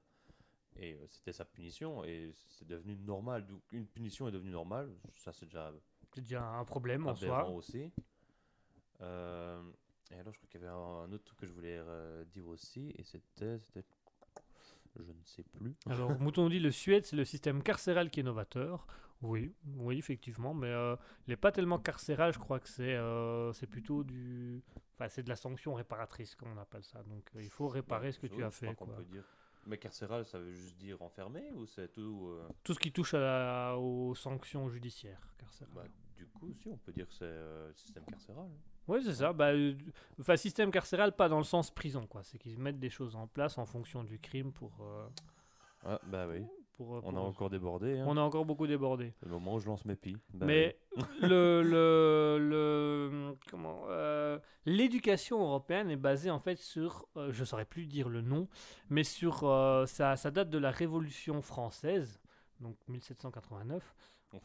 Et 0.79 0.93
euh, 0.93 1.05
c'était 1.07 1.33
sa 1.33 1.45
punition, 1.45 2.03
et 2.03 2.31
c'est 2.49 2.67
devenu 2.67 2.95
normal. 2.97 3.45
Donc, 3.47 3.61
une 3.71 3.87
punition 3.87 4.27
est 4.27 4.31
devenue 4.31 4.51
normale, 4.51 4.89
ça 5.15 5.33
c'est 5.33 5.45
déjà 5.45 5.71
C'est 6.13 6.21
déjà 6.21 6.43
un 6.43 6.65
problème 6.65 7.07
en 7.07 7.15
soi. 7.15 7.49
aussi. 7.49 7.91
Euh, 9.01 9.61
et 10.11 10.15
alors, 10.15 10.33
je 10.33 10.39
crois 10.39 10.49
qu'il 10.49 10.61
y 10.61 10.63
avait 10.63 10.73
un, 10.73 11.11
autre 11.11 11.23
truc 11.23 11.39
que 11.39 11.47
je 11.47 11.53
voulais 11.53 11.77
euh, 11.77 12.23
dire 12.25 12.47
aussi, 12.47 12.93
et 12.97 13.03
c'était. 13.03 13.59
Je 14.95 15.11
ne 15.11 15.23
sais 15.25 15.43
plus. 15.43 15.75
Alors, 15.87 16.19
Mouton 16.19 16.49
dit 16.49 16.59
le 16.59 16.71
Suède, 16.71 17.05
c'est 17.05 17.15
le 17.15 17.25
système 17.25 17.61
carcéral 17.61 18.09
qui 18.09 18.19
est 18.21 18.23
novateur. 18.23 18.87
Oui, 19.21 19.53
oui, 19.77 19.97
effectivement, 19.97 20.53
mais 20.53 20.67
euh, 20.69 20.95
il 21.25 21.31
n'est 21.31 21.37
pas 21.37 21.51
tellement 21.51 21.79
carcéral, 21.79 22.33
je 22.33 22.39
crois 22.39 22.59
que 22.59 22.67
c'est 22.69 22.95
euh, 22.95 23.51
c'est 23.53 23.65
plutôt 23.67 24.03
du. 24.03 24.63
Enfin, 24.93 25.09
c'est 25.09 25.23
de 25.23 25.29
la 25.29 25.35
sanction 25.35 25.73
réparatrice, 25.73 26.35
comme 26.35 26.49
on 26.51 26.57
appelle 26.57 26.83
ça. 26.83 27.01
Donc, 27.03 27.27
euh, 27.35 27.41
il 27.43 27.49
faut 27.49 27.67
réparer 27.67 28.07
Ouais, 28.07 28.11
ce 28.11 28.19
que 28.19 28.27
tu 28.27 28.43
as 28.43 28.51
fait. 28.51 28.75
quoi. 28.75 28.87
peut 28.95 29.03
dire. 29.05 29.23
Mais 29.67 29.77
carcéral, 29.77 30.25
ça 30.25 30.39
veut 30.39 30.51
juste 30.53 30.77
dire 30.77 31.01
enfermé 31.01 31.51
ou 31.53 31.65
c'est 31.65 31.91
tout 31.91 32.27
euh, 32.29 32.47
Tout 32.63 32.73
ce 32.73 32.79
qui 32.79 32.91
touche 32.91 33.13
à 33.13 33.19
la- 33.19 33.77
aux 33.77 34.15
sanctions 34.15 34.69
judiciaires 34.69 35.21
carcérales. 35.37 35.73
bah, 35.75 35.83
Du 36.15 36.25
coup, 36.27 36.53
si, 36.53 36.69
on 36.69 36.77
peut 36.77 36.91
dire 36.93 37.07
que 37.07 37.13
c'est 37.13 37.25
euh, 37.25 37.67
le 37.67 37.73
système 37.75 38.05
carcéral. 38.05 38.49
Oui, 38.87 39.03
c'est 39.03 39.13
ça. 39.15 39.33
Bah, 39.33 39.51
euh, 39.51 39.75
enfin, 40.19 40.37
système 40.37 40.71
carcéral, 40.71 41.13
pas 41.15 41.27
dans 41.27 41.37
le 41.37 41.43
sens 41.43 41.69
prison, 41.69 42.07
quoi. 42.07 42.23
C'est 42.23 42.37
qu'ils 42.37 42.57
mettent 42.57 42.79
des 42.79 42.89
choses 42.89 43.15
en 43.15 43.27
place 43.27 43.57
en 43.57 43.65
fonction 43.65 44.03
du 44.05 44.17
crime 44.19 44.53
pour. 44.53 44.71
euh, 44.81 45.07
Ah, 45.83 45.99
bah 46.07 46.27
oui. 46.27 46.45
Pour, 46.77 46.95
euh, 46.95 47.01
On 47.03 47.15
a 47.15 47.19
encore 47.19 47.49
débordé. 47.49 47.97
Hein. 47.99 48.05
on 48.07 48.15
a 48.15 48.21
encore 48.21 48.45
beaucoup 48.45 48.67
débordé. 48.67 49.13
Le 49.23 49.31
moment 49.31 49.55
où 49.55 49.59
je 49.59 49.65
lance 49.67 49.83
mes 49.85 49.95
pies. 49.95 50.15
Bah 50.33 50.45
Mais 50.45 50.77
le, 51.21 51.61
le, 51.63 52.37
le- 52.39 53.35
comment 53.49 53.81
euh, 53.89 54.39
l'éducation 54.65 55.41
européenne 55.41 55.89
est 55.89 55.97
basée 55.97 56.29
en 56.31 56.39
fait 56.39 56.57
sur, 56.57 57.07
euh, 57.17 57.31
je 57.31 57.43
saurais 57.43 57.65
plus 57.65 57.85
dire 57.87 58.07
le 58.07 58.21
nom, 58.21 58.47
mais 58.89 59.03
sur 59.03 59.43
euh, 59.43 59.85
ça, 59.85 60.15
ça 60.15 60.31
date 60.31 60.49
de 60.49 60.57
la 60.57 60.71
Révolution 60.71 61.41
française, 61.41 62.21
donc 62.59 62.77
1789. 62.87 63.95
oui. 64.33 64.39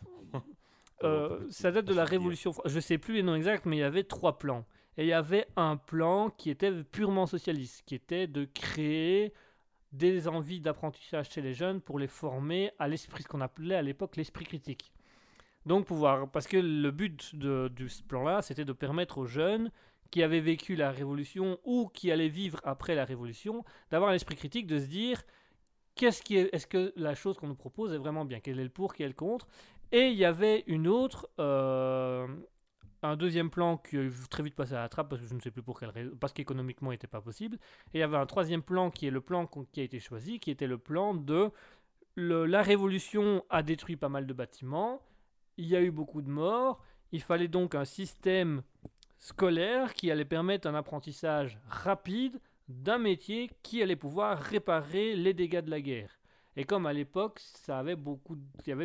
Euh, 1.04 1.46
ça 1.50 1.70
date 1.72 1.84
de 1.84 1.94
la. 1.94 2.04
Révolution. 2.04 2.52
Je 2.64 2.78
sais 2.78 2.96
plus 2.98 3.14
les 3.14 3.22
noms 3.22 3.34
exacts, 3.34 3.66
mais 3.66 3.76
il 3.76 3.80
y 3.80 3.84
avait 3.84 4.04
trois 4.04 4.38
plans. 4.38 4.64
Et 4.96 5.04
il 5.04 5.09
y 5.09 5.12
avait 5.12 5.46
un 5.56 5.76
plan 5.76 6.30
qui 6.30 6.50
était 6.50 6.70
purement 6.84 7.26
socialiste, 7.26 7.82
qui 7.86 7.94
était 7.94 8.26
de 8.26 8.44
créer 8.44 9.32
des 9.93 10.28
envies 10.28 10.60
d'apprentissage 10.60 11.31
chez 11.31 11.43
les 11.43 11.55
jeunes 11.55 11.81
pour 11.81 11.98
les 11.98 12.06
former 12.06 12.70
à 12.78 12.89
l'esprit, 12.89 13.23
ce 13.23 13.28
qu'on 13.28 13.40
appelait 13.40 13.77
à 13.77 13.82
l'époque 13.82 14.16
l'esprit 14.16 14.44
critique. 14.44 14.93
Donc 15.66 15.86
pouvoir, 15.86 16.31
parce 16.31 16.47
que 16.47 16.56
le 16.56 16.90
but 16.90 17.36
de, 17.36 17.70
ce 17.86 18.02
plan-là, 18.02 18.43
c'était 18.43 18.64
de 18.64 18.73
permettre 18.73 19.19
aux 19.19 19.27
jeunes 19.27 19.70
qui 20.10 20.23
avaient 20.23 20.40
vécu 20.40 20.77
la 20.77 20.90
Révolution 20.90 21.59
ou 21.64 21.89
qui 21.89 22.10
allaient 22.10 22.28
vivre 22.28 22.60
après 22.64 22.94
la 22.94 23.05
Révolution, 23.05 23.64
d'avoir 23.90 24.10
l'esprit 24.10 24.36
critique, 24.36 24.66
de 24.66 24.78
se 24.78 24.86
dire 24.86 25.23
qu'est-ce 25.94 26.23
qui 26.23 26.36
est, 26.36 26.55
est-ce 26.55 26.66
que 26.66 26.93
la 26.97 27.14
chose 27.14 27.39
qu'on 27.39 27.47
nous 27.47 27.55
propose 27.55 27.93
est 27.93 27.98
vraiment 27.98 28.24
bien, 28.24 28.40
quel 28.40 28.59
est 28.59 28.64
le 28.64 28.70
pour, 28.70 28.94
quel 28.94 29.06
est 29.06 29.09
le 29.10 29.14
contre, 29.14 29.47
et 29.93 30.09
il 30.09 30.16
y 30.16 30.24
avait 30.24 30.64
une 30.66 30.89
autre, 30.89 31.28
euh, 31.39 32.27
un 33.03 33.16
deuxième 33.16 33.51
plan 33.51 33.77
qui 33.77 33.97
est 33.97 34.31
très 34.31 34.43
vite 34.43 34.55
passé 34.55 34.74
à 34.74 34.81
la 34.81 34.89
trappe 34.89 35.09
parce 35.09 35.23
que 35.23 35.29
je 35.29 35.35
ne 35.35 35.41
sais 35.41 35.51
plus 35.51 35.62
pour 35.62 35.79
quelle 35.79 35.91
raison, 35.91 36.16
parce 36.20 36.33
qu'économiquement 36.33 36.93
il 36.93 36.95
n'était 36.95 37.07
pas 37.07 37.20
possible. 37.20 37.57
Et 37.93 37.99
il 37.99 38.01
y 38.01 38.03
avait 38.03 38.16
un 38.16 38.27
troisième 38.27 38.62
plan 38.62 38.91
qui 38.91 39.07
est 39.07 39.11
le 39.11 39.20
plan 39.20 39.47
qui 39.47 39.81
a 39.81 39.85
été 39.85 39.99
choisi, 39.99 40.39
qui 40.39 40.51
était 40.51 40.66
le 40.66 40.79
plan 40.79 41.15
de 41.15 41.51
la 42.16 42.62
révolution 42.62 43.45
a 43.49 43.62
détruit 43.62 43.97
pas 43.97 44.09
mal 44.09 44.27
de 44.27 44.33
bâtiments, 44.33 45.01
il 45.57 45.66
y 45.66 45.77
a 45.77 45.83
eu 45.83 45.91
beaucoup 45.91 46.23
de 46.23 46.29
morts, 46.29 46.83
il 47.11 47.23
fallait 47.23 47.49
donc 47.49 47.74
un 47.74 47.85
système 47.85 48.62
scolaire 49.19 49.95
qui 49.95 50.11
allait 50.11 50.24
permettre 50.24 50.69
un 50.69 50.74
apprentissage 50.74 51.59
rapide 51.69 52.41
d'un 52.69 52.99
métier 52.99 53.51
qui 53.62 53.83
allait 53.83 53.97
pouvoir 53.97 54.39
réparer 54.39 55.16
les 55.16 55.35
dégâts 55.35 55.61
de 55.61 55.70
la 55.70 55.81
guerre. 55.81 56.22
Et 56.57 56.65
comme 56.65 56.87
à 56.87 56.93
l'époque, 56.93 57.41
il 57.66 57.70
y 57.70 57.73
avait 57.73 57.97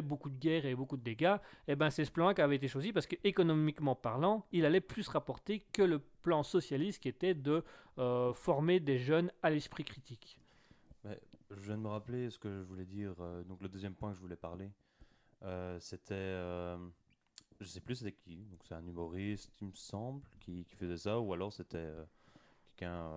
beaucoup 0.01 0.29
de 0.29 0.39
guerres 0.39 0.65
et 0.65 0.75
beaucoup 0.75 0.95
de 0.95 1.03
dégâts, 1.03 1.37
et 1.67 1.75
ben 1.75 1.89
c'est 1.89 2.05
ce 2.05 2.11
plan 2.11 2.33
qui 2.33 2.41
avait 2.41 2.55
été 2.55 2.67
choisi 2.67 2.93
parce 2.93 3.07
que 3.07 3.17
économiquement 3.23 3.95
parlant, 3.95 4.45
il 4.51 4.65
allait 4.65 4.81
plus 4.81 5.07
rapporter 5.09 5.59
que 5.73 5.81
le 5.81 5.99
plan 5.99 6.43
socialiste 6.43 7.01
qui 7.01 7.09
était 7.09 7.33
de 7.33 7.63
euh, 7.97 8.31
former 8.33 8.79
des 8.79 8.97
jeunes 8.97 9.31
à 9.43 9.49
l'esprit 9.49 9.83
critique. 9.83 10.39
Je 11.49 11.61
viens 11.61 11.77
de 11.77 11.81
me 11.81 11.87
rappeler 11.87 12.29
ce 12.29 12.37
que 12.37 12.49
je 12.49 12.63
voulais 12.63 12.85
dire. 12.85 13.13
euh, 13.21 13.41
donc, 13.43 13.61
le 13.61 13.69
deuxième 13.69 13.95
point 13.95 14.09
que 14.09 14.17
je 14.17 14.21
voulais 14.21 14.35
parler, 14.35 14.69
euh, 15.43 15.79
c'était. 15.79 16.35
je 17.61 17.65
sais 17.65 17.79
plus 17.79 17.95
c'était 17.95 18.11
qui. 18.11 18.45
Donc, 18.45 18.59
c'est 18.65 18.75
un 18.75 18.85
humoriste, 18.85 19.49
il 19.61 19.67
me 19.67 19.73
semble, 19.73 20.21
qui, 20.41 20.65
faisait 20.75 20.97
ça. 20.97 21.19
Ou 21.19 21.33
alors 21.33 21.53
c'était 21.53 21.89
quelqu'un 22.75 23.09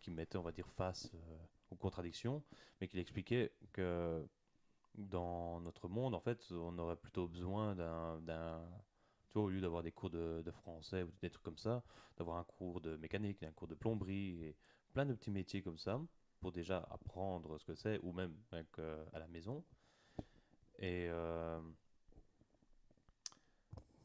qui 0.00 0.12
mettait, 0.12 0.38
on 0.38 0.42
va 0.42 0.52
dire, 0.52 0.68
face 0.68 1.10
aux 1.74 1.78
contradictions. 1.78 2.42
Mais 2.80 2.88
qui 2.88 2.98
expliquait 2.98 3.52
que 3.72 4.26
dans 4.94 5.60
notre 5.60 5.88
monde, 5.88 6.14
en 6.14 6.20
fait, 6.20 6.46
on 6.50 6.78
aurait 6.78 6.96
plutôt 6.96 7.26
besoin 7.28 7.74
d'un. 7.74 8.20
tu 9.28 9.34
vois, 9.34 9.42
au 9.42 9.48
lieu 9.50 9.60
d'avoir 9.60 9.82
des 9.82 9.92
cours 9.92 10.10
de, 10.10 10.42
français 10.50 11.02
ou 11.02 11.10
des 11.20 11.30
trucs 11.30 11.44
comme 11.44 11.58
ça, 11.58 11.82
d'avoir 12.16 12.38
un 12.38 12.44
cours 12.44 12.80
de 12.80 12.96
mécanique, 12.96 13.42
un 13.42 13.52
cours 13.52 13.68
de 13.68 13.74
plomberie 13.74 14.42
et 14.44 14.56
plein 14.92 15.04
de 15.04 15.14
petits 15.14 15.30
métiers 15.30 15.62
comme 15.62 15.78
ça 15.78 16.00
pour 16.40 16.52
déjà 16.52 16.86
apprendre 16.90 17.58
ce 17.58 17.64
que 17.64 17.74
c'est, 17.74 17.98
ou 18.02 18.12
même 18.12 18.34
à 19.12 19.18
la 19.18 19.26
maison. 19.28 19.64
Et, 20.78 21.06
euh, 21.08 21.60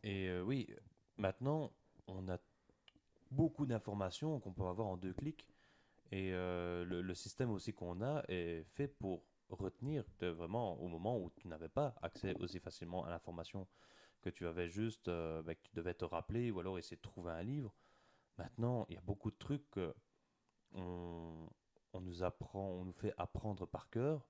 et 0.03 0.29
euh, 0.29 0.41
oui, 0.41 0.67
maintenant, 1.17 1.71
on 2.07 2.27
a 2.29 2.37
beaucoup 3.31 3.65
d'informations 3.65 4.39
qu'on 4.39 4.53
peut 4.53 4.63
avoir 4.63 4.87
en 4.87 4.97
deux 4.97 5.13
clics. 5.13 5.45
Et 6.11 6.33
euh, 6.33 6.85
le, 6.85 7.13
système 7.13 7.51
aussi 7.51 7.73
qu'on 7.73 8.01
a 8.01 8.23
est 8.29 8.63
fait 8.63 8.87
pour 8.87 9.23
retenir 9.49 10.03
vraiment 10.21 10.79
au 10.79 10.87
moment 10.87 11.19
où 11.19 11.29
tu 11.35 11.47
n'avais 11.47 11.69
pas 11.69 11.95
accès 12.01 12.35
aussi 12.39 12.59
facilement 12.59 13.05
à 13.05 13.09
l'information, 13.09 13.67
que 14.21 14.29
tu 14.29 14.47
avais 14.47 14.69
juste, 14.69 15.07
euh, 15.07 15.41
bah, 15.43 15.55
que 15.55 15.61
tu 15.61 15.71
devais 15.75 15.93
te 15.93 16.05
rappeler 16.05 16.51
ou 16.51 16.59
alors 16.59 16.79
essayer 16.79 16.97
de 16.97 17.01
trouver 17.01 17.31
un 17.31 17.43
livre. 17.43 17.75
Maintenant, 18.37 18.85
il 18.89 18.95
y 18.95 18.97
a 18.97 19.01
beaucoup 19.01 19.31
de 19.31 19.37
trucs 19.37 19.69
que 19.69 19.93
on, 20.73 21.49
nous 22.01 22.23
apprend, 22.23 22.69
on 22.69 22.85
nous 22.85 22.93
fait 22.93 23.13
apprendre 23.17 23.65
par 23.65 23.89
cœur, 23.89 24.27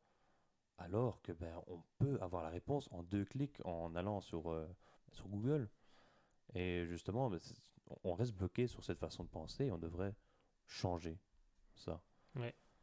alors 0.77 1.21
que 1.21 1.31
ben, 1.31 1.61
on 1.67 1.81
peut 1.97 2.17
avoir 2.21 2.43
la 2.43 2.49
réponse 2.49 2.87
en 2.91 3.03
deux 3.03 3.25
clics 3.25 3.61
en 3.65 3.95
allant 3.95 4.21
sur, 4.21 4.51
euh, 4.51 4.67
sur 5.11 5.27
Google. 5.27 5.69
Et 6.53 6.85
justement, 6.87 7.29
ben, 7.29 7.39
on 8.03 8.13
reste 8.13 8.33
bloqué 8.33 8.67
sur 8.67 8.83
cette 8.83 8.99
façon 8.99 9.23
de 9.23 9.29
penser 9.29 9.65
et 9.65 9.71
on 9.71 9.77
devrait 9.77 10.15
changer 10.65 11.19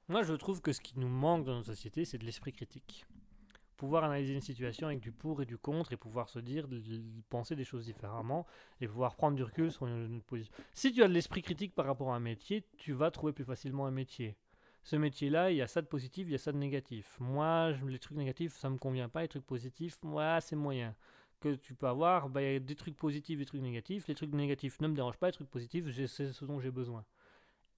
Moi, 0.09 0.23
je 0.23 0.35
trouve 0.35 0.60
que 0.60 0.73
ce 0.73 0.81
qui 0.81 0.98
nous 0.98 1.09
manque 1.09 1.44
dans 1.44 1.55
notre 1.55 1.66
société, 1.66 2.05
c'est 2.05 2.18
de 2.18 2.24
l'esprit 2.24 2.52
critique. 2.52 3.05
Pouvoir 3.77 4.05
analyser 4.05 4.32
une 4.35 4.40
situation 4.40 4.86
avec 4.86 5.01
du 5.01 5.10
pour 5.12 5.43
et 5.43 5.47
du 5.47 5.59
contre 5.59 5.93
et 5.93 5.97
pouvoir 5.97 6.28
se 6.28 6.39
dire, 6.39 6.66
penser 7.28 7.56
des 7.56 7.64
choses 7.64 7.85
différemment 7.85 8.47
et 8.81 8.86
pouvoir 8.89 9.16
prendre 9.16 9.36
du 9.36 9.43
recul 9.43 9.70
sur 9.70 9.86
une, 9.86 10.06
une 10.06 10.23
position. 10.23 10.52
Si 10.73 10.93
tu 10.93 11.02
as 11.02 11.09
de 11.09 11.12
l'esprit 11.12 11.43
critique 11.43 11.74
par 11.74 11.86
rapport 11.86 12.12
à 12.12 12.16
un 12.16 12.20
métier, 12.20 12.64
tu 12.78 12.93
vas 12.93 13.10
trouver 13.10 13.32
plus 13.32 13.44
facilement 13.44 13.85
un 13.86 13.90
métier. 13.90 14.36
Ce 14.85 14.94
métier-là, 14.97 15.51
il 15.51 15.56
y 15.56 15.62
a 15.62 15.66
ça 15.66 15.82
de 15.82 15.89
positif, 15.89 16.28
il 16.28 16.32
y 16.32 16.35
a 16.36 16.39
ça 16.39 16.52
de 16.52 16.59
négatif. 16.59 17.16
Moi, 17.18 17.73
je- 17.73 17.85
les 17.86 17.98
trucs 17.98 18.16
négatifs, 18.16 18.56
ça 18.56 18.70
me 18.70 18.78
convient 18.78 19.09
pas. 19.09 19.23
Les 19.23 19.28
trucs 19.28 19.44
positifs, 19.44 19.98
moi, 20.05 20.40
c'est 20.40 20.56
moyen. 20.56 20.94
Que 21.40 21.56
tu 21.56 21.74
peux 21.74 21.89
avoir, 21.89 22.31
bah, 22.31 22.40
il 22.43 22.52
y 22.52 22.56
a 22.56 22.60
des 22.60 22.77
trucs 22.77 22.97
positifs, 22.97 23.39
des 23.39 23.44
trucs 23.44 23.60
négatifs. 23.60 24.06
Les 24.06 24.14
trucs 24.14 24.32
négatifs 24.32 24.81
ne 24.81 24.86
me 24.89 24.94
dérangent 24.94 25.18
pas, 25.18 25.27
les 25.27 25.32
trucs 25.32 25.51
positifs, 25.51 25.85
c'est 26.06 26.32
ce 26.32 26.44
dont 26.47 26.60
j'ai 26.60 26.70
besoin. 26.70 27.05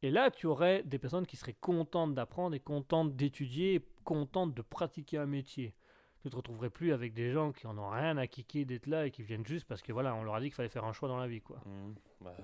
Et 0.02 0.10
là, 0.10 0.30
tu 0.30 0.46
aurais 0.46 0.82
des 0.84 0.98
personnes 0.98 1.26
qui 1.26 1.36
seraient 1.36 1.54
contentes 1.54 2.14
d'apprendre 2.14 2.54
et 2.54 2.60
contentes 2.60 3.16
d'étudier, 3.16 3.84
contentes 4.04 4.54
de 4.54 4.62
pratiquer 4.62 5.18
un 5.18 5.26
métier. 5.26 5.74
Tu 6.22 6.30
te 6.30 6.36
retrouverais 6.36 6.70
plus 6.70 6.92
avec 6.92 7.14
des 7.14 7.32
gens 7.32 7.52
qui 7.52 7.66
en 7.66 7.78
ont 7.78 7.90
rien 7.90 8.16
à 8.16 8.26
kicker 8.26 8.64
d'être 8.64 8.86
là 8.86 9.06
et 9.06 9.10
qui 9.10 9.22
viennent 9.22 9.46
juste 9.46 9.66
parce 9.66 9.82
que 9.82 9.92
voilà, 9.92 10.14
on 10.14 10.22
leur 10.22 10.34
a 10.34 10.40
dit 10.40 10.46
qu'il 10.46 10.54
fallait 10.54 10.68
faire 10.68 10.84
un 10.84 10.92
choix 10.92 11.08
dans 11.08 11.16
la 11.16 11.28
vie, 11.28 11.40
quoi. 11.40 11.60
Mhm, 11.64 11.94
bah, 12.20 12.36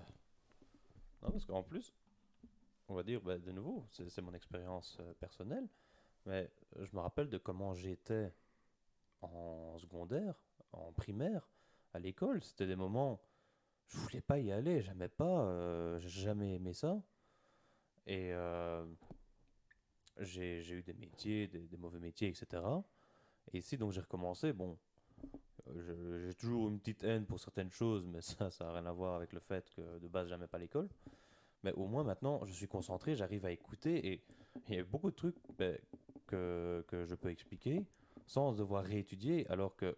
Non, 1.22 1.30
parce 1.30 1.44
qu'en 1.44 1.62
plus, 1.62 1.92
on 2.88 2.94
va 2.94 3.02
dire, 3.02 3.20
bah, 3.20 3.38
de 3.38 3.52
nouveau, 3.52 3.84
c'est 3.88 4.22
mon 4.22 4.32
expérience 4.34 4.98
euh, 5.00 5.12
personnelle, 5.14 5.68
mais 6.26 6.50
je 6.80 6.94
me 6.94 7.00
rappelle 7.00 7.28
de 7.28 7.38
comment 7.38 7.74
j'étais 7.74 8.32
en 9.22 9.76
secondaire, 9.78 10.34
en 10.72 10.92
primaire, 10.92 11.48
à 11.94 11.98
l'école. 11.98 12.42
C'était 12.42 12.66
des 12.66 12.76
moments, 12.76 13.20
je 13.88 13.98
voulais 13.98 14.20
pas 14.20 14.38
y 14.38 14.52
aller, 14.52 14.82
j'aimais 14.82 15.08
pas, 15.08 15.46
euh, 15.46 15.98
j'ai 15.98 16.08
jamais 16.08 16.54
aimé 16.54 16.72
ça. 16.72 17.00
Et 18.06 18.32
euh, 18.32 18.84
j'ai 20.18 20.60
eu 20.70 20.82
des 20.82 20.94
métiers, 20.94 21.48
des, 21.48 21.76
mauvais 21.76 21.98
métiers, 21.98 22.28
etc. 22.28 22.62
Et 23.52 23.58
ici, 23.58 23.76
donc, 23.76 23.92
j'ai 23.92 24.00
recommencé. 24.00 24.52
Bon, 24.52 24.78
euh, 25.68 26.26
j'ai 26.26 26.34
toujours 26.34 26.68
une 26.68 26.78
petite 26.78 27.04
haine 27.04 27.26
pour 27.26 27.40
certaines 27.40 27.70
choses, 27.70 28.06
mais 28.06 28.20
ça, 28.20 28.50
ça 28.50 28.64
n'a 28.64 28.72
rien 28.72 28.86
à 28.86 28.92
voir 28.92 29.14
avec 29.16 29.32
le 29.32 29.40
fait 29.40 29.70
que 29.70 29.98
de 29.98 30.08
base, 30.08 30.28
j'aimais 30.28 30.48
pas 30.48 30.58
l'école. 30.58 30.88
Mais 31.62 31.72
au 31.72 31.86
moins, 31.86 32.04
maintenant, 32.04 32.44
je 32.44 32.52
suis 32.52 32.68
concentré, 32.68 33.16
j'arrive 33.16 33.46
à 33.46 33.50
écouter 33.50 34.12
et 34.12 34.24
il 34.68 34.74
y 34.74 34.78
a 34.78 34.84
beaucoup 34.84 35.10
de 35.10 35.16
trucs 35.16 35.36
ben, 35.56 35.78
que, 36.26 36.84
que 36.88 37.04
je 37.06 37.14
peux 37.14 37.30
expliquer 37.30 37.86
sans 38.26 38.52
devoir 38.52 38.84
réétudier, 38.84 39.46
alors 39.50 39.76
que 39.76 39.96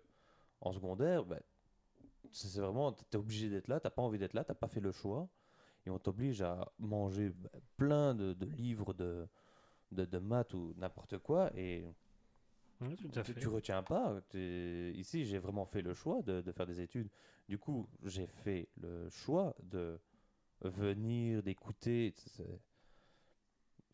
en 0.60 0.72
secondaire, 0.72 1.24
ben, 1.24 1.40
c'est 2.32 2.60
vraiment, 2.60 2.92
t'es 2.92 3.16
obligé 3.16 3.48
d'être 3.48 3.68
là, 3.68 3.80
t'as 3.80 3.90
pas 3.90 4.02
envie 4.02 4.18
d'être 4.18 4.34
là, 4.34 4.44
t'as 4.44 4.54
pas 4.54 4.68
fait 4.68 4.80
le 4.80 4.92
choix, 4.92 5.28
et 5.86 5.90
on 5.90 5.98
t'oblige 5.98 6.42
à 6.42 6.70
manger 6.78 7.32
plein 7.76 8.14
de, 8.14 8.32
de 8.34 8.46
livres 8.46 8.92
de, 8.94 9.28
de, 9.92 10.04
de 10.04 10.18
maths 10.18 10.54
ou 10.54 10.74
n'importe 10.76 11.18
quoi, 11.18 11.50
et 11.56 11.86
Ouais, 12.80 12.94
tout 12.96 13.08
à 13.18 13.22
tu, 13.22 13.32
fait. 13.32 13.40
tu 13.40 13.48
retiens 13.48 13.82
pas. 13.82 14.20
Ici, 14.34 15.24
j'ai 15.24 15.38
vraiment 15.38 15.64
fait 15.64 15.82
le 15.82 15.94
choix 15.94 16.22
de, 16.22 16.40
de 16.42 16.52
faire 16.52 16.66
des 16.66 16.80
études. 16.80 17.08
Du 17.48 17.58
coup, 17.58 17.88
j'ai 18.04 18.26
fait 18.26 18.68
le 18.80 19.08
choix 19.08 19.54
de 19.62 19.98
venir, 20.62 21.42
d'écouter. 21.42 22.14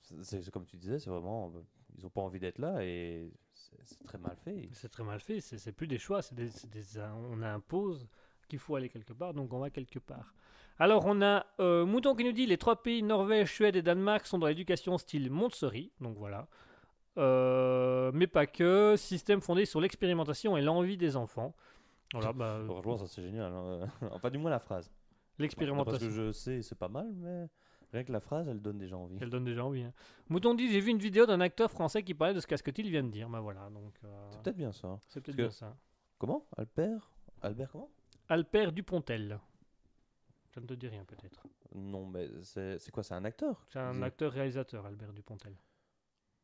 C'est- 0.01 0.51
comme 0.51 0.66
tu 0.66 0.77
disais, 0.77 0.98
c'est 0.98 1.10
vraiment. 1.10 1.52
Ils 1.97 2.06
ont 2.06 2.10
pas 2.10 2.23
envie 2.23 2.40
d'être 2.40 2.59
là 2.59 2.82
et 2.85 3.31
c'est 3.55 4.02
très 4.02 4.19
mal 4.19 4.36
fait. 4.36 4.69
C'est 4.73 4.89
très 4.89 5.05
mal 5.05 5.20
fait, 5.20 5.40
c'est 5.40 5.73
plus 5.73 5.86
des 5.86 5.98
choix, 5.98 6.20
des, 6.32 6.48
des- 6.70 7.01
on 7.01 7.43
impose 7.43 8.09
qu'il 8.48 8.59
faut 8.59 8.77
aller 8.77 8.89
quelque 8.89 9.12
part, 9.12 9.35
donc 9.35 9.52
on 9.52 9.59
va 9.59 9.70
quelque 9.70 9.98
part. 9.98 10.35
Alors 10.83 11.05
on 11.07 11.23
a 11.23 11.47
euh, 11.61 11.87
Mouton 11.87 12.17
qui 12.17 12.25
nous 12.25 12.33
dit 12.33 12.45
les 12.45 12.59
trois 12.59 12.83
pays, 12.83 13.05
Norvège, 13.05 13.53
Suède 13.55 13.77
et 13.77 13.83
Danemark, 13.83 14.27
sont 14.27 14.41
dans 14.41 14.49
l'éducation 14.49 14.99
style 14.99 15.31
Montessori, 15.31 15.93
donc 16.01 16.17
voilà. 16.19 16.49
Euh, 17.19 18.11
mais 18.13 18.27
pas 18.27 18.49
que, 18.49 18.97
système 18.97 19.41
fondé 19.41 19.65
sur 19.65 19.81
l'expérimentation 19.81 20.57
et 20.57 20.61
l'envie 20.61 20.97
des 20.97 21.15
enfants. 21.15 21.55
Voilà, 22.13 22.33
bah, 22.33 22.59
Franchement, 22.67 22.97
ça 22.97 23.07
c'est 23.07 23.23
génial. 23.23 23.53
hein. 23.53 23.87
enfin, 24.11 24.29
du 24.29 24.39
moins 24.39 24.51
la 24.51 24.59
phrase. 24.59 24.89
Parce 24.89 25.37
que 25.37 25.43
l'expérimentation. 25.43 26.11
je 26.11 26.33
sais, 26.33 26.63
c'est 26.63 26.75
pas 26.77 26.89
mal, 26.89 27.13
mais 27.15 27.49
rien 27.93 28.03
que 28.03 28.11
la 28.11 28.19
phrase, 28.19 28.49
elle 28.49 28.61
donne 28.61 28.79
déjà 28.79 28.97
envie. 28.97 29.19
Elle 29.21 29.31
donne 29.31 29.45
déjà 29.45 29.65
envie. 29.65 29.85
hein. 29.85 29.93
Mouton 30.31 30.53
dit 30.55 30.69
j'ai 30.69 30.81
vu 30.81 30.91
une 30.91 30.99
vidéo 30.99 31.27
d'un 31.27 31.41
acteur 31.41 31.71
français 31.71 32.03
qui 32.03 32.13
parlait 32.13 32.35
de 32.35 32.41
ce 32.41 32.49
qu'Asketil 32.49 32.91
vient 32.91 33.05
de 33.05 33.11
dire. 33.11 33.29
Bah 33.29 33.39
voilà, 33.39 33.71
donc 33.71 33.95
euh, 34.03 34.09
C'est 34.31 34.43
peut-être 34.43 34.57
bien 34.57 34.73
ça. 34.73 34.89
hein. 34.89 34.99
c'est 35.07 35.21
peut-être 35.21 35.37
bien 35.37 35.53
ça. 35.53 35.77
Comment? 36.19 36.45
Albert? 36.57 37.09
Albert 37.41 37.71
comment? 37.71 37.91
Alper 38.29 38.73
Dupontel. 38.73 39.39
Ça 40.53 40.61
ne 40.61 40.66
te 40.66 40.74
dit 40.74 40.89
rien 40.89 41.05
peut-être. 41.05 41.43
Non, 41.74 42.07
mais 42.07 42.29
c'est 42.43 42.91
quoi 42.91 43.03
C'est 43.03 43.15
un 43.15 43.24
acteur? 43.24 43.65
C'est 43.70 43.79
un 43.79 44.03
acteur-réalisateur, 44.03 44.85
Albert 44.85 45.12
Dupontel. 45.12 45.57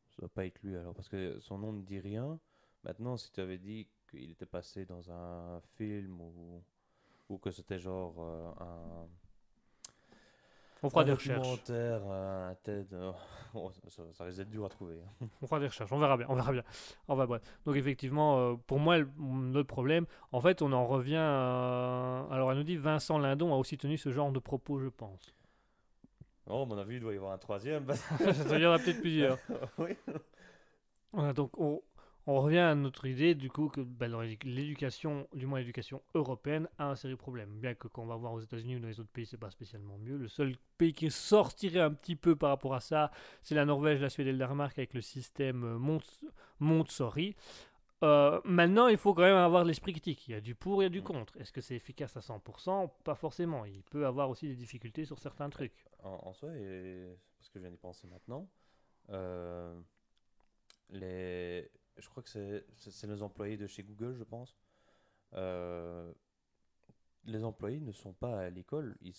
Ça 0.09 0.21
doit 0.21 0.29
pas 0.29 0.45
être 0.45 0.61
lui 0.63 0.75
alors, 0.75 0.95
parce 0.95 1.09
que 1.09 1.39
son 1.39 1.59
nom 1.59 1.71
ne 1.73 1.83
dit 1.83 1.99
rien. 1.99 2.39
Maintenant, 2.83 3.17
si 3.17 3.31
tu 3.31 3.39
avais 3.39 3.59
dit 3.59 3.87
qu'il 4.09 4.31
était 4.31 4.47
passé 4.47 4.85
dans 4.85 5.11
un 5.11 5.61
film 5.77 6.19
ou, 6.21 6.63
ou 7.29 7.37
que 7.37 7.51
c'était 7.51 7.77
genre 7.77 8.15
euh, 8.19 8.51
un, 8.59 9.07
On 10.81 10.89
fera 10.89 11.01
un 11.01 11.05
des 11.05 11.13
recherches. 11.13 11.47
un 11.69 12.55
TED, 12.63 12.93
euh, 12.93 13.11
oh, 13.53 13.71
ça, 13.89 14.03
ça 14.13 14.23
risque 14.23 14.37
d'être 14.37 14.49
dur 14.49 14.65
à 14.65 14.69
trouver. 14.69 14.95
On 15.41 15.47
fera 15.47 15.59
des 15.59 15.67
recherches. 15.67 15.91
On 15.91 15.99
verra 15.99 16.15
bien. 16.17 16.25
On 16.29 16.35
verra 16.35 16.51
bien. 16.51 16.63
Enfin 17.07 17.25
bref. 17.25 17.41
Donc 17.65 17.75
effectivement, 17.75 18.39
euh, 18.39 18.55
pour 18.67 18.79
moi, 18.79 18.97
le- 18.97 19.09
notre 19.19 19.67
problème, 19.67 20.05
en 20.31 20.39
fait, 20.41 20.61
on 20.61 20.71
en 20.71 20.85
revient. 20.85 21.17
à- 21.17 22.25
Alors, 22.31 22.51
elle 22.51 22.57
nous 22.57 22.63
dit 22.63 22.77
Vincent 22.77 23.17
Lindon 23.17 23.53
a 23.53 23.57
aussi 23.57 23.77
tenu 23.77 23.97
ce 23.97 24.11
genre 24.11 24.31
de 24.31 24.39
propos, 24.39 24.79
je 24.79 24.87
pense. 24.87 25.33
Oh, 26.47 26.63
à 26.63 26.65
mon 26.65 26.77
avis, 26.77 26.95
il 26.95 26.99
doit 27.01 27.13
y 27.13 27.17
avoir 27.17 27.33
un 27.33 27.37
troisième. 27.37 27.85
Il 28.51 28.59
y 28.59 28.65
en 28.65 28.71
a 28.71 28.79
peut-être 28.79 29.01
plusieurs. 29.01 29.37
oui. 29.77 29.95
Donc 31.35 31.59
on, 31.59 31.81
on 32.29 32.41
revient 32.41 32.59
à 32.59 32.75
notre 32.75 33.07
idée 33.07 33.33
du 33.33 33.49
coup 33.49 33.69
que 33.69 33.81
ben, 33.81 34.15
l'éducation, 34.43 35.27
du 35.33 35.47
moins 35.47 35.57
l'éducation 35.57 36.03
européenne, 36.13 36.67
a 36.77 36.85
un 36.91 36.95
sérieux 36.95 37.17
problème. 37.17 37.49
Bien 37.59 37.73
que 37.73 37.87
quand 37.87 38.03
on 38.03 38.05
va 38.05 38.17
voir 38.17 38.33
aux 38.33 38.39
États-Unis 38.39 38.75
ou 38.75 38.79
dans 38.79 38.87
les 38.87 38.99
autres 38.99 39.09
pays, 39.09 39.25
c'est 39.25 39.37
pas 39.37 39.49
spécialement 39.49 39.97
mieux. 39.97 40.15
Le 40.15 40.27
seul 40.27 40.55
pays 40.77 40.93
qui 40.93 41.09
sortirait 41.09 41.79
un 41.79 41.91
petit 41.91 42.15
peu 42.15 42.35
par 42.35 42.51
rapport 42.51 42.75
à 42.75 42.81
ça, 42.81 43.09
c'est 43.41 43.55
la 43.55 43.65
Norvège, 43.65 43.99
la 43.99 44.09
Suède 44.09 44.27
et 44.27 44.31
le 44.31 44.37
Danemark 44.37 44.77
avec 44.77 44.93
le 44.93 45.01
système 45.01 45.63
euh, 45.63 45.79
Mont 45.79 46.01
Montessori. 46.59 47.35
Euh, 48.03 48.39
maintenant, 48.45 48.87
il 48.87 48.97
faut 48.97 49.15
quand 49.15 49.23
même 49.23 49.35
avoir 49.35 49.63
l'esprit 49.63 49.93
critique. 49.93 50.27
Il 50.27 50.31
y 50.31 50.35
a 50.35 50.41
du 50.41 50.53
pour, 50.53 50.83
il 50.83 50.85
y 50.85 50.85
a 50.85 50.89
du 50.89 51.01
Mm. 51.01 51.05
contre. 51.05 51.35
Est-ce 51.37 51.51
que 51.51 51.61
c'est 51.61 51.75
efficace 51.75 52.15
à 52.15 52.21
100% 52.21 52.91
Pas 53.03 53.15
forcément. 53.15 53.65
Il 53.65 53.81
peut 53.81 54.05
avoir 54.05 54.29
aussi 54.29 54.47
des 54.47 54.55
difficultés 54.55 55.03
sur 55.03 55.17
certains 55.17 55.49
trucs. 55.49 55.87
En, 56.03 56.19
en 56.27 56.33
soi, 56.33 56.55
et 56.55 57.07
parce 57.39 57.49
que 57.49 57.57
je 57.57 57.63
viens 57.63 57.71
d'y 57.71 57.77
penser 57.77 58.05
maintenant, 58.05 58.47
euh, 59.09 59.73
les, 60.91 61.71
je 61.99 62.09
crois 62.09 62.23
que 62.23 62.29
c'est 62.29 63.07
les 63.07 63.23
employés 63.23 63.57
de 63.57 63.67
chez 63.67 63.83
Google, 63.83 64.15
je 64.15 64.23
pense. 64.23 64.55
Euh, 65.33 66.11
les 67.25 67.43
employés 67.43 67.79
ne 67.79 67.91
sont 67.91 68.13
pas 68.13 68.39
à 68.39 68.49
l'école, 68.49 68.97
ils, 69.01 69.13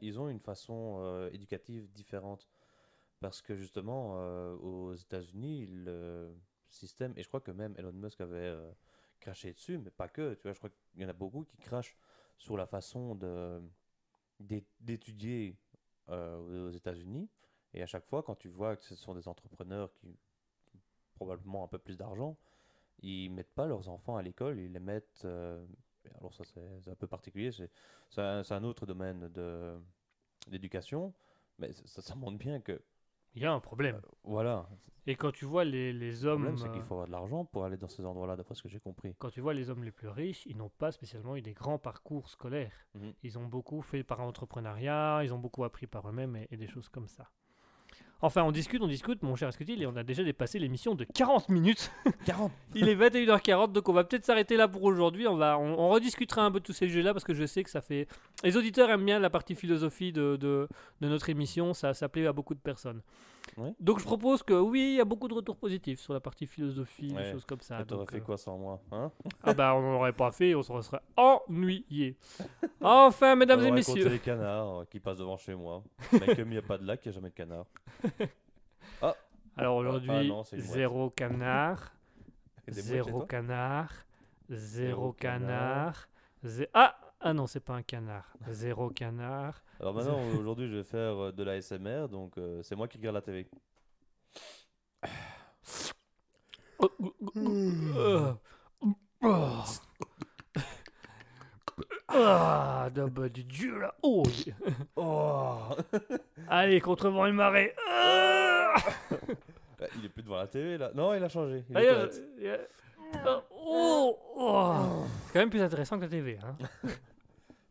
ils, 0.00 0.20
ont 0.20 0.28
une 0.28 0.40
façon 0.40 0.96
euh, 1.00 1.30
éducative 1.32 1.90
différente. 1.92 2.48
Parce 3.20 3.40
que 3.40 3.56
justement, 3.56 4.16
euh, 4.18 4.54
aux 4.56 4.94
États-Unis, 4.94 5.66
le 5.66 6.34
système, 6.68 7.14
et 7.16 7.22
je 7.22 7.28
crois 7.28 7.40
que 7.40 7.52
même 7.52 7.74
Elon 7.78 7.92
Musk 7.92 8.20
avait 8.20 8.54
craché 9.20 9.52
dessus, 9.52 9.78
mais 9.78 9.90
pas 9.90 10.08
que, 10.08 10.34
tu 10.34 10.42
vois, 10.42 10.52
je 10.52 10.58
crois 10.58 10.70
qu'il 10.70 11.02
y 11.02 11.04
en 11.04 11.08
a 11.08 11.14
beaucoup 11.14 11.44
qui 11.44 11.56
crachent 11.58 11.96
sur 12.36 12.56
la 12.56 12.66
façon 12.66 13.18
d'étudier 14.40 15.56
aux 16.08 16.70
États-Unis. 16.70 17.30
Et 17.72 17.82
à 17.82 17.86
chaque 17.86 18.06
fois, 18.06 18.22
quand 18.22 18.34
tu 18.34 18.48
vois 18.48 18.76
que 18.76 18.84
ce 18.84 18.94
sont 18.94 19.14
des 19.14 19.28
entrepreneurs 19.28 19.92
qui 19.94 20.18
probablement 21.14 21.64
un 21.64 21.68
peu 21.68 21.78
plus 21.78 21.96
d'argent, 21.96 22.36
ils 23.00 23.30
mettent 23.30 23.54
pas 23.54 23.66
leurs 23.66 23.88
enfants 23.88 24.16
à 24.16 24.22
l'école, 24.22 24.58
ils 24.60 24.72
les 24.72 24.80
mettent. 24.80 25.22
euh, 25.24 25.64
alors 26.20 26.34
ça 26.34 26.44
c'est 26.44 26.90
un 26.90 26.96
peu 26.96 27.06
particulier, 27.06 27.50
c'est 27.52 27.70
un, 28.22 28.42
un 28.48 28.64
autre 28.64 28.86
domaine 28.86 29.28
de 29.28 29.76
d'éducation, 30.48 31.14
mais 31.58 31.72
ça, 31.72 32.02
ça 32.02 32.14
montre 32.16 32.38
bien 32.38 32.60
que 32.60 32.82
Il 33.34 33.42
y 33.42 33.44
a 33.44 33.52
un 33.52 33.60
problème. 33.60 34.00
voilà, 34.24 34.68
Et 35.06 35.16
quand 35.16 35.32
tu 35.32 35.46
vois 35.46 35.64
les, 35.64 35.92
les 35.94 36.24
le 36.24 36.26
hommes. 36.26 36.42
problème 36.42 36.56
c'est 36.58 36.68
euh, 36.68 36.72
qu'il 36.72 36.82
faut 36.82 36.94
avoir 36.94 37.06
de 37.06 37.12
l'argent 37.12 37.44
pour 37.46 37.64
aller 37.64 37.76
dans 37.76 37.88
ces 37.88 38.04
endroits-là, 38.04 38.36
d'après 38.36 38.54
ce 38.54 38.62
que 38.62 38.68
j'ai 38.68 38.80
compris. 38.80 39.16
Quand 39.18 39.30
tu 39.30 39.40
vois 39.40 39.54
les 39.54 39.70
hommes 39.70 39.82
les 39.82 39.90
plus 39.90 40.06
riches, 40.08 40.46
ils 40.46 40.56
n'ont 40.56 40.68
pas 40.68 40.92
spécialement 40.92 41.34
eu 41.34 41.42
des 41.42 41.52
grands 41.52 41.80
parcours 41.80 42.28
scolaires. 42.28 42.86
Mhm. 42.94 43.14
Ils 43.24 43.38
ont 43.38 43.46
beaucoup 43.46 43.82
fait 43.82 44.04
par 44.04 44.20
entrepreneuriat, 44.20 45.22
ils 45.24 45.34
ont 45.34 45.40
beaucoup 45.40 45.64
appris 45.64 45.88
par 45.88 46.08
eux-mêmes 46.08 46.36
et, 46.36 46.46
et 46.52 46.56
des 46.56 46.68
choses 46.68 46.88
comme 46.88 47.08
ça. 47.08 47.28
Enfin, 48.22 48.42
on 48.42 48.52
discute, 48.52 48.80
on 48.80 48.86
discute, 48.88 49.22
mon 49.22 49.36
cher 49.36 49.48
Escutil, 49.48 49.82
et 49.82 49.86
on 49.86 49.96
a 49.96 50.02
déjà 50.02 50.24
dépassé 50.24 50.58
l'émission 50.58 50.94
de 50.94 51.04
40 51.04 51.50
minutes. 51.50 51.90
40 52.24 52.50
Il 52.74 52.88
est 52.88 52.94
21h40, 52.96 53.72
donc 53.72 53.88
on 53.88 53.92
va 53.92 54.04
peut-être 54.04 54.24
s'arrêter 54.24 54.56
là 54.56 54.66
pour 54.66 54.82
aujourd'hui. 54.84 55.28
On, 55.28 55.36
va, 55.36 55.58
on, 55.58 55.78
on 55.78 55.88
rediscutera 55.90 56.42
un 56.42 56.50
peu 56.50 56.60
de 56.60 56.64
tous 56.64 56.72
ces 56.72 56.86
sujets-là 56.86 57.12
parce 57.12 57.24
que 57.24 57.34
je 57.34 57.44
sais 57.44 57.62
que 57.62 57.70
ça 57.70 57.82
fait. 57.82 58.08
Les 58.42 58.56
auditeurs 58.56 58.88
aiment 58.90 59.04
bien 59.04 59.18
la 59.18 59.30
partie 59.30 59.54
philosophie 59.54 60.12
de, 60.12 60.36
de, 60.36 60.68
de 61.00 61.08
notre 61.08 61.28
émission, 61.28 61.74
ça, 61.74 61.92
ça 61.92 62.08
plaît 62.08 62.26
à 62.26 62.32
beaucoup 62.32 62.54
de 62.54 62.60
personnes. 62.60 63.02
Ouais. 63.56 63.72
Donc 63.78 64.00
je 64.00 64.04
propose 64.04 64.42
que 64.42 64.54
oui, 64.54 64.80
il 64.80 64.96
y 64.96 65.00
a 65.00 65.04
beaucoup 65.04 65.28
de 65.28 65.34
retours 65.34 65.56
positifs 65.56 66.00
sur 66.00 66.12
la 66.12 66.20
partie 66.20 66.46
philosophie, 66.46 67.08
des 67.08 67.14
Ouais. 67.14 67.32
choses 67.32 67.44
comme 67.44 67.60
ça. 67.60 67.80
Et 67.80 67.84
T'aurais 67.84 68.06
fait 68.06 68.16
euh, 68.16 68.20
quoi 68.20 68.36
sans 68.36 68.58
moi 68.58 68.80
hein? 68.90 69.12
Ah 69.42 69.54
bah 69.54 69.74
on 69.76 69.82
n'aurait 69.82 70.12
pas 70.12 70.32
fait, 70.32 70.54
on 70.54 70.62
se 70.62 70.80
serait 70.82 71.00
ennuyé. 71.16 72.16
Enfin, 72.80 73.36
mesdames 73.36 73.60
On 73.60 73.64
et 73.66 73.70
messieurs. 73.70 74.08
les 74.08 74.18
canards 74.18 74.86
qui 74.90 74.98
passent 75.00 75.18
devant 75.18 75.36
chez 75.36 75.54
moi. 75.54 75.82
Mais 76.12 76.34
comme 76.34 76.48
il 76.48 76.52
n'y 76.52 76.58
a 76.58 76.62
pas 76.62 76.78
de 76.78 76.84
lac, 76.86 77.00
il 77.04 77.08
n'y 77.08 77.12
a 77.12 77.14
jamais 77.14 77.30
de 77.30 77.34
canard. 77.34 77.66
Alors 79.00 79.16
Ah 79.56 79.72
aujourd'hui, 79.72 80.28
non, 80.28 80.42
c'est 80.44 80.56
une 80.56 80.62
mouette. 80.62 80.72
zéro 80.74 81.10
canard, 81.10 81.92
mouettes 82.66 82.74
chez 82.76 82.82
zéro 82.82 83.20
canard, 83.26 83.92
zéro 84.48 84.58
Zéro 84.58 85.12
canard, 85.12 86.08
ah 86.74 86.96
ah 87.20 87.32
non 87.32 87.46
c'est 87.46 87.60
pas 87.60 87.74
un 87.74 87.82
canard, 87.82 88.32
zéro 88.50 88.90
canard. 88.90 89.62
Alors 89.80 89.94
maintenant, 89.94 90.18
aujourd'hui, 90.38 90.68
je 90.68 90.76
vais 90.76 90.84
faire 90.84 91.24
euh, 91.26 91.32
de 91.32 91.42
la 91.42 91.60
SMR, 91.60 92.08
donc 92.08 92.36
euh, 92.38 92.62
c'est 92.62 92.76
moi 92.76 92.86
qui 92.88 92.98
regarde 92.98 93.14
la 93.16 93.22
télé. 93.22 93.48
Oh, 96.78 96.90
oh. 99.22 99.64
Ah, 102.08 102.88
de- 102.94 103.06
bah, 103.06 103.28
du 103.28 103.42
dieu 103.44 103.78
là. 103.80 103.94
Oh. 104.02 104.22
Oh 104.96 105.58
Allez, 106.48 106.80
contre 106.80 107.08
vent 107.10 107.26
et 107.26 107.32
marée. 107.32 107.74
Ah. 107.90 108.74
Il 109.98 110.04
est 110.06 110.08
plus 110.08 110.22
devant 110.22 110.36
la 110.36 110.46
télé 110.46 110.78
là. 110.78 110.90
Non, 110.94 111.12
il 111.14 111.22
a 111.22 111.28
changé. 111.28 111.62
Il 111.68 111.76
est 111.76 111.90
aux 111.90 111.94
toilettes. 111.94 112.22
euh, 112.42 112.64
euh, 113.26 113.40
oh, 113.50 114.18
oh. 114.36 115.04
C'est 115.26 115.32
quand 115.32 115.40
même 115.40 115.50
plus 115.50 115.62
intéressant 115.62 115.96
que 115.96 116.02
la 116.02 116.08
TV. 116.08 116.38
Hein. 116.42 116.56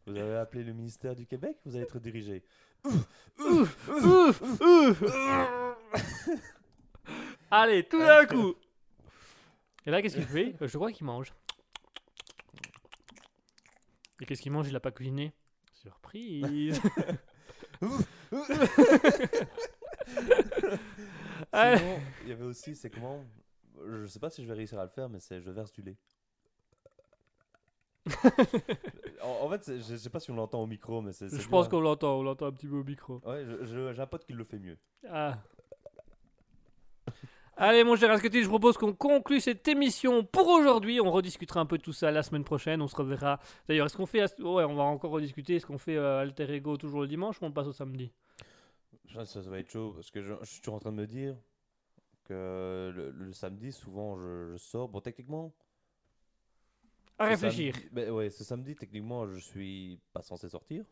Vous 0.05 0.17
avez 0.17 0.35
appelé 0.35 0.63
le 0.63 0.73
ministère 0.73 1.15
du 1.15 1.25
Québec, 1.25 1.55
vous 1.65 1.75
allez 1.75 1.85
être 1.85 1.97
dirigé. 1.97 2.43
Allez, 7.49 7.87
tout 7.87 7.99
d'un 7.99 8.25
coup. 8.25 8.53
Et 9.85 9.91
là, 9.91 10.01
qu'est-ce 10.01 10.15
qu'il 10.15 10.25
fait? 10.25 10.55
Euh, 10.61 10.67
Je 10.67 10.77
crois 10.77 10.91
qu'il 10.91 11.05
mange. 11.05 11.33
Et 14.19 14.25
qu'est-ce 14.25 14.41
qu'il 14.41 14.51
mange? 14.51 14.67
Il 14.67 14.75
a 14.75 14.81
pas 14.81 14.91
cuisiné? 14.91 15.33
Surprise. 15.71 16.81
Sinon, 21.53 22.01
il 22.23 22.29
y 22.29 22.31
avait 22.33 22.43
aussi, 22.43 22.75
c'est 22.75 22.89
comment 22.89 23.23
Je 23.85 24.05
sais 24.07 24.19
pas 24.19 24.29
si 24.29 24.43
je 24.43 24.47
vais 24.47 24.53
réussir 24.53 24.79
à 24.79 24.83
le 24.83 24.89
faire, 24.89 25.09
mais 25.09 25.19
c'est 25.19 25.41
je 25.41 25.51
verse 25.51 25.71
du 25.71 25.81
lait. 25.81 25.97
en, 29.23 29.45
en 29.45 29.49
fait, 29.49 29.77
je 29.77 29.95
sais 29.95 30.09
pas 30.09 30.19
si 30.19 30.29
on 30.31 30.35
l'entend 30.35 30.61
au 30.61 30.67
micro, 30.67 31.01
mais 31.01 31.13
c'est. 31.13 31.29
Je 31.29 31.47
pense 31.47 31.67
qu'on 31.67 31.79
l'entend, 31.79 32.19
on 32.19 32.23
l'entend 32.23 32.47
un 32.47 32.51
petit 32.51 32.67
peu 32.67 32.75
au 32.75 32.83
micro. 32.83 33.21
Ouais, 33.25 33.45
j'ai 33.63 34.01
un 34.01 34.07
pote 34.07 34.25
qui 34.25 34.33
le 34.33 34.43
fait 34.43 34.59
mieux. 34.59 34.77
Ah. 35.09 35.37
Allez, 37.55 37.83
mon 37.83 37.95
cher 37.95 38.09
Asketil, 38.09 38.43
je 38.43 38.49
propose 38.49 38.77
qu'on 38.77 38.93
conclue 38.93 39.39
cette 39.39 39.67
émission 39.67 40.23
pour 40.23 40.47
aujourd'hui. 40.47 40.99
On 40.99 41.11
rediscutera 41.11 41.59
un 41.59 41.67
peu 41.67 41.77
de 41.77 41.83
tout 41.83 41.93
ça 41.93 42.09
la 42.09 42.23
semaine 42.23 42.43
prochaine. 42.43 42.81
On 42.81 42.87
se 42.87 42.95
reverra. 42.95 43.39
D'ailleurs, 43.67 43.85
est-ce 43.85 43.95
qu'on 43.95 44.07
fait. 44.07 44.23
Ouais, 44.41 44.63
on 44.63 44.73
va 44.73 44.83
encore 44.83 45.11
rediscuter. 45.11 45.55
Est-ce 45.55 45.65
qu'on 45.65 45.77
fait 45.77 45.95
euh, 45.95 46.21
Alter 46.21 46.51
Ego 46.51 46.77
toujours 46.77 47.01
le 47.01 47.07
dimanche 47.07 47.39
ou 47.41 47.45
on 47.45 47.51
passe 47.51 47.67
au 47.67 47.73
samedi? 47.73 48.11
Ça, 49.13 49.25
ça 49.25 49.39
va 49.41 49.59
être 49.59 49.69
chaud 49.69 49.91
parce 49.93 50.09
que 50.09 50.23
je, 50.23 50.33
je 50.41 50.49
suis 50.49 50.61
toujours 50.61 50.75
en 50.75 50.79
train 50.79 50.91
de 50.91 50.97
me 50.97 51.05
dire 51.05 51.35
que 52.23 52.91
le, 52.95 53.11
le 53.11 53.33
samedi, 53.33 53.71
souvent, 53.71 54.17
je, 54.17 54.51
je 54.53 54.57
sors. 54.57 54.87
Bon, 54.89 54.99
techniquement. 55.01 55.51
À 57.19 57.25
réfléchir. 57.27 57.75
samedi- 57.75 57.89
ben 57.91 58.09
ouais, 58.11 58.29
ce 58.29 58.43
samedi, 58.43 58.75
techniquement, 58.75 59.27
je 59.27 59.39
suis 59.39 59.99
pas 60.13 60.21
censé 60.21 60.49
sortir. 60.49 60.83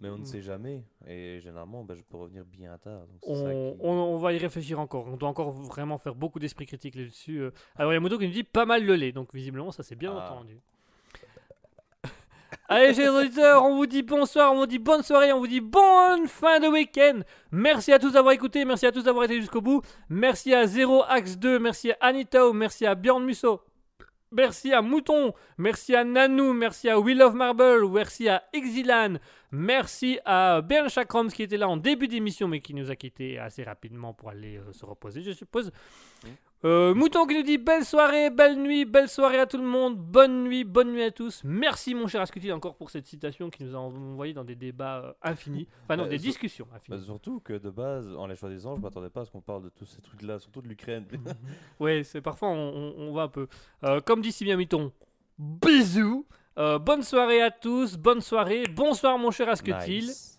Mais 0.00 0.08
on 0.08 0.16
ne 0.16 0.22
Mm. 0.22 0.26
sait 0.26 0.40
jamais. 0.40 0.82
Et 1.06 1.40
généralement, 1.40 1.84
ben, 1.84 1.94
je 1.94 2.02
peux 2.02 2.16
revenir 2.16 2.44
bien 2.44 2.78
tard. 2.78 3.00
donc 3.06 3.18
c'est 3.22 3.34
ça 3.34 3.42
On, 3.42 3.72
qui- 3.74 3.80
on- 3.82 3.90
on 4.14 4.16
va 4.18 4.32
y 4.32 4.38
réfléchir 4.38 4.78
encore. 4.80 5.06
On 5.08 5.16
doit 5.16 5.28
encore 5.28 5.50
vraiment 5.50 5.98
faire 5.98 6.14
beaucoup 6.14 6.38
d'esprit 6.38 6.64
critique 6.64 6.94
là-dessus. 6.94 7.42
Alors, 7.76 7.92
il 7.92 7.96
y 7.96 7.96
a 7.96 8.00
Moto 8.00 8.16
qui 8.18 8.26
nous 8.26 8.32
dit 8.32 8.44
pas 8.44 8.64
mal 8.64 8.84
le 8.86 8.94
lait. 8.94 9.12
Donc, 9.12 9.34
visiblement, 9.34 9.72
ça 9.72 9.82
c'est 9.82 9.96
bien 9.96 10.14
Ah. 10.16 10.32
entendu. 10.32 10.58
Allez, 12.72 12.94
chers 12.94 13.12
auditeurs, 13.12 13.64
on 13.64 13.74
vous 13.74 13.86
dit 13.86 14.04
bonsoir, 14.04 14.52
on 14.52 14.58
vous 14.58 14.66
dit 14.66 14.78
bonne 14.78 15.02
soirée, 15.02 15.32
on 15.32 15.40
vous 15.40 15.48
dit 15.48 15.60
bonne 15.60 16.28
fin 16.28 16.60
de 16.60 16.68
week-end. 16.68 17.18
Merci 17.50 17.92
à 17.92 17.98
tous 17.98 18.12
d'avoir 18.12 18.32
écouté, 18.32 18.64
merci 18.64 18.86
à 18.86 18.92
tous 18.92 19.02
d'avoir 19.02 19.24
été 19.24 19.40
jusqu'au 19.40 19.60
bout. 19.60 19.82
Merci 20.08 20.54
à 20.54 20.68
Zero 20.68 21.02
Axe 21.08 21.36
2, 21.36 21.58
merci 21.58 21.90
à 21.90 21.96
Anitao, 22.00 22.52
merci 22.52 22.86
à 22.86 22.94
Bjorn 22.94 23.24
Musso. 23.24 23.60
Merci 24.30 24.72
à 24.72 24.82
Mouton, 24.82 25.34
merci 25.58 25.96
à 25.96 26.04
Nanou, 26.04 26.52
merci 26.52 26.88
à 26.88 27.00
Will 27.00 27.20
of 27.22 27.34
Marble, 27.34 27.90
merci 27.90 28.28
à 28.28 28.44
Exilan, 28.52 29.14
merci 29.50 30.20
à 30.24 30.60
Bern 30.60 30.88
Chakrams 30.88 31.32
qui 31.32 31.42
était 31.42 31.56
là 31.56 31.68
en 31.68 31.76
début 31.76 32.06
d'émission 32.06 32.46
mais 32.46 32.60
qui 32.60 32.72
nous 32.72 32.88
a 32.92 32.94
quittés 32.94 33.40
assez 33.40 33.64
rapidement 33.64 34.14
pour 34.14 34.30
aller 34.30 34.58
euh, 34.58 34.72
se 34.72 34.86
reposer, 34.86 35.22
je 35.22 35.32
suppose. 35.32 35.72
Euh, 36.62 36.94
Mouton 36.94 37.26
qui 37.26 37.34
nous 37.36 37.42
dit 37.42 37.56
belle 37.56 37.86
soirée, 37.86 38.28
belle 38.28 38.60
nuit, 38.60 38.84
belle 38.84 39.08
soirée 39.08 39.38
à 39.40 39.46
tout 39.46 39.56
le 39.56 39.64
monde, 39.64 39.96
bonne 39.96 40.44
nuit, 40.44 40.62
bonne 40.64 40.92
nuit 40.92 41.02
à 41.04 41.10
tous. 41.10 41.40
Merci 41.42 41.94
mon 41.94 42.06
cher 42.06 42.20
Ascuti 42.20 42.52
encore 42.52 42.74
pour 42.76 42.90
cette 42.90 43.06
citation 43.06 43.48
qui 43.48 43.64
nous 43.64 43.74
a 43.74 43.78
envoyé 43.78 44.34
dans 44.34 44.44
des 44.44 44.56
débats 44.56 44.98
euh, 45.04 45.12
infinis, 45.22 45.66
enfin 45.84 45.96
non, 45.96 46.04
Euh, 46.04 46.08
des 46.08 46.18
sur- 46.18 46.26
discussions 46.28 46.66
Bah, 46.70 46.76
infinies. 46.76 47.02
surtout 47.06 47.40
que 47.40 47.54
de 47.54 47.70
base, 47.70 48.06
en 48.14 48.26
les 48.26 48.36
choisissant, 48.36 48.76
je 48.76 48.80
m'attendais 48.82 49.08
pas 49.08 49.22
à 49.22 49.24
ce 49.24 49.30
qu'on 49.30 49.40
parle 49.40 49.62
de 49.64 49.68
tous 49.70 49.86
ces 49.86 50.02
trucs-là, 50.02 50.38
surtout 50.38 50.60
de 50.60 50.68
l'Ukraine. 50.68 51.06
Ouais, 51.80 52.02
c'est 52.04 52.20
parfois 52.20 52.48
on, 52.50 52.54
on- 52.54 52.94
on 53.08 53.12
va 53.14 53.22
un 53.22 53.28
peu. 53.28 53.46
Euh, 53.84 54.00
comme 54.02 54.20
dit 54.20 54.30
si 54.32 54.44
bien 54.44 54.56
Mouton, 54.58 54.92
bisous. 55.38 56.26
Bonne 56.56 57.02
soirée 57.02 57.40
à 57.40 57.50
tous, 57.50 57.96
bonne 57.96 58.20
soirée, 58.20 58.64
bonsoir 58.70 59.16
mon 59.16 59.30
cher. 59.30 59.50
Nice. 59.88 60.38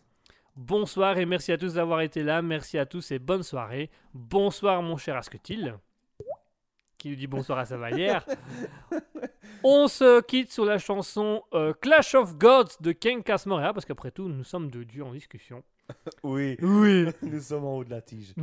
Bonsoir 0.56 1.18
et 1.18 1.26
merci 1.26 1.52
à 1.52 1.57
tous 1.57 1.73
d'avoir 1.73 2.02
été 2.02 2.22
là. 2.22 2.43
Merci 2.43 2.77
à 2.77 2.85
tous 2.85 3.10
et 3.11 3.18
bonne 3.18 3.41
soirée. 3.41 3.89
Bonsoir 4.14 4.84
mon 4.84 4.98
cher 4.98 5.15
Asketil. 5.18 5.73
Qui 7.02 7.10
nous 7.10 7.15
dit 7.15 7.26
bonsoir 7.26 7.57
à 7.57 7.65
Savalière. 7.65 8.23
On 9.64 9.88
se 9.88 10.22
quitte 10.22 10.52
sur 10.52 10.65
la 10.65 10.78
chanson 10.78 11.41
euh, 11.52 11.73
Clash 11.73 12.14
of 12.14 12.38
Gods 12.38 12.78
de 12.80 12.91
Ken 12.91 13.23
Casmorea 13.23 13.73
parce 13.73 13.88
qu'après 13.88 14.11
tout 14.11 14.28
nous 14.28 14.44
sommes 14.44 14.69
deux 14.69 14.86
dieux 14.86 15.03
en 15.03 15.11
discussion. 15.11 15.64
Oui, 16.23 16.57
Oui. 16.61 17.07
nous 17.23 17.40
sommes 17.41 17.65
en 17.65 17.78
haut 17.78 17.84
de 17.84 17.90
la 17.90 18.02
tige. 18.02 18.36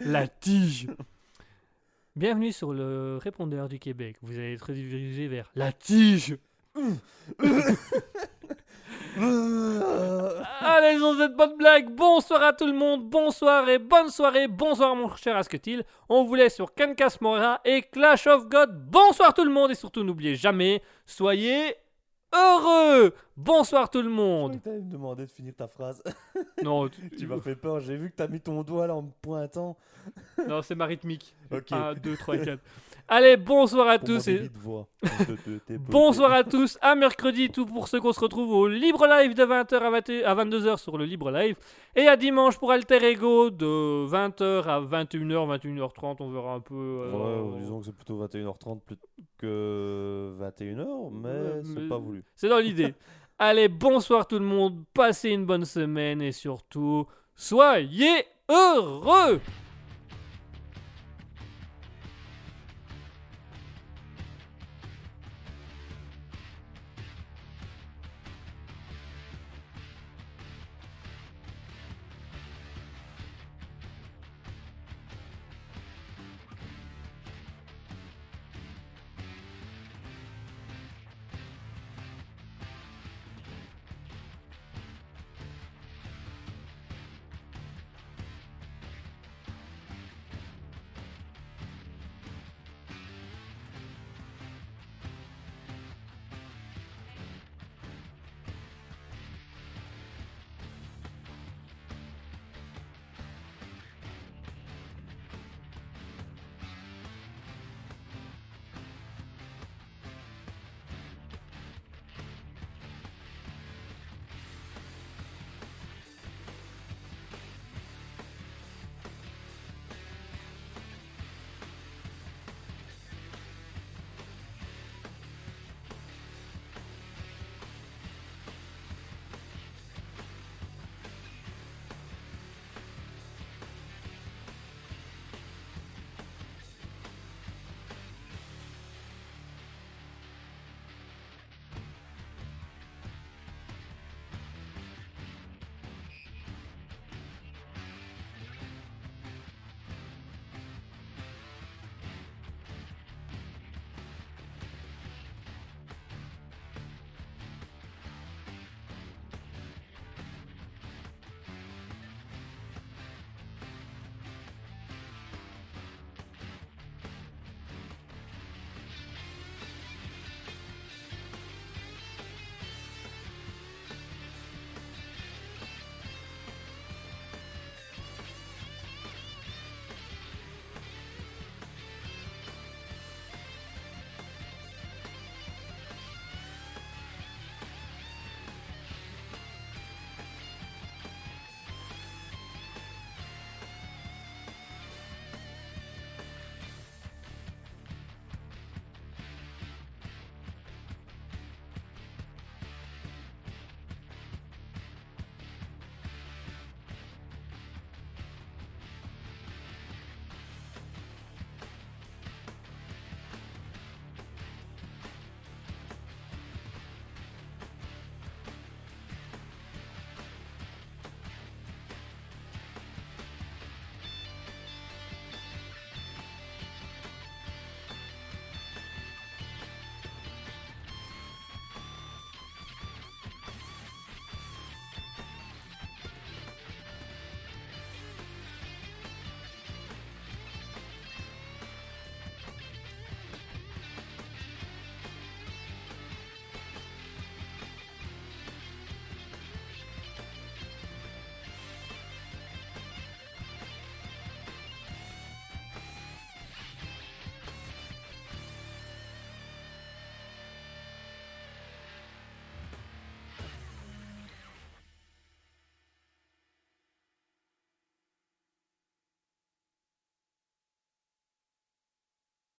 la 0.00 0.26
tige. 0.26 0.88
Bienvenue 2.16 2.50
sur 2.50 2.72
le 2.72 3.18
répondeur 3.22 3.68
du 3.68 3.78
Québec. 3.78 4.16
Vous 4.20 4.34
allez 4.36 4.54
être 4.54 4.72
dirigé 4.72 5.28
vers 5.28 5.48
la 5.54 5.70
tige. 5.70 6.36
Allez, 9.16 10.98
sur 10.98 11.16
cette 11.16 11.36
bonne 11.36 11.56
blague, 11.56 11.94
bonsoir 11.94 12.42
à 12.42 12.52
tout 12.52 12.66
le 12.66 12.72
monde, 12.72 13.08
bonsoir 13.08 13.68
et 13.68 13.78
bonne 13.78 14.08
soirée, 14.08 14.48
bonsoir 14.48 14.96
mon 14.96 15.14
cher 15.14 15.36
Asketil. 15.36 15.84
On 16.08 16.24
vous 16.24 16.34
laisse 16.34 16.56
sur 16.56 16.74
Cancas 16.74 17.18
Mora 17.20 17.60
et 17.64 17.82
Clash 17.82 18.26
of 18.26 18.48
God. 18.48 18.70
Bonsoir 18.90 19.32
tout 19.32 19.44
le 19.44 19.52
monde 19.52 19.70
et 19.70 19.76
surtout 19.76 20.02
n'oubliez 20.02 20.34
jamais, 20.34 20.82
soyez 21.06 21.76
heureux. 22.34 23.14
Bonsoir 23.36 23.88
tout 23.88 24.02
le 24.02 24.10
monde. 24.10 24.60
t'allais 24.60 24.80
me 24.80 24.90
demander 24.90 25.26
de 25.26 25.30
finir 25.30 25.54
ta 25.56 25.68
phrase. 25.68 26.02
Non, 26.64 26.88
tu 27.18 27.26
m'as 27.26 27.40
fait 27.40 27.56
peur, 27.56 27.80
j'ai 27.80 27.96
vu 27.96 28.10
que 28.10 28.16
t'as 28.16 28.26
mis 28.28 28.40
ton 28.40 28.62
doigt 28.62 28.86
là 28.86 28.94
en 28.94 29.02
me 29.02 29.10
pointant. 29.22 29.76
non 30.48 30.62
c'est 30.62 30.74
ma 30.74 30.86
rythmique. 30.86 31.36
Ok. 31.52 31.70
1, 31.72 31.94
2, 31.94 32.16
3, 32.16 32.38
4. 32.38 32.58
Allez, 33.06 33.36
bonsoir 33.36 33.86
à 33.88 33.98
tous 33.98 34.26
et 34.28 34.48
voix. 34.54 34.88
Bonsoir 35.90 36.32
à 36.32 36.42
tous. 36.42 36.78
À 36.80 36.94
mercredi, 36.94 37.50
tout 37.50 37.66
pour 37.66 37.86
ceux 37.88 38.00
qu'on 38.00 38.12
se 38.14 38.20
retrouve 38.20 38.50
au 38.50 38.66
Libre 38.66 39.06
Live 39.06 39.34
de 39.34 39.44
20h 39.44 39.74
à, 39.76 39.90
20 39.90 40.10
à 40.24 40.34
22h 40.44 40.78
sur 40.78 40.96
le 40.96 41.04
Libre 41.04 41.30
Live. 41.30 41.56
Et 41.96 42.08
à 42.08 42.16
dimanche 42.16 42.56
pour 42.58 42.72
Alter 42.72 43.04
Ego 43.10 43.50
de 43.50 44.06
20h 44.08 44.62
à 44.66 44.80
21h, 44.80 45.58
21h30. 45.60 46.16
On 46.20 46.30
verra 46.30 46.54
un 46.54 46.60
peu. 46.60 46.74
euh, 46.74 47.42
Ouais, 47.42 47.60
disons 47.60 47.80
que 47.80 47.86
c'est 47.86 47.94
plutôt 47.96 48.16
21h30 48.24 48.80
plus 48.80 48.96
que 49.36 50.34
21h, 50.40 51.10
mais 51.12 51.28
Ouais, 51.28 51.60
c'est 51.62 51.80
mais- 51.80 51.88
pas 51.88 51.98
voulu. 51.98 52.24
C'est 52.34 52.48
dans 52.48 52.58
l'idée. 52.58 52.94
Allez, 53.38 53.68
bonsoir 53.68 54.26
tout 54.26 54.38
le 54.38 54.46
monde. 54.46 54.82
Passez 54.94 55.28
une 55.30 55.44
bonne 55.44 55.66
semaine 55.66 56.22
et 56.22 56.32
surtout, 56.32 57.06
soyez 57.36 58.24
heureux. 58.48 59.40